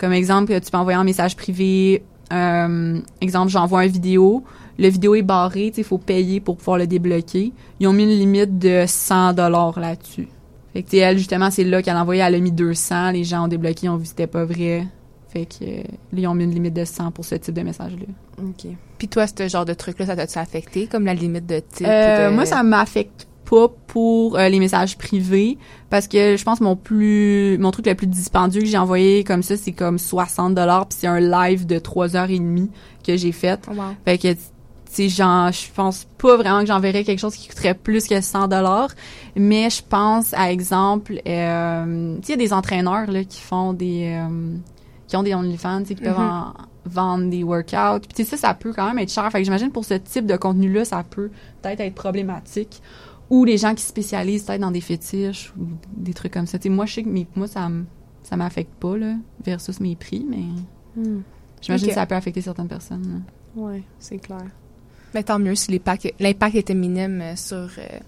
Comme 0.00 0.12
exemple, 0.12 0.60
tu 0.60 0.70
peux 0.72 0.76
envoyer 0.76 0.98
un 0.98 1.04
message 1.04 1.36
privé. 1.36 2.02
Euh, 2.32 3.00
exemple, 3.20 3.52
j'envoie 3.52 3.86
une 3.86 3.92
vidéo. 3.92 4.42
Le 4.80 4.88
vidéo 4.88 5.14
est 5.14 5.22
barré, 5.22 5.72
il 5.76 5.84
faut 5.84 5.98
payer 5.98 6.40
pour 6.40 6.56
pouvoir 6.56 6.78
le 6.78 6.88
débloquer. 6.88 7.52
Ils 7.78 7.86
ont 7.86 7.92
mis 7.92 8.02
une 8.02 8.10
limite 8.10 8.58
de 8.58 8.86
100 8.88 9.34
dollars 9.34 9.78
là-dessus. 9.78 10.26
Fait 10.72 10.82
que, 10.82 10.96
elle, 10.96 11.16
justement, 11.16 11.52
c'est 11.52 11.62
là 11.62 11.80
qu'elle 11.80 11.96
a 11.96 12.02
envoyé, 12.02 12.22
elle 12.22 12.34
a 12.34 12.40
mis 12.40 12.50
200. 12.50 13.12
Les 13.12 13.22
gens 13.22 13.44
ont 13.44 13.48
débloqué, 13.48 13.88
ont 13.88 13.96
vu 13.96 14.02
que 14.02 14.08
c'était 14.08 14.26
pas 14.26 14.44
vrai. 14.44 14.84
Fait 15.36 15.44
que 15.44 15.64
euh, 15.64 15.82
ils 16.14 16.26
ont 16.26 16.34
mis 16.34 16.44
une 16.44 16.52
limite 16.52 16.72
de 16.72 16.86
100 16.86 17.10
pour 17.10 17.26
ce 17.26 17.34
type 17.34 17.54
de 17.54 17.60
message-là. 17.60 18.06
OK. 18.38 18.72
Puis 18.96 19.08
toi, 19.08 19.26
ce 19.26 19.48
genre 19.48 19.66
de 19.66 19.74
truc-là, 19.74 20.06
ça 20.06 20.16
t'a-tu 20.16 20.38
affecté, 20.38 20.86
comme 20.86 21.04
la 21.04 21.12
limite 21.12 21.44
de 21.44 21.58
type? 21.58 21.86
Euh, 21.86 22.30
moi, 22.30 22.46
ça 22.46 22.62
m'affecte 22.62 23.28
pas 23.44 23.68
pour 23.86 24.38
euh, 24.38 24.48
les 24.48 24.58
messages 24.58 24.96
privés 24.96 25.58
parce 25.90 26.08
que 26.08 26.38
je 26.38 26.42
pense 26.42 26.60
mon 26.62 26.74
plus 26.74 27.58
mon 27.58 27.70
truc 27.70 27.86
le 27.86 27.94
plus 27.94 28.08
dispendieux 28.08 28.62
que 28.62 28.66
j'ai 28.66 28.76
envoyé 28.76 29.22
comme 29.22 29.44
ça 29.44 29.56
c'est 29.56 29.70
comme 29.70 29.98
60 29.98 30.52
dollars 30.52 30.88
puis 30.88 30.98
c'est 31.00 31.06
un 31.06 31.20
live 31.20 31.64
de 31.64 31.78
3 31.78 32.16
heures 32.16 32.30
et 32.30 32.40
demie 32.40 32.72
que 33.06 33.16
j'ai 33.16 33.30
fait. 33.30 33.60
Oh, 33.70 33.80
fait 34.04 34.18
que 34.18 34.28
genre 35.08 35.52
je 35.52 35.70
pense 35.72 36.08
pas 36.18 36.36
vraiment 36.36 36.62
que 36.62 36.66
j'enverrais 36.66 37.04
quelque 37.04 37.20
chose 37.20 37.36
qui 37.36 37.46
coûterait 37.46 37.74
plus 37.74 38.08
que 38.08 38.20
100 38.20 38.48
dollars 38.48 38.88
mais 39.36 39.70
je 39.70 39.82
pense 39.88 40.34
à 40.34 40.50
exemple 40.50 41.20
euh, 41.28 42.16
il 42.20 42.28
y 42.28 42.32
a 42.32 42.36
des 42.36 42.52
entraîneurs 42.52 43.08
là 43.08 43.22
qui 43.22 43.40
font 43.40 43.74
des 43.74 44.18
qui 45.16 45.20
ont 45.20 45.22
des 45.22 45.34
OnlyFans, 45.34 45.82
qui 45.84 45.94
peuvent 45.94 46.18
mm-hmm. 46.18 46.52
vendre 46.86 47.30
des 47.30 47.42
workouts. 47.42 48.06
Puis 48.14 48.24
ça, 48.24 48.36
ça 48.36 48.54
peut 48.54 48.72
quand 48.72 48.86
même 48.86 48.98
être 48.98 49.12
cher. 49.12 49.30
Fait 49.30 49.38
que 49.38 49.44
j'imagine 49.44 49.70
pour 49.70 49.84
ce 49.84 49.94
type 49.94 50.26
de 50.26 50.36
contenu-là, 50.36 50.84
ça 50.84 51.04
peut 51.08 51.30
peut-être 51.62 51.80
être 51.80 51.94
problématique. 51.94 52.82
Ou 53.28 53.44
les 53.44 53.56
gens 53.56 53.74
qui 53.74 53.82
spécialisent 53.82 54.44
peut-être 54.44 54.60
dans 54.60 54.70
des 54.70 54.80
fétiches 54.80 55.52
ou 55.58 55.66
des 55.96 56.14
trucs 56.14 56.32
comme 56.32 56.46
ça. 56.46 56.58
moi, 56.66 56.86
je 56.86 56.94
sais 56.94 57.02
que 57.02 57.08
moi, 57.34 57.48
ça 57.48 57.68
ça 58.26 58.36
m'affecte 58.36 58.74
pas, 58.80 58.96
là, 58.96 59.14
versus 59.44 59.78
mes 59.78 59.94
prix, 59.94 60.26
mais 60.28 61.00
mm. 61.00 61.22
j'imagine 61.60 61.88
que 61.88 61.94
ça 61.94 62.06
peut 62.06 62.16
affecter 62.16 62.40
certaines 62.40 62.66
personnes. 62.66 63.22
Oui, 63.54 63.84
c'est 64.00 64.18
clair. 64.18 64.46
Mais 65.14 65.22
tant 65.22 65.38
mieux 65.38 65.54
si 65.54 65.70
l'impact 66.18 66.54
était 66.56 66.74
minime 66.74 67.20
euh, 67.22 67.36
sur, 67.36 67.70
euh, 67.78 67.98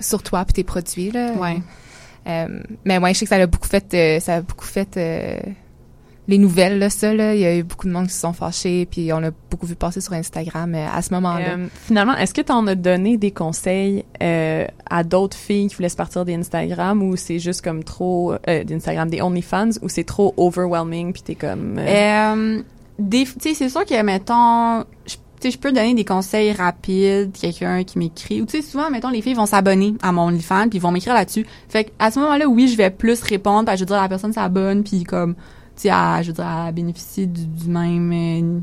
sur 0.00 0.22
toi 0.22 0.44
et 0.48 0.52
tes 0.52 0.64
produits, 0.64 1.12
là. 1.12 1.32
Ouais. 1.34 1.62
Euh, 2.26 2.60
mais 2.84 2.98
moi, 2.98 3.12
je 3.12 3.18
sais 3.18 3.24
que 3.24 3.28
ça 3.28 3.36
a 3.36 3.46
beaucoup 3.46 3.68
fait, 3.68 4.20
ça 4.20 4.36
a 4.36 4.40
beaucoup 4.42 4.66
fait 4.66 4.98
les 6.28 6.38
nouvelles, 6.38 6.78
là, 6.78 6.88
ça, 6.88 7.12
là, 7.12 7.34
il 7.34 7.40
y 7.40 7.44
a 7.44 7.56
eu 7.56 7.64
beaucoup 7.64 7.88
de 7.88 7.92
monde 7.92 8.06
qui 8.06 8.14
se 8.14 8.20
sont 8.20 8.32
fâchés, 8.32 8.86
puis 8.86 9.12
on 9.12 9.18
l'a 9.18 9.32
beaucoup 9.50 9.66
vu 9.66 9.74
passer 9.74 10.00
sur 10.00 10.12
Instagram 10.12 10.72
euh, 10.74 10.86
à 10.92 11.02
ce 11.02 11.12
moment-là. 11.14 11.56
Euh, 11.58 11.66
finalement, 11.84 12.14
est-ce 12.16 12.32
que 12.32 12.40
tu 12.40 12.52
en 12.52 12.66
as 12.68 12.76
donné 12.76 13.16
des 13.16 13.32
conseils 13.32 14.04
euh, 14.22 14.66
à 14.88 15.02
d'autres 15.02 15.36
filles 15.36 15.66
qui 15.68 15.74
voulaient 15.74 15.88
se 15.88 15.96
partir 15.96 16.24
d'Instagram 16.24 17.02
ou 17.02 17.16
c'est 17.16 17.40
juste 17.40 17.62
comme 17.62 17.82
trop 17.82 18.34
d'Instagram, 18.46 19.10
des 19.10 19.20
OnlyFans, 19.20 19.70
ou 19.82 19.88
c'est 19.88 20.04
trop 20.04 20.32
overwhelming, 20.36 21.12
puis 21.12 21.22
t'es 21.22 21.34
comme... 21.34 21.80
des, 22.98 23.24
tu 23.24 23.32
sais, 23.40 23.54
c'est 23.54 23.68
sûr 23.68 23.84
que, 23.84 24.00
mettons, 24.02 24.84
je 25.06 25.16
je 25.44 25.58
peux 25.58 25.72
donner 25.72 25.92
des 25.94 26.04
conseils 26.04 26.52
rapides, 26.52 27.32
quelqu'un 27.32 27.82
qui 27.82 27.98
m'écrit. 27.98 28.40
Ou 28.40 28.46
tu 28.46 28.60
sais, 28.60 28.62
souvent, 28.62 28.90
mettons, 28.90 29.08
les 29.08 29.22
filles 29.22 29.34
vont 29.34 29.46
s'abonner 29.46 29.94
à 30.00 30.12
mon 30.12 30.28
OnlyFans, 30.28 30.68
puis 30.68 30.78
ils 30.78 30.80
vont 30.80 30.92
m'écrire 30.92 31.14
là-dessus. 31.14 31.44
Fait 31.68 31.92
à 31.98 32.12
ce 32.12 32.20
moment-là, 32.20 32.46
oui, 32.46 32.68
je 32.68 32.76
vais 32.76 32.90
plus 32.90 33.20
répondre, 33.22 33.64
parce 33.64 33.78
je 33.78 33.82
veux 33.82 33.88
dire, 33.88 34.00
la 34.00 34.08
personne 34.08 34.32
s'abonne, 34.32 34.84
puis 34.84 35.02
comme 35.02 35.34
tu 35.76 35.88
sais, 35.88 35.90
je 36.22 36.28
veux 36.28 36.32
dire, 36.32 36.46
elle 36.66 36.74
bénéficie 36.74 37.26
du, 37.26 37.46
du 37.46 37.68
même, 37.68 38.12
euh, 38.12 38.60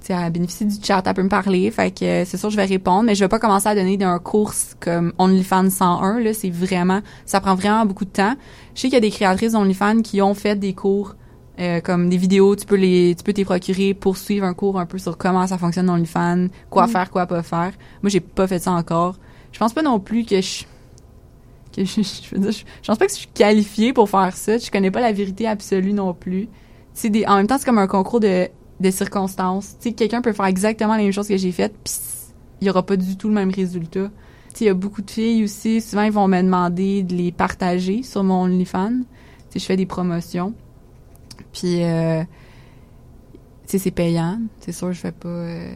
tu 0.00 0.06
sais, 0.06 0.12
elle 0.14 0.32
bénéficie 0.32 0.64
du 0.66 0.76
chat, 0.82 1.02
elle 1.04 1.14
peut 1.14 1.22
me 1.22 1.28
parler, 1.28 1.70
fait 1.70 1.90
que 1.90 2.04
euh, 2.04 2.24
c'est 2.24 2.36
sûr 2.36 2.50
je 2.50 2.56
vais 2.56 2.64
répondre, 2.64 3.04
mais 3.04 3.14
je 3.14 3.24
vais 3.24 3.28
pas 3.28 3.38
commencer 3.38 3.68
à 3.68 3.74
donner 3.74 3.96
d'un 3.96 4.18
cours 4.18 4.52
comme 4.80 5.12
OnlyFans 5.18 5.70
101, 5.70 6.20
là, 6.20 6.32
c'est 6.34 6.50
vraiment, 6.50 7.00
ça 7.24 7.40
prend 7.40 7.54
vraiment 7.54 7.84
beaucoup 7.86 8.04
de 8.04 8.10
temps. 8.10 8.34
Je 8.74 8.80
sais 8.82 8.88
qu'il 8.88 8.94
y 8.94 8.98
a 8.98 9.00
des 9.00 9.10
créatrices 9.10 9.54
OnlyFans 9.54 10.02
qui 10.02 10.22
ont 10.22 10.34
fait 10.34 10.56
des 10.56 10.74
cours 10.74 11.14
euh, 11.58 11.80
comme 11.80 12.10
des 12.10 12.18
vidéos, 12.18 12.54
tu 12.54 12.66
peux 12.66 12.76
les, 12.76 13.14
tu 13.16 13.24
peux 13.24 13.32
t'y 13.32 13.44
procurer 13.44 13.94
pour 13.94 14.18
suivre 14.18 14.44
un 14.44 14.52
cours 14.52 14.78
un 14.78 14.84
peu 14.84 14.98
sur 14.98 15.16
comment 15.16 15.46
ça 15.46 15.56
fonctionne 15.56 15.88
OnlyFans, 15.88 16.48
quoi 16.68 16.86
mm. 16.86 16.90
faire, 16.90 17.10
quoi 17.10 17.26
pas 17.26 17.42
faire. 17.42 17.72
Moi, 18.02 18.10
j'ai 18.10 18.20
pas 18.20 18.46
fait 18.46 18.58
ça 18.58 18.72
encore. 18.72 19.16
Je 19.52 19.58
pense 19.58 19.72
pas 19.72 19.82
non 19.82 19.98
plus 19.98 20.24
que 20.26 20.40
je 20.42 20.64
je, 21.84 22.64
pense 22.86 22.98
pas 22.98 23.06
que 23.06 23.12
je 23.12 23.18
suis 23.18 23.28
qualifiée 23.28 23.92
pour 23.92 24.08
faire 24.08 24.36
ça. 24.36 24.58
Je 24.58 24.70
connais 24.70 24.90
pas 24.90 25.00
la 25.00 25.12
vérité 25.12 25.46
absolue 25.46 25.92
non 25.92 26.14
plus. 26.14 26.48
C'est 26.94 27.10
des, 27.10 27.26
en 27.26 27.36
même 27.36 27.46
temps, 27.46 27.58
c'est 27.58 27.66
comme 27.66 27.78
un 27.78 27.86
concours 27.86 28.20
de, 28.20 28.48
de 28.80 28.90
circonstances. 28.90 29.76
Tu 29.80 29.90
sais, 29.90 29.94
quelqu'un 29.94 30.22
peut 30.22 30.32
faire 30.32 30.46
exactement 30.46 30.96
la 30.96 31.02
même 31.02 31.12
chose 31.12 31.28
que 31.28 31.36
j'ai 31.36 31.52
faite, 31.52 31.74
puis 31.84 31.94
il 32.60 32.66
y 32.66 32.70
aura 32.70 32.84
pas 32.84 32.96
du 32.96 33.16
tout 33.16 33.28
le 33.28 33.34
même 33.34 33.50
résultat. 33.50 34.10
Tu 34.54 34.64
il 34.64 34.66
y 34.68 34.70
a 34.70 34.74
beaucoup 34.74 35.02
de 35.02 35.10
filles 35.10 35.44
aussi, 35.44 35.82
souvent 35.82 36.02
ils 36.02 36.12
vont 36.12 36.28
me 36.28 36.40
demander 36.40 37.02
de 37.02 37.14
les 37.14 37.30
partager 37.30 38.02
sur 38.02 38.24
mon 38.24 38.44
OnlyFans. 38.44 39.02
Tu 39.50 39.58
je 39.58 39.64
fais 39.64 39.76
des 39.76 39.86
promotions. 39.86 40.54
Puis, 41.52 41.82
euh, 41.82 42.22
tu 43.66 43.72
sais, 43.72 43.78
c'est 43.78 43.90
payant. 43.90 44.40
C'est 44.60 44.72
sûr, 44.72 44.92
je 44.92 45.00
fais 45.00 45.12
pas... 45.12 45.28
Euh, 45.28 45.74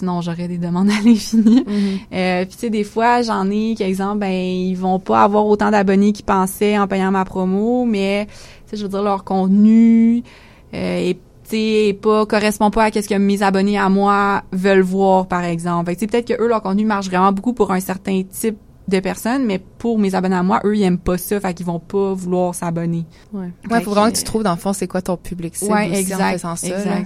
sinon 0.00 0.20
j'aurais 0.20 0.48
des 0.48 0.58
demandes 0.58 0.90
à 0.90 1.00
l'infini. 1.04 1.64
Mhm. 1.66 1.98
Euh, 2.12 2.44
puis 2.44 2.54
tu 2.54 2.58
sais, 2.58 2.70
des 2.70 2.84
fois, 2.84 3.22
j'en 3.22 3.48
ai 3.50 3.74
qui, 3.76 3.82
exemple, 3.84 4.18
ben 4.18 4.30
ils 4.32 4.74
vont 4.74 4.98
pas 4.98 5.22
avoir 5.22 5.46
autant 5.46 5.70
d'abonnés 5.70 6.12
qu'ils 6.12 6.24
pensaient 6.24 6.76
en 6.78 6.86
payant 6.88 7.10
ma 7.10 7.24
promo, 7.24 7.84
mais 7.84 8.26
tu 8.26 8.70
sais, 8.70 8.76
je 8.76 8.82
veux 8.82 8.88
dire 8.88 9.02
leur 9.02 9.22
contenu 9.24 10.22
euh, 10.74 11.10
est 11.10 11.18
tu 11.48 11.56
sais, 11.56 11.98
pas 12.00 12.26
correspond 12.26 12.70
pas 12.70 12.84
à 12.84 12.92
ce 12.92 13.08
que 13.08 13.14
mes 13.16 13.42
abonnés 13.42 13.76
à 13.76 13.88
moi 13.88 14.42
veulent 14.52 14.82
voir, 14.82 15.26
par 15.26 15.42
exemple. 15.44 15.86
Fait 15.86 15.94
que 15.96 15.98
tu 16.00 16.04
sais, 16.04 16.06
peut-être 16.06 16.28
que 16.28 16.40
eux 16.42 16.46
leur 16.48 16.62
contenu 16.62 16.84
marche 16.84 17.08
vraiment 17.08 17.32
beaucoup 17.32 17.52
pour 17.54 17.72
un 17.72 17.80
certain 17.80 18.22
type 18.22 18.56
de 18.86 19.00
personnes, 19.00 19.44
mais 19.46 19.58
pour 19.78 19.98
mes 19.98 20.14
abonnés 20.14 20.36
à 20.36 20.42
moi, 20.44 20.60
eux, 20.64 20.76
ils 20.76 20.82
aiment 20.82 20.98
pas 20.98 21.18
ça, 21.18 21.40
fait 21.40 21.52
qu'ils 21.54 21.66
vont 21.66 21.80
pas 21.80 22.12
vouloir 22.14 22.54
s'abonner. 22.54 23.04
Ouais. 23.32 23.48
Ouais, 23.68 23.80
faut 23.82 23.90
vraiment 23.90 24.10
que- 24.12 24.16
tu 24.16 24.22
trouves 24.24 24.42
dans 24.44 24.52
le 24.52 24.58
fond 24.58 24.72
c'est 24.72 24.86
quoi 24.88 25.02
ton 25.02 25.16
public 25.16 25.56
cible 25.56 25.72
Ouais, 25.72 25.86
aussi 25.90 25.96
en 25.96 26.00
exact, 26.00 26.32
faisant 26.38 26.56
ça. 26.56 26.68
là? 26.68 26.98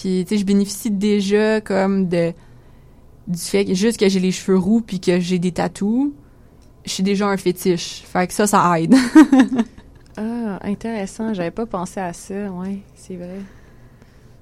Puis 0.00 0.24
tu 0.28 0.34
sais, 0.34 0.40
je 0.40 0.44
bénéficie 0.46 0.92
déjà 0.92 1.60
comme 1.60 2.06
de 2.08 2.32
du 3.26 3.38
fait 3.38 3.64
que 3.64 3.74
juste 3.74 3.98
que 3.98 4.08
j'ai 4.08 4.20
les 4.20 4.30
cheveux 4.30 4.56
roux 4.56 4.80
puis 4.80 5.00
que 5.00 5.18
j'ai 5.18 5.40
des 5.40 5.50
tatous, 5.52 6.12
je 6.86 6.90
suis 6.90 7.02
déjà 7.02 7.26
un 7.26 7.36
fétiche. 7.36 8.02
Fait 8.06 8.26
que 8.28 8.32
ça, 8.32 8.46
ça 8.46 8.78
aide. 8.80 8.94
Ah, 10.16 10.58
intéressant. 10.64 11.32
J'avais 11.32 11.52
pas 11.52 11.64
pensé 11.66 12.00
à 12.00 12.12
ça. 12.12 12.50
Ouais, 12.50 12.78
c'est 12.96 13.14
vrai. 13.14 13.38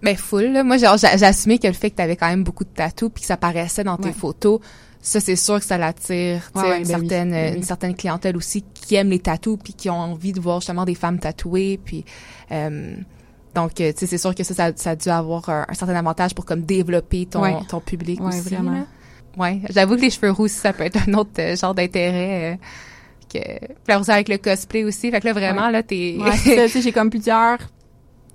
Ben 0.02 0.16
full 0.16 0.52
là. 0.52 0.64
Moi 0.64 0.78
genre 0.78 0.96
j'a- 0.96 1.16
j'ai 1.18 1.26
assumé 1.26 1.58
que 1.58 1.66
le 1.66 1.72
fait 1.74 1.90
que 1.90 1.96
tu 1.96 2.02
avais 2.02 2.16
quand 2.16 2.28
même 2.28 2.44
beaucoup 2.44 2.64
de 2.64 2.70
tatous 2.70 3.10
puis 3.12 3.20
que 3.22 3.26
ça 3.26 3.36
paraissait 3.36 3.84
dans 3.84 3.96
tes 3.98 4.08
Ouais. 4.08 4.14
photos, 4.14 4.60
ça 5.02 5.20
c'est 5.20 5.36
sûr 5.36 5.58
que 5.58 5.64
ça 5.66 5.76
l'attire, 5.78 6.40
tu 6.54 6.60
sais, 6.60 6.64
Ouais, 6.66 6.70
ouais, 6.70 6.76
une 6.78 6.82
ben 6.84 6.88
certaine 7.00 7.30
ben 7.30 7.50
oui. 7.52 7.56
une 7.58 7.62
certaine 7.62 7.94
clientèle 7.94 8.36
aussi 8.36 8.64
qui 8.74 8.94
aime 8.94 9.10
les 9.10 9.18
tatous 9.18 9.58
puis 9.62 9.72
qui 9.74 9.90
ont 9.90 9.98
envie 9.98 10.32
de 10.32 10.40
voir 10.40 10.60
justement 10.60 10.84
des 10.86 10.94
femmes 10.94 11.18
tatouées 11.18 11.78
puis 11.84 12.04
euh, 12.52 12.96
donc 13.56 13.80
euh, 13.80 13.90
tu 13.92 13.98
sais 14.00 14.06
c'est 14.06 14.18
sûr 14.18 14.34
que 14.34 14.44
ça, 14.44 14.54
ça 14.54 14.72
ça 14.76 14.90
a 14.90 14.96
dû 14.96 15.08
avoir 15.08 15.48
un, 15.48 15.66
un 15.68 15.74
certain 15.74 15.96
avantage 15.96 16.34
pour 16.34 16.44
comme 16.44 16.60
développer 16.62 17.26
ton 17.26 17.42
Ouais. 17.42 17.56
ton 17.68 17.80
public 17.80 18.20
Ouais, 18.20 18.28
aussi. 18.28 18.42
vraiment. 18.54 18.70
là. 18.72 18.86
Ouais, 19.36 19.60
j'avoue 19.70 19.96
que 19.96 20.02
les 20.02 20.10
cheveux 20.10 20.30
roux 20.30 20.46
ça 20.48 20.72
peut 20.72 20.84
être 20.84 21.08
un 21.08 21.14
autre 21.14 21.30
euh, 21.40 21.56
genre 21.56 21.74
d'intérêt 21.74 22.54
euh, 22.54 22.56
que 23.32 23.66
faire 23.84 24.04
ça 24.04 24.14
avec 24.14 24.28
le 24.28 24.38
cosplay 24.38 24.84
aussi. 24.84 25.10
Fait 25.10 25.20
que 25.20 25.26
là 25.26 25.32
vraiment 25.32 25.68
là 25.70 25.82
t'es 25.82 26.16
Ouais, 26.20 26.30
tu 26.36 26.68
sais, 26.68 26.80
j'ai 26.82 26.92
comme 26.92 27.10
plusieurs 27.10 27.58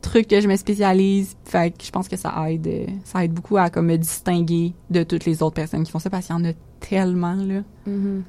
trucs 0.02 0.28
que 0.28 0.42
je 0.42 0.48
me 0.48 0.56
spécialise. 0.56 1.36
Fait 1.46 1.72
que 1.72 1.84
je 1.86 1.92
pense 1.92 2.08
que 2.10 2.18
ça 2.18 2.34
aide, 2.50 2.68
euh, 2.68 2.86
ça 3.04 3.24
aide 3.24 3.34
beaucoup 3.34 3.58
à 3.58 3.70
comme 3.70 3.86
me 3.86 3.98
distinguer 3.98 4.74
de 4.90 5.04
toutes 5.04 5.26
les 5.26 5.42
autres 5.44 5.56
personnes 5.56 5.84
qui 5.84 5.92
font 5.92 6.00
ça 6.00 6.10
parce 6.10 6.26
qu'il 6.28 6.36
y 6.36 6.40
en 6.40 6.44
a 6.46 6.54
tellement 6.80 7.36
là. 7.36 7.62
Mhm. 7.86 8.24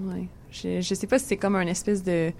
Ouais. 0.00 0.28
Je, 0.50 0.80
je 0.80 0.94
sais 0.94 1.06
pas 1.06 1.18
si 1.18 1.26
c'est 1.26 1.36
comme 1.36 1.54
un 1.56 1.66
espèce 1.66 2.02
de 2.02 2.32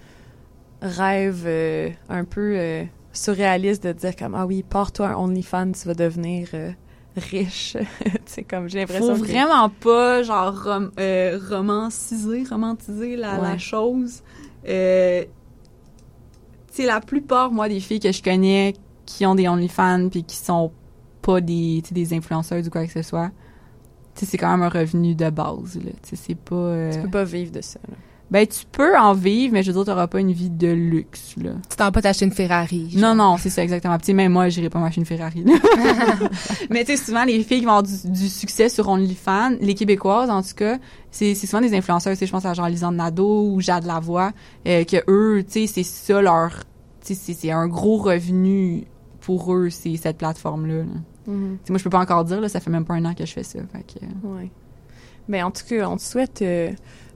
rêve 0.83 1.45
euh, 1.47 1.91
un 2.09 2.25
peu 2.25 2.55
euh, 2.57 2.85
surréaliste 3.19 3.83
de 3.83 3.93
dire 3.93 4.17
comme 4.17 4.35
ah 4.35 4.47
oui, 4.47 4.63
pars-toi 4.63 5.09
un 5.09 5.17
OnlyFans, 5.17 5.73
tu 5.73 5.87
vas 5.87 5.95
devenir 5.95 6.49
euh, 6.55 6.71
riche. 7.17 7.77
c'est 8.27 8.45
comme 8.45 8.69
j'ai 8.69 8.81
l'impression 8.81 9.15
Faut 9.17 9.23
que 9.23 9.29
vraiment 9.29 9.69
pas 9.69 10.23
genre 10.23 10.65
rom 10.65 10.91
euh, 10.99 11.39
romanciser, 11.51 12.45
romantiser 12.49 13.17
la, 13.17 13.59
chose. 13.59 14.23
Euh, 14.67 15.25
tu 16.69 16.83
sais, 16.83 16.87
la 16.87 17.01
plupart 17.01 17.51
moi 17.51 17.69
des 17.69 17.81
filles 17.81 18.01
que 18.01 18.13
je 18.13 18.23
connais 18.23 18.75
qui 19.07 19.27
ont 19.27 19.35
des 19.35 19.49
OnlyFans 19.49 20.09
puis 20.11 20.25
qui 20.25 20.37
sont 20.37 20.71
pas 21.23 21.41
des 21.41 21.83
des 21.91 22.15
influenceuses 22.15 22.69
ou 22.69 22.71
quoi 22.71 22.87
que 22.87 22.93
ce 22.93 23.03
soit. 23.03 23.31
Tu 24.15 24.25
sais, 24.25 24.31
c'est 24.33 24.39
quand 24.39 24.51
même 24.51 24.63
un 24.63 24.69
revenu 24.69 25.15
de 25.15 25.31
base 25.31 25.77
là. 25.77 25.93
Tu 26.03 26.11
sais, 26.11 26.17
c'est 26.17 26.35
pas 26.35 26.91
tu 26.93 27.01
peux 27.01 27.11
pas 27.11 27.25
vivre 27.25 27.53
de 27.53 27.61
ça. 27.61 27.81
là. 27.89 27.97
Ben 28.31 28.47
tu 28.47 28.65
peux 28.71 28.97
en 28.99 29.15
vivre 29.15 29.55
mais 29.55 29.63
je 29.63 29.69
veux 29.71 29.77
dire 29.83 29.87
t'auras 29.87 30.07
pas 30.07 30.21
une 30.21 30.33
vie 30.33 30.51
de 30.51 30.69
luxe 30.69 31.35
là. 31.43 31.53
tu 31.71 31.77
t'en 31.77 31.91
pas 31.91 32.03
t'acheter 32.03 32.27
une 32.27 32.33
Ferrari. 32.33 32.91
Non, 32.97 33.15
non, 33.15 33.37
c'est 33.39 33.49
ça, 33.49 33.63
exactement. 33.63 33.97
Tu 33.99 34.05
sais, 34.07 34.13
même 34.13 34.33
moi, 34.33 34.49
j'irais 34.51 34.69
pas 34.69 34.79
m'acheter 34.81 35.01
une 35.01 35.07
Ferrari. 35.07 35.45
là. 35.45 35.55
Mais 36.71 36.85
tu 36.85 36.97
sais, 36.97 37.03
souvent, 37.05 37.25
les 37.25 37.43
filles 37.43 37.61
qui 37.61 37.65
vont 37.65 37.73
avoir 37.79 37.83
du, 37.85 38.11
du 38.11 38.29
succès 38.29 38.69
sur 38.69 38.89
OnlyFans, 38.89 39.53
les 39.61 39.75
Québécoises, 39.75 40.29
en 40.31 40.43
tout 40.43 40.55
cas, 40.57 40.79
c'est 41.11 41.35
c'est 41.35 41.47
souvent 41.47 41.63
des 41.63 41.75
influenceurs. 41.75 42.17
Tu 42.17 42.27
je 42.27 42.31
pense 42.31 42.45
à 42.45 42.53
genre 42.55 42.69
Lisande 42.69 42.97
Nadeau 42.97 43.51
ou 43.51 43.61
Jade 43.61 43.85
Lavoie, 43.87 44.33
euh, 44.67 44.85
que 44.85 44.97
eux, 45.09 45.43
tu 45.45 45.67
sais, 45.67 45.67
c'est 45.67 45.83
ça 45.83 46.21
leur... 46.21 46.51
Tu 47.05 47.15
sais, 47.15 47.33
c'est- 47.33 47.51
un 47.51 47.67
gros 47.67 47.97
revenu 47.97 48.85
pour 49.21 49.55
eux, 49.55 49.71
c'est 49.71 49.97
cette 49.97 50.19
plateforme-là. 50.19 50.79
là. 50.85 50.85
Sais, 51.65 51.71
moi, 51.71 51.79
je 51.79 51.85
peux 51.85 51.91
pas 51.91 52.01
encore 52.01 52.25
dire, 52.25 52.41
là, 52.43 52.49
ça 52.49 52.61
fait 52.61 52.71
même 52.71 52.85
pas 52.85 52.95
un 52.95 53.05
an 53.07 53.15
que 53.15 53.25
je 53.25 53.33
fais 53.33 53.43
ça. 53.43 53.59
Fait 53.73 53.85
que... 54.01 54.05
Ouais. 54.27 54.51
Mais 55.29 55.43
en 55.43 55.51
tout 55.51 55.65
cas, 55.69 55.89
on 55.89 55.97
te 55.97 56.03
souhaite 56.03 56.43
euh, 56.43 56.71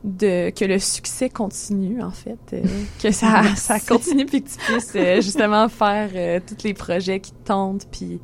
de 0.04 0.50
que 0.50 0.64
le 0.64 0.78
succès 0.78 1.30
continue 1.30 2.02
en 2.02 2.10
fait, 2.10 2.38
euh, 2.52 2.62
que 3.02 3.10
ça 3.10 3.42
ça 3.56 3.80
continue 3.80 4.26
puis 4.26 4.42
que 4.42 4.50
tu 4.50 4.56
puisses 4.58 4.92
euh, 4.94 5.20
justement 5.20 5.68
faire 5.68 6.42
tous 6.42 6.64
les 6.64 6.74
projets 6.74 7.20
qui 7.20 7.32
te 7.32 7.46
tentent 7.46 7.86
puis 7.90 8.20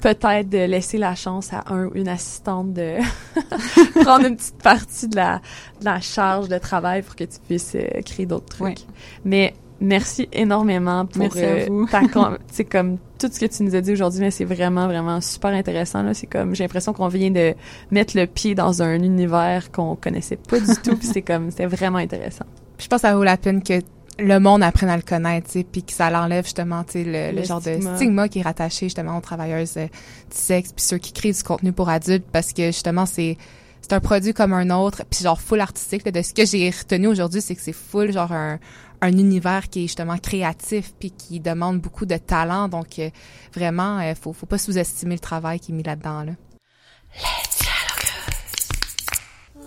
peut-être 0.00 0.48
de 0.48 0.58
laisser 0.58 0.98
la 0.98 1.14
chance 1.14 1.52
à 1.52 1.64
un 1.66 1.86
ou 1.86 1.92
une 1.94 2.08
assistante 2.08 2.72
de 2.72 2.96
prendre 4.02 4.26
une 4.26 4.36
petite 4.36 4.62
partie 4.62 5.08
de 5.08 5.16
la 5.16 5.40
de 5.80 5.84
la 5.84 6.00
charge 6.00 6.48
de 6.48 6.58
travail 6.58 7.02
pour 7.02 7.16
que 7.16 7.24
tu 7.24 7.38
puisses 7.46 7.76
créer 8.04 8.26
d'autres 8.26 8.48
trucs. 8.56 8.66
Ouais. 8.66 8.94
Mais 9.24 9.54
merci 9.80 10.28
énormément 10.32 11.06
pour 11.06 11.22
Merci 11.22 11.40
à 11.44 11.48
euh, 11.48 11.66
vous. 11.68 11.86
ta 11.86 12.02
c'est 12.50 12.64
comme 12.64 12.98
tout 13.18 13.28
ce 13.32 13.40
que 13.40 13.46
tu 13.46 13.62
nous 13.62 13.74
as 13.74 13.80
dit 13.80 13.92
aujourd'hui 13.92 14.20
mais 14.20 14.30
c'est 14.30 14.44
vraiment 14.44 14.86
vraiment 14.86 15.20
super 15.20 15.50
intéressant 15.52 16.02
là, 16.02 16.14
c'est 16.14 16.26
comme 16.26 16.54
j'ai 16.54 16.64
l'impression 16.64 16.92
qu'on 16.92 17.08
vient 17.08 17.30
de 17.30 17.54
mettre 17.90 18.16
le 18.16 18.26
pied 18.26 18.54
dans 18.54 18.82
un 18.82 18.94
univers 19.02 19.70
qu'on 19.72 19.96
connaissait 19.96 20.36
pas 20.36 20.60
du 20.60 20.74
tout 20.82 20.96
puis 20.98 21.06
c'est 21.06 21.22
comme 21.22 21.50
c'était 21.50 21.66
vraiment 21.66 21.98
intéressant. 21.98 22.44
je 22.78 22.86
pense 22.88 23.02
que 23.02 23.08
ça 23.08 23.14
vaut 23.16 23.24
la 23.24 23.36
peine 23.36 23.62
que 23.62 23.80
le 24.18 24.38
monde 24.38 24.62
apprenne 24.62 24.90
à 24.90 24.96
le 24.96 25.02
connaître, 25.02 25.46
tu 25.46 25.60
sais, 25.60 25.64
puis 25.64 25.82
que 25.82 25.92
ça 25.92 26.10
l'enlève 26.10 26.44
justement, 26.44 26.84
tu 26.84 26.92
sais, 26.92 27.04
le, 27.04 27.30
le 27.34 27.40
Le 27.40 27.42
genre 27.42 27.62
stigma. 27.62 27.90
de 27.92 27.96
stigma 27.96 28.28
qui 28.28 28.40
est 28.40 28.42
rattaché 28.42 28.84
justement 28.86 29.16
aux 29.16 29.22
travailleuses 29.22 29.78
euh, 29.78 29.84
du 29.86 30.36
sexe, 30.36 30.72
puis 30.74 30.84
ceux 30.84 30.98
qui 30.98 31.14
créent 31.14 31.32
du 31.32 31.42
contenu 31.42 31.72
pour 31.72 31.88
adultes, 31.88 32.26
parce 32.30 32.52
que 32.52 32.66
justement 32.66 33.06
c'est 33.06 33.38
c'est 33.80 33.94
un 33.94 34.00
produit 34.00 34.34
comme 34.34 34.52
un 34.52 34.68
autre, 34.70 35.04
puis 35.08 35.24
genre 35.24 35.40
full 35.40 35.60
artistique. 35.60 36.04
là. 36.04 36.10
de 36.10 36.20
ce 36.20 36.34
que 36.34 36.44
j'ai 36.44 36.68
retenu 36.68 37.06
aujourd'hui, 37.06 37.40
c'est 37.40 37.54
que 37.54 37.62
c'est 37.62 37.72
full 37.72 38.12
genre 38.12 38.30
un 38.32 38.58
un 39.00 39.12
univers 39.12 39.68
qui 39.68 39.80
est 39.80 39.82
justement 39.82 40.18
créatif 40.18 40.92
puis 40.98 41.10
qui 41.10 41.40
demande 41.40 41.80
beaucoup 41.80 42.06
de 42.06 42.16
talent, 42.16 42.68
donc 42.68 42.98
euh, 42.98 43.10
vraiment, 43.54 43.98
euh, 43.98 44.14
faut 44.20 44.32
faut 44.32 44.46
pas 44.46 44.58
sous-estimer 44.58 45.14
le 45.14 45.20
travail 45.20 45.60
qui 45.60 45.72
est 45.72 45.74
mis 45.74 45.82
là-dedans 45.82 46.24
là. 46.24 46.32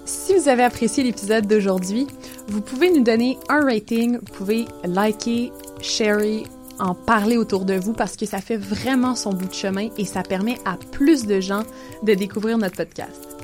Si 0.05 0.35
vous 0.35 0.47
avez 0.47 0.63
apprécié 0.63 1.03
l'épisode 1.03 1.47
d'aujourd'hui, 1.47 2.07
vous 2.47 2.61
pouvez 2.61 2.91
nous 2.91 3.03
donner 3.03 3.37
un 3.49 3.61
rating, 3.61 4.17
vous 4.17 4.33
pouvez 4.33 4.65
liker, 4.83 5.51
sharer, 5.81 6.43
en 6.79 6.95
parler 6.95 7.37
autour 7.37 7.65
de 7.65 7.75
vous 7.75 7.93
parce 7.93 8.17
que 8.17 8.25
ça 8.25 8.39
fait 8.39 8.57
vraiment 8.57 9.15
son 9.15 9.33
bout 9.33 9.47
de 9.47 9.53
chemin 9.53 9.89
et 9.97 10.05
ça 10.05 10.23
permet 10.23 10.57
à 10.65 10.77
plus 10.91 11.25
de 11.25 11.39
gens 11.39 11.63
de 12.03 12.13
découvrir 12.13 12.57
notre 12.57 12.77
podcast. 12.77 13.37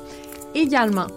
Également, 0.55 1.07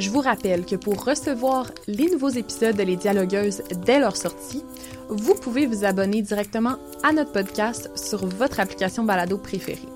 je 0.00 0.10
vous 0.10 0.20
rappelle 0.20 0.64
que 0.64 0.76
pour 0.76 1.04
recevoir 1.04 1.70
les 1.86 2.10
nouveaux 2.10 2.30
épisodes 2.30 2.76
de 2.76 2.82
Les 2.82 2.96
Dialogueuses 2.96 3.62
dès 3.84 4.00
leur 4.00 4.16
sortie, 4.16 4.64
vous 5.10 5.34
pouvez 5.34 5.66
vous 5.66 5.84
abonner 5.84 6.22
directement 6.22 6.76
à 7.02 7.12
notre 7.12 7.32
podcast 7.32 7.90
sur 7.94 8.26
votre 8.26 8.60
application 8.60 9.04
balado 9.04 9.36
préférée. 9.36 9.88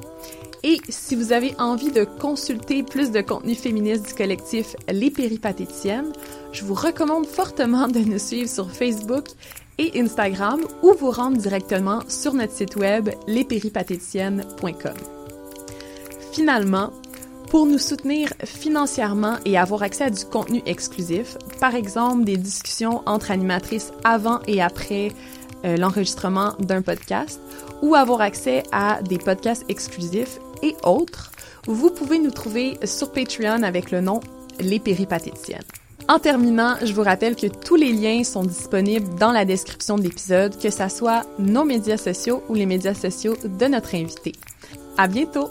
Et 0.63 0.79
si 0.89 1.15
vous 1.15 1.33
avez 1.33 1.55
envie 1.59 1.91
de 1.91 2.05
consulter 2.05 2.83
plus 2.83 3.11
de 3.11 3.21
contenu 3.21 3.55
féministe 3.55 4.07
du 4.09 4.15
collectif 4.15 4.77
Les 4.91 5.11
Péripatéticiennes, 5.11 6.13
je 6.53 6.65
vous 6.65 6.75
recommande 6.75 7.27
fortement 7.27 7.89
de 7.89 8.01
nous 8.01 8.19
suivre 8.19 8.49
sur 8.49 8.71
Facebook 8.71 9.27
et 9.79 9.99
Instagram 10.01 10.61
ou 10.83 10.93
vous 10.99 11.11
rendre 11.11 11.39
directement 11.39 12.01
sur 12.09 12.35
notre 12.35 12.53
site 12.53 12.77
web 12.77 13.11
lespéripatéticiennes.com. 13.27 14.95
Finalement, 16.33 16.91
pour 17.51 17.67
nous 17.67 17.79
soutenir 17.79 18.33
financièrement 18.45 19.37
et 19.45 19.59
avoir 19.59 19.83
accès 19.83 20.05
à 20.05 20.11
du 20.11 20.25
contenu 20.25 20.63
exclusif, 20.67 21.37
par 21.61 21.75
exemple 21.75 22.25
des 22.25 22.37
discussions 22.37 23.03
entre 23.07 23.31
animatrices 23.31 23.93
avant 24.05 24.41
et 24.47 24.63
après 24.63 25.13
euh, 25.65 25.77
l'enregistrement 25.77 26.55
d'un 26.59 26.83
podcast, 26.83 27.41
ou 27.83 27.95
avoir 27.95 28.21
accès 28.21 28.63
à 28.73 29.03
des 29.03 29.19
podcasts 29.19 29.65
exclusifs 29.69 30.39
et 30.63 30.75
autres, 30.83 31.33
vous 31.67 31.91
pouvez 31.91 32.19
nous 32.19 32.31
trouver 32.31 32.79
sur 32.85 33.13
Patreon 33.13 33.63
avec 33.63 33.91
le 33.91 34.01
nom 34.01 34.21
Les 34.61 34.79
Péripatéticiennes. 34.79 35.65
En 36.07 36.19
terminant, 36.19 36.75
je 36.83 36.93
vous 36.93 37.03
rappelle 37.03 37.35
que 37.35 37.47
tous 37.47 37.77
les 37.77 37.93
liens 37.93 38.25
sont 38.25 38.45
disponibles 38.45 39.19
dans 39.19 39.33
la 39.33 39.47
description 39.47 39.97
de 39.97 40.03
l'épisode, 40.03 40.59
que 40.61 40.69
ça 40.69 40.91
soit 40.91 41.25
nos 41.39 41.65
médias 41.65 41.97
sociaux 41.97 42.43
ou 42.51 42.55
les 42.55 42.67
médias 42.67 42.95
sociaux 42.95 43.37
de 43.43 43.67
notre 43.67 43.95
invité. 43.95 44.33
À 44.99 45.09
bientôt! 45.09 45.49